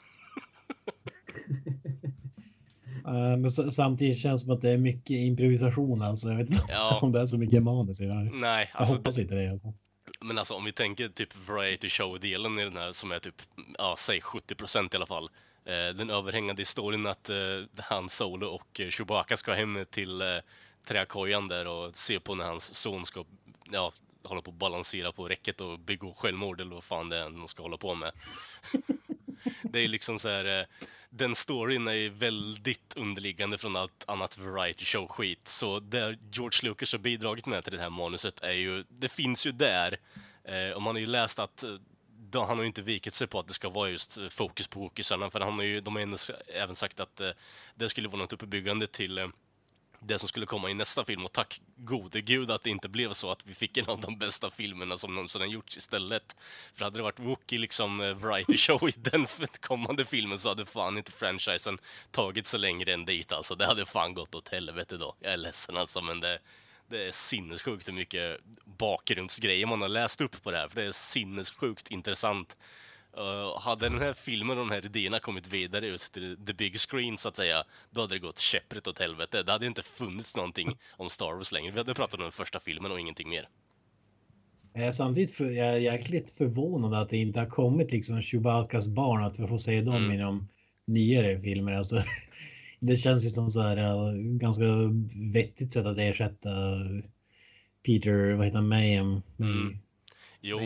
Uh, 3.07 3.37
men 3.37 3.51
samtidigt 3.51 4.19
känns 4.19 4.41
det 4.41 4.45
som 4.45 4.55
att 4.55 4.61
det 4.61 4.69
är 4.69 4.77
mycket 4.77 5.17
improvisation 5.17 6.01
alltså. 6.01 6.29
Jag 6.29 6.37
vet 6.37 6.49
inte 6.49 6.65
Ja. 6.67 6.99
om 7.01 7.11
det 7.11 7.19
är 7.19 7.25
så 7.25 7.37
mycket 7.37 7.63
manus 7.63 8.01
i 8.01 8.05
det 8.05 8.13
här. 8.13 8.31
Nej, 8.33 8.69
Jag 8.73 8.79
alltså, 8.79 8.95
hoppas 8.95 9.17
inte 9.17 9.35
det. 9.35 9.51
Alltså 9.51 9.73
men 10.20 10.38
alltså 10.38 10.53
om 10.53 10.66
vi 10.66 10.72
tänker 10.72 11.09
typ 11.09 11.36
variety 11.36 11.89
show-delen 11.89 12.59
i 12.59 12.63
den 12.63 12.78
här 12.78 12.91
som 12.91 13.11
är 13.11 13.20
typ, 13.20 13.41
ja, 13.78 13.95
säg 13.97 14.22
70 14.22 14.55
procent 14.55 14.93
i 14.93 14.97
alla 14.97 15.05
fall. 15.05 15.30
Eh, 15.66 15.95
den 15.95 16.09
överhängande 16.09 16.61
historien 16.61 17.05
att 17.05 17.30
eh, 17.30 17.38
han 17.78 18.09
Solo 18.09 18.47
och 18.47 18.82
Chewbacca 18.89 19.38
ska 19.38 19.53
hem 19.53 19.86
till 19.89 20.22
eh, 20.22 20.28
träkojan 20.86 21.47
där 21.47 21.68
och 21.68 21.95
se 21.95 22.20
på 22.20 22.36
när 22.36 22.45
hans 22.45 22.76
son 22.76 23.05
ska, 23.05 23.26
ja, 23.72 23.93
hålla 24.24 24.41
på 24.41 24.51
att 24.51 24.57
balansera 24.57 25.11
på 25.11 25.30
räcket 25.30 25.61
och 25.61 25.80
begå 25.80 26.13
självmord 26.13 26.61
eller 26.61 26.76
vad 26.76 26.84
fan 26.84 27.09
det 27.09 27.20
är 27.20 27.24
de 27.24 27.47
ska 27.47 27.63
hålla 27.63 27.78
på 27.78 27.95
med. 27.95 28.11
Det 29.63 29.79
är 29.79 29.87
liksom 29.87 30.19
så 30.19 30.29
här, 30.29 30.59
eh, 30.59 30.65
den 31.09 31.35
storyn 31.35 31.87
är 31.87 31.93
ju 31.93 32.09
väldigt 32.09 32.93
underliggande 32.95 33.57
från 33.57 33.75
allt 33.75 34.03
annat 34.07 34.37
variety 34.37 34.85
show-skit. 34.85 35.47
Så 35.47 35.79
det 35.79 36.17
George 36.31 36.69
Lucas 36.69 36.91
har 36.91 36.99
bidragit 36.99 37.45
med 37.45 37.63
till 37.63 37.73
det 37.73 37.81
här 37.81 37.89
manuset 37.89 38.39
är 38.39 38.51
ju, 38.51 38.83
det 38.89 39.09
finns 39.09 39.47
ju 39.47 39.51
där. 39.51 39.97
Eh, 40.43 40.69
och 40.69 40.81
man 40.81 40.95
har 40.95 40.99
ju 40.99 41.07
läst 41.07 41.39
att 41.39 41.63
eh, 41.63 41.75
då, 42.29 42.45
han 42.45 42.57
har 42.57 42.63
ju 42.63 42.67
inte 42.67 42.81
vikit 42.81 43.13
sig 43.13 43.27
på 43.27 43.39
att 43.39 43.47
det 43.47 43.53
ska 43.53 43.69
vara 43.69 43.89
just 43.89 44.19
fokus 44.29 44.67
på 44.67 44.79
wokisarna, 44.79 45.29
för 45.29 45.39
han 45.39 45.53
har 45.53 45.63
ju, 45.63 45.81
de 45.81 45.95
har 45.95 46.01
ju 46.01 46.15
även 46.47 46.75
sagt 46.75 46.99
att 46.99 47.21
det 47.75 47.89
skulle 47.89 48.07
vara 48.07 48.21
något 48.21 48.33
uppbyggande 48.33 48.87
till 48.87 49.31
det 50.08 50.20
som 50.20 50.28
skulle 50.28 50.45
komma 50.45 50.70
i 50.70 50.74
nästa 50.74 51.06
film 51.06 51.26
och 51.26 51.32
tack 51.32 51.62
gode 51.78 52.22
gud 52.22 52.51
att 52.51 52.64
det 52.64 52.70
inte 52.70 52.89
blev 52.89 53.14
så 53.14 53.32
att 53.32 53.45
vi 53.45 53.53
fick 53.53 53.78
en 53.78 53.86
av 53.86 54.01
de 54.01 54.18
bästa 54.18 54.49
filmerna 54.49 54.97
som 54.97 55.16
någonsin 55.16 55.41
har 55.41 55.47
gjorts 55.47 55.78
istället. 55.78 56.36
För 56.74 56.86
hade 56.86 56.99
det 56.99 57.03
varit 57.03 57.20
Wookie 57.20 57.60
liksom 57.60 58.01
eh, 58.01 58.14
variety 58.14 58.58
show 58.58 58.89
i 58.89 58.93
den 58.95 59.28
kommande 59.60 60.06
filmen 60.06 60.38
så 60.38 60.49
hade 60.49 60.66
fan 60.66 60.97
inte 60.97 61.12
franchisen 61.12 61.78
tagit 62.12 62.47
så 62.47 62.58
längre 62.58 62.93
än 62.93 63.06
dit 63.06 63.32
alltså. 63.32 63.56
Det 63.56 63.66
hade 63.66 63.86
fan 63.86 64.14
gått 64.14 64.36
åt 64.36 64.49
helvete 64.49 64.97
då. 64.97 65.16
Jag 65.20 65.34
är 65.34 65.38
ledsen 65.38 65.78
alltså 65.78 66.01
men 66.01 66.20
det, 66.20 66.39
det 66.89 67.08
är 67.08 67.12
sinnessjukt 67.12 67.88
hur 67.88 67.93
mycket 67.93 68.39
bakgrundsgrejer 68.66 69.66
man 69.66 69.82
har 69.82 69.89
läst 69.89 70.22
upp 70.22 70.43
på 70.43 70.51
det 70.51 70.58
här 70.58 70.68
för 70.68 70.76
det 70.76 70.88
är 70.88 70.91
sinnessjukt 70.91 71.91
intressant. 71.91 72.58
Uh, 73.18 73.59
hade 73.59 73.89
den 73.89 73.99
här 73.99 74.13
filmen 74.13 74.49
och 74.57 74.68
de 74.68 74.72
här 74.72 74.86
idéerna 74.86 75.20
kommit 75.20 75.47
vidare 75.47 75.88
ut 75.88 76.01
till 76.01 76.38
the 76.45 76.53
big 76.53 76.80
screen 76.80 77.18
så 77.18 77.30
att 77.30 77.38
säga, 77.38 77.63
då 77.91 78.01
hade 78.01 78.16
det 78.16 78.20
gått 78.20 78.39
käpprätt 78.39 78.88
åt 78.88 78.99
helvete. 78.99 79.43
Det 79.43 79.51
hade 79.51 79.66
inte 79.66 79.84
funnits 79.84 80.36
någonting 80.36 80.78
om 80.91 81.09
Star 81.09 81.34
Wars 81.36 81.51
längre. 81.51 81.72
Vi 81.72 81.78
hade 81.78 81.93
pratat 81.93 82.13
om 82.13 82.22
den 82.22 82.32
första 82.32 82.59
filmen 82.59 82.91
och 82.91 82.99
ingenting 82.99 83.30
mer. 83.30 83.49
Jag 84.74 84.88
är 84.88 84.91
samtidigt 84.91 85.32
för, 85.32 85.45
jag 85.45 85.68
är 85.68 85.78
jäkligt 85.78 86.32
förvånad 86.32 86.93
att 86.93 87.09
det 87.09 87.18
inte 87.18 87.39
har 87.39 87.47
kommit 87.47 87.91
liksom 87.91 88.22
Chewbaccas 88.22 88.88
barn, 88.88 89.24
att 89.24 89.39
vi 89.39 89.47
får 89.47 89.57
se 89.57 89.82
dem 89.82 89.95
Mm. 89.95 90.11
i 90.11 90.18
de 90.18 90.47
nyare 90.88 91.41
filmer. 91.41 91.72
Alltså, 91.72 91.95
det 92.80 92.97
känns 92.97 93.26
ju 93.26 93.30
som 93.30 93.51
så 93.51 93.61
här 93.61 93.78
ja, 93.78 94.11
ganska 94.16 94.63
vettigt 95.34 95.74
sätt 95.74 95.86
att 95.86 95.97
ersätta 95.97 96.49
Peter, 97.86 98.34
vad 98.34 98.45
heter 98.45 98.57
han, 98.57 98.68
Mayhem? 98.68 99.22
Mm. 99.39 99.78
Jo, 100.41 100.59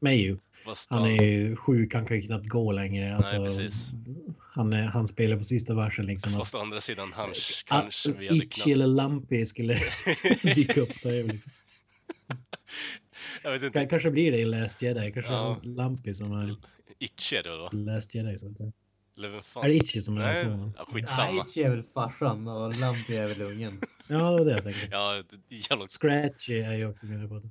Mayhew. 0.00 0.38
Fast... 0.66 0.90
Han 0.90 1.04
är 1.06 1.22
ju 1.24 1.56
sjuk, 1.56 1.94
han 1.94 2.06
kan 2.06 2.22
knappt 2.22 2.46
gå 2.48 2.72
längre. 2.72 3.16
Alltså, 3.16 3.44
precis. 3.44 3.90
Han, 4.54 4.72
är, 4.72 4.86
han 4.86 5.08
spelar 5.08 5.36
på 5.36 5.42
sista 5.42 5.74
versen 5.74 6.06
liksom. 6.06 6.32
Fast 6.32 6.54
å 6.54 6.58
att, 6.58 6.62
andra 6.62 6.80
sidan, 6.80 7.12
han 7.14 7.30
Ah, 7.68 7.80
kanske 7.80 8.08
vi 8.18 8.26
hade 8.28 8.36
Itchy 8.44 8.48
knappt... 8.62 8.66
eller 8.72 8.86
Lumpy 8.86 9.44
skulle 9.46 9.74
dyka 10.54 10.80
upp 10.80 11.02
där. 11.02 11.24
Liksom. 11.24 11.52
Jag 13.42 13.52
vet 13.52 13.62
inte. 13.62 13.80
K- 13.82 13.86
Kanske 13.90 14.10
blir 14.10 14.32
det 14.32 14.38
i 14.38 14.44
Last 14.44 14.82
Jedi. 14.82 15.12
Kanske 15.12 15.32
Ja. 15.32 15.60
Lumpy 15.62 16.14
som 16.14 16.32
är 16.32 16.56
Itchy 16.98 17.36
är 17.36 17.42
det 17.42 17.48
då? 17.50 17.68
Last 17.72 18.14
Jedi. 18.14 18.38
Så 18.38 18.48
att 18.50 18.56
säga. 18.56 18.72
Eller 19.18 19.28
vem 19.28 19.42
fan? 19.42 19.64
Är 19.64 19.68
det 19.68 19.74
Itchy 19.74 20.00
som 20.00 20.16
är 20.18 20.22
Nej, 20.22 20.36
sonen? 20.36 20.72
ja, 20.78 20.84
skitsamma. 20.92 21.44
Itchy 21.48 21.62
är 21.62 21.70
väl 21.70 21.82
farsan 21.94 22.48
och 22.48 22.74
Lumpy 22.76 23.14
är 23.16 23.28
väl 23.28 23.42
ungen. 23.42 23.80
Ja, 24.06 24.16
det 24.16 24.22
var 24.38 24.44
det 24.44 24.50
jag 24.52 24.64
tänkte. 24.64 24.88
Ja, 24.90 25.18
jävla... 25.48 25.86
Scratchy 25.88 26.58
är 26.58 26.74
ju 26.76 26.86
också 26.90 27.06
med 27.06 27.28
på 27.28 27.34
det. 27.38 27.48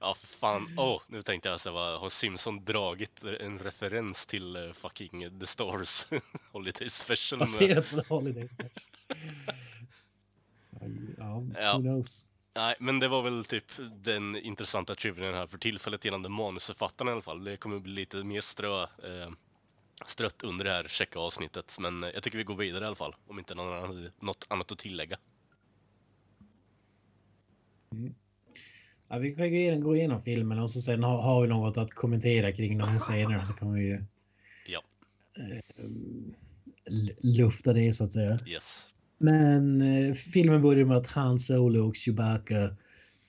Ja, 0.00 0.14
fan. 0.14 0.68
Åh, 0.76 1.00
nu 1.06 1.22
tänkte 1.22 1.48
jag 1.48 1.60
så 1.60 1.72
vad 1.72 2.00
har 2.00 2.08
Simpson 2.08 2.64
dragit 2.64 3.22
en 3.40 3.58
referens 3.58 4.26
till 4.26 4.56
eh, 4.56 4.72
fucking 4.72 5.40
The 5.40 5.46
Stars 5.46 6.06
Holiday 6.52 6.88
Special? 6.88 7.38
Baserat 7.38 7.90
på 7.90 8.00
The 8.00 8.06
Holiday 8.08 8.48
Special. 8.48 8.70
Ja, 11.18 11.42
Ja. 11.54 11.72
who 11.76 11.80
knows. 11.82 12.28
Nej, 12.54 12.74
men 12.78 13.00
det 13.00 13.08
var 13.08 13.22
väl 13.22 13.44
typ 13.44 13.64
den 14.04 14.36
intressanta 14.36 14.94
trivian 14.94 15.34
här 15.34 15.46
för 15.46 15.58
tillfället 15.58 16.04
gällande 16.04 16.28
manusförfattarna 16.28 17.10
i 17.10 17.12
alla 17.12 17.22
fall. 17.22 17.44
Det 17.44 17.56
kommer 17.56 17.78
bli 17.78 17.92
lite 17.92 18.16
mer 18.16 18.40
strö, 18.40 18.82
eh, 18.82 19.30
strött 20.04 20.42
under 20.42 20.64
det 20.64 20.70
här 20.70 20.88
checka 20.88 21.18
avsnittet. 21.18 21.76
Men 21.80 22.02
jag 22.02 22.22
tycker 22.22 22.38
vi 22.38 22.44
går 22.44 22.56
vidare 22.56 22.84
i 22.84 22.86
alla 22.86 22.96
fall, 22.96 23.14
om 23.26 23.38
inte 23.38 23.54
någon 23.54 23.72
annan, 23.84 24.10
något 24.20 24.46
annat 24.50 24.72
att 24.72 24.78
tillägga. 24.78 25.18
Ja, 29.08 29.18
vi 29.18 29.34
kan 29.34 29.50
gå 29.50 29.56
igenom, 29.56 29.80
gå 29.80 29.96
igenom 29.96 30.22
filmen 30.22 30.58
och 30.58 30.70
så 30.70 30.80
sen 30.80 31.02
har, 31.02 31.22
har 31.22 31.42
vi 31.42 31.48
något 31.48 31.76
att 31.76 31.90
kommentera 31.90 32.52
kring 32.52 32.78
de 32.78 32.88
här 32.88 32.98
scenerna 32.98 33.44
så 33.44 33.52
kan 33.52 33.72
vi 33.72 33.84
ju 33.86 34.04
Ja, 34.66 34.82
eh, 35.38 35.88
lufta 37.22 37.72
det 37.72 37.92
så 37.92 38.04
att 38.04 38.12
säga. 38.12 38.38
yes. 38.46 38.88
Men 39.18 39.80
eh, 39.82 40.14
filmen 40.14 40.62
börjar 40.62 40.84
med 40.84 40.96
att 40.96 41.06
Han 41.06 41.38
Solo 41.38 41.88
och 41.88 41.96
Chewbacca 41.96 42.76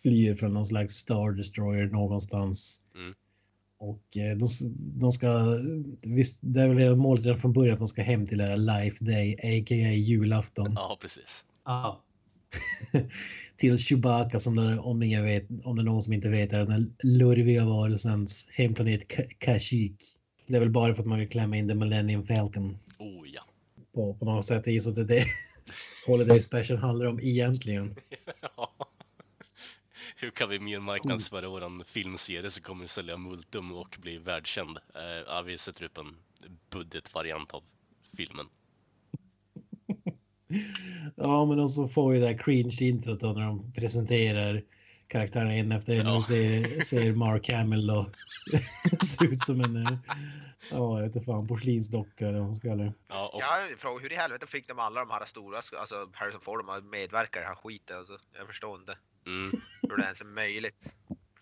flyr 0.01 0.35
från 0.35 0.53
någon 0.53 0.65
slags 0.65 0.95
Star 0.95 1.31
Destroyer 1.31 1.85
någonstans. 1.85 2.81
Mm. 2.95 3.13
Och 3.77 4.17
eh, 4.17 4.37
de, 4.37 4.47
de 4.99 5.11
ska, 5.11 5.29
visst 6.01 6.39
det 6.41 6.61
är 6.61 6.67
väl 6.67 6.77
redan 6.77 6.97
målet 6.97 7.25
redan 7.25 7.39
från 7.39 7.53
början 7.53 7.73
att 7.73 7.79
de 7.79 7.87
ska 7.87 8.01
hem 8.01 8.27
till 8.27 8.37
det 8.37 8.43
här 8.43 8.57
Life 8.57 9.05
Day, 9.05 9.33
a.k.a. 9.33 9.93
julafton. 9.93 10.73
Ja, 10.75 10.97
precis. 11.01 11.45
Ja. 11.65 12.03
till 13.57 13.77
Chewbacca 13.79 14.39
som 14.39 14.55
det, 14.55 14.79
om, 14.79 15.03
ingen 15.03 15.23
vet, 15.23 15.43
om 15.63 15.75
det 15.75 15.81
är 15.81 15.83
någon 15.83 16.01
som 16.01 16.13
inte 16.13 16.29
vet 16.29 16.53
är 16.53 16.65
den 16.65 16.95
lurviga 17.03 17.65
varelsens 17.65 18.49
hemplanet 18.51 19.01
Ka- 19.07 19.33
Kashyyyk. 19.37 19.95
Det 20.47 20.55
är 20.55 20.59
väl 20.59 20.69
bara 20.69 20.95
för 20.95 21.01
att 21.01 21.07
man 21.07 21.19
vill 21.19 21.29
klämma 21.29 21.57
in 21.57 21.67
The 21.67 21.75
Millennium 21.75 22.27
Falcon 22.27 22.77
Oh 22.99 23.27
ja. 23.33 23.41
på, 23.93 24.13
på 24.13 24.25
något 24.25 24.45
sätt. 24.45 24.83
Så 24.83 24.89
att 24.89 24.95
det 24.95 25.01
är 25.01 25.05
det 25.05 25.25
Holiday 26.07 26.41
Special 26.41 26.79
handlar 26.79 27.05
om 27.05 27.19
egentligen. 27.19 27.95
Hur 30.15 30.29
kan 30.31 30.49
vi 30.49 30.59
mer 30.59 30.79
marknadsföra 30.79 31.49
våran 31.49 31.83
filmserie 31.85 32.49
så 32.49 32.61
kommer 32.61 32.81
vi 32.81 32.87
sälja 32.87 33.17
multum 33.17 33.71
och 33.71 33.97
bli 34.01 34.17
världskänd? 34.17 34.77
Eh, 34.95 35.23
ja, 35.27 35.41
vi 35.41 35.57
sätter 35.57 35.83
upp 35.85 35.97
en 35.97 36.15
budgetvariant 36.69 37.53
av 37.53 37.63
filmen. 38.17 38.45
Ja, 41.15 41.45
men 41.45 41.59
och 41.59 41.71
så 41.71 41.87
får 41.87 42.11
vi 42.11 42.19
det 42.19 42.27
här 42.27 42.37
cringe-introt 42.37 43.19
då 43.19 43.27
när 43.27 43.41
de 43.41 43.73
presenterar 43.73 44.61
karaktärerna 45.07 45.53
en 45.53 45.71
efter 45.71 45.99
en 45.99 46.07
och 46.07 46.23
ser, 46.23 46.83
ser 46.83 47.13
Mark 47.15 47.49
Hamill 47.51 47.89
och 47.89 48.05
ser 49.05 49.25
ut 49.25 49.39
som 49.39 49.61
en, 49.61 49.77
eh, 49.77 49.97
ja, 50.71 50.99
jag 50.99 51.07
vet 51.07 51.15
inte 51.15 51.25
fan, 51.25 51.47
porslinsdocka 51.47 52.27
eller 52.27 52.39
vad 52.39 52.47
man 52.47 52.55
ska 52.55 52.67
kalla 52.67 52.83
det. 52.83 52.93
Ja, 53.07 53.29
och 53.33 53.41
Jag 53.41 53.47
har 53.47 53.61
en 53.71 53.77
fråga, 53.77 54.01
hur 54.01 54.13
i 54.13 54.15
helvete 54.15 54.47
fick 54.47 54.67
de 54.67 54.79
alla 54.79 54.99
de 54.99 55.09
här 55.09 55.25
stora, 55.25 55.57
alltså 55.57 56.09
Harrison 56.13 56.41
Ford, 56.41 56.59
de 56.59 56.69
här 56.69 56.81
medverkar 56.81 57.39
i 57.39 57.43
den 57.43 57.49
här 57.49 57.55
skiten? 57.55 57.97
Alltså, 57.97 58.17
jag 58.37 58.47
förstår 58.47 58.79
inte 58.79 58.97
mm, 59.25 59.61
hur 59.81 59.97
det 59.97 60.03
ens 60.03 60.21
är 60.21 60.25
möjligt. 60.25 60.85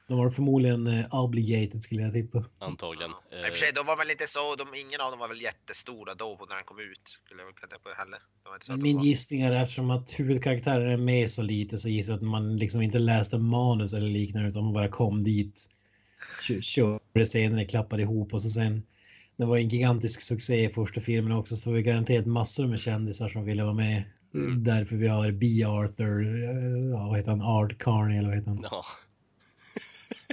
De 0.07 0.17
var 0.17 0.29
förmodligen 0.29 0.87
eh, 0.87 1.05
obligated 1.23 1.83
skulle 1.83 2.01
jag 2.01 2.13
tippa. 2.13 2.43
antagligen. 2.59 3.11
I 3.11 3.13
och 3.49 3.53
för 3.53 3.59
sig, 3.59 3.67
Eh, 3.69 3.73
de 3.75 3.85
var 3.85 3.97
väl 3.97 4.11
inte 4.11 4.27
så, 4.27 4.55
de, 4.55 4.75
ingen 4.75 5.01
av 5.01 5.11
dem 5.11 5.19
var 5.19 5.27
väl 5.27 5.41
jättestora 5.41 6.13
då 6.15 6.37
på 6.37 6.45
när 6.45 6.55
den 6.55 6.65
kom 6.65 6.79
ut. 6.79 7.05
Skulle 7.25 7.41
jag 7.41 7.45
väl 7.45 7.55
kunna 7.55 7.77
på 7.83 7.89
heller. 7.97 8.19
De 8.67 8.81
Min 8.81 8.97
var- 8.97 9.03
gissning 9.03 9.41
är 9.41 9.51
eftersom 9.63 9.89
att 9.91 10.19
huvudkaraktären 10.19 10.89
är 10.91 10.97
med 10.97 11.31
så 11.31 11.41
lite 11.41 11.77
så 11.77 11.89
gissar 11.89 12.13
jag 12.13 12.17
att 12.17 12.23
man 12.23 12.57
liksom 12.57 12.81
inte 12.81 12.99
läste 12.99 13.37
manus 13.37 13.93
eller 13.93 14.07
liknande 14.07 14.49
utan 14.49 14.63
man 14.63 14.73
bara 14.73 14.87
kom 14.87 15.23
dit, 15.23 15.69
kö- 16.41 16.61
körde 16.61 17.25
scener, 17.25 17.65
klappade 17.65 18.01
ihop 18.01 18.33
och 18.33 18.41
så 18.41 18.49
sen 18.49 18.83
det 19.37 19.45
var 19.45 19.57
en 19.57 19.69
gigantisk 19.69 20.21
succé 20.21 20.63
i 20.65 20.69
första 20.69 21.01
filmen 21.01 21.31
också 21.31 21.55
så 21.55 21.69
det 21.69 21.73
var 21.75 21.81
garanterat 21.81 22.25
massor 22.25 22.67
med 22.67 22.79
kändisar 22.79 23.29
som 23.29 23.45
ville 23.45 23.63
vara 23.63 23.73
med. 23.73 24.03
Mm. 24.33 24.63
Därför 24.63 24.95
vi 24.95 25.07
har 25.07 25.31
B. 25.31 25.63
Arthur, 25.67 26.33
eh, 26.43 26.89
ja, 26.91 27.07
vad 27.07 27.17
heter 27.17 27.31
han, 27.31 27.41
Art 27.41 27.77
Carney 27.79 28.17
eller 28.17 28.27
vad 28.29 28.37
heter 28.37 28.49
han? 28.49 28.59
ja. 28.71 28.83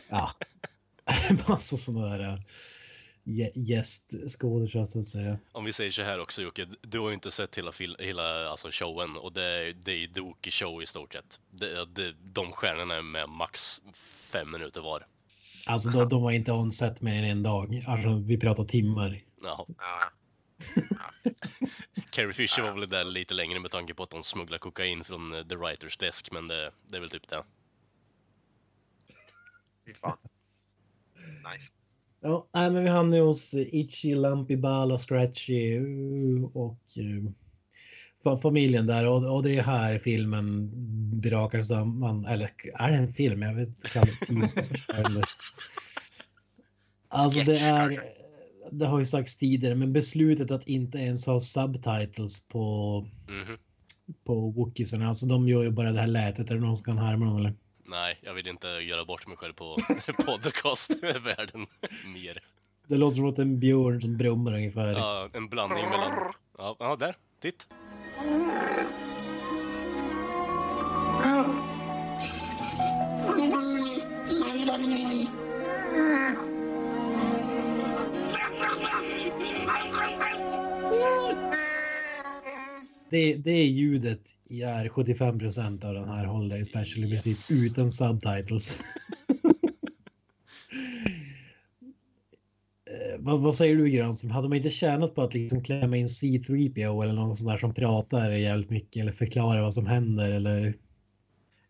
Ja, 0.08 0.30
massa 1.48 1.76
sådana 1.76 2.18
där 2.18 2.42
gä- 3.28 3.52
gästskådisar 3.54 4.84
så 4.84 4.98
att 4.98 5.06
säga. 5.06 5.38
Om 5.52 5.64
vi 5.64 5.72
säger 5.72 5.90
så 5.90 6.02
här 6.02 6.20
också 6.20 6.42
Jocke, 6.42 6.66
du 6.80 6.98
har 6.98 7.08
ju 7.08 7.14
inte 7.14 7.30
sett 7.30 7.58
hela, 7.58 7.72
hela 7.98 8.48
alltså 8.50 8.68
showen 8.70 9.16
och 9.16 9.32
det 9.32 9.44
är, 9.44 9.72
det 9.84 9.92
är 9.92 10.20
Wookie 10.20 10.52
show 10.52 10.82
i 10.82 10.86
stort 10.86 11.12
sett. 11.12 11.40
Det, 11.50 11.84
det, 11.94 12.12
de 12.12 12.52
stjärnorna 12.52 12.94
är 12.94 13.02
med 13.02 13.28
max 13.28 13.80
fem 14.32 14.50
minuter 14.50 14.80
var. 14.80 15.02
Alltså 15.66 15.90
de, 15.90 16.08
de 16.08 16.22
har 16.22 16.32
inte 16.32 16.52
onsett 16.52 17.02
mer 17.02 17.14
än 17.14 17.24
en 17.24 17.42
dag. 17.42 17.82
Alltså 17.86 18.22
vi 18.26 18.38
pratar 18.38 18.64
timmar. 18.64 19.22
Jaha. 19.42 19.64
Ja. 19.78 20.12
Carrie 22.10 22.32
Fisher 22.32 22.62
var 22.62 22.72
väl 22.72 22.88
där 22.88 23.04
lite 23.04 23.34
längre 23.34 23.60
med 23.60 23.70
tanke 23.70 23.94
på 23.94 24.02
att 24.02 24.10
de 24.10 24.22
smugglar 24.22 24.58
kokain 24.58 25.04
från 25.04 25.34
eh, 25.34 25.42
The 25.42 25.56
Writers 25.56 25.96
Desk, 25.96 26.32
men 26.32 26.48
det, 26.48 26.70
det 26.88 26.96
är 26.96 27.00
väl 27.00 27.10
typ 27.10 27.28
det. 27.28 27.42
Fy 29.88 29.94
fan. 29.94 30.16
Nice. 31.54 31.70
Ja, 32.20 32.48
nej, 32.54 32.70
men 32.70 32.82
vi 32.82 32.88
hamnar 32.88 33.20
hos 33.20 33.54
Itchy, 33.54 34.14
Lumpy, 34.14 34.56
Bala, 34.56 34.98
Scratchy 34.98 35.78
uh, 35.78 36.44
och 36.44 36.78
uh, 36.98 37.30
fa- 38.24 38.36
familjen 38.36 38.86
där 38.86 39.08
och, 39.08 39.34
och 39.36 39.42
det 39.42 39.56
är 39.58 39.62
här 39.62 39.98
filmen 39.98 40.70
brakar 41.20 41.62
samman. 41.62 42.24
Eller 42.24 42.50
är 42.74 42.90
det 42.90 42.96
en 42.96 43.12
film? 43.12 43.42
Jag 43.42 43.54
vet 43.54 43.68
inte. 44.28 44.54
Alltså 47.08 47.40
det 47.40 47.58
är, 47.58 48.02
det 48.72 48.86
har 48.86 48.98
ju 48.98 49.06
sagts 49.06 49.36
tidigare, 49.36 49.74
men 49.74 49.92
beslutet 49.92 50.50
att 50.50 50.68
inte 50.68 50.98
ens 50.98 51.26
ha 51.26 51.40
subtitles 51.40 52.40
på, 52.48 53.00
Mhm. 53.28 53.58
på 54.24 54.50
Wookiesarna, 54.50 55.08
alltså 55.08 55.26
de 55.26 55.48
gör 55.48 55.62
ju 55.62 55.70
bara 55.70 55.92
det 55.92 56.00
här 56.00 56.06
lätet, 56.06 56.50
är 56.50 56.54
det 56.54 56.60
någon 56.60 56.76
som 56.76 56.84
kan 56.84 56.98
härma 56.98 57.26
dem 57.26 57.36
eller? 57.36 57.54
Nej, 57.88 58.18
jag 58.22 58.34
vill 58.34 58.48
inte 58.48 58.68
göra 58.68 59.04
bort 59.04 59.26
mig 59.26 59.36
själv 59.36 59.52
på 59.52 59.76
podcastvärlden 60.26 61.66
mer. 62.14 62.38
Det 62.86 62.96
låter 62.96 63.16
som 63.16 63.28
att 63.28 63.38
en 63.38 63.60
björn 63.60 64.00
som 64.00 64.16
brummar 64.16 64.54
ungefär. 64.54 64.92
Ja, 64.92 65.28
en 65.34 65.48
blandning 65.48 65.88
mellan... 65.88 66.32
Ja, 66.58 66.76
ja 66.78 66.96
där. 66.96 67.16
Titt. 67.40 67.68
Det, 83.10 83.34
det 83.34 83.64
ljudet 83.64 84.20
är 84.50 84.88
75 84.88 85.38
procent 85.38 85.84
av 85.84 85.94
den 85.94 86.08
här 86.08 86.24
Holiday 86.24 86.64
Special 86.64 87.04
i 87.04 87.10
princip 87.10 87.26
Yes. 87.56 87.70
utan 87.72 87.92
subtitles. 87.92 88.78
Eh, 92.90 93.16
vad, 93.18 93.40
vad 93.40 93.54
säger 93.56 93.76
du 93.76 93.88
Granström? 93.88 94.30
Hade 94.30 94.48
man 94.48 94.56
inte 94.56 94.70
tjänat 94.70 95.14
på 95.14 95.22
att 95.22 95.34
liksom 95.34 95.62
klämma 95.62 95.96
in 95.96 96.06
C3PO 96.06 97.02
eller 97.02 97.12
någon 97.12 97.36
sån 97.36 97.48
där 97.48 97.56
som 97.56 97.74
pratar 97.74 98.30
jävligt 98.30 98.70
mycket 98.70 99.00
eller 99.02 99.12
förklarar 99.12 99.62
vad 99.62 99.74
som 99.74 99.86
händer 99.86 100.30
eller 100.32 100.74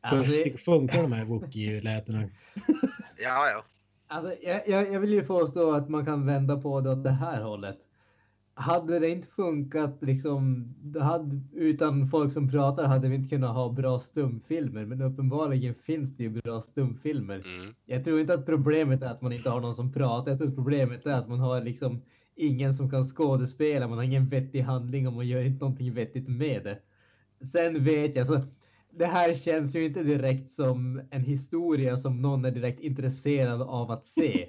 Alltså, 0.00 0.32
Fun- 0.32 0.56
funkar 0.56 1.02
de 1.02 1.12
här 1.12 1.24
Wookie-lätena? 1.24 2.22
Ja, 3.22 3.50
ja. 3.50 3.64
Alltså, 4.06 4.34
jag, 4.42 4.68
jag, 4.68 4.92
jag 4.92 5.00
vill 5.00 5.12
ju 5.12 5.22
påstå 5.24 5.72
att 5.72 5.88
man 5.88 6.04
kan 6.06 6.26
vända 6.26 6.56
på 6.60 6.80
det 6.80 6.90
åt 6.90 7.04
det 7.04 7.10
här 7.10 7.42
hållet. 7.42 7.76
Hade 8.60 8.98
det 8.98 9.08
inte 9.08 9.28
funkat 9.28 9.96
liksom, 10.00 10.74
hade, 11.00 11.40
utan 11.52 12.08
folk 12.08 12.32
som 12.32 12.50
pratar 12.50 12.84
hade 12.84 13.08
vi 13.08 13.14
inte 13.14 13.28
kunnat 13.28 13.54
ha 13.54 13.72
bra 13.72 13.98
stumfilmer. 13.98 14.84
Men 14.84 15.02
uppenbarligen 15.02 15.74
finns 15.74 16.16
det 16.16 16.22
ju 16.22 16.30
bra 16.30 16.60
stumfilmer. 16.60 17.42
Mm. 17.44 17.74
Jag 17.86 18.04
tror 18.04 18.20
inte 18.20 18.34
att 18.34 18.46
problemet 18.46 19.02
är 19.02 19.06
att 19.06 19.22
man 19.22 19.32
inte 19.32 19.50
har 19.50 19.60
någon 19.60 19.74
som 19.74 19.92
pratar. 19.92 20.30
Jag 20.30 20.38
tror 20.38 20.48
att 20.48 20.54
problemet 20.54 21.06
är 21.06 21.10
att 21.10 21.28
man 21.28 21.40
har 21.40 21.60
liksom 21.60 22.02
ingen 22.36 22.74
som 22.74 22.90
kan 22.90 23.04
skådespela. 23.04 23.88
Man 23.88 23.98
har 23.98 24.04
ingen 24.04 24.28
vettig 24.28 24.60
handling 24.60 25.06
och 25.06 25.12
man 25.12 25.28
gör 25.28 25.42
inte 25.42 25.64
någonting 25.64 25.94
vettigt 25.94 26.28
med 26.28 26.64
det. 26.64 26.78
Sen 27.46 27.84
vet 27.84 28.16
jag 28.16 28.26
så. 28.26 28.40
Det 28.90 29.06
här 29.06 29.34
känns 29.34 29.76
ju 29.76 29.84
inte 29.84 30.02
direkt 30.02 30.52
som 30.52 31.00
en 31.10 31.24
historia 31.24 31.96
som 31.96 32.22
någon 32.22 32.44
är 32.44 32.50
direkt 32.50 32.80
intresserad 32.80 33.62
av 33.62 33.90
att 33.90 34.06
se. 34.06 34.48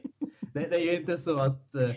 Det, 0.54 0.60
det 0.60 0.76
är 0.76 0.94
ju 0.94 1.00
inte 1.00 1.18
så 1.18 1.40
att 1.40 1.76
eh, 1.76 1.90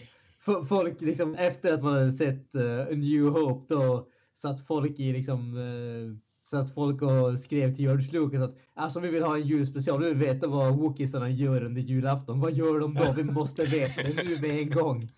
folk 0.68 1.00
liksom 1.00 1.34
efter 1.34 1.72
att 1.72 1.82
man 1.82 1.92
hade 1.92 2.12
sett 2.12 2.54
uh, 2.54 2.80
A 2.80 2.86
New 2.90 3.24
Hope 3.24 3.74
då 3.74 4.08
satt 4.42 4.66
folk 4.66 5.00
i 5.00 5.12
liksom 5.12 5.56
uh, 5.56 6.16
satt 6.42 6.74
folk 6.74 7.02
och 7.02 7.38
skrev 7.38 7.74
till 7.74 7.84
George 7.84 8.12
Lucas 8.12 8.42
att 8.42 8.56
alltså 8.74 9.00
vi 9.00 9.08
vill 9.08 9.22
ha 9.22 9.36
en 9.36 9.46
julspecial. 9.46 10.02
Vi 10.02 10.08
vill 10.08 10.18
veta 10.18 10.48
vad 10.48 10.76
Wookiesarna 10.76 11.30
gör 11.30 11.64
under 11.64 11.82
julafton. 11.82 12.40
Vad 12.40 12.52
gör 12.52 12.80
de 12.80 12.94
då? 12.94 13.12
Vi 13.16 13.24
måste 13.24 13.64
veta 13.64 14.02
det 14.02 14.22
nu 14.24 14.40
med 14.40 14.58
en 14.58 14.70
gång. 14.70 15.08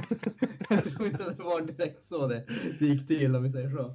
Jag 0.68 0.84
tror 0.84 1.06
inte 1.06 1.24
att 1.24 1.36
det 1.36 1.42
var 1.42 1.60
direkt 1.60 2.08
så 2.08 2.26
det, 2.26 2.44
det 2.78 2.86
gick 2.86 3.06
till 3.06 3.36
om 3.36 3.42
vi 3.42 3.50
säger 3.50 3.70
så. 3.70 3.94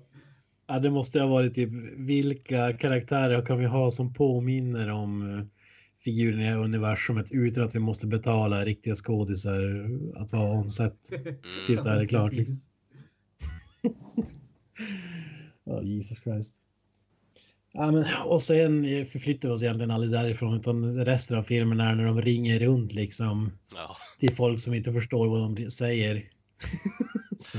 Ja, 0.68 0.80
det 0.80 0.90
måste 0.90 1.20
ha 1.20 1.28
varit 1.28 1.56
typ 1.56 1.70
vilka 1.98 2.74
karaktärer 2.74 3.46
kan 3.46 3.60
vi 3.60 3.66
ha 3.66 3.92
som 3.92 4.14
påminner 4.14 4.92
om 4.92 5.22
eh, 5.22 5.46
figurerna 6.04 6.50
i 6.50 6.54
universumet 6.54 7.32
utan 7.32 7.64
att 7.64 7.76
vi 7.76 7.80
måste 7.80 8.08
betala 8.08 8.66
riktiga 8.66 8.96
skådisar 8.96 9.90
att 10.16 10.34
vara 10.34 10.52
onset 10.60 10.94
tills 11.68 11.82
det 11.82 11.90
här 11.90 12.00
är 12.00 12.08
klart. 12.08 12.34
Liksom. 12.34 12.60
Ja, 15.64 15.82
Jesus 15.82 16.20
Christ. 16.24 16.56
Ja, 17.74 17.92
men, 17.92 18.06
och 18.26 18.42
sen 18.42 18.84
förflyttar 19.06 19.50
vi 19.50 19.56
oss 19.56 19.64
egentligen 19.64 19.92
aldrig 19.92 20.12
därifrån 20.12 20.54
utan 20.58 21.06
resten 21.06 21.38
av 21.38 21.44
filmen 21.44 21.80
är 21.80 21.96
när 21.96 22.06
de 22.06 22.22
ringer 22.22 22.60
runt 22.60 22.94
liksom 22.94 23.52
Ja. 23.76 23.98
till 24.20 24.36
folk 24.36 24.60
som 24.60 24.74
inte 24.74 24.94
förstår 24.94 25.30
vad 25.30 25.56
de 25.56 25.72
säger. 25.72 26.16
Så, 27.52 27.58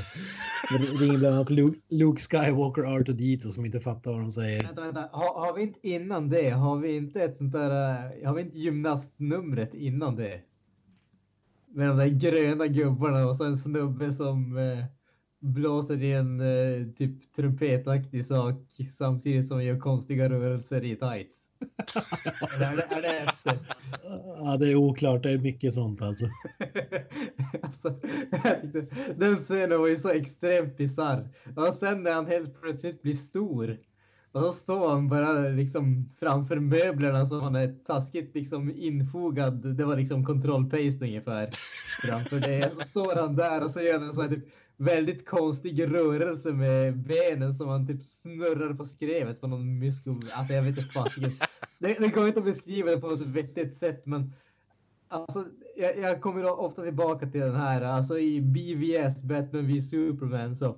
det 0.79 1.05
ringer 1.05 1.19
bland 1.19 1.35
annat 1.35 1.51
Luke, 1.51 1.79
Luke 1.89 2.21
Skywalker 2.23 2.83
Arthur 2.83 3.13
Dito 3.13 3.51
som 3.51 3.65
inte 3.67 3.81
fattar 3.81 4.11
vad 4.11 4.21
de 4.21 4.33
säger. 4.33 4.63
Vänta, 4.63 4.83
vänta. 4.83 5.09
Har, 5.13 5.47
har 5.47 5.55
vi 5.55 5.63
inte 5.63 5.89
innan 5.89 6.29
det, 6.29 6.51
har 6.51 6.77
vi 6.77 6.97
inte 6.97 7.23
ett 7.23 7.37
sånt 7.37 7.53
där, 7.53 7.71
eh, 8.21 8.29
har 8.29 8.35
vi 8.35 8.43
inte 8.43 8.59
gymnastnumret 8.59 9.75
innan 9.75 10.17
det? 10.17 10.41
Med 11.75 11.89
de 11.89 11.97
där 11.97 12.07
gröna 12.07 12.67
gubbarna 12.67 13.27
och 13.27 13.37
så 13.37 13.45
en 13.45 13.57
snubbe 13.57 14.13
som 14.13 14.59
eh, 14.59 14.85
blåser 15.41 16.03
i 16.03 16.13
en 16.13 16.41
eh, 16.41 16.87
typ 16.97 17.33
trumpetaktig 17.37 18.27
sak 18.27 18.55
samtidigt 18.99 19.49
som 19.49 19.65
gör 19.65 19.79
konstiga 19.79 20.31
rörelser 20.31 20.85
i 20.85 20.97
tights. 20.97 21.50
Eller 22.57 22.73
är, 22.73 22.77
det, 22.77 22.95
är 22.95 23.03
det 23.03 23.19
efter? 23.19 23.59
Ja, 24.43 24.57
det 24.57 24.73
är 24.73 24.77
oklart. 24.77 25.23
Det 25.23 25.31
är 25.31 25.39
mycket 25.39 25.75
sånt 25.75 26.03
alltså. 26.03 26.25
alltså, 27.63 28.01
tyckte, 28.63 28.87
den 29.17 29.37
scenen 29.37 29.81
var 29.81 29.87
ju 29.87 29.97
så 29.97 30.09
extremt 30.09 30.77
bisarr. 30.77 31.29
Och 31.57 31.75
sen 31.75 32.03
när 32.03 32.13
han 32.13 32.27
helt 32.27 32.61
plötsligt 32.61 33.03
blir 33.03 33.15
stor. 33.15 33.77
Och 34.33 34.41
så 34.43 34.53
står 34.53 34.91
han 34.91 35.09
bara 35.09 35.33
liksom 35.33 36.09
framför 36.21 36.57
möblerna 36.57 37.27
som 37.27 37.41
han 37.41 37.57
är 37.57 37.75
taskigt 37.87 38.35
liksom 38.35 38.71
infogad. 38.77 39.77
Det 39.77 39.85
var 39.85 39.97
liksom 39.97 40.25
kontrollpaste 40.27 41.05
ungefär. 41.05 41.49
Framför 42.03 42.41
det. 42.41 42.71
Så 42.71 42.81
står 42.81 43.17
han 43.17 43.37
där 43.37 43.65
och 43.65 43.71
så 43.71 43.81
gör 43.81 44.01
han 44.01 44.13
sån 44.13 44.23
här 44.23 44.35
typ 44.35 44.49
väldigt 44.81 45.27
konstig 45.27 45.95
rörelse 45.95 46.53
med 46.53 46.97
benen 46.99 47.55
som 47.55 47.69
han 47.69 47.87
typ 47.87 48.03
snurrar 48.03 48.75
på 48.75 48.85
skrevet 48.85 49.41
på 49.41 49.47
någon 49.47 49.79
mysko. 49.79 50.11
Alltså 50.11 50.55
jag 50.55 50.63
vet 50.63 50.79
inte 50.79 50.93
fasiken. 50.93 51.31
Det, 51.79 51.95
det 51.95 52.09
går 52.09 52.27
inte 52.27 52.39
att 52.39 52.45
beskriva 52.45 52.91
det 52.91 53.01
på 53.01 53.09
något 53.09 53.25
vettigt 53.25 53.79
sätt 53.79 54.07
men 54.07 54.33
Alltså, 55.13 55.47
jag, 55.77 55.99
jag 55.99 56.21
kommer 56.21 56.61
ofta 56.61 56.83
tillbaka 56.83 57.27
till 57.27 57.41
den 57.41 57.57
här, 57.57 57.83
alltså 57.83 58.19
i 58.19 58.41
BVS, 58.41 59.23
Batman 59.23 59.67
v 59.67 59.83
Superman, 59.83 60.57
så 60.57 60.77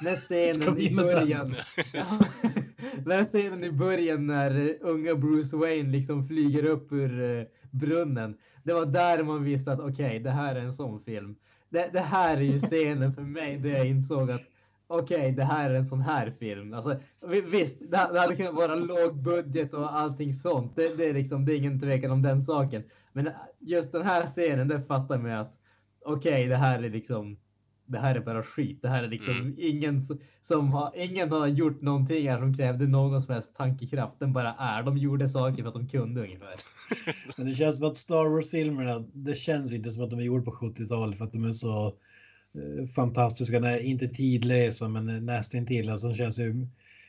Ska 0.00 0.16
scenen 0.16 0.78
i 0.78 0.94
början. 0.94 1.56
Ja, 1.92 2.04
den 3.04 3.24
scenen 3.24 3.64
i 3.64 3.72
början 3.72 4.26
när 4.26 4.76
unga 4.80 5.14
Bruce 5.14 5.56
Wayne 5.56 5.90
liksom 5.90 6.28
flyger 6.28 6.64
upp 6.64 6.92
ur 6.92 7.38
eh, 7.38 7.44
brunnen. 7.70 8.36
Det 8.62 8.72
var 8.72 8.86
där 8.86 9.22
man 9.22 9.44
visste 9.44 9.72
att 9.72 9.80
okej, 9.80 10.18
det 10.18 10.30
här 10.30 10.54
är 10.54 10.60
en 10.60 10.72
sån 10.72 11.00
film. 11.00 11.36
Det, 11.76 11.90
det 11.92 12.00
här 12.00 12.36
är 12.36 12.40
ju 12.40 12.58
scenen 12.58 13.12
för 13.12 13.22
mig 13.22 13.56
där 13.58 13.70
jag 13.70 13.86
insåg 13.86 14.30
att 14.30 14.42
okej, 14.86 15.32
det 15.32 15.44
här 15.44 15.70
är 15.70 15.74
en 15.74 15.86
sån 15.86 16.00
här 16.00 16.30
film. 16.30 16.74
Alltså, 16.74 16.96
visst, 17.50 17.80
det, 17.80 18.08
det 18.12 18.20
hade 18.20 18.36
kunnat 18.36 18.54
vara 18.54 18.74
låg 18.74 19.16
budget 19.16 19.74
och 19.74 19.98
allting 19.98 20.32
sånt. 20.32 20.76
Det, 20.76 20.96
det, 20.96 21.04
är 21.04 21.14
liksom, 21.14 21.44
det 21.44 21.52
är 21.52 21.56
ingen 21.56 21.80
tvekan 21.80 22.10
om 22.10 22.22
den 22.22 22.42
saken. 22.42 22.82
Men 23.12 23.30
just 23.58 23.92
den 23.92 24.02
här 24.02 24.26
scenen, 24.26 24.68
det 24.68 24.82
fattar 24.82 25.18
mig 25.18 25.34
att 25.34 25.56
okej, 26.04 26.46
det 26.46 26.56
här 26.56 26.82
är 26.82 26.90
liksom, 26.90 27.36
det 27.86 27.98
här 27.98 28.14
är 28.14 28.20
bara 28.20 28.42
skit. 28.42 28.78
Det 28.82 28.88
här 28.88 29.02
är 29.02 29.08
liksom 29.08 29.34
Mm. 29.36 29.54
ingen 29.58 30.02
som 30.42 30.68
har, 30.72 30.92
ingen 30.96 31.30
har 31.30 31.46
gjort 31.46 31.82
någonting 31.82 32.28
här 32.28 32.38
som 32.38 32.56
krävde 32.56 32.86
någon 32.86 33.22
som 33.22 33.34
helst 33.34 33.54
tankekraft. 33.56 34.14
Den 34.18 34.32
bara 34.32 34.52
är. 34.58 34.82
De 34.82 34.98
gjorde 34.98 35.28
saker 35.28 35.62
för 35.62 35.68
att 35.68 35.74
de 35.74 35.88
kunde 35.88 36.20
ungefär. 36.20 36.54
Men 37.36 37.46
det 37.46 37.54
känns 37.54 37.76
som 37.76 37.86
att 37.88 37.96
Star 37.96 38.28
Wars-filmerna, 38.28 39.04
det 39.12 39.34
känns 39.36 39.72
inte 39.72 39.90
som 39.90 40.04
att 40.04 40.10
de 40.10 40.18
är 40.18 40.24
gjorda 40.24 40.44
på 40.44 40.50
70-talet 40.50 41.18
för 41.18 41.24
att 41.24 41.32
de 41.32 41.44
är 41.44 41.52
så 41.52 41.86
eh, 41.86 42.86
fantastiska. 42.94 43.60
Nej, 43.60 43.84
inte 43.90 44.08
tidlösa, 44.08 44.88
men 44.88 45.26
nästintill. 45.26 45.88
Alltså, 45.90 46.08
de 46.08 46.14
känns 46.14 46.38
ju 46.38 46.66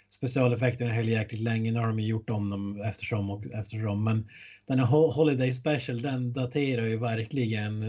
specialeffekterna 0.09 0.91
höll 0.93 1.07
jäkligt 1.09 1.41
länge. 1.41 1.71
Nu 1.71 1.79
har 1.79 1.87
de 1.87 1.99
gjort 1.99 2.29
om 2.29 2.49
dem 2.49 2.81
eftersom 2.85 3.29
och 3.29 3.45
eftersom. 3.53 4.03
Men 4.03 4.27
den 4.67 4.79
här 4.79 4.85
Ho- 4.87 5.11
Holiday 5.13 5.53
Special, 5.53 6.01
den 6.01 6.33
daterar 6.33 6.85
ju 6.85 6.97
verkligen. 6.97 7.83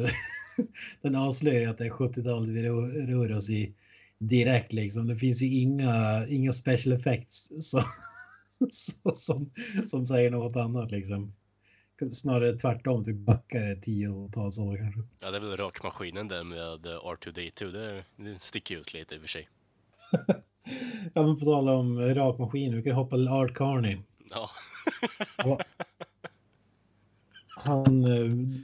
den 1.02 1.14
avslöjar 1.16 1.70
att 1.70 1.78
det 1.78 1.86
är 1.86 1.90
70-talet 1.90 2.48
vi 2.48 2.62
rör, 3.06 3.36
oss 3.36 3.50
i 3.50 3.74
direkt 4.18 4.72
liksom. 4.72 5.06
Det 5.06 5.16
finns 5.16 5.42
ju 5.42 5.60
inga, 5.60 6.26
inga 6.28 6.52
special 6.52 6.92
effects 6.92 7.52
så, 7.70 7.82
så, 8.70 9.14
som, 9.14 9.50
som 9.86 10.06
säger 10.06 10.30
något 10.30 10.56
annat 10.56 10.90
liksom. 10.90 11.32
Snarare 12.12 12.58
tvärtom, 12.58 13.04
typ 13.04 13.16
backar 13.16 13.80
tiotals 13.80 14.58
år 14.58 14.76
kanske. 14.76 15.00
Ja, 15.22 15.30
det 15.30 15.36
är 15.36 15.40
väl 15.40 15.56
rakmaskinen 15.56 16.28
där 16.28 16.44
med 16.44 16.86
R2D2. 16.86 17.72
Det, 17.72 18.04
det 18.16 18.42
sticker 18.42 18.76
ut 18.76 18.94
lite 18.94 19.14
i 19.14 19.18
och 19.18 19.22
för 19.22 19.28
sig. 19.28 19.48
Ja, 21.14 21.26
men 21.26 21.38
på 21.38 21.44
tal 21.44 21.68
om 21.68 22.00
rakmaskin, 22.00 22.76
vi 22.76 22.82
kan 22.82 22.92
hoppa 22.92 23.16
till 23.16 23.28
Art 23.28 23.54
Carney. 23.54 23.98
Ja, 24.30 24.50
Ja. 25.36 25.58
Han, 27.48 28.04
eh, 28.04 28.60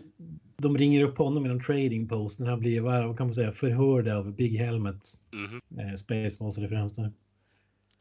de 0.64 0.78
ringer 0.78 1.00
upp 1.02 1.18
honom 1.18 1.46
i 1.46 1.48
någon 1.48 1.60
trading 1.62 2.08
post 2.08 2.40
när 2.40 2.46
han 2.50 2.60
blir, 2.60 2.80
vad 2.80 3.16
kan 3.18 3.26
man 3.26 3.34
säga, 3.34 3.52
förhörd 3.52 4.08
av 4.08 4.34
Big 4.36 4.56
Helmet. 4.58 5.02
mhm. 5.32 5.60
Eh, 5.80 5.94
Spaceballs-referens 5.94 6.92
där. 6.96 7.12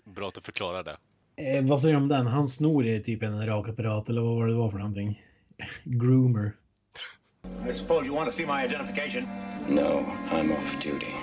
bra 0.06 0.28
att 0.28 0.34
du 0.34 0.42
förklarar 0.42 0.84
det. 0.84 0.98
Eh, 1.36 1.66
vad 1.66 1.82
säger 1.82 1.96
du 1.96 2.02
om 2.02 2.08
den? 2.10 2.28
Han 2.28 2.48
snor 2.48 2.86
i 2.86 3.04
typ 3.04 3.24
en 3.24 3.48
rakapparat 3.48 4.10
eller 4.10 4.22
vad 4.22 4.36
var 4.36 4.48
det 4.48 4.54
var 4.54 4.70
för 4.70 4.78
någonting? 4.78 5.22
Groomer. 5.84 6.52
I 7.70 7.74
suppose 7.74 8.06
you 8.06 8.16
want 8.16 8.30
to 8.32 8.36
see 8.36 8.46
my 8.46 8.66
identification? 8.66 9.24
No, 9.70 10.06
I'm 10.32 10.52
off 10.52 10.84
duty. 10.84 11.14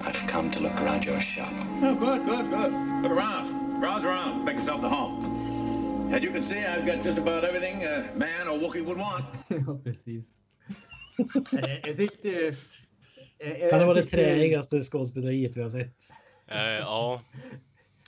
I've 0.00 0.28
come 0.32 0.50
to 0.50 0.60
look 0.60 0.72
around 0.80 1.04
your 1.04 1.20
shop. 1.20 1.52
Oh, 1.82 1.94
good, 1.94 2.26
good, 2.26 2.50
good. 2.50 2.72
Look 3.02 3.12
around. 3.12 3.80
Browse 3.80 4.04
around. 4.06 4.44
Make 4.44 4.56
yourself 4.56 4.84
at 4.84 4.90
home. 4.92 6.14
As 6.14 6.22
you 6.22 6.32
can 6.32 6.42
see, 6.42 6.58
I've 6.58 6.86
got 6.86 7.04
just 7.04 7.18
about 7.18 7.44
everything 7.44 7.84
a 7.84 8.04
man 8.16 8.48
or 8.48 8.58
Wookiee 8.58 8.84
would 8.84 8.98
want. 8.98 9.24
ja, 9.48 9.80
precis. 9.84 10.24
Eh, 11.52 11.88
jag 11.88 11.96
tyckte 11.96 12.56
eh, 13.38 13.70
Kan 13.70 13.78
det 13.78 13.86
vara 13.86 14.00
det 14.00 14.06
träigaste 14.06 14.82
skådespeleriet 14.82 15.56
vi 15.56 15.62
har 15.62 15.70
sett? 15.70 15.96
Eh, 16.46 16.58
ja. 16.58 17.22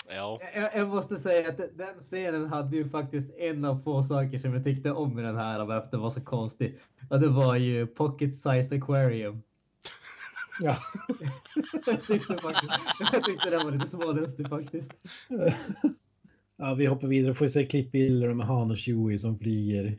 Ja. 0.09 0.41
Jag, 0.55 0.77
jag 0.77 0.89
måste 0.89 1.19
säga 1.19 1.49
att 1.49 1.57
den 1.57 2.01
scenen 2.01 2.47
hade 2.47 2.77
ju 2.77 2.89
faktiskt 2.89 3.31
en 3.39 3.65
av 3.65 3.83
få 3.85 4.03
saker 4.03 4.39
som 4.39 4.55
jag 4.55 4.65
tyckte 4.65 4.91
om 4.91 5.19
i 5.19 5.23
den 5.23 5.37
här, 5.37 5.65
varför 5.65 5.89
den 5.91 6.01
var 6.01 6.11
så 6.11 6.21
konstig. 6.21 6.79
Och 7.11 7.21
det 7.21 7.29
var 7.29 7.57
ju 7.57 7.87
Pocket 7.87 8.37
Sized 8.37 8.83
Aquarium. 8.83 9.43
Ja. 10.61 10.77
jag, 11.87 12.07
tyckte 12.07 12.39
faktiskt, 12.39 12.73
jag 13.13 13.25
tyckte 13.25 13.51
den 13.51 13.65
var 13.65 13.73
lite 13.73 13.89
smålustig 13.89 14.49
faktiskt. 14.49 14.91
ja, 16.57 16.75
vi 16.75 16.87
hoppar 16.87 17.09
vidare. 17.09 17.35
Får 17.35 17.49
se 17.49 17.67
klippbilder 17.67 18.35
med 18.35 18.47
Han 18.47 18.71
och 18.71 18.79
Chewie 18.79 19.19
som 19.19 19.39
flyger. 19.39 19.99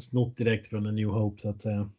Snott 0.00 0.36
direkt 0.36 0.66
från 0.66 0.86
A 0.86 0.90
New 0.90 1.08
Hope 1.08 1.42
så 1.42 1.50
att 1.50 1.62
säga. 1.62 1.90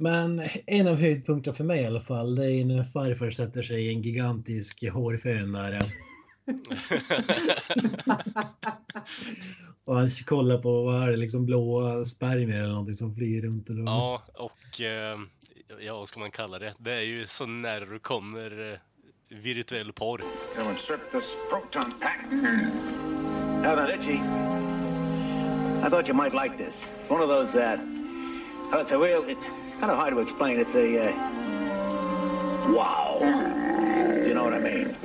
Men 0.00 0.42
en 0.66 0.88
av 0.88 0.96
höjdpunkterna 0.96 1.56
för 1.56 1.64
mig 1.64 1.82
i 1.82 1.86
alla 1.86 2.00
fall, 2.00 2.34
det 2.34 2.52
är 2.52 2.64
när 2.64 2.84
farfar 2.84 3.30
sätter 3.30 3.62
sig 3.62 3.86
i 3.86 3.94
en 3.94 4.02
gigantisk 4.02 4.90
hårfön 4.92 5.52
där. 5.52 5.82
Och 9.84 9.96
han 9.96 10.08
kollar 10.26 10.58
på, 10.58 10.82
vad 10.82 11.02
är 11.02 11.10
det, 11.10 11.16
liksom 11.16 11.46
blåa 11.46 12.04
spermier 12.04 12.58
eller 12.58 12.68
någonting 12.68 12.94
som 12.94 13.14
flyger 13.14 13.42
runt. 13.42 13.70
Eller 13.70 13.82
ja, 13.82 14.22
och 14.34 14.80
eh, 14.80 15.18
ja, 15.80 15.98
vad 15.98 16.08
ska 16.08 16.20
man 16.20 16.30
kalla 16.30 16.58
det? 16.58 16.74
Det 16.78 16.92
är 16.92 17.02
ju 17.02 17.26
så 17.26 17.46
nära 17.46 17.84
du 17.84 17.98
kommer 17.98 18.72
eh, 18.72 18.78
virtuell 19.36 19.92
porr. 19.92 20.22
Gonna 20.56 20.70
insert 20.70 21.12
this 21.12 21.36
proton 21.50 21.92
pack. 22.00 22.20
Now 23.62 23.76
then, 23.76 24.00
Itchy. 24.00 24.20
I 25.86 25.90
thought 25.90 26.08
you 26.08 26.14
might 26.14 26.34
like 26.34 26.56
this. 26.58 26.84
One 27.08 27.22
of 27.22 27.28
those, 27.28 27.54
uh, 27.54 27.78
oh, 28.72 28.80
it's 28.80 28.92
a 28.92 28.98
real, 28.98 29.24
it's 29.28 29.67
kind 29.78 29.90
of 29.92 29.96
hard 29.98 30.12
to 30.14 30.20
explain. 30.20 30.58
It's 30.60 30.74
a, 30.74 31.08
uh, 31.08 31.12
wow. 32.72 33.18
You 34.26 34.34
know 34.34 34.44
what 34.44 34.54
I 34.54 34.58
mean? 34.58 34.96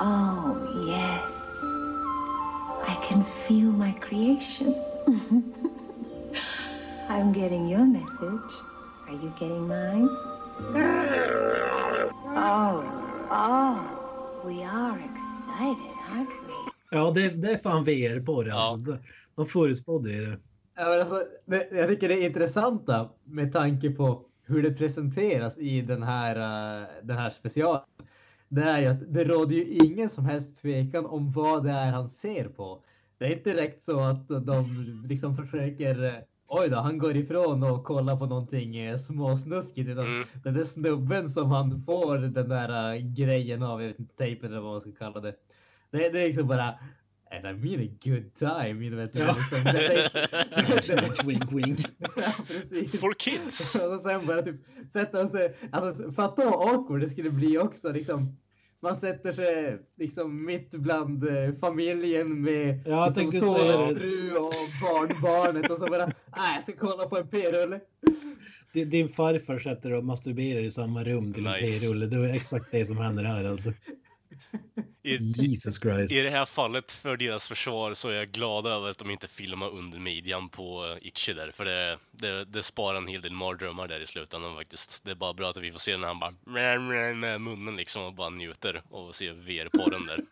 Oh, 0.00 0.56
yes. 0.86 1.62
I 2.88 2.94
can 3.06 3.24
feel 3.24 3.70
my 3.72 3.92
creation. 3.92 4.74
I'm 7.08 7.32
getting 7.32 7.68
your 7.68 7.84
message. 7.84 8.52
Are 9.08 9.14
you 9.14 9.32
getting 9.38 9.66
mine? 9.68 10.08
Oh, 12.32 12.84
oh, 13.30 14.42
we 14.46 14.62
are 14.62 14.98
excited, 14.98 15.92
aren't 16.10 16.28
we? 16.46 16.54
Ja, 16.90 17.10
det, 17.10 17.28
det 17.42 17.52
är 17.52 17.58
fan 17.58 17.84
VR 17.84 18.20
på 18.20 18.42
det 18.42 18.48
Ja. 18.48 18.56
alltså. 18.70 18.84
De- 18.92 18.98
De 19.34 19.46
förutspådde 19.46 20.10
ju 20.10 20.26
det. 20.26 20.38
Ja, 20.80 20.88
men 20.88 21.00
alltså, 21.00 21.22
jag 21.70 21.88
tycker 21.88 22.08
det 22.08 22.14
är 22.14 22.26
intressanta 22.26 23.08
med 23.24 23.52
tanke 23.52 23.90
på 23.90 24.24
hur 24.46 24.62
det 24.62 24.70
presenteras 24.70 25.58
i 25.58 25.80
den 25.80 26.02
här, 26.02 26.36
eh, 26.36 26.88
den 27.02 27.16
här 27.16 27.30
specialen. 27.30 27.82
Det 28.48 28.62
är 28.62 28.80
ju 28.80 28.86
att 28.86 29.14
det 29.14 29.24
råder 29.24 29.56
ju 29.56 29.64
ingen 29.64 30.10
som 30.10 30.24
helst 30.24 30.62
tvekan 30.62 31.06
om 31.06 31.32
vad 31.32 31.64
det 31.64 31.70
är 31.70 31.90
han 31.90 32.08
ser 32.08 32.44
på. 32.44 32.82
Det 33.18 33.24
är 33.24 33.32
inte 33.36 33.52
direkt 33.52 33.84
så 33.84 34.00
att 34.00 34.28
de 34.28 34.64
liksom 35.08 35.36
försöker 35.36 36.04
eh, 36.04 36.14
Oj 36.52 36.68
då, 36.68 36.76
han 36.76 36.98
går 36.98 37.16
ifrån 37.16 37.62
och 37.62 37.84
kollar 37.84 38.16
på 38.16 38.26
någonting 38.26 38.76
eh, 38.76 38.98
småsnuskigt. 38.98 39.88
Utan 39.88 40.06
Mm. 40.06 40.26
den 40.44 40.54
där 40.54 40.64
snubben 40.64 41.28
som 41.28 41.50
han 41.50 41.82
får 41.82 42.16
den 42.16 42.48
där 42.48 42.98
grejen 43.16 43.62
av, 43.62 43.82
jag 43.82 43.88
vet 43.88 44.00
inte, 44.00 44.16
tejpen 44.16 44.50
eller 44.50 44.60
vad 44.60 44.72
man 44.72 44.80
ska 44.80 44.92
kalla 44.92 45.20
det. 45.20 45.34
Det, 45.90 46.08
det 46.08 46.22
är 46.22 46.26
liksom 46.26 46.48
bara 46.48 46.74
And 47.32 47.46
I 47.46 47.52
mean 47.68 47.80
a 47.80 47.90
good 48.04 48.34
time. 48.34 48.84
You 48.84 48.90
know, 48.90 48.98
vet 49.00 49.18
Ja. 49.18 49.36
liksom, 49.38 50.96
det, 50.96 51.24
wink, 51.26 51.52
wink. 51.52 51.80
For 53.00 53.14
kids! 53.18 53.74
Och 53.94 54.00
sen 54.00 54.26
bara 54.26 54.42
typ 54.42 54.56
sätta 54.92 55.28
sig, 55.28 55.54
alltså 55.72 56.12
fatta 56.12 56.44
vad 56.50 56.68
awkward 56.74 57.00
det 57.00 57.08
skulle 57.08 57.30
bli 57.30 57.58
också 57.58 57.92
liksom. 57.92 58.36
Man 58.82 58.96
sätter 58.96 59.32
sig 59.32 59.78
liksom 59.98 60.44
mitt 60.44 60.70
bland 60.70 61.28
eh, 61.28 61.54
familjen 61.60 62.42
med 62.42 62.80
Ja, 62.86 63.14
liksom, 63.16 63.40
son, 63.40 63.96
fru 63.96 64.36
och 64.36 64.52
barnbarnet 64.82 65.70
och 65.70 65.78
så 65.78 65.86
bara, 65.86 66.06
nej 66.06 66.54
jag 66.54 66.62
ska 66.62 66.72
kolla 66.72 67.06
på 67.08 67.18
en 67.18 67.28
p-rulle. 67.28 67.80
Din, 68.72 69.08
farfar 69.08 69.58
sätter 69.58 69.96
och 69.98 70.04
masturberar 70.04 70.60
i 70.62 70.70
samma 70.70 71.04
rum 71.04 71.32
till 71.32 71.46
en 71.46 71.52
Nice. 71.52 71.86
p-rulle. 71.86 72.06
Det 72.06 72.18
var 72.18 72.36
exakt 72.36 72.66
det 72.70 72.84
som 72.84 72.96
händer 72.96 73.24
här 73.24 73.44
alltså. 73.44 73.72
I, 75.02 75.16
Jesus 75.16 75.78
Christ. 75.80 76.12
I 76.12 76.20
det 76.20 76.30
här 76.30 76.44
fallet, 76.46 76.92
för 76.92 77.16
deras 77.16 77.48
försvar, 77.48 77.94
så 77.94 78.08
är 78.08 78.12
jag 78.14 78.28
glad 78.28 78.66
över 78.66 78.90
att 78.90 78.98
de 78.98 79.10
inte 79.10 79.28
filmar 79.28 79.68
under 79.70 79.98
midjan 79.98 80.48
på 80.48 80.86
eh, 80.86 81.06
Itchy 81.06 81.32
där. 81.32 81.50
För 81.50 81.64
det, 81.64 81.98
det, 82.12 82.44
det 82.44 82.62
sparar 82.62 82.98
en 82.98 83.06
hel 83.08 83.20
del 83.20 83.32
mardrömmar 83.32 83.88
där 83.88 84.00
i 84.00 84.06
slutändan 84.06 84.54
faktiskt. 84.56 85.04
Det 85.04 85.10
är 85.10 85.14
bara 85.14 85.34
bra 85.34 85.50
att 85.50 85.56
vi 85.56 85.72
får 85.72 85.78
se 85.78 85.96
när 85.96 86.08
han 86.08 86.18
bara 86.18 86.34
meh, 86.46 87.14
med 87.14 87.40
munnen 87.40 87.76
liksom 87.76 88.02
och 88.02 88.14
bara 88.14 88.30
njuter 88.30 88.82
och 88.90 89.14
ser 89.14 89.32
VR-porren 89.32 90.06
där. 90.06 90.20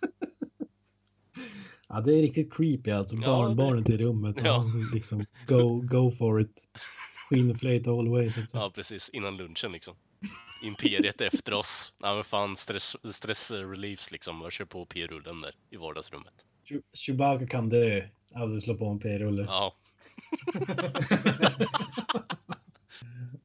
Ja, 1.89 2.01
det 2.01 2.13
är 2.19 2.23
riktigt 2.23 2.53
creepy 2.55 2.91
alltså. 2.91 3.17
Ja, 3.17 3.55
Barn, 3.57 3.83
det- 3.85 3.93
i 3.93 3.99
rummet. 3.99 4.37
Ja. 4.39 4.45
Ja. 4.45 4.67
Liksom, 4.95 5.25
go, 5.47 5.81
go 5.81 6.11
for 6.11 6.41
it. 6.41 6.69
Skinnflöjt 7.29 7.87
all 7.87 8.05
the 8.05 8.11
way. 8.11 8.31
Så. 8.31 8.41
Ja, 8.53 8.73
precis. 8.75 9.09
Innan 9.09 9.37
lunchen 9.37 9.73
liksom. 9.73 9.95
Imperiet 10.63 11.21
efter 11.21 11.55
oss. 11.55 11.93
Ja, 12.03 12.15
men 12.15 12.25
fan, 12.25 12.57
stress, 12.57 12.97
stress 13.13 13.51
reliefs 13.51 14.11
liksom. 14.11 14.41
Jag 14.43 14.53
kör 14.53 14.65
på 14.65 14.87
P-rullen 14.87 15.41
där 15.41 15.53
i 15.71 15.77
vardagsrummet. 15.77 16.35
Chew- 16.69 16.83
Chewbacca 16.93 17.47
kan 17.47 17.69
dö 17.69 18.03
av 18.35 18.57
att 18.57 18.63
slå 18.63 18.75
på 18.75 18.87
en 18.87 18.99
p-rulle. 18.99 19.45
Ja, 19.49 19.75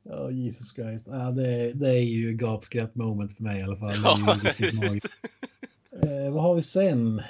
Ja, 0.03 0.31
Jesus 0.31 0.73
Christ. 0.73 1.07
Ja, 1.07 1.31
det, 1.31 1.71
det 1.73 1.89
är 1.89 2.03
ju 2.03 2.33
gapskratt 2.33 2.95
moment 2.95 3.35
för 3.37 3.43
mig 3.43 3.59
i 3.59 3.63
alla 3.63 3.75
fall. 3.75 3.99
Magiskt. 3.99 5.05
Eh, 6.03 6.31
vad 6.33 6.43
har 6.43 6.55
vi 6.55 6.61
sen? 6.61 7.21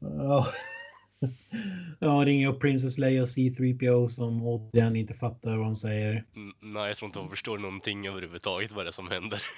Ja. 0.00 0.46
Ja, 2.02 2.08
ringer 2.26 2.48
upp 2.48 2.60
Princess 2.60 2.98
Leia 2.98 3.22
och 3.22 3.28
C3PO 3.28 4.08
som 4.08 4.46
återigen 4.46 4.96
inte 4.96 5.14
fattar 5.14 5.56
vad 5.56 5.66
han 5.66 5.76
säger. 5.76 6.12
N- 6.36 6.52
nej, 6.60 6.86
jag 6.88 6.96
tror 6.96 7.06
inte 7.06 7.18
hon 7.18 7.30
förstår 7.30 7.58
någonting 7.58 8.06
överhuvudtaget 8.08 8.72
vad 8.72 8.84
det 8.84 8.88
är 8.88 8.92
som 8.92 9.08
händer. 9.08 9.42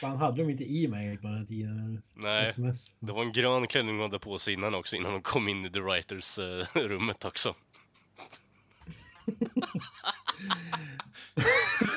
Fan, 0.00 0.16
hade 0.16 0.42
de 0.42 0.50
inte 0.50 0.64
e-mail 0.64 1.18
på 1.18 1.26
den 1.26 1.36
här 1.36 1.44
tiden? 1.44 2.02
Nej. 2.14 2.44
SMS. 2.48 2.94
Det 2.98 3.12
var 3.12 3.22
en 3.22 3.32
grön 3.32 3.66
klänning 3.66 3.94
hon 3.94 4.02
hade 4.02 4.18
på 4.18 4.38
sig 4.38 4.54
innan 4.54 4.74
också, 4.74 4.96
innan 4.96 5.12
hon 5.12 5.22
kom 5.22 5.48
in 5.48 5.64
i 5.64 5.70
The 5.70 5.78
Writers-rummet 5.80 7.24
också. 7.28 7.54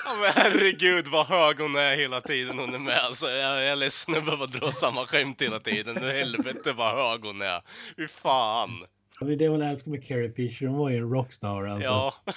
Ja 0.05 0.15
men 0.21 0.31
herregud 0.35 1.07
vad 1.07 1.27
hög 1.27 1.59
hon 1.59 1.75
är 1.75 1.95
hela 1.95 2.21
tiden 2.21 2.59
hon 2.59 2.73
är 2.73 2.79
med 2.79 2.99
alltså. 2.99 3.27
Jag, 3.27 3.61
jag 3.61 3.67
är 3.67 3.75
ledsen 3.75 4.17
att 4.17 4.25
behöva 4.25 4.45
dra 4.45 4.71
samma 4.71 5.07
skämt 5.07 5.41
hela 5.41 5.59
tiden. 5.59 5.97
Helvete 6.03 6.73
vad 6.73 6.95
hög 6.95 7.25
hon 7.25 7.41
är. 7.41 7.61
Hur 7.97 8.07
fan. 8.07 8.85
Ja, 9.19 9.25
men 9.25 9.37
Det 9.37 9.49
var 9.49 9.59
älskar 9.59 9.91
med 9.91 10.07
Carrie 10.07 10.31
Fisher. 10.31 10.67
Hon 10.67 10.77
var 10.77 10.89
ju 10.89 10.97
en 10.97 11.09
rockstar 11.09 11.65
alltså. 11.65 11.83
Ja. 11.83 12.15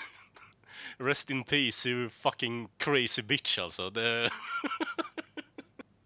Rest 0.98 1.30
in 1.30 1.44
peace, 1.44 1.88
you 1.88 2.08
fucking 2.08 2.68
crazy 2.76 3.22
bitch 3.22 3.58
alltså. 3.58 3.90
Det... 3.90 4.30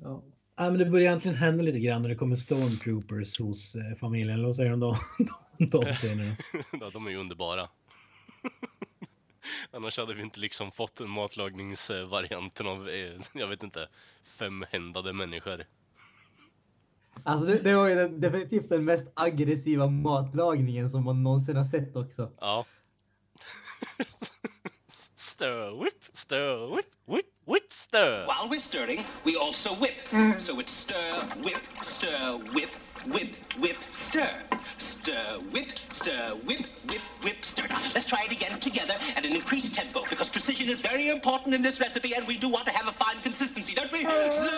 Ja. 0.03 0.23
Ja, 0.57 0.71
men 0.71 0.79
det 0.79 0.85
börjar 0.85 1.07
egentligen 1.07 1.37
hända 1.37 1.63
lite 1.65 1.79
grann 1.79 2.03
när 2.03 2.09
det 2.09 2.15
kommer 2.15 2.37
stormtroopers 2.37 3.41
hos 3.41 3.75
eh, 3.75 3.97
familjen. 4.01 4.35
Eller 4.35 4.45
vad 4.45 4.57
säger 4.57 4.71
de 4.71 4.81
då? 4.81 4.99
de, 5.59 5.71
de 5.71 5.95
scenerna. 5.95 6.37
ja, 6.81 6.91
de 6.93 7.07
är 7.07 7.11
ju 7.11 7.17
underbara. 7.17 7.69
Annars 9.71 9.99
hade 9.99 10.15
vi 10.15 10.23
inte 10.23 10.41
liksom 10.41 10.71
fått 10.71 11.01
en 11.01 11.11
matlagningsvarianten 11.11 12.67
av, 12.67 12.89
eh, 12.89 13.21
jag 13.35 13.49
vet 13.49 13.63
inte, 13.63 13.89
femhändade 14.25 15.13
människor. 15.13 15.65
Alltså 17.25 17.47
det, 17.47 17.59
det 17.59 17.75
var 17.75 17.87
ju 17.87 17.95
den, 17.95 18.21
definitivt 18.21 18.69
den 18.69 18.85
mest 18.85 19.07
aggressiva 19.15 19.87
matlagningen 19.87 20.91
som 20.91 21.05
man 21.05 21.23
någonsin 21.23 21.57
har 21.57 21.65
sett 21.65 21.97
också. 21.97 22.31
Ja. 22.41 22.67
stir, 25.17 25.85
whip, 25.85 26.05
stir, 26.13 26.77
whip, 26.77 26.87
whip, 27.07 27.27
whip, 27.47 27.73
stir. 27.73 28.27
While 28.27 28.49
we're 28.51 28.61
stirring, 28.61 29.05
we 29.25 29.37
also 29.37 29.75
whip. 29.75 29.99
So 30.39 30.61
it's 30.61 30.73
stir, 30.73 31.15
whip, 31.45 31.63
stir, 31.83 32.39
whip, 32.55 32.71
whip, 33.07 33.35
whip, 33.59 33.77
stir. 33.91 34.31
Stir, 34.79 35.39
whip, 35.53 35.69
stir, 35.93 36.35
whip, 36.45 36.67
whip, 36.89 37.01
whip, 37.23 37.45
stir. 37.45 37.67
Let's 37.95 38.07
try 38.07 38.25
it 38.25 38.33
again 38.33 38.59
together 38.61 38.95
at 39.17 39.25
an 39.25 39.33
increased 39.33 39.75
tempo 39.75 40.05
because 40.09 40.29
precision 40.29 40.69
is 40.69 40.81
very 40.81 41.09
important 41.09 41.55
in 41.55 41.63
this 41.63 41.81
recipe 41.81 42.15
and 42.15 42.27
we 42.27 42.37
do 42.37 42.49
want 42.49 42.67
to 42.67 42.73
have 42.73 42.89
a 42.89 42.93
fine 42.93 43.21
consistency, 43.23 43.75
don't 43.75 43.93
we? 43.93 44.03
So, 44.03 44.51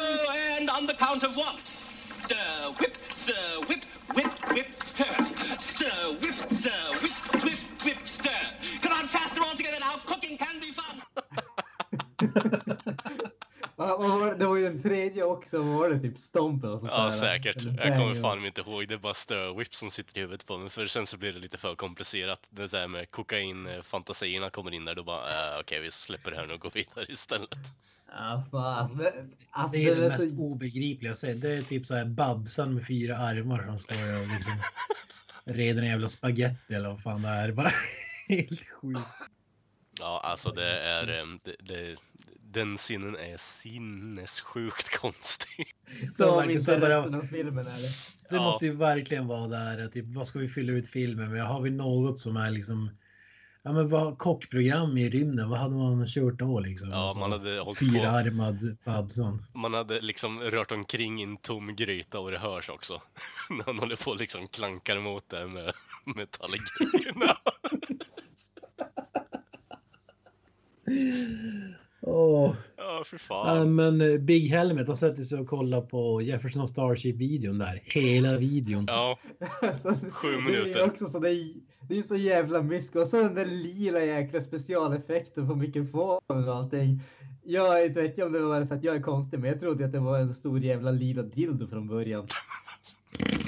and 0.59 0.71
on 0.71 0.87
the 0.87 0.95
count 0.95 1.25
of 1.25 1.37
one. 1.37 1.57
Stir, 1.65 2.37
whip, 2.79 2.97
stir, 3.13 3.61
whip, 3.69 3.85
whip, 4.15 4.53
whip, 4.53 4.83
stir. 4.83 5.25
Stir, 5.59 6.13
whip, 6.21 6.53
stir, 6.53 6.71
whip, 7.03 7.43
whip, 7.45 7.59
whip, 7.85 8.09
stir. 8.09 8.31
Come 8.83 8.93
on, 8.93 9.07
faster 9.07 9.43
all 9.43 9.55
together 9.55 9.79
now. 9.81 9.97
Cooking 10.07 10.39
can 10.39 10.61
be 10.61 10.73
fun. 10.73 11.03
Det? 13.77 14.35
det 14.39 14.47
var 14.47 14.57
ju 14.57 14.65
den 14.65 14.83
tredje 14.83 15.25
också, 15.25 15.63
var 15.63 15.89
det? 15.91 16.01
Typ 16.01 16.19
Stompen 16.19 16.71
och 16.71 16.81
sånt 16.81 16.93
Ja, 16.95 17.03
där. 17.05 17.11
säkert. 17.11 17.63
Jag 17.63 17.99
kommer 17.99 18.15
fan 18.15 18.47
inte 18.47 18.61
ihåg. 18.61 18.89
Det 18.89 18.95
är 18.95 18.99
bara 18.99 19.13
stör-whip 19.13 19.75
som 19.75 19.91
sitter 19.91 20.19
i 20.19 20.21
huvudet 20.21 20.47
på 20.47 20.59
mig. 20.59 20.71
För 20.71 20.87
sen 20.87 21.07
så 21.07 21.17
blir 21.17 21.33
det 21.33 21.39
lite 21.39 21.59
för 21.59 21.75
komplicerat. 21.75 22.47
Det 22.51 22.71
där 22.73 22.89
med 22.89 23.11
kokain-fantasierna 23.11 24.51
kommer 24.51 24.75
in 24.75 24.85
där. 24.85 24.95
Då 24.95 25.03
bara, 25.05 25.55
äh, 25.55 25.61
okej, 25.61 25.81
vi 25.81 25.91
släpper 25.91 26.31
det 26.31 26.37
här 26.37 26.47
nu 26.47 26.55
och 26.55 26.61
går 26.61 26.71
vidare 26.75 27.05
istället. 27.09 27.59
Ja, 28.17 28.45
fan. 28.51 28.97
Det, 28.99 29.13
alltså, 29.51 29.73
Det 29.73 29.85
är 29.87 29.91
den 29.91 30.01
det 30.01 30.07
är 30.07 30.11
så- 30.19 30.23
mest 30.23 30.35
obegripliga 30.39 31.11
jag 31.11 31.17
sett. 31.17 31.41
Det 31.41 31.55
är 31.55 31.63
typ 31.63 31.87
så 31.87 31.95
här 31.95 32.05
Babsan 32.05 32.75
med 32.75 32.87
fyra 32.87 33.17
armar 33.17 33.65
som 33.67 33.79
står 33.79 33.95
och 34.23 34.29
liksom 34.35 34.53
reder 35.45 35.83
en 35.83 35.89
jävla 35.89 36.09
spaghetti 36.09 36.75
eller 36.75 36.89
vad 36.89 37.03
fan 37.03 37.23
det 37.23 37.29
är. 37.29 37.53
Bara 37.53 37.71
helt 38.29 38.61
sjukt. 38.69 39.01
Ja, 40.01 40.21
alltså 40.25 40.51
det 40.51 40.79
är... 40.81 41.07
Det, 41.45 41.57
det, 41.61 41.97
den 42.55 42.77
scenen 42.77 43.17
är 43.17 43.37
sinnessjukt 43.37 44.99
konstig. 45.01 45.67
Så 46.11 46.15
Så 46.17 46.31
om 46.31 46.37
verkligen 46.37 46.61
inte 46.61 46.79
bara- 46.79 47.19
av 47.19 47.23
filmen 47.31 47.67
är 47.67 47.83
det. 47.83 47.89
Det 48.31 48.37
Ja. 48.37 48.43
måste 48.43 48.67
ju 48.67 48.73
verkligen 48.77 49.27
vara 49.27 49.49
där, 49.49 49.87
typ, 49.89 50.05
vad 50.09 50.27
ska 50.27 50.39
vi 50.39 50.49
fylla 50.49 50.73
ut 50.73 50.89
filmen 50.89 51.33
med? 51.33 51.47
Har 51.47 51.63
vi 51.63 51.71
något 51.71 52.19
som 52.19 52.37
är 52.37 52.51
liksom, 52.51 52.91
ja 53.63 53.73
men 53.73 53.89
vad, 53.89 54.19
kockprogram 54.19 54.97
i 54.97 55.11
rymden, 55.11 55.49
vad 55.51 55.59
hade 55.59 55.75
man 55.77 56.07
kört 56.07 56.39
då 56.39 56.61
liksom? 56.61 56.91
Ja, 56.91 56.97
Alltså, 56.97 57.19
man 57.19 57.33
hade 57.33 57.59
hållit. 57.59 57.79
Fyrarmad 57.79 58.77
Babson. 58.85 59.45
Man 59.55 59.75
hade 59.75 60.01
liksom 60.01 60.41
rört 60.41 60.73
omkring 60.73 61.21
i 61.21 61.23
en 61.25 61.37
tom 61.37 61.77
gryta 61.77 62.19
och 62.21 62.31
det 62.31 62.39
hörs 62.39 62.69
också. 62.71 63.03
När 63.51 63.65
han 63.65 63.79
håller 63.79 63.97
på 63.97 64.11
och 64.11 64.19
liksom 64.21 64.49
klankar 64.49 64.97
emot 64.97 65.29
där 65.29 65.47
med 65.47 65.73
metallgrejerna. 66.17 67.37
Åh. 72.07 72.55
Ja, 72.77 73.03
för 73.07 73.15
Ja, 73.17 73.19
fan. 73.19 73.75
men 73.75 74.01
eh, 74.01 74.19
Big 74.19 74.47
Helmet 74.49 74.89
har 74.89 74.95
sett 74.95 75.27
sig 75.27 75.39
och 75.39 75.47
kollat 75.47 75.89
på 75.89 76.23
Jefferson 76.23 76.63
och 76.63 76.69
Starship-videon 76.69 77.59
där. 77.59 77.81
Hela 77.85 78.39
videon. 78.39 78.85
Ja, 78.89 79.19
Sju 80.11 80.29
Det 80.29 80.35
är 80.35 80.51
minuter. 80.51 80.87
också 80.87 81.07
så 81.07 81.19
det 81.19 81.31
är, 81.31 81.55
det 81.89 81.99
är 81.99 82.03
så 82.03 82.17
jävla 82.17 82.63
mysko. 82.63 83.01
Och 83.01 83.07
så 83.07 83.17
den 83.23 83.35
där 83.35 83.45
lila 83.47 84.01
jäkla 84.05 84.41
specialeffekten 84.41 85.49
på 85.49 85.55
mikrofonen 85.55 86.49
och 86.49 86.55
allting. 86.57 87.01
Jag 87.45 87.87
inte 87.87 88.03
vet 88.03 88.19
jag 88.19 88.27
om 88.27 88.33
det 88.33 88.41
var 88.41 88.67
för 88.67 88.75
att 88.75 88.85
jag 88.85 88.97
är 88.97 89.03
konstig, 89.03 89.39
men 89.41 89.51
jag 89.51 89.61
trodde 89.61 89.85
att 89.85 89.93
det 89.93 90.01
var 90.01 90.19
en 90.19 90.35
stor 90.35 90.59
jävla 90.61 90.91
lila 90.91 91.23
dildo 91.23 91.67
från 91.69 91.87
början. 91.89 92.27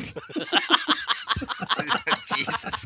Jesus. 2.39 2.85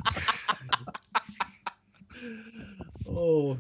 Åh. 3.07 3.57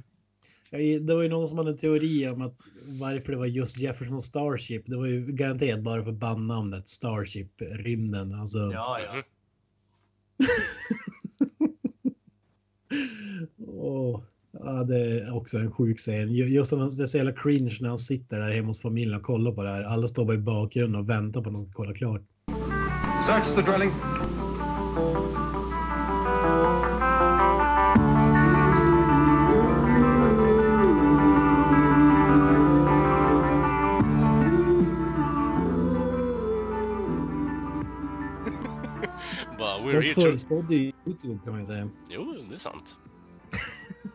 Det 1.00 1.14
var 1.14 1.22
ju 1.22 1.28
någon 1.28 1.48
som 1.48 1.58
hade 1.58 1.70
en 1.70 1.76
teori 1.76 2.28
om 2.28 2.42
att 2.42 2.56
varför 2.86 3.32
det 3.32 3.38
var 3.38 3.46
just 3.46 3.78
Jefferson 3.78 4.22
Starship. 4.22 4.82
Det 4.86 4.96
var 4.96 5.06
ju 5.06 5.26
garanterat 5.26 5.82
bara 5.82 6.04
för 6.04 6.12
bandnamnet 6.12 6.88
Starship, 6.88 7.52
rymden. 7.60 8.34
Alltså, 8.34 8.58
Ja, 8.58 8.98
ja. 9.00 9.22
Åh, 13.66 14.20
ja, 14.52 14.84
det 14.84 15.20
är 15.20 15.36
också 15.36 15.58
en 15.58 15.72
sjuk 15.72 15.98
scen. 15.98 16.32
Ju- 16.32 16.46
Just 16.48 16.72
när 16.72 16.96
det 16.96 17.02
är 17.02 17.06
så 17.06 17.16
jävla 17.16 17.32
cringe 17.32 17.78
när 17.80 17.88
han 17.88 17.98
sitter 17.98 18.40
där 18.40 18.50
hemma 18.50 18.68
hos 18.68 18.80
familjen 18.80 19.16
och 19.16 19.22
kollar 19.22 19.52
på 19.52 19.62
det 19.62 19.70
här. 19.70 19.82
Alla 19.82 20.08
står 20.08 20.24
bara 20.24 20.34
i 20.36 20.38
bakgrunden 20.38 21.00
och 21.00 21.10
väntar 21.10 21.42
på 21.42 21.48
att 21.48 21.54
de 21.54 21.62
ska 21.62 21.72
kolla 21.72 21.94
klart. 21.94 22.22
Search 23.26 23.54
the 23.54 23.62
drilling. 23.70 23.90
We're 39.92 40.14
De 40.14 40.14
förutspådde 40.22 40.74
ju 40.74 40.92
Youtube 41.06 41.38
kan 41.44 41.52
man 41.52 41.60
ju 41.60 41.66
säga. 41.66 41.90
Jo, 42.10 42.34
det 42.48 42.54
är 42.54 42.58
sant. 42.58 42.98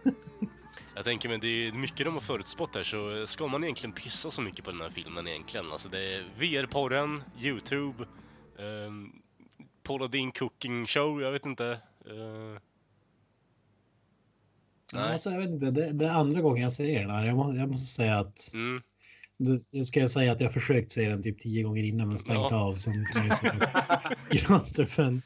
Jag 0.96 1.04
tänker 1.06 1.30
men 1.30 1.40
det 1.40 1.48
är 1.48 1.72
mycket 1.74 2.06
de 2.06 2.14
har 2.14 2.22
förutspått 2.22 2.76
här 2.76 2.84
så 2.84 3.28
ska 3.28 3.48
man 3.48 3.64
egentligen 3.64 3.94
pissa 3.94 4.32
så 4.32 4.42
mycket 4.42 4.66
på 4.66 4.72
den 4.72 4.82
här 4.82 4.90
filmen 4.90 5.28
egentligen? 5.28 5.72
Alltså 5.72 5.90
det 5.90 6.00
är 6.16 6.24
VR-porren, 6.40 7.24
YouTube, 7.42 8.06
um, 8.58 9.12
Paula 9.84 10.08
Dean 10.08 10.32
Cooking 10.32 10.88
Show, 10.88 11.22
jag 11.22 11.32
vet 11.32 11.46
inte. 11.46 11.72
eh, 12.06 12.60
nej. 14.94 15.12
Alltså, 15.12 15.30
jag 15.30 15.40
vet 15.40 15.50
inte, 15.50 15.72
det, 15.72 15.92
det 15.94 16.06
är 16.06 16.10
andra 16.12 16.42
gången 16.42 16.64
jag 16.64 16.74
ser 16.74 17.00
den 17.00 17.10
här. 17.10 17.26
Jag, 17.26 17.36
må, 17.36 17.54
jag 17.56 17.68
måste 17.70 17.86
säga 17.96 18.18
att... 18.20 18.52
Mm. 18.54 18.82
Det, 19.38 19.86
ska 19.86 20.00
jag 20.00 20.12
säga 20.12 20.32
att 20.32 20.42
jag 20.42 20.54
försökt 20.54 20.92
se 20.92 21.10
den 21.10 21.24
typ 21.24 21.40
tio 21.40 21.64
gånger 21.64 21.84
innan 21.84 22.08
men 22.08 22.20
stängt 22.20 22.48
Ja. 22.52 22.56
av 22.60 22.76
som 22.76 22.94
Granström. 24.32 25.22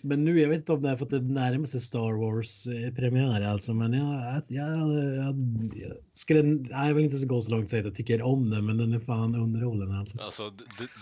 Men 0.00 0.24
nu, 0.24 0.40
jag 0.40 0.48
vet 0.48 0.58
inte 0.58 0.72
om 0.72 0.82
det 0.82 0.96
för 0.98 1.04
att 1.04 1.10
det 1.10 1.20
närmar 1.20 1.66
sig 1.66 1.80
Star 1.80 2.12
Wars-premiär 2.12 3.40
alltså, 3.40 3.74
men 3.74 3.92
jag, 3.92 4.42
jag, 4.48 4.68
jag, 4.68 5.36
jag 5.74 5.96
skulle, 6.12 6.42
nej, 6.42 6.88
jag 6.88 6.94
vill 6.94 7.04
inte 7.04 7.26
gå 7.26 7.42
så 7.42 7.50
långt 7.50 7.64
och 7.64 7.70
säga 7.70 7.80
att 7.80 7.86
jag 7.86 7.94
tycker 7.94 8.22
om 8.22 8.50
den, 8.50 8.66
men 8.66 8.76
den 8.76 8.92
är 8.92 9.00
fan 9.00 9.34
underhållande 9.34 9.98
alltså. 9.98 10.20
Alltså 10.20 10.52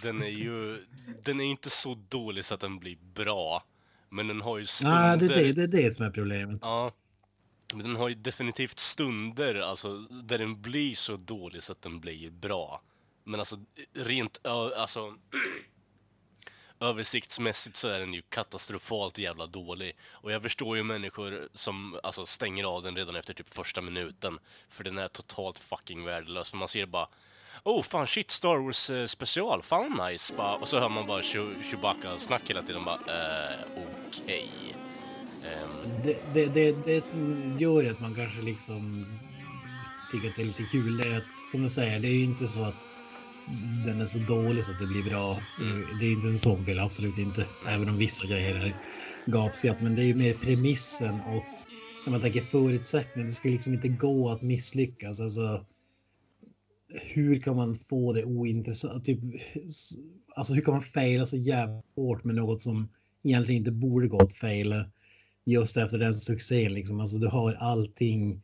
den 0.03 0.23
är 0.23 0.29
ju, 0.29 0.79
den 1.25 1.41
är 1.41 1.45
inte 1.45 1.71
så 1.71 1.99
dålig 2.09 2.45
så 2.45 2.55
att 2.55 2.61
den 2.61 2.79
blir 2.79 2.97
bra. 3.15 3.65
Men 4.11 4.29
den 4.29 4.41
har 4.41 4.59
ju 4.59 4.67
stunder. 4.67 5.17
Nej, 5.17 5.29
det, 5.29 5.35
är 5.35 5.53
det, 5.55 5.67
det 5.67 5.79
är 5.79 5.83
det 5.83 5.97
som 5.97 6.05
är 6.05 6.11
problemet. 6.11 6.59
Ja. 6.63 6.93
Men 7.75 7.85
den 7.85 7.97
har 7.97 8.09
ju 8.09 8.15
definitivt 8.15 8.79
stunder, 8.79 9.55
alltså, 9.55 9.99
där 9.99 10.39
den 10.39 10.63
blir 10.63 10.95
så 10.95 11.17
dålig 11.17 11.63
så 11.63 11.73
att 11.73 11.83
den 11.83 12.01
blir 12.01 12.31
bra. 12.31 12.83
Men 13.25 13.41
alltså, 13.41 13.57
rent, 13.95 14.47
alltså... 14.77 15.15
Översiktsmässigt 16.81 17.77
så 17.77 17.89
är 17.89 18.01
den 18.01 18.15
ju 18.15 18.23
katastrofalt 18.23 19.19
jävla 19.19 19.47
dålig. 19.47 19.97
Och 20.11 20.33
jag 20.33 20.43
förstår 20.43 20.77
ju 20.77 20.83
människor 20.83 21.49
som 21.55 22.01
alltså, 22.03 22.27
stänger 22.27 22.65
av 22.65 22.83
den 22.83 22.97
redan 22.97 23.17
efter 23.17 23.35
typ 23.35 23.49
första 23.55 23.81
minuten. 23.81 24.39
För 24.69 24.85
den 24.85 24.99
är 24.99 25.09
totalt 25.09 25.59
fucking 25.59 26.05
värdelös. 26.05 26.51
För 26.51 26.57
man 26.57 26.69
ser 26.69 26.87
bara 26.87 27.09
Oh 27.63 27.83
fan 27.83 28.07
shit, 28.07 28.31
Star 28.31 28.57
Wars 28.57 28.91
eh, 28.91 29.07
special, 29.07 29.63
fan 29.63 30.01
nice. 30.11 30.35
Bara, 30.37 30.55
och 30.55 30.69
så 30.69 30.81
hör 30.81 30.89
man 30.89 31.07
bara 31.07 31.23
Che 31.23 31.39
Chewbacca-snack 31.63 32.43
hela 32.51 32.63
tiden. 32.63 32.85
Bara, 32.85 32.95
eh, 32.95 33.59
okej. 33.77 34.51
Ehm, 35.45 36.03
Det, 36.05 36.23
det, 36.35 36.47
det, 36.47 36.73
det 36.87 37.05
som 37.05 37.57
gör 37.59 37.91
att 37.91 38.01
man 38.01 38.15
kanske 38.15 38.43
liksom 38.43 39.07
tycker 40.13 40.29
att 40.29 40.37
det 40.37 40.43
är 40.43 40.47
lite 40.47 40.63
kul, 40.73 40.97
det 40.97 41.09
är 41.09 41.17
att 41.17 41.39
som 41.53 41.63
du 41.63 41.69
säger, 41.71 42.01
det 42.01 42.09
är 42.09 42.13
ju 42.17 42.25
inte 42.25 42.49
så 42.49 42.63
att 42.65 42.75
den 43.87 44.01
är 44.01 44.07
så 44.07 44.19
dålig 44.19 44.65
så 44.65 44.71
att 44.71 44.81
det 44.81 44.87
blir 44.87 45.03
bra. 45.03 45.41
Det 46.01 46.07
är 46.07 46.13
inte 46.13 46.27
en 46.27 46.39
sån 46.39 46.65
film, 46.65 46.79
absolut 46.79 47.19
inte. 47.19 47.47
Även 47.69 47.89
om 47.89 47.99
vissa 47.99 48.27
grejer 48.27 48.55
är 48.55 48.75
gapskratt. 49.27 49.83
Men 49.83 49.95
det 49.95 50.03
är 50.03 50.07
ju 50.07 50.15
mer 50.15 50.35
premissen 50.35 51.15
och 51.15 51.45
när 52.05 52.11
man 52.11 52.21
tänker 52.21 52.43
förutsättningar. 52.43 53.29
Det 53.29 53.35
ska 53.35 53.49
liksom 53.49 53.75
inte 53.75 53.89
gå 53.89 54.31
att 54.31 54.43
misslyckas. 54.43 55.21
Alltså, 55.21 55.67
hur 56.89 57.39
kan 57.39 57.57
man 57.57 57.75
få 57.75 58.13
det 58.13 58.25
ointressant? 58.25 59.05
Typ, 59.05 59.21
alltså 60.37 60.55
hur 60.55 60.63
kan 60.63 60.75
man 60.75 60.83
faila 60.83 61.27
så 61.27 61.37
jävla 61.37 61.83
hårt 61.97 62.25
med 62.25 62.35
något 62.35 62.63
som 62.63 62.89
egentligen 63.25 63.59
inte 63.59 63.73
borde 63.73 64.09
gå 64.09 64.19
att 64.19 64.35
faila? 64.35 64.91
Just 65.47 65.77
efter 65.77 65.99
den 65.99 66.15
succén 66.15 66.75
liksom. 66.75 67.01
Alltså 67.01 67.17
du 67.17 67.27
har 67.27 67.53
allting 67.53 68.43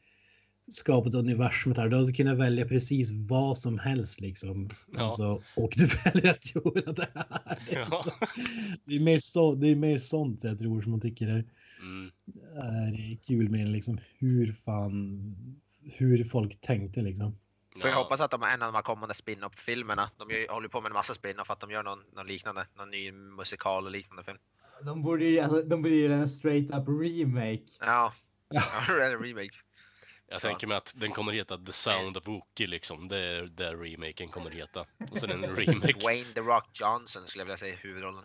skapat 0.71 1.15
universumet 1.15 1.79
här. 1.79 1.89
Du 1.89 1.97
hade 1.97 2.13
kunnat 2.13 2.39
välja 2.39 2.69
precis 2.69 3.13
vad 3.13 3.59
som 3.59 3.79
helst 3.79 4.21
liksom. 4.21 4.71
Ja. 4.93 5.03
Alltså, 5.03 5.43
och 5.57 5.71
du 5.77 5.87
väljer 6.05 6.31
att 6.31 6.55
göra 6.55 6.93
det 6.93 7.09
här. 7.15 7.59
Det 7.69 7.75
är, 7.77 7.81
Ja. 7.91 8.05
det 8.85 8.97
är, 8.97 9.01
mer, 9.01 9.19
så, 9.19 9.55
det 9.55 9.67
är 9.69 9.77
mer 9.77 9.99
sånt 9.99 10.45
jag 10.45 10.59
tror 10.59 10.83
som 10.83 10.91
man 10.91 11.01
tycker 11.01 11.27
är, 11.29 11.45
Mm. 11.83 12.11
är 12.57 13.17
kul 13.27 13.49
med 13.51 13.69
liksom 13.69 14.01
hur 14.19 14.53
fan, 14.53 15.37
hur 15.83 16.25
folk 16.25 16.61
tänkte 16.61 17.03
liksom. 17.03 17.39
Får 17.81 17.89
jag 17.91 17.97
hoppas 17.97 18.21
att 18.21 18.31
de 18.31 18.43
en 18.43 18.63
av 18.63 18.73
de 18.73 18.75
här 18.75 18.83
kommande 18.83 19.15
spin-off-filmerna, 19.15 20.11
de 20.19 20.31
gör, 20.31 20.49
håller 20.55 20.69
på 20.69 20.81
med 20.81 20.89
en 20.91 20.93
massa 20.95 21.15
spin-off, 21.15 21.51
att 21.51 21.61
de 21.61 21.71
gör 21.71 21.83
någon, 21.83 21.99
någon 22.17 22.27
liknande, 22.27 22.67
någon 22.77 22.91
ny 22.91 23.13
musikal 23.13 23.85
och 23.85 23.91
liknande 23.91 24.25
film. 24.25 24.39
De 24.85 25.03
borde 25.03 25.25
ju 25.25 25.41
alltså, 25.41 25.63
de 25.63 25.83
borde 25.83 25.95
göra 25.95 26.15
en 26.15 26.29
straight 26.29 26.71
up 26.71 26.89
remake. 26.89 27.63
Ja, 27.81 28.13
ja. 28.51 28.63
en 29.05 29.23
remake. 29.23 29.55
Jag 30.32 30.40
tänker 30.40 30.66
mig 30.66 30.77
att 30.77 30.94
den 30.97 31.11
kommer 31.11 31.32
heta 31.32 31.57
The 31.57 31.73
Sound 31.73 32.16
of 32.16 32.28
Wookie 32.28 32.66
liksom. 32.66 33.09
Det 33.09 33.19
är 33.19 33.43
där 33.47 33.77
remaken 33.77 34.28
kommer 34.28 34.51
heta. 34.51 34.86
Och 35.11 35.19
sen 35.19 35.31
en 35.31 35.57
remake. 35.57 36.01
Dwayne 36.01 36.24
The 36.35 36.40
Rock 36.40 36.81
Johnson 36.81 37.27
skulle 37.27 37.40
jag 37.40 37.47
vilja 37.47 37.59
säga 37.59 37.74
i 37.74 37.77
huvudrollen 37.77 38.24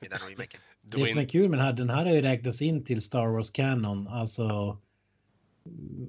i 0.00 0.08
den 0.08 0.18
remaken. 0.18 0.60
Det 0.82 1.06
som 1.06 1.18
är 1.18 1.28
kul 1.28 1.48
med 1.48 1.58
den 1.58 1.66
här, 1.66 1.72
den 1.72 1.90
här 1.90 2.04
har 2.04 2.12
ju 2.12 2.22
räknats 2.22 2.62
in 2.62 2.84
till 2.84 3.02
Star 3.02 3.26
Wars 3.26 3.50
Canon, 3.50 4.08
alltså 4.08 4.78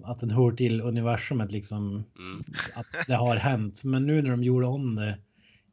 att 0.03 0.19
den 0.19 0.29
hör 0.31 0.51
till 0.51 0.81
universumet 0.81 1.51
liksom, 1.51 2.03
mm. 2.17 2.43
att 2.73 3.07
det 3.07 3.15
har 3.15 3.35
hänt. 3.35 3.83
Men 3.83 4.05
nu 4.05 4.21
när 4.21 4.29
de 4.29 4.43
gjorde 4.43 4.67
om 4.67 4.95
det 4.95 5.19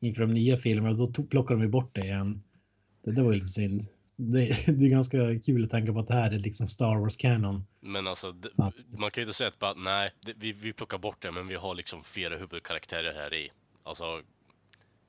inför 0.00 0.20
de 0.20 0.32
nya 0.32 0.56
filmerna, 0.56 0.94
då 0.94 1.06
tog, 1.06 1.30
plockade 1.30 1.60
de 1.60 1.64
ju 1.64 1.70
bort 1.70 1.94
det 1.94 2.00
igen. 2.00 2.42
Det, 3.04 3.12
det 3.12 3.22
var 3.22 3.32
ju 3.32 3.36
lite 3.36 3.48
synd. 3.48 3.82
Det, 4.32 4.64
det 4.72 4.86
är 4.86 4.90
ganska 4.90 5.18
kul 5.40 5.64
att 5.64 5.70
tänka 5.70 5.92
på 5.92 5.98
att 5.98 6.08
det 6.08 6.14
här 6.14 6.30
är 6.30 6.38
liksom 6.38 6.68
Star 6.68 7.00
Wars 7.00 7.16
Canon. 7.16 7.64
Men 7.80 8.06
alltså, 8.06 8.32
d- 8.32 8.48
Ja. 8.56 8.72
man 8.98 9.10
kan 9.10 9.20
ju 9.20 9.26
inte 9.26 9.36
säga 9.36 9.48
att 9.48 9.58
bara, 9.58 9.74
nej, 9.74 10.10
det, 10.26 10.32
vi, 10.36 10.52
vi 10.52 10.72
plockar 10.72 10.98
bort 10.98 11.22
det, 11.22 11.30
men 11.32 11.46
vi 11.48 11.54
har 11.54 11.74
liksom 11.74 12.02
flera 12.02 12.36
huvudkaraktärer 12.36 13.14
här 13.14 13.34
i. 13.34 13.50
Alltså, 13.84 14.04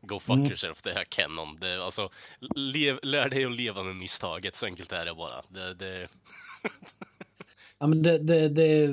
go 0.02 0.19
fuck 0.19 0.35
Mm. 0.35 0.45
yourself, 0.48 0.81
det 0.81 0.94
här 0.94 1.03
Canon. 1.10 1.57
Det, 1.61 1.84
alltså, 1.85 2.10
lev, 2.56 2.99
lär 3.03 3.30
dig 3.30 3.45
att 3.45 3.56
leva 3.57 3.84
med 3.84 3.95
misstaget, 3.95 4.56
så 4.56 4.65
enkelt 4.65 4.91
är 4.91 5.06
det 5.06 5.14
bara. 5.14 5.41
Det, 5.49 5.73
det, 5.73 6.07
Ja, 7.80 7.88
men 7.88 8.03
det, 8.03 8.18
det, 8.18 8.49
det, 8.49 8.90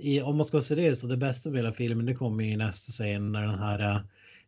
i, 0.00 0.20
om 0.22 0.36
man 0.36 0.44
ska 0.46 0.56
vara 0.56 0.64
seriös, 0.64 1.00
så 1.00 1.06
det 1.06 1.16
bästa 1.16 1.50
med 1.50 1.58
hela 1.58 1.72
filmen 1.72 2.06
det 2.06 2.14
kommer 2.14 2.44
i 2.44 2.56
nästa 2.56 2.92
scen 2.92 3.32
när 3.32 3.40
den 3.40 3.58
här 3.58 4.00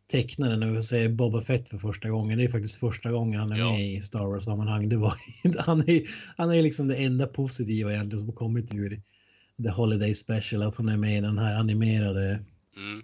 tecknaren, 0.07 0.59
när 0.59 0.71
vi 0.71 0.83
ser 0.83 1.09
Boba 1.09 1.41
Fett 1.41 1.69
för 1.69 1.77
första 1.77 2.09
gången. 2.09 2.37
Det 2.37 2.43
är 2.43 2.49
faktiskt 2.49 2.79
första 2.79 3.11
gången 3.11 3.39
han 3.39 3.51
är 3.51 3.57
Ja. 3.57 3.71
med 3.71 3.93
i 3.93 4.01
Star 4.01 4.25
Wars-sammanhang. 4.25 4.89
Det 4.89 4.97
var, 4.97 5.13
han, 5.59 5.89
är, 5.89 6.01
han 6.37 6.51
är 6.51 6.61
liksom 6.61 6.87
det 6.87 6.95
enda 6.95 7.27
positiva 7.27 7.93
egentligen 7.93 8.25
som 8.25 8.35
kommit 8.35 8.73
ur 8.73 9.01
The 9.63 9.69
Holiday 9.69 10.15
Special, 10.15 10.61
att 10.61 10.75
han 10.75 10.89
är 10.89 10.97
med 10.97 11.17
i 11.17 11.21
den 11.21 11.37
här 11.37 11.59
animerade 11.59 12.43
mm. 12.77 13.03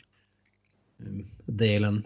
mm, 0.99 1.26
delen. 1.45 2.03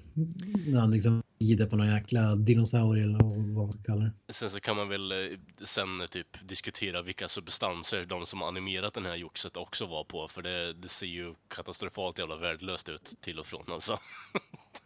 När 0.67 0.79
han 0.79 0.91
liksom 0.91 1.23
rider 1.39 1.65
på 1.65 1.75
någon 1.75 1.87
jäkla 1.87 2.35
dinosaurie 2.35 3.03
eller 3.03 3.23
vad 3.23 3.37
man 3.37 3.71
ska 3.71 3.83
kalla 3.83 4.03
det. 4.03 4.33
Sen 4.33 4.49
så 4.49 4.59
kan 4.59 4.75
man 4.75 4.89
väl 4.89 5.11
eh, 5.11 5.17
sen 5.63 6.01
eh, 6.01 6.07
typ 6.07 6.47
diskutera 6.47 7.01
vilka 7.01 7.27
substanser 7.27 8.05
de 8.05 8.25
som 8.25 8.41
animerat 8.41 8.93
den 8.93 9.05
här 9.05 9.15
joxet 9.15 9.57
också 9.57 9.85
var 9.85 10.03
på, 10.03 10.27
för 10.27 10.41
det, 10.41 10.73
det 10.73 10.87
ser 10.87 11.07
ju 11.07 11.33
katastrofalt 11.47 12.19
jävla 12.19 12.35
värdelöst 12.35 12.89
ut 12.89 13.13
till 13.21 13.39
och 13.39 13.45
från 13.45 13.71
alltså. 13.71 13.99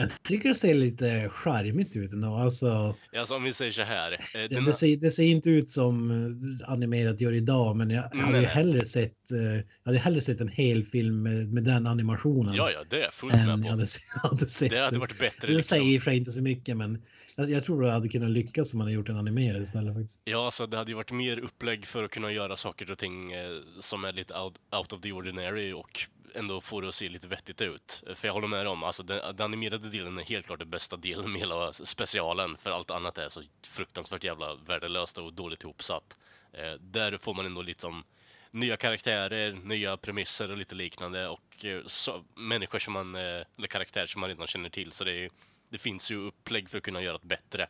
Jag 0.00 0.22
tycker 0.22 0.48
det 0.48 0.54
ser 0.54 0.74
lite 0.74 1.28
charmigt 1.28 1.96
ut 1.96 2.12
ändå. 2.12 2.34
Alltså, 2.34 2.96
Alltså 3.16 3.34
om 3.34 3.42
vi 3.42 3.52
säger 3.52 3.72
så 3.72 3.82
här. 3.82 4.12
eh, 4.12 4.18
det, 4.32 4.48
Den, 4.48 4.64
det, 4.64 4.74
ser, 4.74 4.96
det 4.96 5.10
ser 5.10 5.24
inte 5.24 5.50
ut 5.50 5.70
som 5.70 6.10
eh, 6.10 6.70
animerat 6.72 7.20
gör 7.20 7.32
idag, 7.32 7.76
men 7.76 7.90
jag 7.90 8.02
hade 8.02 8.40
ju 8.40 8.46
hellre 8.46 8.84
sett, 8.84 9.30
eh, 9.32 9.38
jag 9.38 9.64
hade 9.84 9.98
hellre 9.98 10.20
sett 10.20 10.40
en 10.40 10.48
hel 10.48 10.84
film 10.84 11.22
med, 11.22 11.52
med 11.52 11.64
den 11.64 11.86
animationen. 11.86 12.54
ja, 12.54 12.70
ja, 12.70 12.84
det 12.90 12.96
är 12.96 13.00
jag 13.02 13.12
fullt 13.12 13.34
med 13.34 13.46
på. 13.46 13.50
jag 13.50 13.70
hade, 13.70 13.86
hade 14.22 14.46
sett. 14.46 14.70
Det 14.70 14.78
hade 14.78 14.98
varit 14.98 15.18
bättre 15.18 15.52
Det 15.52 15.62
säger 15.62 15.82
liksom. 15.82 15.88
i 15.94 15.98
och 15.98 16.02
för 16.02 16.10
sig 16.10 16.18
inte 16.18 16.32
så 16.32 16.42
mycket, 16.42 16.76
men 16.76 17.02
jag, 17.36 17.50
jag 17.50 17.64
tror 17.64 17.82
det 17.82 17.90
hade 17.90 18.08
kunnat 18.08 18.30
lyckas 18.30 18.72
om 18.72 18.78
man 18.78 18.84
hade 18.86 18.94
gjort 18.94 19.08
en 19.08 19.16
animerad 19.16 19.62
istället 19.62 19.94
faktiskt. 19.94 20.20
Ja, 20.24 20.44
alltså 20.44 20.66
det 20.66 20.76
hade 20.76 20.90
ju 20.90 20.94
varit 20.96 21.12
mer 21.12 21.38
upplägg 21.38 21.86
för 21.86 22.04
att 22.04 22.10
kunna 22.10 22.32
göra 22.32 22.56
saker 22.56 22.90
och 22.90 22.98
ting 22.98 23.32
eh, 23.32 23.40
som 23.80 24.04
är 24.04 24.12
lite 24.12 24.34
out, 24.34 24.54
out 24.78 24.92
of 24.92 25.00
the 25.00 25.12
ordinary 25.12 25.72
och 25.72 26.00
ändå 26.34 26.60
får 26.60 26.82
det 26.82 26.88
att 26.88 26.94
se 26.94 27.08
lite 27.08 27.28
vettigt 27.28 27.60
ut. 27.60 28.02
För 28.14 28.28
jag 28.28 28.32
håller 28.32 28.48
med 28.48 28.68
om, 28.68 28.82
alltså 28.82 29.02
den, 29.02 29.36
den 29.36 29.44
animerade 29.44 29.90
delen 29.90 30.18
är 30.18 30.22
helt 30.22 30.46
klart 30.46 30.58
den 30.58 30.70
bästa 30.70 30.96
delen 30.96 31.32
med 31.32 31.40
hela 31.40 31.72
specialen, 31.72 32.56
för 32.56 32.70
allt 32.70 32.90
annat 32.90 33.18
är 33.18 33.28
så 33.28 33.42
fruktansvärt 33.66 34.24
jävla 34.24 34.54
värdelöst 34.54 35.18
och 35.18 35.32
dåligt 35.32 35.62
ihopsatt. 35.62 36.16
Eh, 36.52 36.72
där 36.72 37.18
får 37.18 37.34
man 37.34 37.46
ändå 37.46 37.62
lite 37.62 37.80
som 37.80 38.04
nya 38.50 38.76
karaktärer, 38.76 39.52
nya 39.52 39.96
premisser 39.96 40.50
och 40.50 40.56
lite 40.56 40.74
liknande 40.74 41.28
och 41.28 41.64
eh, 41.64 41.82
så, 41.86 42.24
människor 42.34 42.78
som 42.78 42.92
man, 42.92 43.14
eh, 43.14 43.20
eller 43.58 43.66
karaktärer 43.66 44.06
som 44.06 44.20
man 44.20 44.30
redan 44.30 44.46
känner 44.46 44.70
till, 44.70 44.92
så 44.92 45.04
det, 45.04 45.12
är, 45.12 45.30
det 45.68 45.78
finns 45.78 46.10
ju 46.10 46.26
upplägg 46.26 46.70
för 46.70 46.78
att 46.78 46.84
kunna 46.84 47.02
göra 47.02 47.18
det 47.18 47.26
bättre. 47.26 47.66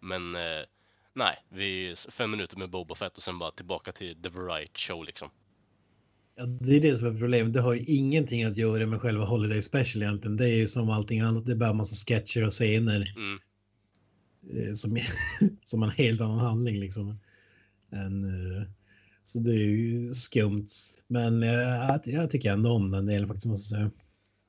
Men 0.00 0.34
eh, 0.36 0.62
nej, 1.12 1.44
vi, 1.48 1.94
fem 2.10 2.30
minuter 2.30 2.56
med 2.56 2.70
Boba 2.70 2.94
Fett 2.94 3.16
och 3.16 3.22
sen 3.22 3.38
bara 3.38 3.50
tillbaka 3.50 3.92
till 3.92 4.22
The 4.22 4.28
Variety 4.28 4.78
Show 4.78 5.04
liksom. 5.04 5.30
Ja, 6.36 6.46
det 6.46 6.76
är 6.76 6.80
det 6.80 6.94
som 6.94 7.06
är 7.06 7.18
problemet. 7.18 7.52
Det 7.52 7.60
har 7.60 7.74
ju 7.74 7.84
ingenting 7.84 8.44
att 8.44 8.56
göra 8.56 8.86
med 8.86 9.00
själva 9.00 9.24
Holiday 9.24 9.62
Special 9.62 10.02
egentligen. 10.02 10.36
Det 10.36 10.44
är 10.44 10.54
ju 10.56 10.68
som 10.68 10.90
allting 10.90 11.20
annat. 11.20 11.46
Det 11.46 11.52
är 11.52 11.56
bara 11.56 11.70
en 11.70 11.76
massa 11.76 11.94
sketcher 12.06 12.44
och 12.44 12.52
scener. 12.52 13.14
Mm. 13.16 13.38
eh, 14.68 14.74
Som, 14.74 14.98
som 15.64 15.82
en 15.82 15.90
helt 15.90 16.20
annan 16.20 16.38
handling 16.38 16.80
liksom. 16.80 17.18
Än, 17.92 18.24
eh, 18.24 18.62
så 19.24 19.38
det 19.38 19.50
är 19.52 19.56
ju 19.58 20.14
skumt. 20.14 20.68
Men 21.06 21.42
eh, 21.42 21.50
jag, 21.50 22.00
jag 22.04 22.30
tycker 22.30 22.52
ändå 22.52 22.70
om 22.72 22.90
den 22.90 23.06
delen 23.06 23.28
faktiskt 23.28 23.46
måste 23.46 23.74
jag 23.74 23.80
säga. 23.82 23.90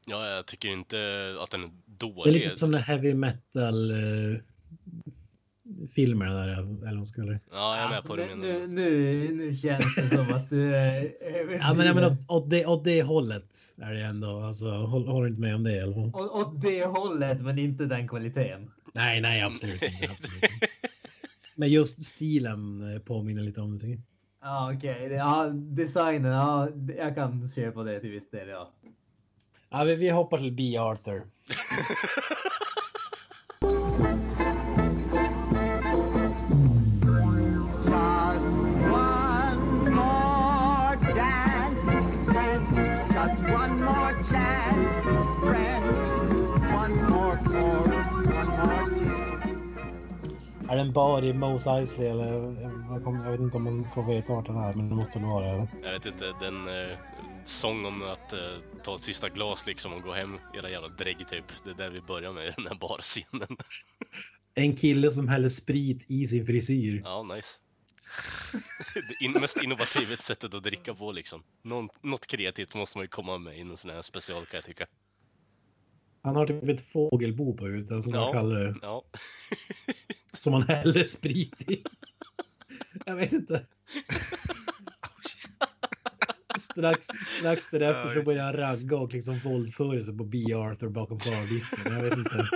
Ja, 0.08 0.28
jag 0.30 0.46
tycker 0.46 0.70
inte 0.70 0.98
att 1.42 1.52
den 1.52 1.64
är 1.64 1.68
Det 1.86 2.06
är 2.06 2.10
dålig. 2.10 2.34
lite 2.34 2.58
som 2.58 2.72
den 2.72 2.82
heavy 2.84 3.14
metal 3.14 3.92
filmerna 5.96 6.34
där. 6.34 6.50
Eller 6.50 6.98
vad 6.98 7.18
man 7.18 7.28
det. 7.28 7.40
Ja, 7.52 7.76
jag 7.76 7.86
är 7.86 7.90
med 7.90 7.98
Alltså, 7.98 8.12
på 8.12 8.16
det 8.16 8.36
nu, 8.36 8.68
nu, 8.68 9.32
nu, 9.34 9.56
känns 9.56 9.96
det 9.96 10.02
som 10.02 10.36
att 10.36 10.50
du 10.50 10.76
är 10.76 11.12
Ja 11.60 11.74
men, 11.74 11.86
ja, 11.86 11.94
men 11.94 12.04
åt, 12.04 12.18
åt, 12.28 12.50
det, 12.50 12.66
åt 12.66 12.84
det 12.84 13.04
hållet 13.04 13.76
är 13.78 13.94
det 13.94 14.02
ändå. 14.02 14.40
Alltså, 14.40 14.70
håll, 14.72 15.08
håller 15.08 15.28
inte 15.28 15.42
med 15.42 15.56
om 15.56 15.64
det 15.64 15.82
fall. 15.82 16.12
Åt, 16.14 16.32
åt 16.32 16.62
det 16.62 16.86
hållet, 16.86 17.42
men 17.42 17.60
inte 17.60 17.86
den 17.86 18.08
kvaliteten. 18.08 18.72
Nej, 18.94 19.22
nej, 19.22 19.42
absolut 19.42 19.82
inte. 19.82 20.06
Absolut. 20.10 20.52
Men 21.56 21.70
just 21.70 22.04
stilen 22.04 22.94
eh, 22.94 23.02
påminner 23.02 23.44
lite 23.44 23.62
om 23.62 23.80
det. 23.80 24.00
Ja, 24.42 24.74
okej. 24.74 25.12
Ja, 25.12 25.50
designen, 25.54 26.32
ja, 26.32 26.70
jag 26.98 27.16
kan 27.16 27.50
köpa 27.56 27.84
det 27.84 28.00
till 28.00 28.12
viss 28.12 28.30
del, 28.30 28.48
ja. 28.48 28.70
Ja, 29.70 29.84
vi, 29.84 29.96
vi 29.96 30.10
hoppar 30.10 30.38
till 30.38 30.52
B. 30.52 30.78
Arthur. 30.78 31.22
Är 50.74 50.78
den 50.78 50.94
bar 50.94 51.24
i 51.24 51.34
Mos 51.34 51.68
Eisley 51.68 52.08
eller? 52.08 52.26
Jag, 52.90 53.04
kommer, 53.04 53.24
jag 53.24 53.32
vet 53.32 53.40
inte 53.40 53.58
om 53.58 53.64
man 53.64 53.86
får 53.86 54.04
veta 54.04 54.34
vart 54.34 54.46
den 54.46 54.58
är, 54.58 54.74
men 54.74 54.90
det 54.90 54.96
måste 54.96 55.20
den 55.20 55.30
vara. 55.30 55.50
Eller? 55.50 55.68
Jag 55.84 55.92
vet 55.92 56.06
inte, 56.06 56.34
den 56.40 56.68
eh, 56.68 56.98
sång 57.46 57.86
om 57.86 58.04
att 58.04 58.34
eh, 58.34 58.40
ta 58.84 58.96
ett 58.96 59.04
sista 59.04 59.30
glas 59.30 59.66
liksom 59.68 59.94
och 59.94 60.02
gå 60.02 60.14
hem, 60.14 60.40
era 60.54 60.70
jävla 60.70 60.88
drägg 60.88 61.28
typ. 61.28 61.46
Det 61.64 61.70
är 61.70 61.74
där 61.74 61.90
vi 61.90 62.02
börjar 62.02 62.34
med 62.34 62.54
den 62.58 62.68
här 62.68 62.76
barscenen. 62.76 63.58
En 64.56 64.76
kille 64.76 65.12
som 65.12 65.28
häller 65.28 65.50
sprit 65.50 66.12
i 66.12 66.28
sin 66.28 66.46
frisyr. 66.46 67.02
Ja, 67.06 67.24
nice. 67.24 67.58
Det 68.94 69.26
in, 69.26 69.32
mest 69.32 69.64
innovativa 69.64 70.18
sättet 70.18 70.54
att 70.54 70.64
dricka 70.64 70.94
på 70.94 71.12
liksom. 71.12 71.44
Någon, 71.64 71.90
något 72.02 72.28
kreativt 72.28 72.76
måste 72.76 72.98
man 72.98 73.04
ju 73.04 73.08
komma 73.08 73.38
med 73.38 73.58
i 73.58 73.62
en 73.62 73.78
sån 73.78 73.92
här 73.92 74.02
special 74.02 74.46
kan 74.46 74.58
jag 74.58 74.64
tycka. 74.64 74.86
Han 76.22 76.36
har 76.36 76.48
typ 76.48 76.70
ett 76.70 76.92
fågelbo 76.92 77.58
på 77.58 77.66
huvudet, 77.66 78.04
som 78.04 78.14
man 78.14 78.34
kallar 78.34 78.60
det. 78.60 78.76
Ja. 78.82 79.04
Som 80.38 80.52
man 80.52 80.62
häller 80.62 81.06
sprit 81.06 81.72
i. 81.72 81.84
Jag 83.06 83.16
vet 83.16 83.32
inte. 83.32 83.66
Strax, 86.60 87.08
strax 87.08 87.70
därefter 87.70 88.14
så 88.14 88.24
börjar 88.24 88.44
han 88.44 88.54
ragga 88.54 88.98
och 88.98 89.14
liksom 89.14 89.40
våldföra 89.40 90.04
sig 90.04 90.18
på 90.18 90.24
B. 90.24 90.54
Arthur 90.54 90.90
bakom 90.90 91.18
bardisken. 91.18 91.94
Jag 91.94 92.02
vet 92.04 92.18
inte. 92.18 92.48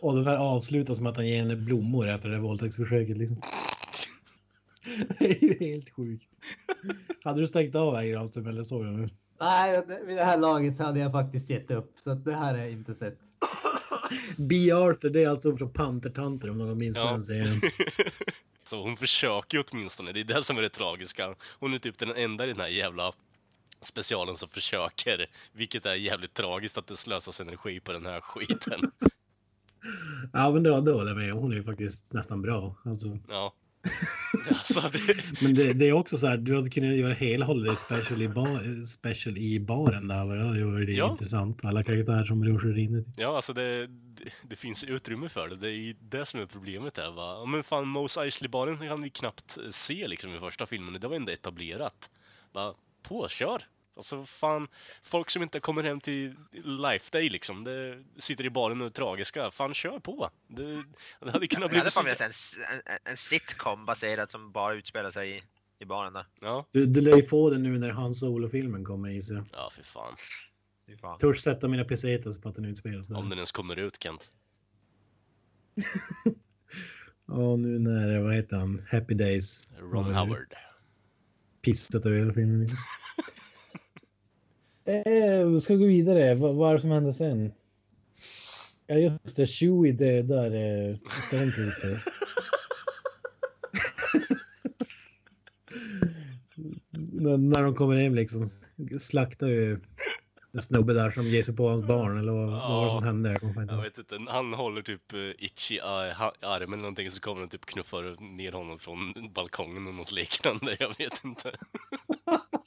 Och 0.00 0.16
den 0.16 0.26
här 0.26 0.36
avslutas 0.36 1.00
med 1.00 1.10
att 1.10 1.16
han 1.16 1.26
ger 1.26 1.38
henne 1.38 1.56
blommor 1.56 2.08
efter 2.08 2.28
det 2.28 2.34
här 2.34 2.42
våldtäktsförsöket. 2.42 3.18
Liksom. 3.18 3.40
Det 5.18 5.24
är 5.24 5.44
ju 5.44 5.72
helt 5.72 5.90
sjukt. 5.90 6.28
Hade 7.24 7.40
du 7.40 7.46
stängt 7.46 7.74
av 7.74 7.94
här 7.96 8.04
Granström 8.04 8.46
eller 8.46 8.64
såg 8.64 8.84
du 8.84 8.90
nu? 8.90 9.08
Nej, 9.40 9.82
vid 10.06 10.16
det 10.16 10.24
här 10.24 10.38
laget 10.38 10.76
så 10.76 10.84
hade 10.84 11.00
jag 11.00 11.12
faktiskt 11.12 11.50
gett 11.50 11.70
upp. 11.70 11.94
Så 12.00 12.10
att 12.10 12.24
det 12.24 12.36
här 12.36 12.58
jag 12.58 12.70
inte 12.70 12.94
sett. 12.94 13.18
B. 14.36 14.72
Arthur, 14.72 15.10
det 15.10 15.24
är 15.24 15.28
alltså 15.28 15.56
från 15.56 15.72
Pantertanter 15.72 16.50
om 16.50 16.58
någon 16.58 16.78
minns 16.78 16.96
Ja. 16.96 17.10
den 17.12 17.22
serien. 17.24 17.60
Så 18.64 18.82
hon 18.82 18.96
försöker 18.96 19.58
ju 19.58 19.64
åtminstone, 19.72 20.12
det 20.12 20.20
är 20.20 20.24
det 20.24 20.42
som 20.42 20.58
är 20.58 20.62
det 20.62 20.68
tragiska. 20.68 21.34
Hon 21.60 21.74
är 21.74 21.78
typ 21.78 21.98
den 21.98 22.16
enda 22.16 22.44
i 22.44 22.46
den 22.46 22.60
här 22.60 22.68
jävla 22.68 23.12
specialen 23.80 24.36
som 24.36 24.48
försöker. 24.48 25.26
Vilket 25.52 25.86
är 25.86 25.94
jävligt 25.94 26.34
tragiskt 26.34 26.78
att 26.78 26.86
det 26.86 26.96
slösas 26.96 27.40
energi 27.40 27.80
på 27.80 27.92
den 27.92 28.06
här 28.06 28.20
skiten. 28.20 28.90
Ja, 30.32 30.50
men 30.50 30.62
då, 30.62 30.80
då 30.80 30.92
håller 30.94 31.08
jag 31.10 31.16
med. 31.18 31.32
Hon 31.32 31.52
är 31.52 31.56
ju 31.56 31.62
faktiskt 31.62 32.12
nästan 32.12 32.42
bra. 32.42 32.74
Alltså. 32.84 33.18
Ja. 33.28 33.52
Alltså, 34.48 34.80
det... 34.92 35.16
Men 35.42 35.54
det, 35.54 35.72
det 35.72 35.88
är 35.88 35.92
också 35.92 36.18
så 36.18 36.26
här, 36.26 36.36
du 36.36 36.56
hade 36.56 36.70
kunnat 36.70 36.96
göra 36.96 37.14
hela 37.14 37.46
Holiday 37.46 37.76
Special 37.76 38.22
i, 38.22 38.28
bar, 38.28 38.84
special 38.84 39.38
i 39.38 39.60
baren 39.60 40.08
där. 40.08 40.36
Det 40.36 40.44
hade 40.44 40.64
varit 40.64 40.88
Ja. 40.88 41.10
intressant. 41.12 41.64
Alla 41.64 41.82
karaktärer 41.84 42.24
som 42.24 42.44
rör 42.44 42.72
sig 42.74 42.84
in 42.84 43.12
Ja, 43.16 43.36
alltså 43.36 43.52
det, 43.52 43.88
det, 44.42 44.56
finns 44.56 44.84
utrymme 44.84 45.28
för 45.28 45.48
det. 45.48 45.56
Det 45.56 45.70
är 45.70 45.94
det 46.00 46.26
som 46.26 46.40
är 46.40 46.46
problemet 46.46 46.96
här 46.96 47.10
va. 47.10 47.44
Men 47.46 47.62
fan, 47.62 47.88
Mos 47.88 48.16
Eisley-baren 48.18 48.88
kan 48.88 49.02
vi 49.02 49.10
knappt 49.10 49.58
se 49.70 50.08
liksom 50.08 50.34
i 50.34 50.38
första 50.38 50.66
filmen. 50.66 51.00
Det 51.00 51.08
var 51.08 51.16
ändå 51.16 51.32
etablerat. 51.32 52.10
Bara, 52.52 52.74
på, 53.02 53.28
kör! 53.28 53.62
Alltså 53.96 54.24
fan, 54.24 54.68
folk 55.02 55.30
som 55.30 55.42
inte 55.42 55.60
kommer 55.60 55.82
hem 55.82 56.00
till 56.00 56.34
Life 56.52 57.08
Day 57.12 57.28
liksom, 57.30 57.64
det 57.64 58.02
sitter 58.18 58.44
i 58.44 58.50
baren 58.50 58.80
och 58.80 58.86
är 58.86 58.90
tragiska. 58.90 59.50
Fan, 59.50 59.74
kör 59.74 59.98
på! 59.98 60.30
Det, 60.48 60.84
det 61.20 61.30
hade 61.30 61.46
kunnat 61.46 61.70
hade 61.70 61.80
bli 61.80 61.80
fan 61.80 61.90
så... 61.90 62.02
velat 62.02 62.20
en, 62.20 62.32
en, 62.76 62.98
en 63.04 63.16
sitcom 63.16 63.86
baserad 63.86 64.30
som 64.30 64.52
bara 64.52 64.74
utspelar 64.74 65.10
sig 65.10 65.36
i, 65.36 65.42
i 65.78 65.84
baren 65.84 66.12
där. 66.12 66.26
Ja, 66.40 66.66
Du, 66.70 66.86
du 66.86 67.00
lär 67.00 67.16
ju 67.16 67.22
få 67.22 67.50
det 67.50 67.58
nu 67.58 67.78
när 67.78 67.90
Han 67.90 68.14
Solo-filmen 68.14 68.84
kommer 68.84 69.08
i 69.10 69.22
sig. 69.22 69.42
ja 69.52 69.70
för 69.74 69.82
fan. 69.82 70.16
Fy 70.86 70.96
fan. 70.96 71.18
Törs 71.18 71.40
sätta 71.40 71.68
mina 71.68 71.84
pesetas 71.84 72.40
på 72.40 72.48
att 72.48 72.54
den 72.54 72.64
utspelas 72.64 73.06
där. 73.06 73.16
Om 73.16 73.28
den 73.28 73.38
ens 73.38 73.52
kommer 73.52 73.78
ut, 73.78 74.02
Kent. 74.02 74.30
Ja, 77.26 77.56
nu 77.56 77.78
när, 77.78 78.18
vad 78.18 78.34
heter 78.34 78.56
han, 78.56 78.82
Happy 78.90 79.14
Days. 79.14 79.70
Ron 79.80 80.14
Howard. 80.14 80.54
Pissat 81.62 82.06
över 82.06 82.18
hela 82.18 82.32
filmen. 82.34 82.68
eh, 84.84 85.58
ska 85.58 85.74
gå 85.74 85.86
vidare. 85.86 86.34
Vad, 86.34 86.54
vad 86.54 86.70
är 86.70 86.74
det 86.74 86.80
som 86.80 86.90
händer 86.90 87.12
sen? 87.12 87.52
Ja, 88.86 88.94
just 88.94 89.36
det. 89.36 89.46
Chewie 89.46 89.92
dödar 89.92 90.50
eh, 90.54 90.96
Stormtrooper. 91.28 92.02
när, 97.38 97.62
de 97.62 97.74
kommer 97.74 97.96
hem 97.96 98.14
liksom 98.14 98.48
slaktar 99.00 99.46
ju 99.46 99.80
en 100.52 100.62
snubbe 100.62 100.92
där 100.94 101.10
som 101.10 101.26
ger 101.26 101.42
sig 101.42 101.56
på 101.56 101.68
hans 101.68 101.82
barn 101.82 102.18
eller 102.18 102.32
vad, 102.32 102.50
vad 102.50 102.70
var 102.70 102.84
det 102.84 102.90
som 102.90 103.00
Ja. 103.00 103.06
hände? 103.06 103.38
Jag 103.74 103.82
vet 103.82 103.98
inte, 103.98 104.18
han 104.28 104.52
håller 104.54 104.82
typ 104.82 105.14
uh, 105.14 105.30
Itchy 105.38 105.74
i 105.74 105.80
armen 105.80 106.62
eller 106.62 106.76
någonting 106.76 107.10
så 107.10 107.20
kommer 107.20 107.40
han 107.40 107.48
typ 107.48 107.66
knuffar 107.66 108.36
ner 108.36 108.52
honom 108.52 108.78
från 108.78 109.14
balkongen 109.34 109.82
eller 109.86 109.96
något 109.96 110.12
liknande, 110.12 110.76
jag 110.78 110.98
vet 110.98 111.24
inte. 111.24 111.52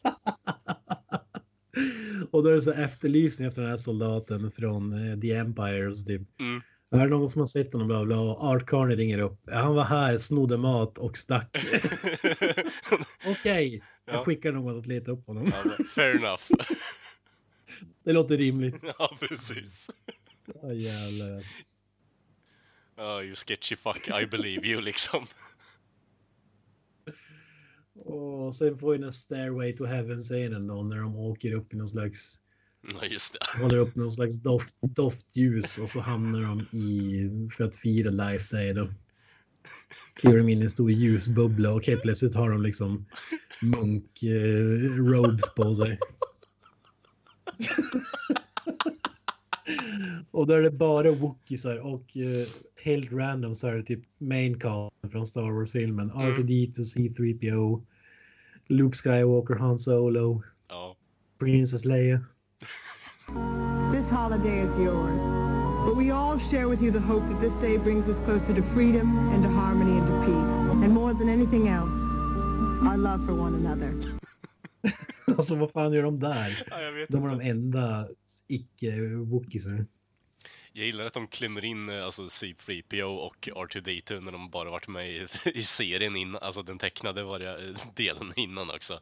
Och 2.31 2.43
då 2.43 2.49
är 2.49 2.53
det 2.55 2.61
så 2.61 2.71
efterlysning 2.71 3.47
efter 3.47 3.61
den 3.61 3.69
här 3.71 3.77
soldaten 3.77 4.51
från 4.51 5.09
eh, 5.11 5.19
The 5.19 5.31
Empire. 5.35 5.87
Och 5.87 5.97
så 5.97 6.05
typ. 6.05 6.21
Mm. 6.39 6.61
Är 6.91 6.99
det 6.99 7.07
någon 7.07 7.29
som 7.29 7.39
har 7.39 7.47
sett 7.47 7.73
honom? 7.73 7.87
Bla 7.87 8.05
bla. 8.05 8.19
Och 8.19 8.43
Art 8.43 8.65
Carney 8.69 8.95
ringer 8.95 9.19
upp. 9.19 9.39
Han 9.51 9.75
var 9.75 9.83
här, 9.83 10.17
snodde 10.17 10.57
mat 10.57 10.97
och 10.97 11.17
stack. 11.17 11.49
Okej, 13.25 13.83
Ja. 14.07 14.13
jag 14.13 14.25
skickar 14.25 14.51
någon 14.51 14.79
att 14.79 14.85
leta 14.85 15.11
upp 15.11 15.27
honom. 15.27 15.51
Ja, 15.53 15.85
fair 15.95 16.15
enough. 16.15 16.43
Det 18.05 18.13
låter 18.13 18.37
rimligt. 18.37 18.83
ja, 18.99 19.17
precis. 19.19 19.89
Ja, 20.61 20.73
jävlar. 20.73 21.43
Ja, 22.97 23.23
you 23.23 23.35
sketchy 23.35 23.75
fuck, 23.75 24.09
I 24.21 24.25
believe 24.25 24.67
you 24.67 24.81
liksom. 24.81 25.25
Och 27.95 28.55
sen 28.55 28.77
får 28.77 28.91
vi 28.91 28.97
den 28.97 29.13
Stairway 29.13 29.73
to 29.75 29.85
Heaven-scenen 29.85 30.67
då 30.67 30.83
när 30.83 30.97
de 30.97 31.19
åker 31.19 31.53
upp 31.53 31.73
i 31.73 31.77
någon 31.77 31.87
slags 31.87 32.41
Ja, 32.93 33.05
just 33.05 33.33
det. 33.33 33.39
håller 33.63 33.77
upp 33.77 33.95
någon 33.95 34.11
slags 34.11 34.35
doft, 34.35 34.75
doftljus 34.81 35.77
och 35.77 35.89
så 35.89 35.99
hamnar 35.99 36.41
de 36.41 36.77
i, 36.77 37.49
för 37.57 37.63
att 37.63 37.75
fira 37.75 38.09
Life 38.09 38.55
Day 38.55 38.73
då. 38.73 38.89
Kliver 40.13 40.37
de 40.37 40.49
in 40.49 40.61
i 40.61 40.63
en 40.63 40.69
stor 40.69 40.91
ljusbubbla 40.91 41.73
och 41.73 41.85
helt 41.87 42.01
plötsligt 42.01 42.35
har 42.35 42.49
de 42.49 42.61
liksom 42.61 43.05
munk 43.61 44.23
eh, 44.23 44.95
robes 44.95 45.55
på 45.55 45.75
sig. 45.75 45.99
och 50.31 50.47
då 50.47 50.53
är 50.53 50.61
det 50.61 50.71
bara 50.71 51.11
wookiesar 51.11 51.77
och 51.77 52.17
eh, 52.17 52.47
helt 52.83 53.11
random 53.11 53.55
så 53.55 53.67
är 53.67 53.75
det 53.75 53.83
typ 53.83 54.03
main 54.17 54.59
cast 54.59 54.93
från 55.11 55.27
Star 55.27 55.51
Wars-filmen. 55.51 56.11
R2D2, 56.11 56.73
C3PO, 56.95 57.85
Luke 58.67 58.95
Skywalker, 58.97 59.55
Han 59.55 59.79
Solo, 59.79 60.43
Ja. 60.69 60.95
Princess 61.39 61.85
Leia. 61.85 62.19
This 63.93 64.09
holiday 64.09 64.59
is 64.61 64.77
yours, 64.77 65.21
but 65.85 65.97
we 65.97 66.11
all 66.11 66.39
share 66.51 66.67
with 66.67 66.81
you 66.81 66.91
the 66.91 66.99
hope 66.99 67.23
that 67.29 67.41
this 67.41 67.53
day 67.61 67.77
brings 67.77 68.07
us 68.07 68.19
closer 68.25 68.53
to 68.55 68.61
freedom 68.73 69.17
and 69.33 69.43
to 69.43 69.49
harmony 69.49 69.97
and 69.99 70.07
to 70.07 70.13
peace. 70.25 70.49
And 70.85 70.93
more 70.93 71.13
than 71.13 71.29
anything 71.29 71.67
else, 71.67 71.91
our 72.89 72.97
love 72.97 73.25
for 73.25 73.33
one 73.33 73.55
another. 73.55 73.93
Alltså 75.37 75.55
vad 75.55 75.71
fan 75.71 75.93
gör 75.93 76.03
de 76.03 76.19
där? 76.19 76.65
Ja, 76.69 76.81
jag 76.81 76.91
vet 76.91 77.09
De 77.09 77.21
var 77.21 77.31
inte. 77.33 77.43
de 77.45 77.49
enda 77.49 78.05
icke-wookiesar. 78.47 79.85
Jag 80.77 80.85
gillar 80.85 81.05
att 81.05 81.13
de 81.13 81.27
klämmer 81.27 81.65
in 81.65 81.89
eh, 81.89 82.05
alltså 82.05 82.23
C3PO 82.23 83.17
och 83.17 83.47
R2D2 83.47 84.21
när 84.21 84.31
de 84.31 84.49
bara 84.49 84.69
varit 84.69 84.87
med 84.87 85.09
i, 85.09 85.27
i 85.53 85.63
serien 85.63 86.15
innan, 86.15 86.41
alltså 86.41 86.61
den 86.61 86.77
tecknade 86.77 87.23
varje 87.23 87.69
eh, 87.69 87.75
delen 87.95 88.33
innan 88.35 88.69
också. 88.69 88.99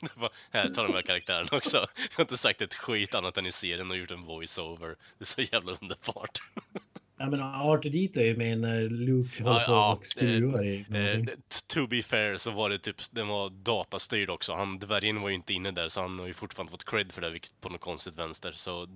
Här 0.50 0.68
tar 0.68 0.86
de 0.86 0.92
här 0.92 1.02
karaktärerna 1.02 1.56
också. 1.56 1.76
Jag 1.76 2.16
har 2.16 2.24
inte 2.24 2.36
sagt 2.36 2.62
ett 2.62 2.74
skit 2.74 3.14
annat 3.14 3.36
än 3.36 3.46
i 3.46 3.52
serien 3.52 3.90
och 3.90 3.96
gjort 3.96 4.10
en 4.10 4.24
voice-over. 4.24 4.96
Det 5.18 5.22
är 5.22 5.24
så 5.24 5.40
jävla 5.40 5.72
underbart. 5.80 6.38
Ja 7.18 7.30
men 7.30 7.40
R2D2 7.40 8.18
är 8.18 8.24
ju 8.24 8.36
med 8.36 8.58
när 8.60 8.80
Luke 8.88 9.42
håller 9.42 9.60
Ja, 9.60 9.66
på 9.66 9.72
ja, 9.72 9.92
och 9.92 10.06
skruvar 10.06 10.64
i 10.64 10.86
Eh, 10.94 11.24
to 11.66 11.86
be 11.86 12.02
fair 12.02 12.36
så 12.36 12.50
var 12.50 12.70
det 12.70 12.78
typ, 12.78 12.96
den 13.10 13.28
var 13.28 13.50
datastyrd 13.50 14.30
också. 14.30 14.52
Han, 14.54 14.78
dvärgen 14.78 15.20
var 15.20 15.28
ju 15.28 15.34
inte 15.34 15.52
inne 15.52 15.70
där 15.70 15.88
så 15.88 16.00
han 16.00 16.18
har 16.18 16.26
ju 16.26 16.32
fortfarande 16.32 16.70
fått 16.70 16.84
cred 16.84 17.12
för 17.12 17.22
det, 17.22 17.30
vilket 17.30 17.60
på 17.60 17.68
något 17.68 17.80
konstigt 17.80 18.18
vänster. 18.18 18.52
Så 18.54 18.88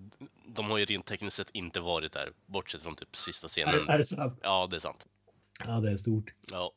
de 0.47 0.71
har 0.71 0.79
ju 0.79 0.85
rent 0.85 1.07
tekniskt 1.07 1.37
sett 1.37 1.51
inte 1.53 1.81
varit 1.81 2.13
där, 2.13 2.29
bortsett 2.47 2.83
från 2.83 2.97
typ 2.97 3.17
sista 3.17 3.49
scenen. 3.49 3.75
Är- 3.75 3.93
är 3.95 3.99
det 3.99 4.07
sant? 4.07 4.39
Ja, 4.43 4.67
det 4.71 4.77
är 4.77 4.81
sant. 4.81 5.07
Ja 5.67 5.81
det 5.81 5.91
är 5.91 5.97
stort. 5.97 6.35
Ja. 6.51 6.73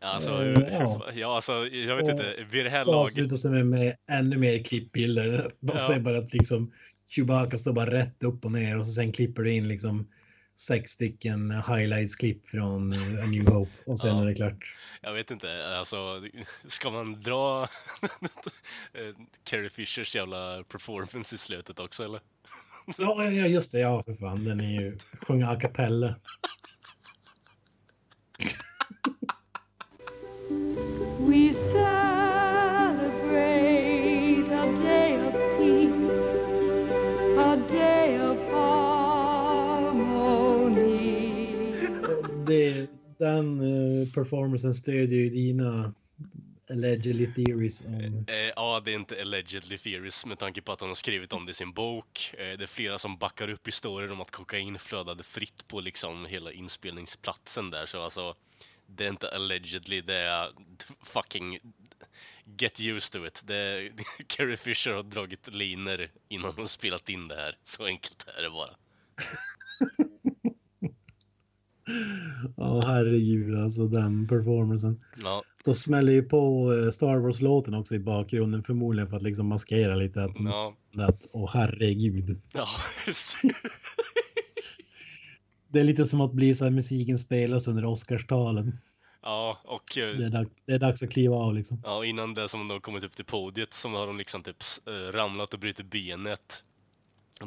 Alltså, 0.00 0.36
hur- 0.36 0.68
ja. 0.72 1.02
ja, 1.14 1.34
alltså, 1.34 1.52
jag 1.66 1.96
vet 1.96 2.04
Och 2.04 2.10
inte. 2.10 2.44
Vid 2.50 2.64
det 2.66 2.70
här 2.70 2.84
Så 2.84 2.92
laget... 2.92 3.12
avslutas 3.12 3.42
det 3.42 3.50
med, 3.50 3.66
med 3.66 3.96
ännu 4.10 4.38
mer 4.38 4.62
klippbilder. 4.64 5.50
Man 5.60 5.76
Ja. 5.88 5.98
bara 5.98 6.18
att 6.18 6.32
liksom 6.32 6.72
Chewbacca 7.06 7.58
står 7.58 7.72
bara 7.72 7.90
rätt 7.92 8.22
upp 8.22 8.44
och 8.44 8.52
ner 8.52 8.78
och 8.78 8.86
så 8.86 8.92
sen 8.92 9.12
klipper 9.12 9.42
du 9.42 9.52
in 9.52 9.68
liksom 9.68 10.08
sex 10.56 10.90
stycken 10.90 11.50
highlights-klipp 11.50 12.46
från 12.48 12.92
eh, 12.92 13.24
A 13.24 13.26
New 13.26 13.48
Hope 13.48 13.70
och 13.86 14.00
sen 14.00 14.16
Ja. 14.16 14.22
är 14.22 14.26
det 14.26 14.34
klart. 14.34 14.74
Jag 15.02 15.12
vet 15.12 15.30
inte, 15.30 15.76
alltså, 15.78 16.22
ska 16.66 16.90
man 16.90 17.20
dra 17.20 17.62
eh, 18.92 19.14
Carrie 19.44 19.70
Fishers 19.70 20.16
jävla 20.16 20.64
performance 20.64 21.34
i 21.34 21.38
slutet 21.38 21.78
också 21.78 22.04
eller? 22.04 22.20
Ja, 22.98 23.24
ja 23.24 23.46
just 23.46 23.72
det. 23.72 23.78
Ja, 23.78 24.02
för 24.02 24.14
fan. 24.14 24.44
Den 24.44 24.60
är 24.60 24.80
ju 24.80 24.98
sjunga 25.26 25.50
a 25.50 25.60
cappella. 25.60 26.14
Det, 42.46 42.86
den 43.18 43.60
uh, 43.60 44.08
performancen 44.08 44.74
stödjer 44.74 45.20
ju 45.20 45.30
dina 45.30 45.94
allegedly 46.70 47.26
theories 47.26 47.84
om... 47.84 48.24
Eh, 48.28 48.36
ja, 48.56 48.82
det 48.84 48.90
är 48.90 48.94
inte 48.94 49.22
allegedly 49.22 49.78
theories 49.78 50.26
med 50.26 50.38
tanke 50.38 50.62
på 50.62 50.72
att 50.72 50.80
hon 50.80 50.90
har 50.90 50.94
skrivit 50.94 51.32
om 51.32 51.46
det 51.46 51.50
i 51.50 51.54
sin 51.54 51.72
bok. 51.72 52.34
Eh, 52.38 52.58
det 52.58 52.64
är 52.64 52.66
flera 52.66 52.98
som 52.98 53.16
backar 53.18 53.50
upp 53.50 53.68
historier 53.68 54.12
om 54.12 54.20
att 54.20 54.30
kokain 54.30 54.78
flödade 54.78 55.22
fritt 55.22 55.68
på 55.68 55.80
liksom 55.80 56.26
hela 56.26 56.52
inspelningsplatsen 56.52 57.70
där, 57.70 57.86
så 57.86 58.02
alltså 58.02 58.34
det 58.86 59.04
är 59.04 59.08
inte 59.08 59.28
allegedly, 59.28 60.00
det 60.00 60.18
är 60.18 60.50
fucking 61.04 61.58
get 62.58 62.80
used 62.80 63.12
to 63.12 63.26
it. 63.26 63.42
Det, 63.46 63.90
Carrie 64.26 64.56
Fisher 64.56 64.90
har 64.90 65.02
dragit 65.02 65.54
liner 65.54 66.10
innan 66.28 66.52
hon 66.56 66.68
spelat 66.68 67.08
in 67.08 67.28
det 67.28 67.34
här. 67.34 67.58
Så 67.62 67.84
enkelt 67.84 68.28
är 68.38 68.42
det 68.42 68.50
bara. 68.50 68.76
Ja, 72.56 72.80
herregud 72.86 73.58
alltså 73.58 73.86
den 73.88 74.28
performancen. 74.28 75.00
Ja, 75.22 75.42
Då 75.64 75.74
smäller 75.74 76.12
ju 76.12 76.22
på 76.22 76.72
eh, 76.74 76.90
Star 76.90 77.16
Wars-låten 77.16 77.74
också 77.74 77.94
i 77.94 77.98
bakgrunden 77.98 78.62
förmodligen 78.62 79.08
för 79.10 79.16
att 79.16 79.22
liksom 79.22 79.46
maskera 79.46 79.94
lite 79.94 80.22
att, 80.24 80.36
Ja. 80.38 80.76
att 80.98 81.26
åh 81.32 81.50
herregud. 81.54 82.40
ja 82.52 82.66
Det 85.68 85.80
är 85.80 85.84
lite 85.84 86.06
som 86.06 86.20
att 86.20 86.32
bli 86.32 86.54
så 86.54 86.64
här 86.64 86.70
musiken 86.70 87.18
spelas 87.18 87.68
under 87.68 87.84
Oscarstalen. 87.84 88.78
Ja, 89.22 89.60
och... 89.64 89.98
eh, 89.98 90.16
Det 90.18 90.24
är, 90.24 90.30
dag, 90.30 90.46
det 90.66 90.72
är 90.72 90.78
dags 90.78 91.02
att 91.02 91.10
kliva 91.10 91.36
av 91.36 91.54
liksom. 91.54 91.80
Ja, 91.84 91.96
och 91.96 92.06
innan 92.06 92.34
det 92.34 92.48
som 92.48 92.60
de 92.60 92.70
har 92.70 92.80
kommit 92.80 93.04
upp 93.04 93.16
till 93.16 93.24
podiet 93.24 93.72
så 93.72 93.88
har 93.88 94.06
de 94.06 94.18
liksom 94.18 94.42
typ 94.42 94.56
eh, 94.86 95.12
ramlat 95.12 95.54
och 95.54 95.60
brutit 95.60 95.90
benet. 95.90 96.62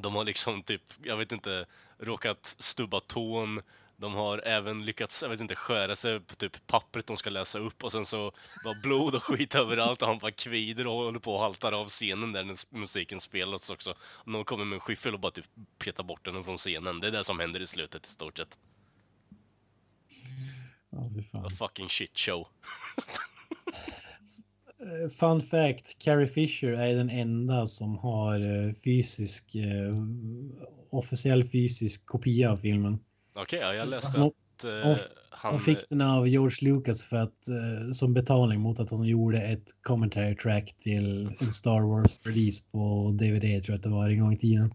De 0.03 0.15
har 0.15 0.23
liksom 0.25 0.61
typ, 0.61 0.81
jag 1.03 1.17
vet 1.17 1.31
inte, 1.31 1.65
råkat 1.99 2.55
stubba 2.59 2.99
tån. 2.99 3.59
De 3.99 4.13
har 4.13 4.41
även 4.45 4.85
lyckats, 4.85 5.23
jag 5.23 5.29
vet 5.29 5.39
inte, 5.39 5.55
skära 5.55 5.95
sig 5.95 6.19
på 6.19 6.35
typ 6.35 6.67
pappret 6.67 7.07
de 7.07 7.17
ska 7.17 7.29
läsa 7.29 7.59
upp 7.59 7.83
och 7.83 7.91
sen 7.91 8.05
så 8.05 8.31
var 8.65 8.81
blod 8.81 9.15
och 9.15 9.23
skit 9.23 9.55
överallt 9.63 10.01
och 10.01 10.07
han 10.07 10.17
bara 10.17 10.31
kvider 10.31 10.87
och 10.87 10.93
håller 10.93 11.19
på 11.19 11.33
och 11.33 11.41
haltar 11.41 11.71
av 11.81 11.87
scenen 11.87 12.31
där 12.31 12.43
när 12.43 12.77
musiken 12.77 13.21
spelas 13.21 13.69
också. 13.69 13.95
Och 14.01 14.27
någon 14.27 14.45
kommer 14.45 14.65
med 14.65 14.75
en 14.75 14.79
skyffel 14.79 15.13
och 15.13 15.19
bara 15.19 15.31
typ 15.31 15.45
petar 15.77 16.03
bort 16.03 16.25
den 16.25 16.43
från 16.43 16.57
scenen. 16.57 16.99
Det 16.99 17.07
är 17.07 17.11
det 17.11 17.23
som 17.23 17.39
händer 17.39 17.59
i 17.59 17.67
slutet 17.67 18.05
i 18.05 18.09
stort 18.09 18.37
sett. 18.37 18.57
Ja, 20.89 21.09
fan. 21.31 21.45
A 21.45 21.49
fucking 21.49 21.89
shit 21.89 22.19
show. 22.19 22.47
Eh, 24.79 25.09
Fun 25.09 25.41
fact, 25.41 25.99
Carrie 25.99 26.27
Fisher 26.27 26.73
är 26.73 26.95
den 26.95 27.09
enda 27.09 27.67
som 27.67 27.97
har 27.97 28.39
eh, 28.39 28.73
fysisk, 28.73 29.55
eh, 29.55 29.95
officiell 30.89 31.43
fysisk 31.43 32.05
kopia 32.05 32.51
av 32.51 32.57
filmen. 32.57 32.99
Okej, 33.37 33.59
ja, 33.59 33.73
jag 33.73 33.87
läste 33.87 34.21
Alltså, 34.21 34.33
att 34.57 34.63
eh, 34.63 35.01
han... 35.29 35.51
hon 35.51 35.61
fick 35.61 35.89
den 35.89 36.01
av 36.01 36.27
George 36.27 36.69
Lucas 36.69 37.03
för 37.03 37.17
att, 37.17 37.47
eh, 37.47 37.91
som 37.93 38.13
betalning 38.13 38.61
mot 38.61 38.79
att 38.79 38.89
hon 38.89 39.03
gjorde 39.07 39.37
ett 39.37 39.65
commentary 39.81 40.35
track 40.35 40.75
till 40.79 41.29
en 41.39 41.53
Star 41.53 41.81
Wars 41.81 42.19
release 42.23 42.63
på 42.71 43.11
DVD 43.13 43.63
tror 43.63 43.73
jag 43.73 43.75
att 43.75 43.83
det 43.83 43.89
var 43.89 44.09
en 44.09 44.19
gång 44.19 44.33
i 44.33 44.37
tiden. 44.37 44.73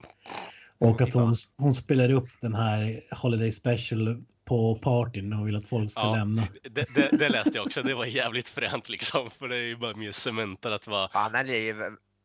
Och 0.78 1.00
att 1.00 1.14
hon, 1.14 1.34
hon 1.56 1.72
spelar 1.72 2.12
upp 2.12 2.28
den 2.40 2.54
här 2.54 3.00
Holiday 3.14 3.52
Special 3.52 4.22
på 4.44 4.74
partyn 4.76 5.32
och 5.32 5.46
vill 5.46 5.56
att 5.56 5.66
folk 5.66 5.90
ska 5.90 6.00
Ja, 6.00 6.14
lämna. 6.14 6.42
Det, 6.62 6.94
det, 6.94 7.18
det 7.18 7.28
läste 7.28 7.58
jag 7.58 7.66
också, 7.66 7.82
det 7.82 7.94
var 7.94 8.04
jävligt 8.04 8.48
fränt 8.48 8.88
liksom, 8.88 9.30
för 9.30 9.48
det 9.48 9.56
är 9.56 9.62
ju 9.62 9.76
bara 9.76 9.96
mer 9.96 10.12
cementat 10.12 10.86
bara... 10.86 11.08
Fan, 11.08 11.32
den 11.32 11.48
är 11.48 11.56
ju 11.56 11.74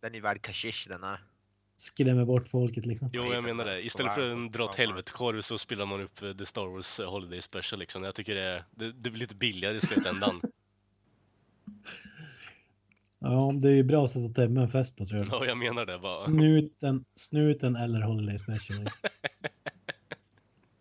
den 0.01 0.15
är 0.15 0.22
värd 0.22 0.41
kashish 0.41 0.88
den 0.88 1.03
här. 1.03 1.19
Skrämmer 1.77 2.25
bort 2.25 2.47
folket 2.47 2.85
liksom. 2.85 3.09
Jo, 3.13 3.33
jag 3.33 3.43
menar 3.43 3.65
det. 3.65 3.81
Istället 3.85 4.13
för 4.13 4.29
en 4.29 4.51
dra 4.51 4.63
åt 4.63 4.75
helvete-korv 4.75 5.41
så 5.41 5.57
spelar 5.57 5.85
man 5.85 6.01
upp 6.01 6.21
eh, 6.21 6.31
The 6.33 6.45
Star 6.45 6.65
Wars 6.67 6.99
eh, 6.99 7.09
Holiday 7.11 7.41
Special 7.41 7.79
liksom. 7.79 8.03
Jag 8.03 8.15
tycker 8.15 8.35
det, 8.35 8.41
är- 8.41 8.63
det, 8.71 8.91
det 8.91 9.09
blir 9.09 9.19
lite 9.19 9.35
billigare 9.35 9.77
i 9.77 9.81
slutändan. 9.81 10.41
Ja, 13.19 13.51
det 13.61 13.67
är 13.69 13.73
ju 13.73 13.83
bra 13.83 14.07
sätt 14.07 14.25
att 14.25 14.35
tämma 14.35 14.61
en 14.61 14.69
fest 14.69 14.95
på 14.95 15.05
tror 15.05 15.19
jag. 15.19 15.27
Ja, 15.31 15.45
jag 15.45 15.57
menar 15.57 15.85
det 15.85 15.99
bara. 15.99 16.11
Snuten, 16.11 17.05
snuten 17.15 17.75
eller 17.75 18.01
Holiday 18.01 18.39
Special. 18.39 18.79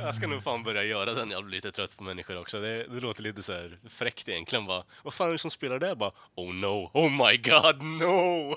Jag 0.00 0.14
ska 0.14 0.26
nog 0.26 0.42
fan 0.42 0.62
börja 0.62 0.84
göra 0.84 1.14
den, 1.14 1.30
jag 1.30 1.44
blir 1.44 1.54
lite 1.54 1.70
trött 1.70 1.96
på 1.96 2.04
människor 2.04 2.40
också. 2.40 2.60
Det, 2.60 2.86
det 2.86 3.00
låter 3.00 3.22
lite 3.22 3.42
så 3.42 3.52
här 3.52 3.78
fräckt 3.88 4.28
egentligen 4.28 4.66
bara. 4.66 4.84
Vad 5.04 5.14
fan 5.14 5.28
är 5.28 5.32
det 5.32 5.38
som 5.38 5.50
spelar 5.50 5.78
där? 5.78 5.94
Bara, 5.94 6.12
oh 6.34 6.54
no, 6.54 6.90
oh 6.94 7.10
my 7.10 7.36
god, 7.36 7.82
no! 7.82 8.54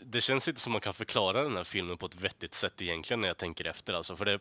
Det 0.00 0.20
känns 0.20 0.48
inte 0.48 0.60
som 0.60 0.72
man 0.72 0.80
kan 0.80 0.94
förklara 0.94 1.42
den 1.42 1.56
här 1.56 1.64
filmen 1.64 1.96
på 1.96 2.06
ett 2.06 2.20
vettigt 2.20 2.54
sätt 2.54 2.82
egentligen 2.82 3.20
när 3.20 3.28
jag 3.28 3.36
tänker 3.36 3.64
efter 3.64 3.94
alltså. 3.94 4.16
För 4.16 4.24
det, 4.24 4.38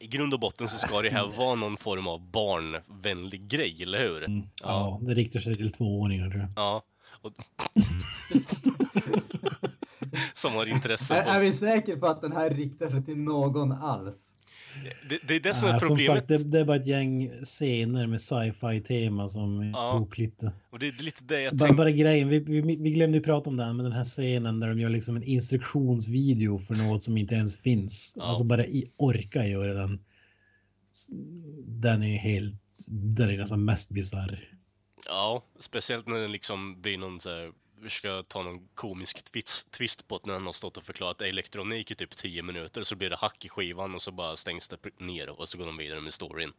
i 0.00 0.06
grund 0.06 0.34
och 0.34 0.40
botten 0.40 0.68
så 0.68 0.78
ska 0.78 1.02
det 1.02 1.10
här 1.10 1.26
vara 1.36 1.54
någon 1.54 1.76
form 1.76 2.06
av 2.06 2.30
barnvänlig 2.30 3.48
grej, 3.48 3.82
eller 3.82 4.08
hur? 4.08 4.42
Ja, 4.62 5.00
det 5.02 5.14
riktar 5.14 5.40
sig 5.40 5.56
till 5.56 5.72
tvååringar 5.72 6.30
tror 6.30 6.40
jag. 6.40 6.50
Ja. 6.56 6.82
Och... 7.22 7.32
Som 10.34 10.54
har 10.54 10.66
intresse 10.66 11.14
Är, 11.14 11.36
är 11.36 11.40
vi 11.40 11.52
säkra 11.52 11.96
på 11.96 12.06
att 12.06 12.20
den 12.20 12.32
här 12.32 12.50
riktar 12.50 12.90
sig 12.90 13.04
till 13.04 13.18
någon 13.18 13.72
alls? 13.72 14.29
Det, 15.08 15.18
det 15.28 15.36
är 15.36 15.40
det 15.40 15.54
som 15.54 15.68
är 15.68 15.72
Ja, 15.72 15.80
Som 15.80 15.88
problemet. 15.88 16.16
sagt, 16.18 16.28
det, 16.28 16.38
det 16.44 16.60
är 16.60 16.64
bara 16.64 16.76
ett 16.76 16.86
gäng 16.86 17.30
scener 17.44 18.06
med 18.06 18.20
sci-fi 18.20 18.80
tema 18.80 19.28
som 19.28 19.60
är 19.60 19.70
Ja. 19.70 19.96
ihopklippta. 19.96 20.52
Och 20.70 20.78
det 20.78 20.88
är 20.88 21.02
lite 21.02 21.24
det 21.24 21.40
jag 21.40 21.52
Bara, 21.56 21.58
tänker. 21.68 21.76
bara 21.76 21.90
grejen, 21.90 22.28
vi, 22.28 22.38
vi, 22.38 22.60
vi 22.60 22.90
glömde 22.90 23.18
ju 23.18 23.24
prata 23.24 23.50
om 23.50 23.56
den, 23.56 23.76
men 23.76 23.84
den 23.84 23.92
här 23.92 24.04
scenen 24.04 24.60
där 24.60 24.68
de 24.68 24.80
gör 24.80 24.90
liksom 24.90 25.16
en 25.16 25.22
instruktionsvideo 25.22 26.58
för 26.58 26.74
något 26.74 27.02
som 27.02 27.16
inte 27.16 27.34
ens 27.34 27.56
finns. 27.56 28.14
Ja. 28.18 28.24
Alltså 28.24 28.44
bara 28.44 28.64
i, 28.66 28.84
orka 28.96 29.46
göra 29.46 29.72
den. 29.74 30.00
Den 31.66 32.02
är 32.02 32.18
helt, 32.18 32.54
den 32.88 33.30
är 33.30 33.36
nästan 33.36 33.64
mest 33.64 33.90
bisarr. 33.90 34.48
Ja, 35.06 35.44
speciellt 35.60 36.06
när 36.08 36.16
det 36.18 36.28
liksom 36.28 36.80
blir 36.80 36.98
någon 36.98 37.20
så 37.20 37.30
här, 37.30 37.50
ska 37.88 38.22
ta 38.28 38.42
någon 38.42 38.68
komisk 38.74 39.24
twist, 39.32 39.70
twist 39.70 40.08
på 40.08 40.16
att 40.16 40.26
när 40.26 40.34
han 40.34 40.46
har 40.46 40.52
stått 40.52 40.76
och 40.76 40.82
förklarat 40.82 41.22
elektronik 41.22 41.90
i 41.90 41.94
typ 41.94 42.16
10 42.16 42.42
minuter 42.42 42.82
så 42.82 42.96
blir 42.96 43.10
det 43.10 43.16
hack 43.16 43.44
i 43.44 43.48
skivan 43.48 43.94
och 43.94 44.02
så 44.02 44.12
bara 44.12 44.36
stängs 44.36 44.68
det 44.68 44.76
ner 45.04 45.28
och 45.40 45.48
så 45.48 45.58
går 45.58 45.66
de 45.66 45.76
vidare 45.76 46.00
med 46.00 46.12
storyn. 46.14 46.50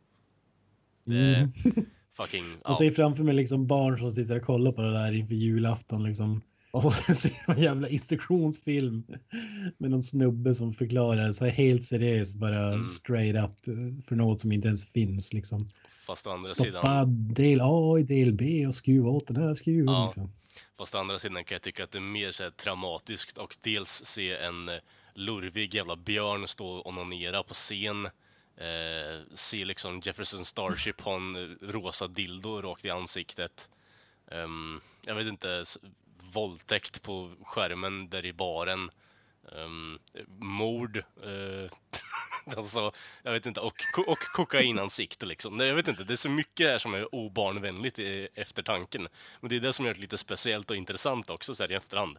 Det 1.05 1.35
Mm. 1.35 1.51
fucking... 2.17 2.43
Jag 2.63 2.71
Ja. 2.71 2.75
ser 2.75 2.91
framför 2.91 3.23
mig 3.23 3.35
liksom 3.35 3.67
barn 3.67 3.97
som 3.99 4.11
sitter 4.11 4.37
och 4.39 4.45
kollar 4.45 4.71
på 4.71 4.81
det 4.81 4.93
där 4.93 5.11
inför 5.11 5.33
julafton 5.35 6.03
liksom. 6.03 6.41
Och 6.71 6.81
så 6.93 7.13
ser 7.15 7.43
man 7.47 7.57
en 7.57 7.63
jävla 7.63 7.87
instruktionsfilm 7.89 9.03
med 9.77 9.91
någon 9.91 10.03
snubbe 10.03 10.55
som 10.55 10.73
förklarar 10.73 11.31
så 11.33 11.45
här 11.45 11.51
helt 11.51 11.85
seriöst 11.85 12.35
bara 12.35 12.73
Mm. 12.73 12.87
straight 12.87 13.43
up 13.43 13.75
för 14.05 14.15
något 14.15 14.41
som 14.41 14.51
inte 14.51 14.67
ens 14.67 14.85
finns 14.85 15.33
liksom. 15.33 15.69
Fast 16.07 16.27
å 16.27 16.29
andra 16.31 16.47
Stoppa 16.49 16.65
sidan... 16.71 17.33
del 17.33 17.59
A 17.61 17.99
i 17.99 18.03
del 18.03 18.33
B 18.33 18.67
och 18.67 18.75
skruva 18.75 19.09
åt 19.09 19.27
den 19.27 19.35
här 19.35 19.55
skruven 19.55 19.93
Ja. 19.93 20.05
liksom. 20.05 20.31
Fast 20.77 20.95
å 20.95 20.99
andra 20.99 21.19
sidan 21.19 21.43
kan 21.43 21.55
jag 21.55 21.61
tycka 21.61 21.83
att 21.83 21.91
det 21.91 21.97
är 21.97 22.01
mer 22.01 22.31
så 22.31 22.43
här 22.43 22.51
traumatiskt 22.51 23.37
och 23.37 23.57
dels 23.61 24.05
se 24.05 24.35
en 24.35 24.69
eh, 24.69 24.79
lurvig 25.13 25.73
jävla 25.73 25.95
björn 25.95 26.47
stå 26.47 26.67
och 26.67 26.87
onanera 26.87 27.43
på 27.43 27.53
scen. 27.53 28.05
Eh, 28.57 29.21
se 29.33 29.65
liksom 29.65 29.99
Jefferson 30.03 30.45
Starship 30.45 31.01
ha 31.01 31.15
en 31.15 31.35
eh, 31.35 31.67
rosa 31.67 32.07
dildo 32.07 32.61
rakt 32.61 32.85
i 32.85 32.89
ansiktet. 32.89 33.69
Um, 34.25 34.81
jag 35.01 35.15
vet 35.15 35.27
inte, 35.27 35.63
våldtäkt 36.33 37.01
på 37.01 37.35
skärmen 37.43 38.09
där 38.09 38.25
i 38.25 38.33
baren. 38.33 38.89
Um, 39.51 39.99
mord. 40.39 40.97
uh, 40.97 41.71
alltså, 42.57 42.91
jag 43.23 43.31
vet 43.31 43.45
inte. 43.45 43.59
Och, 43.59 43.75
och 44.07 44.19
kokainansikte 44.19 45.25
liksom. 45.25 45.59
Jag 45.59 45.75
vet 45.75 45.87
inte, 45.87 46.03
det 46.03 46.13
är 46.13 46.17
så 46.17 46.29
mycket 46.29 46.67
här 46.67 46.77
som 46.77 46.93
är 46.93 47.15
obarnvänligt 47.15 47.99
i 47.99 48.27
eftertanken. 48.35 49.07
Men 49.41 49.49
det 49.49 49.55
är 49.55 49.59
det 49.59 49.73
som 49.73 49.85
gör 49.85 49.93
det 49.93 49.99
lite 49.99 50.17
speciellt 50.17 50.71
och 50.71 50.77
intressant 50.77 51.29
också 51.29 51.55
så 51.55 51.63
här 51.63 51.71
i 51.71 51.75
efterhand. 51.75 52.17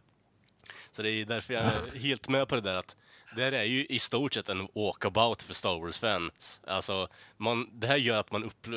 Så 0.91 1.01
det 1.01 1.11
är 1.11 1.25
därför 1.25 1.53
jag 1.53 1.63
är 1.63 1.99
helt 1.99 2.29
med 2.29 2.47
på 2.47 2.55
det 2.55 2.61
där 2.61 2.75
att 2.75 2.95
det 3.35 3.43
här 3.43 3.51
är 3.51 3.63
ju 3.63 3.85
i 3.85 3.99
stort 3.99 4.33
sett 4.33 4.49
en 4.49 4.67
walkabout 4.75 5.41
för 5.41 5.53
Star 5.53 5.79
Wars-fans. 5.79 6.59
Alltså, 6.67 7.07
man, 7.37 7.79
det 7.79 7.87
här 7.87 7.97
gör 7.97 8.19
att 8.19 8.31
man 8.31 8.43
upp, 8.43 8.67
eh, 8.67 8.73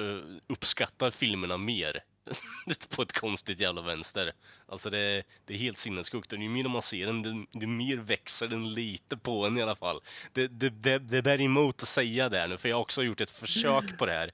uppskattar 0.46 1.10
filmerna 1.10 1.56
mer. 1.56 2.02
på 2.96 3.02
ett 3.02 3.20
konstigt 3.20 3.60
jävla 3.60 3.82
vänster. 3.82 4.32
Alltså 4.68 4.90
det, 4.90 5.22
det 5.46 5.54
är 5.54 5.58
helt 5.58 5.78
sinnessjukt. 5.78 6.32
Och 6.32 6.38
ju 6.38 6.48
mer 6.48 6.68
man 6.68 6.82
ser 6.82 7.06
den, 7.06 7.22
det, 7.22 7.46
det 7.60 7.66
mer 7.66 7.96
växer 7.96 8.48
den 8.48 8.72
lite 8.74 9.16
på 9.16 9.46
en 9.46 9.58
i 9.58 9.62
alla 9.62 9.76
fall. 9.76 9.96
Det, 10.32 10.46
det, 10.48 10.70
det, 10.70 10.98
det 10.98 11.22
bär 11.22 11.40
emot 11.40 11.82
att 11.82 11.88
säga 11.88 12.28
det 12.28 12.38
här 12.38 12.48
nu, 12.48 12.56
för 12.58 12.68
jag 12.68 12.76
har 12.76 12.82
också 12.82 13.02
gjort 13.02 13.20
ett 13.20 13.30
försök 13.30 13.98
på 13.98 14.06
det 14.06 14.12
här. 14.12 14.30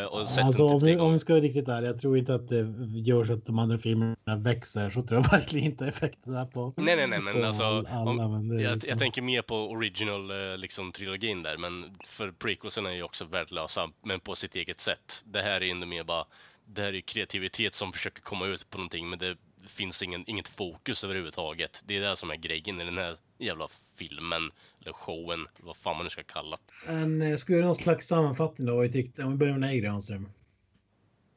eh, 0.00 0.04
Och 0.06 0.28
sett 0.28 0.44
Alltså 0.44 0.64
om 0.66 0.80
typ 0.80 0.88
vi, 0.88 0.96
om 0.96 1.12
vi 1.12 1.18
ska 1.18 1.32
vara 1.32 1.42
riktigt 1.42 1.68
ärliga, 1.68 1.90
jag 1.90 2.00
tror 2.00 2.18
inte 2.18 2.34
att 2.34 2.48
det 2.48 2.74
gör 3.04 3.24
så 3.24 3.32
att 3.32 3.46
de 3.46 3.58
andra 3.58 3.78
filmerna 3.78 4.36
växer. 4.38 4.90
Så 4.90 5.02
tror 5.02 5.20
jag 5.20 5.30
verkligen 5.40 5.66
inte 5.66 5.86
effekten 5.86 6.36
är 6.36 6.46
på. 6.46 6.74
Nej, 6.76 6.96
nej, 6.96 7.06
nej, 7.06 7.20
men 7.20 7.44
alltså... 7.44 7.62
all- 7.64 7.86
alla, 7.86 8.10
om, 8.26 8.48
men 8.48 8.58
jag, 8.60 8.72
liksom- 8.72 8.88
jag 8.90 8.98
tänker 8.98 9.22
mer 9.22 9.42
på 9.42 9.56
original, 9.70 10.30
eh, 10.52 10.58
liksom, 10.58 10.92
trilogin 10.92 11.42
där, 11.42 11.56
men 11.56 11.96
för 12.06 12.30
prequelsen 12.32 12.86
är 12.86 12.90
ju 12.92 13.02
också 13.02 13.24
värdelösa, 13.24 13.90
men 14.04 14.20
på 14.20 14.34
sitt 14.34 14.54
eget 14.54 14.80
sätt. 14.80 15.22
Det 15.24 15.42
här 15.42 15.60
är 15.62 15.70
ändå 15.70 15.86
mer 15.86 16.04
bara... 16.04 16.24
Det 16.74 16.82
här 16.82 16.94
är 16.94 17.00
kreativitet 17.00 17.74
som 17.74 17.92
försöker 17.92 18.22
komma 18.22 18.46
ut 18.46 18.70
på 18.70 18.78
någonting, 18.78 19.08
men 19.08 19.18
det 19.18 19.36
finns 19.66 20.02
ingen, 20.02 20.24
inget 20.26 20.48
fokus 20.48 21.04
överhuvudtaget. 21.04 21.82
Det 21.86 21.96
är 21.96 22.10
det 22.10 22.16
som 22.16 22.30
är 22.30 22.36
grejen 22.36 22.80
i 22.80 22.84
den 22.84 22.98
här 22.98 23.16
jävla 23.38 23.68
filmen, 23.98 24.50
eller 24.80 24.92
showen, 24.92 25.40
eller 25.54 25.66
vad 25.66 25.76
fan 25.76 25.96
man 25.96 26.04
nu 26.04 26.10
ska 26.10 26.22
kalla 26.22 26.56
det. 26.56 26.92
En, 26.92 27.22
eh, 27.22 27.36
ska 27.36 27.52
vi 27.52 27.56
göra 27.56 27.66
någon 27.66 27.74
slags 27.74 28.06
sammanfattning 28.06 28.66
då? 28.66 28.74
Vad 28.74 28.82
vi 28.82 28.92
tyckte? 28.92 29.24
Om 29.24 29.30
vi 29.32 29.38
börjar 29.38 29.58
med 29.58 29.68
dig 29.68 29.80
Granström. 29.80 30.28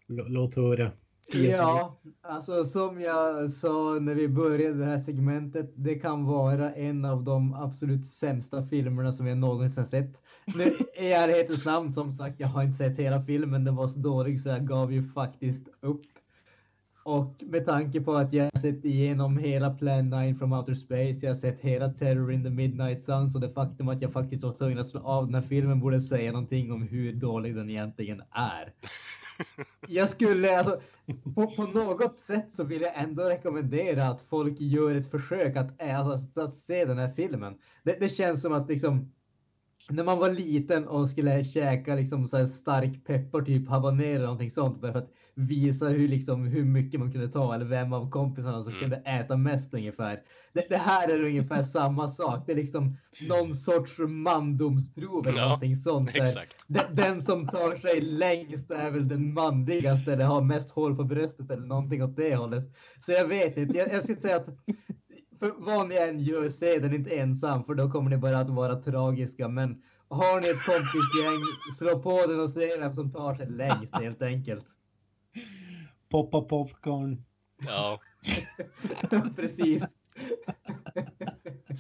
Låt 0.08 0.56
höra. 0.56 0.92
Ja, 1.34 2.00
alltså 2.22 2.66
som 2.66 3.02
jag 3.02 3.52
sa 3.52 4.00
när 4.02 4.16
vi 4.16 4.28
började 4.28 4.80
det 4.80 4.86
här 4.86 5.00
segmentet, 5.00 5.72
det 5.76 5.96
kan 5.96 6.26
vara 6.26 6.74
en 6.74 7.06
av 7.06 7.24
de 7.24 7.54
absolut 7.54 8.08
sämsta 8.08 8.68
filmerna 8.68 9.14
som 9.14 9.28
jag 9.28 9.38
någonsin 9.38 9.86
sett. 9.86 10.22
Nu, 10.46 10.78
I 10.96 11.12
ärlighetens 11.12 11.66
namn, 11.66 11.94
som 11.94 12.14
sagt, 12.14 12.40
jag 12.40 12.48
har 12.48 12.64
inte 12.64 12.78
sett 12.78 13.00
hela 13.00 13.24
filmen, 13.24 13.64
den 13.64 13.76
var 13.76 13.88
så 13.88 14.00
dålig 14.00 14.42
så 14.42 14.50
jag 14.50 14.68
gav 14.68 14.94
ju 14.94 15.04
faktiskt 15.04 15.68
upp. 15.82 16.02
Och 17.04 17.34
med 17.40 17.66
tanke 17.66 18.02
på 18.02 18.16
att 18.16 18.34
jag 18.34 18.44
har 18.44 18.60
sett 18.60 18.86
igenom 18.86 19.38
hela 19.38 19.74
Plan 19.74 20.10
9 20.10 20.36
from 20.36 20.54
Outer 20.54 20.74
Space, 20.74 21.20
jag 21.22 21.30
har 21.30 21.36
sett 21.36 21.62
hela 21.62 21.90
Terror 21.90 22.32
in 22.32 22.44
the 22.44 22.50
Midnight 22.50 23.06
Sun, 23.06 23.30
så 23.30 23.40
det 23.40 23.50
faktum 23.50 23.90
att 23.90 24.02
jag 24.02 24.14
faktiskt 24.14 24.44
var 24.44 24.54
tvungen 24.54 24.80
att 24.80 24.90
slå 24.90 25.02
av 25.02 25.26
den 25.26 25.36
här 25.36 25.42
filmen 25.42 25.80
borde 25.80 26.02
säga 26.02 26.32
någonting 26.32 26.72
om 26.72 26.82
hur 26.82 27.14
dålig 27.14 27.56
den 27.56 27.70
egentligen 27.70 28.22
är. 28.32 28.74
Jag 29.88 30.10
skulle 30.10 30.58
alltså, 30.58 30.82
på, 31.36 31.48
på 31.48 31.64
något 31.64 32.18
sätt 32.18 32.48
så 32.54 32.64
vill 32.64 32.82
jag 32.82 32.92
ändå 32.96 33.24
rekommendera 33.24 34.08
att 34.08 34.22
folk 34.22 34.56
gör 34.60 34.96
ett 34.96 35.12
försök 35.12 35.56
att, 35.56 35.82
alltså, 35.82 36.42
att 36.42 36.58
se 36.58 36.86
den 36.86 36.98
här 36.98 37.14
filmen. 37.16 37.58
Det, 37.84 38.00
det 38.00 38.10
känns 38.10 38.42
som 38.42 38.54
att 38.54 38.70
liksom 38.70 39.12
när 39.90 40.04
man 40.04 40.18
var 40.20 40.30
liten 40.30 40.88
och 40.88 41.10
skulle 41.10 41.44
käka 41.44 41.96
liksom 41.96 42.28
så 42.28 42.38
här 42.38 42.46
stark 42.46 43.06
peppar, 43.06 43.42
typ 43.42 43.70
habanero 43.70 44.16
eller 44.16 44.24
någonting 44.26 44.52
sånt, 44.52 44.82
bara 44.82 44.92
för 44.92 45.00
att 45.00 45.12
visa 45.38 45.86
hur, 45.86 46.08
liksom, 46.08 46.48
hur 46.48 46.64
mycket 46.66 47.00
man 47.00 47.12
kunde 47.12 47.28
ta 47.30 47.56
eller 47.56 47.66
vem 47.66 47.94
av 47.94 48.10
kompisarna 48.10 48.64
som 48.64 48.72
Mm. 48.74 48.82
kunde 48.82 48.96
äta 48.96 49.38
mest 49.38 49.74
ungefär. 49.74 50.22
Det, 50.54 50.70
det 50.70 50.78
här 50.78 51.10
är 51.10 51.24
ungefär 51.24 51.64
samma 51.78 52.10
sak. 52.10 52.44
Det 52.46 52.52
är 52.52 52.56
liksom 52.56 52.98
någon 53.30 53.56
sorts 53.56 53.98
mandomsprov 54.00 55.28
eller 55.28 55.38
Ja, 55.40 55.46
någonting 55.46 55.76
sånt. 55.78 56.14
där. 56.68 56.86
Den, 56.92 57.22
som 57.22 57.48
tar 57.48 57.80
sig 57.80 58.02
längst 58.02 58.72
är 58.72 58.92
väl 58.92 59.08
den 59.08 59.34
manligaste 59.34 60.14
eller 60.14 60.26
har 60.26 60.42
mest 60.42 60.72
hår 60.72 60.96
på 60.96 61.04
bröstet 61.04 61.52
eller 61.52 61.68
någonting 61.68 62.04
åt 62.04 62.16
det 62.16 62.36
hållet. 62.36 62.74
Så 63.06 63.12
jag 63.12 63.28
vet 63.28 63.58
inte. 63.58 63.78
Jag, 63.78 63.94
jag 63.94 64.04
skulle 64.04 64.20
säga 64.20 64.36
att 64.36 64.48
vad 65.58 65.88
ni 65.90 65.96
än 65.96 66.20
gör, 66.20 66.50
se 66.50 66.80
den 66.80 66.94
inte 66.96 67.10
ensam 67.10 67.64
för 67.64 67.76
då 67.76 67.92
kommer 67.92 68.10
ni 68.10 68.18
bara 68.18 68.40
att 68.40 68.50
vara 68.50 68.76
tragiska. 68.76 69.48
Men 69.48 69.82
har 70.08 70.42
ni 70.42 70.50
ett 70.50 70.66
kompisgäng, 70.66 71.42
slå 71.78 72.00
på 72.00 72.28
den 72.28 72.40
och 72.40 72.50
se 72.50 72.78
vem 72.78 72.94
som 72.96 73.12
tar 73.12 73.36
sig 73.36 73.50
längst 73.50 73.96
helt 73.98 74.22
enkelt. 74.22 74.66
Poppa 76.10 76.42
popcorn. 76.42 77.24
Ja, 77.66 78.00
Precis. 79.36 79.84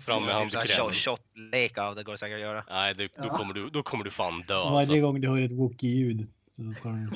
fram 0.05 0.25
med 0.25 0.35
handkrämen. 0.35 0.93
Shot-lek 0.93 1.77
av 1.77 1.95
det 1.95 2.03
går 2.03 2.17
säkert 2.17 2.35
att 2.35 2.41
göra. 2.41 2.63
Nej, 2.69 2.93
det, 2.93 3.11
då, 3.23 3.29
kommer 3.29 3.53
du, 3.53 3.69
då 3.69 3.83
kommer 3.83 4.03
du 4.03 4.11
fan 4.11 4.41
dö 4.47 4.55
Varje 4.55 4.77
alltså. 4.77 4.99
gång 4.99 5.21
du 5.21 5.27
hör 5.27 5.41
ett 5.41 5.51
Wookie-ljud 5.51 6.27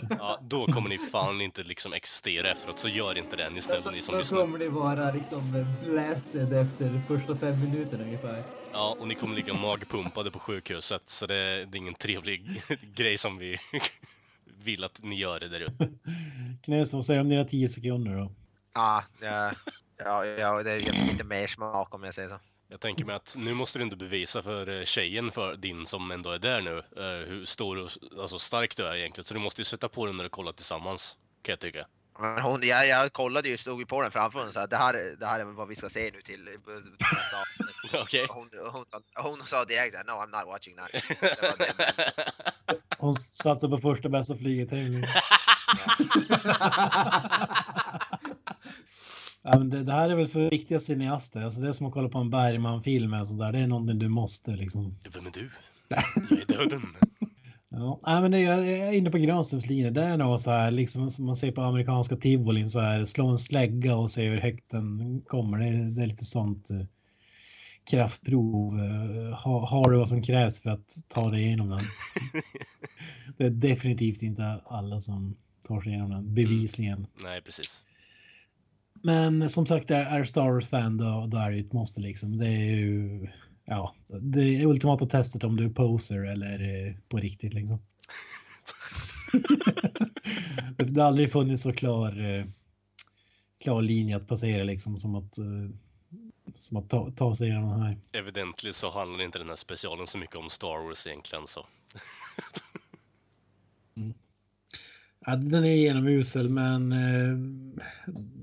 Ja, 0.10 0.40
då 0.42 0.66
kommer 0.66 0.90
ni 0.90 0.98
fan 0.98 1.42
inte 1.42 1.64
liksom 1.64 1.94
existera 1.94 2.50
efteråt, 2.52 2.80
så 2.80 2.90
gör 2.90 3.18
inte 3.18 3.36
det 3.36 3.50
ni 3.50 3.62
snälla 3.62 3.92
ni 3.92 4.02
som 4.02 4.14
Då 4.14 4.20
lyssnar. 4.20 4.40
kommer 4.40 4.60
ni 4.60 4.68
vara 4.68 5.12
liksom 5.12 5.66
blasted 5.86 6.54
efter 6.54 7.02
första 7.08 7.38
fem 7.38 7.60
minuterna 7.60 8.04
ungefär. 8.04 8.44
Ja, 8.72 8.98
och 9.00 9.08
ni 9.08 9.16
kommer 9.16 9.36
ligga 9.36 9.54
magpumpade 9.54 10.32
på 10.32 10.40
sjukhuset, 10.40 11.10
så 11.10 11.26
det, 11.26 11.66
det 11.66 11.76
är 11.76 11.80
ingen 11.80 11.94
trevlig 11.94 12.62
grej 12.96 13.18
som 13.18 13.38
vi 13.38 13.58
vill 14.64 14.84
att 14.84 15.00
ni 15.04 15.16
gör 15.16 15.40
det 15.40 15.48
där 15.48 15.60
ute. 15.60 15.90
Knus, 16.64 16.94
vad 16.94 17.06
säger 17.06 17.20
du 17.20 17.22
om 17.22 17.30
dina 17.30 17.46
10 17.46 17.70
sekunder 17.70 18.16
då? 18.18 18.32
Ja, 18.74 19.04
ja, 19.22 19.52
ja, 19.98 20.26
ja 20.26 20.64
det 20.64 20.72
är 20.72 20.80
lite 20.80 21.24
mer 21.24 21.48
smak 21.48 21.94
om 21.96 22.04
jag 22.04 22.16
säger 22.16 22.30
så. 22.30 22.40
Jag 22.72 22.80
tänker 22.80 23.06
mig 23.06 23.16
att 23.16 23.36
nu 23.38 23.54
måste 23.54 23.80
du 23.80 23.84
inte 23.84 23.98
bevisa 23.98 24.42
för 24.42 24.80
eh, 24.80 24.84
tjejen 24.84 25.32
för 25.32 25.56
din 25.56 25.86
som 25.86 26.12
ändå 26.12 26.32
är 26.32 26.40
där 26.40 26.62
nu, 26.62 26.78
eh, 26.78 27.28
hur 27.28 27.46
stor 27.46 27.84
och 27.84 27.92
alltså 28.22 28.40
stark 28.40 28.78
du 28.78 28.86
är 28.86 28.96
egentligen. 28.96 29.26
Så 29.26 29.34
du 29.34 29.40
måste 29.40 29.62
ju 29.62 29.66
sätta 29.66 29.90
på 29.90 30.06
den 30.06 30.18
när 30.18 30.24
du 30.24 30.30
kollar 30.30 30.52
tillsammans, 30.52 31.18
kan 31.42 31.54
jag 31.54 31.60
tycka. 31.60 31.88
Hon, 32.42 32.64
jag, 32.64 32.88
jag 32.88 33.14
kollade 33.14 33.50
ju, 33.50 33.58
stod 33.58 33.80
ju 33.80 33.86
på 33.86 34.02
den 34.02 34.12
framför 34.12 34.40
henne 34.40 34.54
så 34.54 34.60
här, 34.60 34.68
det 34.68 34.78
här, 34.78 35.16
det 35.20 35.26
här 35.26 35.40
är 35.40 35.44
vad 35.44 35.68
vi 35.68 35.76
ska 35.76 35.90
se 35.90 36.12
nu 36.14 36.22
till 36.22 36.48
eh. 36.48 36.54
Och 38.02 38.16
Hon, 38.36 38.50
hon, 38.72 38.86
hon, 39.16 39.48
sa 39.48 39.66
direkt 39.66 39.96
no 40.08 40.12
I'm 40.12 40.38
not 40.38 40.48
watching 40.48 40.76
that. 40.76 40.90
Hon 42.98 43.14
satsar 43.14 43.68
på 43.68 43.78
första 43.78 44.10
bästa 44.10 44.36
flyget. 44.36 44.70
Ja, 49.44 49.58
men 49.60 49.70
det, 49.70 49.84
det 49.84 49.92
här 49.92 50.10
är 50.10 50.16
väl 50.16 50.28
för 50.28 50.50
riktiga 50.50 50.80
cineaster. 50.80 51.42
Alltså 51.42 51.62
det 51.62 51.68
är 51.70 51.74
som 51.74 51.88
att 51.88 51.94
kolla 51.94 52.10
på 52.10 52.18
en 52.18 52.30
Bergman-film. 52.30 53.12
där. 53.12 53.52
Det 53.52 53.60
är 53.60 53.68
någonting 53.68 54.00
du 54.00 54.08
måste 54.08 54.52
liksom. 54.52 54.96
Vem 55.14 55.26
är 55.26 55.32
du? 55.32 55.50
Jag 55.90 56.42
är 56.42 56.46
döden. 56.46 56.82
Ja, 57.72 58.00
nej, 58.06 58.22
men 58.22 58.32
det, 58.32 58.40
jag 58.40 58.68
är 58.68 58.92
inne 58.92 59.12
på 59.12 59.18
Granströms 59.18 59.66
linje. 59.68 59.90
Det 59.90 60.04
är 60.04 60.18
nog 60.18 60.40
så 60.40 60.52
här, 60.52 60.72
liksom 60.72 61.12
som 61.12 61.26
man 61.26 61.36
ser 61.36 61.52
på 61.52 61.62
amerikanska 61.62 62.16
tivolin, 62.16 62.70
så 62.70 62.80
här 62.80 63.06
slå 63.06 63.28
en 63.28 63.38
slägga 63.38 63.96
och 63.98 64.12
se 64.12 64.30
hur 64.30 64.38
högt 64.42 64.70
den 64.72 65.22
kommer. 65.28 65.60
Det, 65.60 65.66
är- 65.68 65.92
det 65.92 66.04
är 66.04 66.08
lite 66.08 66.26
sånt 66.26 66.70
eh, 66.70 66.82
kraftprov. 67.90 68.80
Eh, 68.80 69.38
ha, 69.40 69.68
har 69.70 69.92
du 69.92 69.98
vad 69.98 70.10
som 70.10 70.24
krävs 70.24 70.60
för 70.60 70.70
att 70.70 70.98
ta 71.08 71.30
dig 71.30 71.42
igenom 71.44 71.70
den? 71.70 71.80
det 73.38 73.46
är 73.46 73.50
definitivt 73.50 74.22
inte 74.22 74.62
alla 74.66 75.02
som 75.02 75.36
tar 75.68 75.82
sig 75.82 75.92
igenom 75.92 76.10
den, 76.12 76.34
bevisligen. 76.34 77.08
Nej, 77.24 77.42
precis. 77.42 77.86
Men 79.04 79.50
som 79.50 79.66
sagt, 79.66 79.92
är 79.92 80.20
är 80.20 80.24
Star 80.24 80.52
Wars-fan 80.52 80.98
då, 80.98 81.28
då 81.28 81.38
är 81.38 81.52
det 81.52 81.60
ett 81.60 81.74
måste 81.74 82.02
liksom. 82.02 82.38
Det 82.38 82.48
är 82.48 82.76
ju, 82.76 83.28
ja, 83.66 83.96
det 84.22 84.42
är 84.42 84.66
ultimata 84.66 85.06
testet 85.06 85.44
om 85.44 85.56
du 85.56 85.66
är 85.66 85.70
poser 85.70 86.26
eller 86.26 86.98
på 87.10 87.18
riktigt 87.18 87.54
liksom. 87.54 87.80
det 90.78 91.02
har 91.02 91.08
aldrig 91.08 91.32
funnits 91.32 91.64
så 91.64 91.74
klar, 91.74 92.26
eh, 92.26 92.46
klar 93.64 93.82
linje 93.82 94.16
att 94.18 94.28
passera 94.28 94.64
liksom 94.64 95.00
som 95.00 95.16
att, 95.16 95.38
eh, 95.38 95.46
som 96.58 96.78
att 96.78 96.90
ta, 96.90 97.12
ta 97.12 97.36
sig 97.36 97.48
igenom 97.48 97.82
här. 97.82 97.98
Evidently 98.12 98.74
så 98.74 98.92
handlar 98.92 99.26
inte 99.26 99.40
den 99.40 99.50
här 99.50 99.56
specialen 99.56 100.08
så 100.08 100.18
mycket 100.18 100.36
om 100.36 100.50
Star 100.50 100.88
Wars 100.88 101.08
egentligen, 101.08 101.48
så. 101.48 101.66
Ja, 105.30 105.36
den 105.36 105.66
är 105.66 105.76
genomusel 105.76 106.50
men 106.50 106.92
eh, 106.92 107.38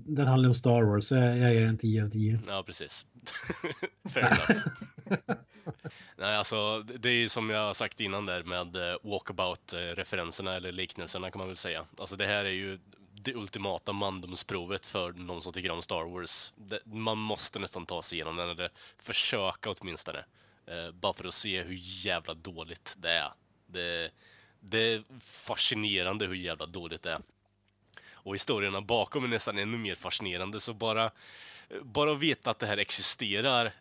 den 0.06 0.26
handlar 0.26 0.48
om 0.48 0.54
Star 0.54 0.82
Wars 0.82 1.04
så 1.04 1.14
jag, 1.14 1.38
jag 1.38 1.54
ger 1.54 1.64
den 1.64 1.78
10 1.78 2.04
av 2.04 2.08
10. 2.08 2.40
Ja, 2.46 2.62
precis. 2.66 3.06
Fair 4.08 4.24
enough. 4.24 4.66
Nej, 6.18 6.36
alltså, 6.36 6.82
det 6.82 7.08
är 7.08 7.12
ju 7.12 7.28
som 7.28 7.50
jag 7.50 7.66
har 7.66 7.74
sagt 7.74 8.00
innan 8.00 8.26
där 8.26 8.42
med 8.42 8.76
eh, 8.76 8.96
walkabout-referenserna 9.02 10.56
eller 10.56 10.72
liknelserna 10.72 11.30
kan 11.30 11.38
man 11.38 11.48
väl 11.48 11.56
säga. 11.56 11.84
Alltså 11.98 12.16
det 12.16 12.26
här 12.26 12.44
är 12.44 12.50
ju 12.50 12.78
det 13.12 13.34
ultimata 13.34 13.92
mandomsprovet 13.92 14.86
för 14.86 15.12
någon 15.12 15.42
som 15.42 15.52
tycker 15.52 15.70
om 15.70 15.82
Star 15.82 16.04
Wars. 16.04 16.52
Man 16.84 17.18
måste 17.18 17.58
nästan 17.58 17.86
ta 17.86 18.02
sig 18.02 18.16
igenom 18.16 18.36
den, 18.36 18.50
eller 18.50 18.70
försöka 18.98 19.70
åtminstone. 19.70 20.18
Eh, 20.66 20.92
bara 20.92 21.12
för 21.12 21.24
att 21.24 21.34
se 21.34 21.62
hur 21.62 21.78
jävla 21.80 22.34
dåligt 22.34 22.96
det 22.98 23.10
är. 23.10 23.32
Det, 23.66 24.10
det 24.70 24.78
är 24.78 25.04
fascinerande 25.20 26.26
hur 26.26 26.34
jävla 26.34 26.66
dåligt 26.66 27.02
det 27.02 27.12
är. 27.12 27.20
Och 28.12 28.34
historierna 28.34 28.80
bakom 28.80 29.24
är 29.24 29.28
nästan 29.28 29.58
ännu 29.58 29.78
mer 29.78 29.94
fascinerande, 29.94 30.60
så 30.60 30.74
bara, 30.74 31.10
bara 31.82 32.12
att 32.12 32.18
veta 32.18 32.50
att 32.50 32.58
det 32.58 32.66
här 32.66 32.78
existerar 32.78 33.72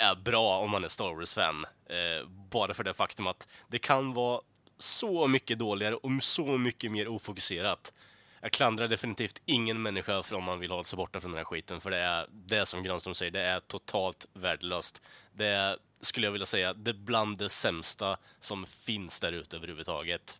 är 0.00 0.14
bra 0.14 0.58
om 0.58 0.70
man 0.70 0.84
är 0.84 0.88
Star 0.88 1.14
Wars-fan. 1.14 1.64
Eh, 1.86 2.28
bara 2.28 2.74
för 2.74 2.84
det 2.84 2.94
faktum 2.94 3.26
att 3.26 3.48
det 3.68 3.78
kan 3.78 4.12
vara 4.12 4.40
så 4.78 5.26
mycket 5.26 5.58
dåligare 5.58 5.94
och 5.94 6.10
så 6.20 6.58
mycket 6.58 6.92
mer 6.92 7.08
ofokuserat. 7.08 7.92
Jag 8.40 8.52
klandrar 8.52 8.88
definitivt 8.88 9.42
ingen 9.46 9.82
människa 9.82 10.22
för 10.22 10.36
om 10.36 10.44
man 10.44 10.60
vill 10.60 10.70
hålla 10.70 10.84
sig 10.84 10.96
borta 10.96 11.20
från 11.20 11.32
den 11.32 11.38
här 11.38 11.44
skiten, 11.44 11.80
för 11.80 11.90
det 11.90 11.96
är, 11.96 12.26
det 12.30 12.56
är 12.56 12.64
som 12.64 12.82
Granström 12.82 13.14
säger, 13.14 13.32
det 13.32 13.40
är 13.40 13.60
totalt 13.60 14.26
värdelöst. 14.32 15.02
Det 15.32 15.46
är, 15.46 15.76
skulle 16.00 16.26
jag 16.26 16.32
vilja 16.32 16.46
säga, 16.46 16.74
det 16.74 16.94
bland 16.94 17.38
det 17.38 17.48
sämsta 17.48 18.16
som 18.40 18.66
finns 18.66 19.20
där 19.20 19.32
ute 19.32 19.56
överhuvudtaget. 19.56 20.38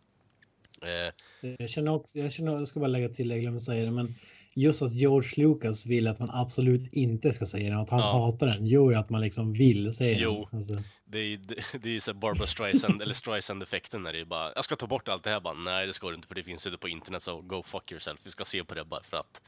Eh, 0.81 1.13
Jag 1.57 1.69
känner 1.69 1.91
också, 1.95 2.19
jag 2.19 2.31
känner, 2.33 2.51
jag 2.51 2.67
ska 2.67 2.79
bara 2.79 2.87
lägga 2.87 3.09
till, 3.09 3.29
jag 3.29 3.39
glömde 3.41 3.59
säga 3.59 3.85
det, 3.85 3.91
men 3.91 4.15
just 4.53 4.81
att 4.81 4.93
George 4.93 5.29
Lucas 5.47 5.85
vill 5.85 6.07
att 6.07 6.19
man 6.19 6.29
absolut 6.33 6.93
inte 6.93 7.33
ska 7.33 7.45
säga 7.45 7.69
den, 7.69 7.79
att 7.79 7.89
han 7.89 7.99
Ja. 7.99 8.11
hatar 8.11 8.47
den, 8.47 8.67
gör 8.67 8.89
ju 8.91 8.95
att 8.97 9.09
man 9.09 9.21
liksom 9.21 9.53
vill 9.53 9.93
säga 9.93 10.17
Jo. 10.19 10.47
den. 10.51 10.59
Alltså, 10.59 10.83
Det 11.05 11.19
är, 11.19 11.37
det, 11.37 11.55
det 11.81 11.89
är 11.89 11.93
ju 11.93 11.99
så 12.01 12.13
Barbara 12.13 12.47
Streisand, 12.47 13.01
eller 13.01 13.13
Streisand-effekten 13.13 14.03
när 14.03 14.13
det 14.13 14.19
är 14.19 14.25
bara, 14.25 14.51
jag 14.55 14.63
ska 14.63 14.75
ta 14.75 14.87
bort 14.87 15.07
allt 15.07 15.23
det 15.23 15.29
här 15.29 15.39
bara, 15.39 15.53
nej 15.53 15.87
det 15.87 15.93
ska 15.93 16.09
du 16.09 16.15
inte 16.15 16.27
för 16.27 16.35
det 16.35 16.43
finns 16.43 16.67
ute 16.67 16.77
på 16.77 16.89
internet 16.89 17.23
så 17.23 17.41
go 17.41 17.63
fuck 17.63 17.91
yourself, 17.91 18.19
vi 18.23 18.31
ska 18.31 18.45
se 18.45 18.63
på 18.63 18.73
det 18.75 18.85
bara 18.85 19.03
för 19.03 19.17
att. 19.17 19.41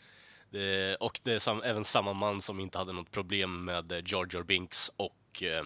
Det, 0.49 0.95
och 0.95 1.19
det 1.23 1.33
är 1.33 1.39
sam, 1.39 1.61
även 1.65 1.83
samma 1.83 2.13
man 2.13 2.41
som 2.41 2.59
inte 2.59 2.77
hade 2.77 2.93
något 2.93 3.11
problem 3.11 3.65
med 3.65 3.91
eh, 3.91 3.97
Jar 4.05 4.27
Jar 4.33 4.43
Binks 4.43 4.91
och 4.97 5.43
eh, 5.43 5.49
eh, 5.57 5.63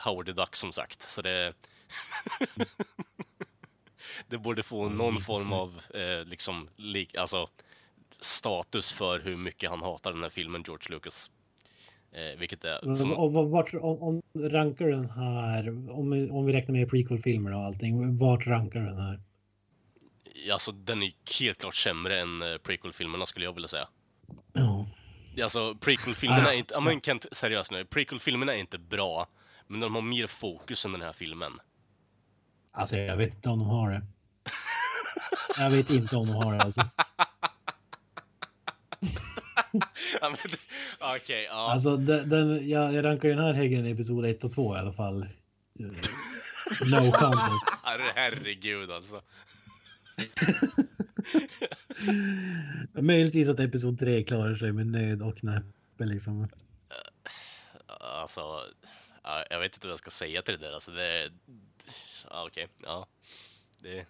Howard 0.00 0.26
the 0.26 0.32
Duck 0.32 0.56
som 0.56 0.72
sagt, 0.72 1.02
så 1.02 1.22
det... 1.22 1.52
det 4.28 4.38
borde 4.38 4.62
få 4.62 4.88
någon 4.88 5.20
form 5.20 5.52
av 5.52 5.80
eh, 5.94 6.24
liksom, 6.24 6.68
lik, 6.76 7.14
alltså 7.16 7.48
status 8.20 8.92
för 8.92 9.20
hur 9.20 9.36
mycket 9.36 9.70
han 9.70 9.82
hatar 9.82 10.12
den 10.12 10.22
här 10.22 10.28
filmen, 10.30 10.62
George 10.66 10.86
Lucas. 10.96 11.30
Eh, 12.12 12.38
vilket 12.38 12.64
är... 12.64 12.94
Som, 12.94 13.12
och, 13.12 13.36
och, 13.36 13.50
vart, 13.50 13.74
om, 13.74 14.02
om 14.02 14.22
rankar 14.50 14.86
den 14.88 15.10
här, 15.10 15.68
om, 15.90 16.10
vi- 16.10 16.30
om 16.30 16.46
vi 16.46 16.52
räknar 16.52 16.72
med 16.72 16.90
prequel-filmer 16.90 17.54
och 17.54 17.60
allting, 17.60 18.18
vart 18.18 18.46
rankar 18.46 18.80
den 18.80 18.96
här? 18.98 19.20
Alltså, 20.52 20.72
den 20.72 21.02
är 21.02 21.12
helt 21.40 21.60
klart 21.60 21.74
sämre 21.74 22.20
än 22.20 22.42
eh, 22.42 22.58
prequel-filmerna 22.58 23.26
skulle 23.26 23.44
jag 23.46 23.52
vilja 23.52 23.68
säga. 23.68 23.88
Ja. 24.52 24.86
Alltså, 25.42 25.74
prequel-filmerna 25.74 26.48
Ah, 26.48 26.52
är 26.52 26.56
inte... 26.56 26.74
Ja, 26.74 26.80
men 26.80 27.00
Kent, 27.00 27.26
seriöst 27.32 27.70
nu. 27.70 27.84
Prequel-filmerna 27.84 28.54
är 28.54 28.58
inte 28.58 28.78
bra, 28.78 29.28
men 29.66 29.80
de 29.80 29.94
har 29.94 30.02
mer 30.02 30.26
fokus 30.26 30.84
än 30.84 30.92
den 30.92 31.00
här 31.02 31.12
filmen. 31.12 31.52
Alltså 32.72 32.96
jag 32.96 33.16
vet 33.16 33.34
inte 33.34 33.48
om 33.48 33.58
de 33.58 33.68
har 33.68 33.90
det. 33.90 34.02
Jag 35.58 35.70
vet 35.70 35.90
inte 35.90 36.16
om 36.16 36.26
de 36.26 36.32
har 36.34 36.54
det 36.54 36.60
alltså. 36.62 36.80
Okej, 41.16 41.44
ja. 41.44 41.72
Alltså 41.72 41.96
den, 41.96 42.28
den, 42.28 42.68
jag, 42.68 42.92
jag 42.94 43.04
rankar 43.04 43.28
ju 43.28 43.34
den 43.34 43.44
här 43.44 43.52
högre 43.54 43.78
än 43.78 43.86
episod 43.86 44.26
1 44.26 44.44
och 44.44 44.52
2 44.52 44.76
i 44.76 44.78
alla 44.78 44.92
fall. 44.92 45.22
Eh, 45.22 45.28
No 46.90 47.12
contest. 47.12 47.66
Herre- 47.82 48.12
Herregud 48.14 48.90
alltså. 48.90 49.22
Möjligtvis 52.92 53.48
att 53.48 53.60
episod 53.60 53.98
3 53.98 54.24
klarar 54.24 54.54
sig 54.56 54.72
med 54.72 54.86
nöd 54.86 55.22
och 55.22 55.44
näppe 55.44 56.04
liksom. 56.04 56.48
Alltså, 58.00 58.60
Ja, 59.26 59.44
jag 59.50 59.60
vet 59.60 59.74
inte 59.74 59.86
vad 59.86 59.92
jag 59.92 59.98
ska 59.98 60.10
säga 60.10 60.42
till 60.42 60.58
det 60.58 60.66
där. 60.66 60.74
Alltså 60.74 60.90
det... 60.90 61.30
Ja, 62.30 62.46
okej. 62.46 62.68
Ja. 62.82 63.06
Det... 63.78 64.06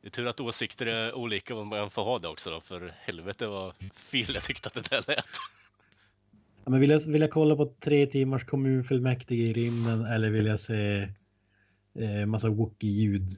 Det 0.00 0.08
är 0.08 0.10
tur 0.10 0.28
att 0.28 0.40
åsikter 0.40 0.86
är 0.86 1.14
olika 1.14 1.54
vad 1.54 1.66
man 1.66 1.90
får 1.90 2.04
ha 2.04 2.18
det 2.18 2.28
också 2.28 2.50
då, 2.50 2.60
för 2.60 2.92
helvete 3.00 3.46
vad 3.46 3.74
fel 3.94 4.34
jag 4.34 4.42
tyckte 4.42 4.68
att 4.68 4.74
det 4.74 4.90
där 4.90 5.04
lät. 5.06 5.26
Ja, 6.64 6.70
men 6.70 6.80
vill, 6.80 6.90
jag, 6.90 7.00
vill 7.00 7.20
jag 7.20 7.30
kolla 7.30 7.56
på 7.56 7.74
tre 7.80 8.06
timmars 8.06 8.44
kommunfullmäktige 8.44 9.42
i 9.42 9.52
rymden 9.52 10.04
eller 10.04 10.30
vill 10.30 10.46
jag 10.46 10.60
se 10.60 11.08
eh, 11.94 12.26
massa 12.26 12.48
Wookie-ljud 12.48 13.24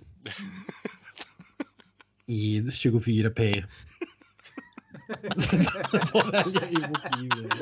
i 2.27 2.61
24p? 2.61 3.65
Då 6.13 6.23
väljer 6.31 6.63
jag 6.63 6.73
ju 6.73 6.79
Wookie-ljud. 6.79 7.53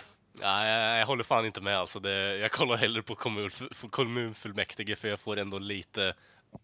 Nej, 0.40 0.70
jag, 0.70 1.00
jag 1.00 1.06
håller 1.06 1.24
fan 1.24 1.46
inte 1.46 1.60
med 1.60 1.78
alltså. 1.78 2.00
Det, 2.00 2.36
jag 2.36 2.50
kollar 2.50 2.76
hellre 2.76 3.02
på 3.02 3.14
kommun, 3.14 3.50
kommunfullmäktige 3.90 4.96
för 4.96 5.08
jag 5.08 5.20
får 5.20 5.36
ändå 5.36 5.58
lite 5.58 6.14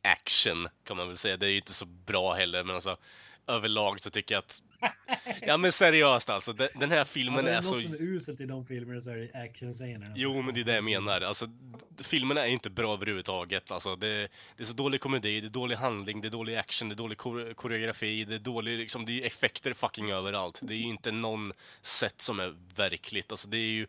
action 0.03 0.69
kan 0.85 0.97
man 0.97 1.09
väl 1.09 1.17
säga. 1.17 1.37
Det 1.37 1.47
är 1.47 1.51
ju 1.51 1.57
inte 1.57 1.73
så 1.73 1.87
bra 1.87 2.35
heller, 2.35 2.65
men 2.65 2.75
alltså 2.75 2.97
överlag 3.47 4.01
så 4.01 4.11
tycker 4.11 4.35
jag 4.35 4.39
att 4.39 4.63
Ja 5.47 5.57
men 5.57 5.73
seriöst 5.73 6.31
alltså, 6.31 6.53
den, 6.53 6.69
den 6.75 6.91
här 6.91 7.05
filmen 7.05 7.45
Ja, 7.45 7.51
är 7.51 7.55
något 7.55 7.65
så... 7.65 7.81
som 7.81 7.93
är 7.93 8.03
uselt 8.03 8.41
i 8.41 8.47
de 8.47 8.67
filmerna 8.67 9.01
så 9.01 9.11
är 9.11 9.17
det 9.17 9.43
actionscenerna. 9.43 10.13
Jo, 10.17 10.43
men 10.43 10.55
det 10.55 10.61
är 10.61 10.65
det 10.65 10.75
jag 10.75 10.85
menar. 10.85 11.21
Alltså, 11.21 11.47
filmerna 12.03 12.41
är 12.47 12.49
inte 12.51 12.71
bra 12.71 12.93
överhuvudtaget. 12.95 13.71
Alltså, 13.71 13.97
det, 13.97 14.29
det 14.57 14.63
är 14.63 14.65
så 14.65 14.75
dålig 14.75 15.01
komedi, 15.01 15.41
det 15.41 15.47
är 15.47 15.51
dålig 15.51 15.77
handling, 15.77 16.21
det 16.21 16.29
är 16.29 16.31
dålig 16.31 16.57
action, 16.57 16.89
det 16.89 16.95
är 16.95 16.97
dålig 16.97 17.19
kore- 17.19 17.55
koreografi, 17.55 18.25
det 18.25 18.35
är 18.35 18.39
dålig, 18.39 18.79
liksom, 18.79 19.05
det 19.07 19.23
är 19.23 19.27
effekter 19.27 19.75
fucking 19.75 20.11
överallt. 20.11 20.61
Det 20.63 20.75
är 20.75 20.79
ju 20.79 20.85
inte 20.89 21.11
någon 21.11 21.53
sätt 21.83 22.21
som 22.21 22.41
är 22.41 22.55
verkligt. 22.77 23.31
Alltså, 23.33 23.49
det 23.49 23.57
är 23.57 23.71
ju, 23.71 23.87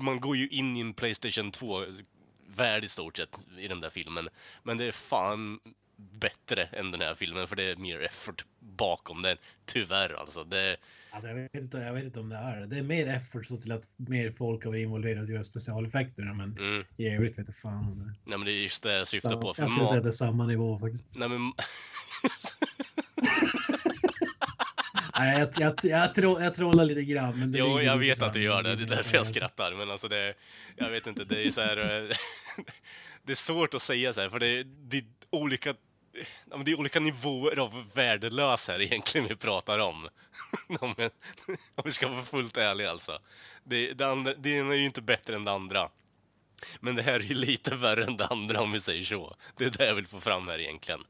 man 0.00 0.20
går 0.20 0.36
ju 0.36 0.48
in 0.48 0.76
i 0.76 0.80
en 0.80 0.94
Playstation 0.94 1.52
2-värld 1.52 2.84
i 2.84 2.88
stort 2.88 3.16
sett 3.16 3.38
i 3.58 3.68
den 3.68 3.80
där 3.80 3.90
filmen. 3.90 4.28
Men 4.62 4.78
det 4.78 4.84
är 4.84 4.92
fan 4.92 5.60
bättre 5.96 6.62
än 6.62 6.90
den 6.90 7.00
här 7.00 7.14
filmen, 7.14 7.46
för 7.46 7.56
det 7.56 7.70
är 7.70 7.76
mer 7.76 8.00
effort 8.00 8.44
bakom 8.58 9.22
den. 9.22 9.36
Tyvärr 9.64 10.20
alltså. 10.20 10.44
Det, 10.44 10.76
Alltså, 11.14 11.28
jag, 11.28 11.34
vet 11.34 11.54
inte, 11.54 11.76
jag 11.78 11.92
vet 11.92 12.04
inte 12.04 12.20
om 12.20 12.28
det 12.28 12.36
är 12.36 12.66
det. 12.66 12.78
Är 12.78 12.82
mer 12.82 13.06
effort 13.06 13.46
så 13.46 13.56
till 13.56 13.72
att 13.72 13.88
mer 13.96 14.30
folk 14.38 14.64
har 14.64 14.70
varit 14.70 14.82
involverade 14.82 15.20
att 15.20 15.28
göra 15.28 15.44
specialeffekterna, 15.44 16.34
men 16.34 16.58
mm. 16.58 16.84
i 16.96 17.08
övrigt 17.08 17.38
vet 17.38 17.46
jag 17.46 17.56
fan 17.56 17.78
om 17.78 17.98
det. 17.98 18.04
Nej 18.24 18.38
men 18.38 18.44
det 18.44 18.52
är 18.52 18.62
just 18.62 18.82
det 18.82 18.92
jag 18.92 19.08
syftar 19.08 19.30
Samma- 19.30 19.42
på. 19.42 19.54
För 19.54 19.62
jag 19.62 19.70
skulle 19.70 19.86
säga 19.86 19.98
att 19.98 20.04
det 20.04 20.10
är 20.10 20.12
samma 20.12 20.46
nivå 20.46 20.78
faktiskt. 20.78 21.06
Nej 21.12 21.28
men... 21.28 21.40
Nej, 25.18 25.38
jag, 25.38 25.48
jag, 25.56 25.74
jag, 25.82 26.14
tro, 26.14 26.40
jag 26.40 26.54
trollar 26.54 26.84
lite 26.84 27.02
grann. 27.02 27.38
Men 27.38 27.52
det 27.52 27.58
Jo, 27.58 27.80
jag 27.80 27.96
vet 27.96 28.22
att 28.22 28.32
du 28.32 28.42
gör 28.42 28.62
det. 28.62 28.76
Det 28.76 28.82
är 28.82 28.96
därför 28.96 29.16
jag 29.16 29.26
skrattar. 29.26 29.72
Men 29.72 29.90
alltså 29.90 30.08
det... 30.08 30.34
Jag 30.76 30.90
vet 30.90 31.06
inte, 31.06 31.24
det 31.24 31.46
är 31.46 31.50
så 31.50 31.60
här... 31.60 31.76
eh, 31.76 32.16
Det 33.26 33.32
är 33.32 33.36
svårt 33.36 33.74
att 33.74 33.82
säga 33.82 34.12
så 34.12 34.20
här, 34.20 34.28
för 34.28 34.38
det 34.38 34.64
det 34.64 35.04
olika... 35.34 35.74
Det 36.64 36.70
är 36.70 36.78
olika 36.78 37.00
nivåer 37.00 37.58
av 37.58 37.90
värdelös 37.94 38.68
här 38.68 38.82
egentligen 38.82 39.28
vi 39.28 39.36
pratar 39.36 39.78
om. 39.78 40.08
Om 40.80 40.94
vi 41.84 41.90
ska 41.90 42.08
vara 42.08 42.22
fullt 42.22 42.56
ärliga 42.56 42.90
alltså. 42.90 43.18
Det, 43.64 43.92
det, 43.92 44.06
andra, 44.06 44.34
det 44.34 44.50
ena 44.50 44.74
är 44.74 44.78
ju 44.78 44.84
inte 44.84 45.02
bättre 45.02 45.36
än 45.36 45.44
det 45.44 45.52
andra. 45.52 45.90
Men 46.80 46.96
det 46.96 47.02
här 47.02 47.14
är 47.14 47.24
ju 47.24 47.34
lite 47.34 47.74
värre 47.74 48.04
än 48.04 48.16
det 48.16 48.26
andra 48.26 48.60
om 48.60 48.72
vi 48.72 48.80
säger 48.80 49.02
så. 49.02 49.36
Det 49.56 49.64
är 49.64 49.70
det 49.70 49.86
jag 49.86 49.94
vill 49.94 50.06
få 50.06 50.20
fram 50.20 50.48
här 50.48 50.60
egentligen. 50.60 51.00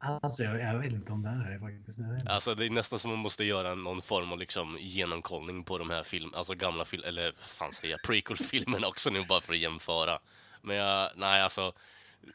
Alltså, 0.00 0.42
jag, 0.42 0.60
jag 0.60 0.78
vet 0.78 0.92
inte 0.92 1.12
om 1.12 1.22
det 1.22 1.28
är 1.28 1.50
det 1.50 1.60
faktiskt. 1.60 2.28
Alltså 2.28 2.54
det 2.54 2.66
är 2.66 2.70
nästan 2.70 2.98
som 2.98 3.10
man 3.10 3.20
måste 3.20 3.44
göra 3.44 3.74
någon 3.74 4.02
form 4.02 4.32
av 4.32 4.38
liksom 4.38 4.76
genomkollning 4.80 5.64
på 5.64 5.78
de 5.78 5.90
här 5.90 6.02
film, 6.02 6.34
alltså 6.34 6.54
gamla 6.54 6.84
film, 6.84 7.02
eller 7.06 7.32
fan 7.38 7.72
säger 7.72 7.94
jag, 7.94 8.02
prequel-filmerna 8.02 8.86
också 8.86 9.10
nu 9.10 9.24
bara 9.28 9.40
för 9.40 9.52
att 9.52 9.58
jämföra. 9.58 10.18
Men 10.62 10.76
jag, 10.76 11.10
nej 11.16 11.42
alltså. 11.42 11.72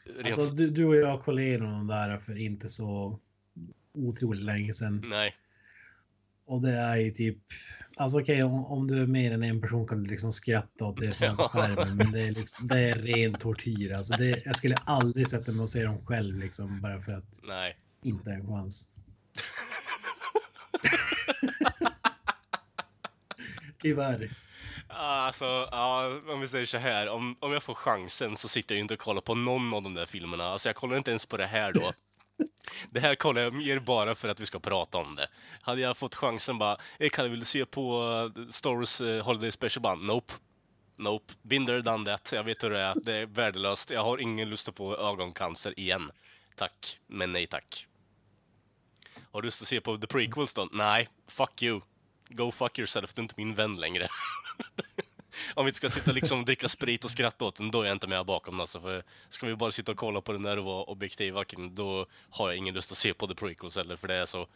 Rent, 0.06 0.40
Alltså, 0.40 0.56
du, 0.56 0.70
du 0.70 0.86
och 0.86 0.96
jag 0.96 1.22
kollade 1.22 1.48
igenom 1.48 1.72
de 1.72 1.88
där 1.88 2.18
för 2.18 2.38
inte 2.40 2.70
så 2.70 3.20
otroligt 3.94 4.44
länge 4.44 4.74
sedan. 4.74 5.04
nej. 5.08 5.36
Och 6.46 6.62
det 6.62 6.72
är 6.72 6.96
ju 6.96 7.12
typ, 7.12 7.38
alltså 7.98 8.20
okej 8.22 8.44
om, 8.44 8.66
om 8.66 8.88
du 8.88 9.02
är 9.02 9.08
mer 9.08 9.32
än 9.32 9.44
en 9.44 9.62
person 9.62 9.88
kan 9.88 10.04
du 10.04 10.10
liksom 10.10 10.34
skratta 10.34 10.86
åt 10.86 11.00
det 11.00 11.14
som 11.14 11.38
på 11.38 11.44
skärmen. 11.44 11.96
Men 11.98 12.12
det 12.12 12.22
är, 12.22 12.32
liksom, 12.32 12.68
det 12.68 12.80
är 12.80 12.96
ren 12.96 13.34
tortyr. 13.34 13.94
Alltså 13.94 14.14
det, 14.18 14.46
jag 14.46 14.58
skulle 14.58 14.76
aldrig 14.76 15.28
sätta 15.30 15.52
mig 15.52 15.62
och 15.64 15.70
se 15.70 15.84
dem 15.84 16.06
själv 16.06 16.40
liksom 16.40 16.82
bara 16.82 17.02
för 17.02 17.12
att 17.12 17.40
Nej. 17.44 17.78
inte 18.04 18.32
en 18.32 18.48
chans. 18.48 18.90
Tyvärr. 23.78 24.32
Alltså, 24.98 25.46
ja, 25.72 26.20
om 26.28 26.42
vi 26.42 26.48
säger 26.48 26.66
så 26.66 26.78
här, 26.78 27.10
om, 27.10 27.36
om 27.40 27.54
jag 27.54 27.64
får 27.64 27.74
chansen 27.74 28.38
så 28.38 28.48
sitter 28.48 28.76
jag 28.76 28.78
ju 28.78 28.82
inte 28.82 28.94
och 28.94 29.00
kollar 29.00 29.22
på 29.22 29.36
någon 29.36 29.74
av 29.74 29.84
de 29.84 29.94
där 29.94 30.06
filmerna. 30.06 30.44
Alltså 30.44 30.70
jag 30.70 30.76
kollar 30.76 30.98
inte 30.98 31.12
ens 31.12 31.26
på 31.26 31.38
det 31.38 31.46
här 31.46 31.74
då. 31.74 31.92
Det 32.90 33.00
här 33.00 33.16
kollar 33.16 33.42
jag 33.42 33.54
mer 33.54 33.80
bara 33.80 34.16
för 34.16 34.30
att 34.30 34.40
vi 34.40 34.46
ska 34.46 34.60
prata 34.60 34.98
om 34.98 35.16
det. 35.16 35.28
Hade 35.62 35.82
jag 35.82 35.98
fått 35.98 36.16
chansen 36.16 36.58
bara, 36.58 36.78
eh, 37.00 37.10
Kalle 37.10 37.30
vill 37.30 37.40
du 37.40 37.46
se 37.46 37.66
på 37.66 38.02
uh, 38.02 38.50
Star 38.52 38.76
Wars 38.76 39.02
eh, 39.02 39.26
Holiday 39.26 39.52
Special? 39.52 39.82
Bara, 39.82 39.96
nope. 39.96 40.34
Nope. 40.96 41.34
There, 41.50 41.82
done 41.82 42.06
that. 42.06 42.32
Jag 42.36 42.44
vet 42.44 42.64
hur 42.64 42.70
det 42.70 42.80
är. 42.80 42.96
Det 43.04 43.14
är 43.14 43.26
värdelöst. 43.26 43.90
Jag 43.90 44.04
har 44.04 44.18
ingen 44.22 44.50
lust 44.50 44.70
att 44.70 44.76
få 44.76 44.98
ögoncancer 44.98 45.80
igen. 45.80 46.12
Tack, 46.56 47.00
men 47.08 47.32
nej 47.32 47.48
tack. 47.48 47.88
Har 49.32 49.42
du 49.42 49.46
lust 49.46 49.62
att 49.62 49.68
se 49.68 49.82
på 49.82 49.98
The 49.98 50.08
Prequels 50.08 50.54
då? 50.54 50.70
Nej, 50.72 51.10
fuck 51.28 51.62
you. 51.64 51.82
Go 52.30 52.52
fuck 52.52 52.80
yourself, 52.80 53.14
du 53.14 53.20
är 53.20 53.24
inte 53.24 53.36
min 53.38 53.56
vän 53.56 53.76
längre. 53.76 54.08
Om 55.56 55.66
vi 55.66 55.70
inte 55.70 55.78
ska 55.78 55.90
sitta 55.90 56.12
liksom 56.12 56.40
och 56.40 56.46
dricka 56.46 56.70
sprit 56.70 57.04
och 57.04 57.12
skratta 57.12 57.46
åt 57.46 57.56
den, 57.56 57.72
då 57.72 57.82
är 57.82 57.86
jag 57.86 57.96
inte 57.96 58.08
med 58.08 58.26
bakom 58.26 58.60
alltså, 58.60 58.80
för 58.80 59.04
Ska 59.30 59.48
vi 59.48 59.56
bara 59.56 59.72
sitta 59.72 59.92
och 59.92 59.98
kolla 59.98 60.22
på 60.22 60.34
den 60.34 60.44
där 60.44 60.60
och 60.60 60.66
vara 60.66 60.84
objektiva 60.84 61.44
då 61.72 62.06
har 62.30 62.50
jag 62.50 62.58
ingen 62.58 62.76
lust 62.76 62.92
att 62.92 62.98
se 62.98 63.14
på 63.14 63.28
The 63.28 63.36
Prequels 63.36 63.76
heller, 63.76 63.96
för 63.96 64.08
det 64.08 64.16
är 64.16 64.26
så... 64.26 64.48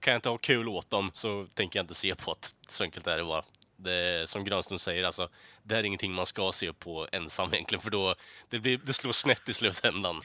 Kan 0.00 0.12
jag 0.12 0.18
inte 0.18 0.28
ha 0.28 0.38
kul 0.38 0.68
åt 0.68 0.90
dem 0.90 1.10
så 1.14 1.46
tänker 1.54 1.78
jag 1.78 1.84
inte 1.84 1.94
se 1.94 2.14
på 2.14 2.32
det. 2.32 2.48
Så 2.72 2.84
enkelt 2.84 3.06
är 3.06 3.18
det 3.18 3.24
bara. 3.24 3.42
Det 3.76 4.30
som 4.30 4.44
Granström 4.44 4.78
säger, 4.78 5.04
alltså, 5.04 5.28
det 5.62 5.76
är 5.76 5.84
ingenting 5.84 6.12
man 6.12 6.26
ska 6.26 6.52
se 6.52 6.72
på 6.72 7.08
ensam 7.12 7.54
egentligen, 7.54 7.82
för 7.82 7.90
då 7.90 8.14
det, 8.50 8.58
blir, 8.58 8.80
det 8.84 8.92
slår 8.92 9.12
snett 9.12 9.48
i 9.48 9.54
slutändan. 9.54 10.20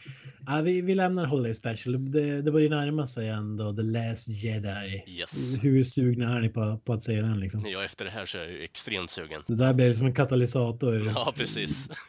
Ja, 0.48 0.62
vi, 0.62 0.82
vi 0.82 0.96
lämnar 0.96 1.26
Holiday 1.26 1.56
Special. 1.56 2.12
Det, 2.12 2.42
det 2.42 2.52
börjar 2.52 2.70
närma 2.70 3.08
sig 3.08 3.30
ändå 3.30 3.74
The 3.74 3.82
Last 3.82 4.28
Jedi. 4.28 5.04
Yes. 5.08 5.64
Hur 5.64 5.84
sugna 5.84 6.36
är 6.36 6.42
ni 6.42 6.50
på, 6.50 6.80
på 6.86 6.94
att 6.94 7.04
se 7.04 7.22
den 7.22 7.40
liksom? 7.40 7.66
Ja, 7.66 7.84
efter 7.84 8.06
det 8.06 8.12
här 8.12 8.26
så 8.26 8.38
är 8.38 8.42
jag 8.42 8.52
ju 8.52 8.64
extremt 8.64 9.12
sugen. 9.12 9.44
Det 9.48 9.56
där 9.56 9.74
blir 9.74 9.94
som 9.94 10.06
en 10.06 10.16
katalysator. 10.16 11.12
Ja, 11.16 11.34
precis. 11.36 11.90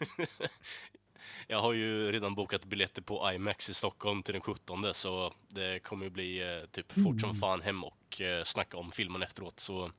Jag 1.49 1.61
har 1.61 1.73
ju 1.73 2.13
redan 2.13 2.35
bokat 2.35 2.65
biljetter 2.65 3.03
på 3.03 3.33
IMAX 3.35 3.71
i 3.71 3.75
Stockholm 3.75 4.23
till 4.23 4.33
den 4.33 4.41
17 4.41 4.85
så 4.93 5.33
det 5.49 5.83
kommer 5.83 6.05
ju 6.05 6.11
bli 6.11 6.41
eh, 6.41 6.67
typ 6.71 6.93
fort 6.93 7.21
som 7.21 7.35
fan 7.35 7.61
hem 7.61 7.85
och 7.85 8.21
eh, 8.21 8.45
snacka 8.45 8.77
om 8.77 8.91
filmen 8.91 9.23
efteråt. 9.23 9.61
Så 9.61 9.91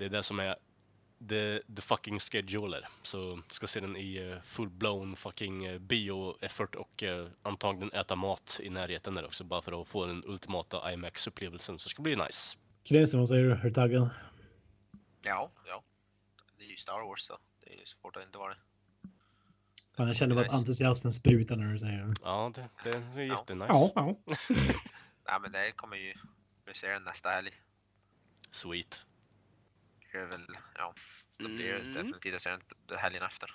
det 0.00 0.06
är 0.06 0.10
det 0.10 0.22
som 0.22 0.40
är 0.40 0.56
the, 1.28 1.60
the 1.76 1.82
fucking 1.82 2.18
scheduler. 2.18 2.88
Så 3.02 3.40
ska 3.50 3.66
se 3.66 3.80
den 3.80 3.96
i 3.96 4.16
eh, 4.16 4.42
full-blown 4.42 5.16
fucking 5.16 5.64
eh, 5.64 5.78
bio-effort 5.78 6.74
och 6.74 7.02
eh, 7.02 7.26
antagligen 7.42 7.92
äta 7.92 8.16
mat 8.16 8.60
i 8.62 8.70
närheten 8.70 9.14
där 9.14 9.24
också 9.24 9.44
bara 9.44 9.62
för 9.62 9.82
att 9.82 9.88
få 9.88 10.06
den 10.06 10.22
ultimata 10.26 10.92
IMAX-upplevelsen. 10.92 11.78
Så 11.78 11.84
det 11.84 11.90
ska 11.90 12.02
bli 12.02 12.16
nice. 12.16 12.56
Kresen, 12.84 13.20
vad 13.20 13.28
säger 13.28 13.44
du? 13.44 13.52
Är 13.52 13.62
du 13.62 13.70
taggad? 13.70 14.10
Ja, 15.22 15.50
ja. 15.66 15.82
Det 16.58 16.64
är 16.64 16.68
ju 16.68 16.76
Star 16.76 17.08
Wars 17.08 17.20
så 17.20 17.38
det 17.64 17.72
är 17.74 17.78
ju 17.78 17.86
svårt 17.86 18.16
att 18.16 18.22
inte 18.22 18.38
vara 18.38 18.54
det. 18.54 18.60
Fan, 19.96 20.06
jag 20.06 20.16
känner 20.16 20.34
bara 20.34 20.46
att 20.46 20.52
entusiasmen 20.52 21.12
sprutar 21.12 21.56
när 21.56 21.72
du 21.72 21.78
säger 21.78 22.04
det. 22.04 22.14
Ja, 22.22 22.52
det, 22.54 22.68
det 22.84 23.20
är 23.20 23.24
jättenice. 23.24 23.66
Ja, 23.68 23.92
ja. 23.94 24.16
Nej 25.26 25.40
men 25.42 25.52
det 25.52 25.72
kommer 25.72 25.96
ju, 25.96 26.14
vi 26.66 26.74
ser 26.74 26.88
den 26.88 27.04
nästa 27.04 27.28
helg. 27.28 27.50
Sweet. 28.50 29.06
Det 30.12 30.18
är 30.18 30.26
väl, 30.26 30.46
ja. 30.74 30.94
Då 31.38 31.48
blir 31.48 31.72
det 31.72 31.92
definitivt 31.92 32.34
att 32.34 32.42
se 32.42 32.50
den 32.86 32.98
helgen 32.98 33.22
efter. 33.22 33.50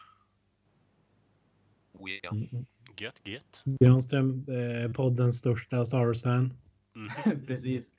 Oh, 1.94 2.12
ja. 2.24 2.32
Mm. 2.32 2.66
Gött, 2.98 3.28
gött. 3.28 3.64
Granström, 3.80 4.46
eh, 4.50 4.92
poddens 4.92 5.38
största 5.38 5.86
Star 5.86 6.06
Wars-fan. 6.06 6.54
Precis. 7.48 7.92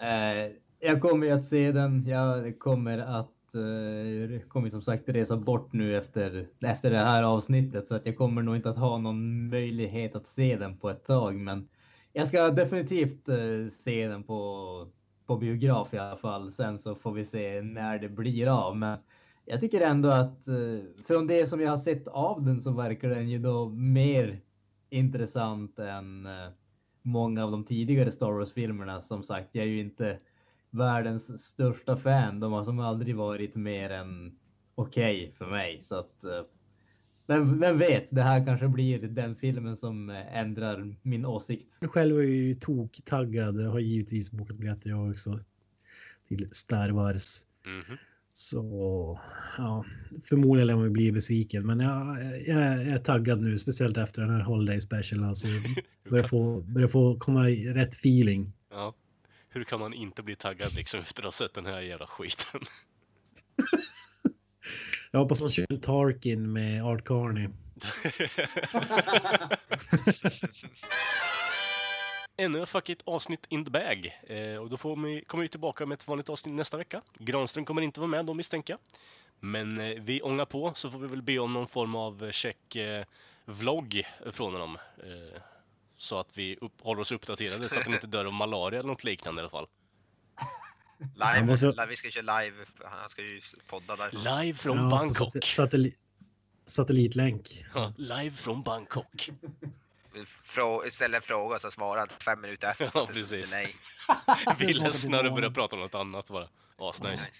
Eh, 0.00 0.52
jag 0.80 1.00
kommer 1.00 1.26
ju 1.26 1.32
att 1.32 1.44
se 1.44 1.72
den. 1.72 2.06
Jag 2.06 2.58
kommer 2.58 2.98
att 2.98 3.54
eh, 3.54 4.48
kommer 4.48 4.68
som 4.70 4.82
sagt 4.82 5.08
resa 5.08 5.36
bort 5.36 5.72
nu 5.72 5.96
efter, 5.96 6.46
efter 6.60 6.90
det 6.90 6.98
här 6.98 7.22
avsnittet 7.22 7.88
så 7.88 7.94
att 7.94 8.06
jag 8.06 8.16
kommer 8.16 8.42
nog 8.42 8.56
inte 8.56 8.70
att 8.70 8.78
ha 8.78 8.98
någon 8.98 9.48
möjlighet 9.48 10.16
att 10.16 10.26
se 10.26 10.56
den 10.56 10.78
på 10.78 10.90
ett 10.90 11.04
tag. 11.04 11.34
Men 11.34 11.68
jag 12.12 12.28
ska 12.28 12.50
definitivt 12.50 13.28
eh, 13.28 13.68
se 13.70 14.08
den 14.08 14.22
på, 14.22 14.88
på 15.32 15.38
biograf 15.38 15.94
i 15.94 15.98
alla 15.98 16.16
fall. 16.16 16.52
Sen 16.52 16.78
så 16.78 16.94
får 16.94 17.12
vi 17.12 17.24
se 17.24 17.62
när 17.62 17.98
det 17.98 18.08
blir 18.08 18.66
av. 18.66 18.76
Men 18.76 18.98
jag 19.44 19.60
tycker 19.60 19.80
ändå 19.80 20.08
att 20.08 20.48
eh, 20.48 21.04
från 21.06 21.26
det 21.26 21.46
som 21.46 21.60
jag 21.60 21.70
har 21.70 21.76
sett 21.76 22.08
av 22.08 22.42
den 22.42 22.62
så 22.62 22.70
verkar 22.70 23.08
den 23.08 23.28
ju 23.28 23.38
då 23.38 23.68
mer 23.68 24.40
intressant 24.90 25.78
än 25.78 26.26
eh, 26.26 26.48
många 27.02 27.44
av 27.44 27.50
de 27.50 27.64
tidigare 27.64 28.12
Star 28.12 28.32
Wars-filmerna. 28.32 29.02
Som 29.02 29.22
sagt, 29.22 29.48
jag 29.52 29.64
är 29.64 29.68
ju 29.68 29.80
inte 29.80 30.18
världens 30.70 31.44
största 31.44 31.96
fan. 31.96 32.40
De 32.40 32.52
har 32.52 32.64
som 32.64 32.80
aldrig 32.80 33.16
varit 33.16 33.54
mer 33.54 33.90
än 33.90 34.38
okej 34.74 35.22
okay 35.22 35.32
för 35.32 35.46
mig. 35.46 35.82
Så 35.82 35.96
att, 35.98 36.24
eh, 36.24 36.42
vem, 37.26 37.60
vem 37.60 37.78
vet, 37.78 38.08
det 38.10 38.22
här 38.22 38.46
kanske 38.46 38.68
blir 38.68 38.98
den 38.98 39.36
filmen 39.36 39.76
som 39.76 40.10
eh, 40.10 40.36
ändrar 40.36 40.96
min 41.02 41.26
åsikt. 41.26 41.66
Själv 41.80 42.16
är 42.16 42.22
jag 42.22 42.30
ju 42.30 42.54
tok-taggad. 42.54 43.60
Jag 43.60 43.70
har 43.70 43.80
givetvis 43.80 44.30
bokat 44.30 44.56
biljetter 44.56 44.90
jag 44.90 45.10
också. 45.10 45.40
Till 46.28 46.48
Star 46.52 46.90
Wars. 46.90 47.46
Mm 47.66 47.82
-hmm. 47.82 47.98
Så 48.32 49.20
ja, 49.58 49.84
förmodligen 50.24 50.66
lär 50.66 50.76
man 50.76 50.92
bli 50.92 51.12
besviken. 51.12 51.66
Men 51.66 51.80
jag, 51.80 52.16
jag, 52.46 52.86
är 52.86 52.98
taggad 52.98 53.40
nu, 53.40 53.58
speciellt 53.58 53.96
efter 53.96 54.22
den 54.22 54.30
här 54.30 54.40
Holiday 54.40 54.80
Special. 54.80 55.24
Alltså, 55.24 55.48
börjar, 56.10 56.28
få, 56.28 56.60
börjar 56.60 56.88
få 56.88 57.18
komma 57.18 57.50
i 57.50 57.68
rätt 57.68 57.94
feeling. 57.94 58.52
Ja. 58.70 58.94
Hur 59.48 59.64
kan 59.64 59.80
man 59.80 59.94
inte 59.94 60.22
bli 60.22 60.36
taggad 60.36 60.74
liksom 60.74 61.00
efter 61.00 61.20
att 61.20 61.24
ha 61.24 61.32
sett 61.32 61.54
den 61.54 61.66
här 61.66 61.80
jävla 61.80 62.06
skiten? 62.06 62.60
jag 65.12 65.20
hoppas 65.20 65.40
de 65.40 65.50
kör 65.50 65.66
Tarkin 65.66 66.52
med 66.52 66.84
Art 66.84 67.04
Carney. 67.04 67.48
ännu 72.36 72.62
ett 72.62 72.68
fuckigt 72.68 73.02
avsnitt 73.04 73.46
in 73.48 73.64
the 73.64 73.70
bag. 73.70 74.18
Eh, 74.26 74.56
och 74.56 74.70
då 74.70 74.76
får 74.76 74.96
vi, 74.96 75.24
kommer 75.24 75.42
vi 75.42 75.48
tillbaka 75.48 75.86
med 75.86 75.96
ett 75.96 76.08
vanligt 76.08 76.28
avsnitt 76.28 76.54
nästa 76.54 76.76
vecka. 76.76 77.02
Granström 77.18 77.64
kommer 77.64 77.82
inte 77.82 78.00
vara 78.00 78.10
med 78.10 78.26
då 78.26 78.34
misstänker 78.34 78.72
jag. 78.72 78.80
Men 79.40 79.80
eh, 79.80 80.02
vi 80.02 80.22
ångar 80.22 80.44
på 80.44 80.72
så 80.74 80.90
får 80.90 80.98
vi 80.98 81.06
väl 81.06 81.22
be 81.22 81.38
om 81.38 81.52
någon 81.52 81.66
form 81.66 81.94
av 81.94 82.24
eh, 82.24 82.30
check 82.30 82.76
eh, 82.76 83.04
vlogg 83.44 84.02
från 84.32 84.52
honom. 84.52 84.78
Eh, 84.98 85.40
så 85.96 86.18
att 86.18 86.38
vi 86.38 86.56
upp, 86.60 86.80
håller 86.80 87.00
oss 87.00 87.12
uppdaterade 87.12 87.68
så 87.68 87.80
att 87.80 87.84
han 87.84 87.94
inte 87.94 88.06
dör 88.06 88.24
av 88.24 88.32
malaria 88.32 88.80
eller 88.80 88.88
något 88.88 89.04
liknande 89.04 89.40
i 89.40 89.42
alla 89.42 89.50
fall. 89.50 89.66
Live, 91.14 91.44
måste... 91.46 91.86
vi 91.88 91.96
ska 91.96 92.10
köra 92.10 92.40
live, 92.40 92.56
han 92.84 93.08
ska 93.08 93.22
ju 93.22 93.40
podda 93.68 93.96
där. 93.96 94.42
Live 94.42 94.58
från 94.58 94.76
ja, 94.76 94.88
Bangkok. 94.90 95.44
Satellit, 95.44 95.98
satellitlänk. 96.66 97.64
Ja, 97.74 97.92
live 97.96 98.36
från 98.36 98.62
Bangkok. 98.62 99.30
Frå, 100.44 100.84
ställer 100.90 101.16
en 101.16 101.22
fråga 101.22 101.58
så 101.58 101.70
svarar 101.70 101.98
han 101.98 102.08
fem 102.24 102.40
minuter 102.40 102.68
efter. 102.68 102.90
Ja, 102.94 103.06
precis. 103.12 103.54
Nej. 103.56 103.74
Vi 104.58 104.70
är 104.70 104.74
ledsna 104.74 105.20
och 105.20 105.34
börjar 105.34 105.50
prata 105.50 105.76
om 105.76 105.82
något 105.82 105.94
annat 105.94 106.30
bara. 106.30 106.48
Asnice. 106.78 107.10
Nice. 107.10 107.30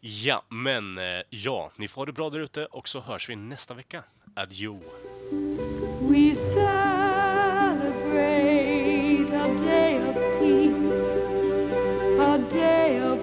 Ja, 0.00 0.44
men 0.48 0.98
eh, 0.98 1.22
ja, 1.30 1.72
ni 1.76 1.88
får 1.88 2.00
ha 2.00 2.06
det 2.06 2.12
bra 2.12 2.30
där 2.30 2.40
ute 2.40 2.66
och 2.66 2.88
så 2.88 3.00
hörs 3.00 3.28
vi 3.28 3.36
nästa 3.36 3.74
vecka. 3.74 4.04
Adjo! 4.34 4.82
Day 12.56 13.15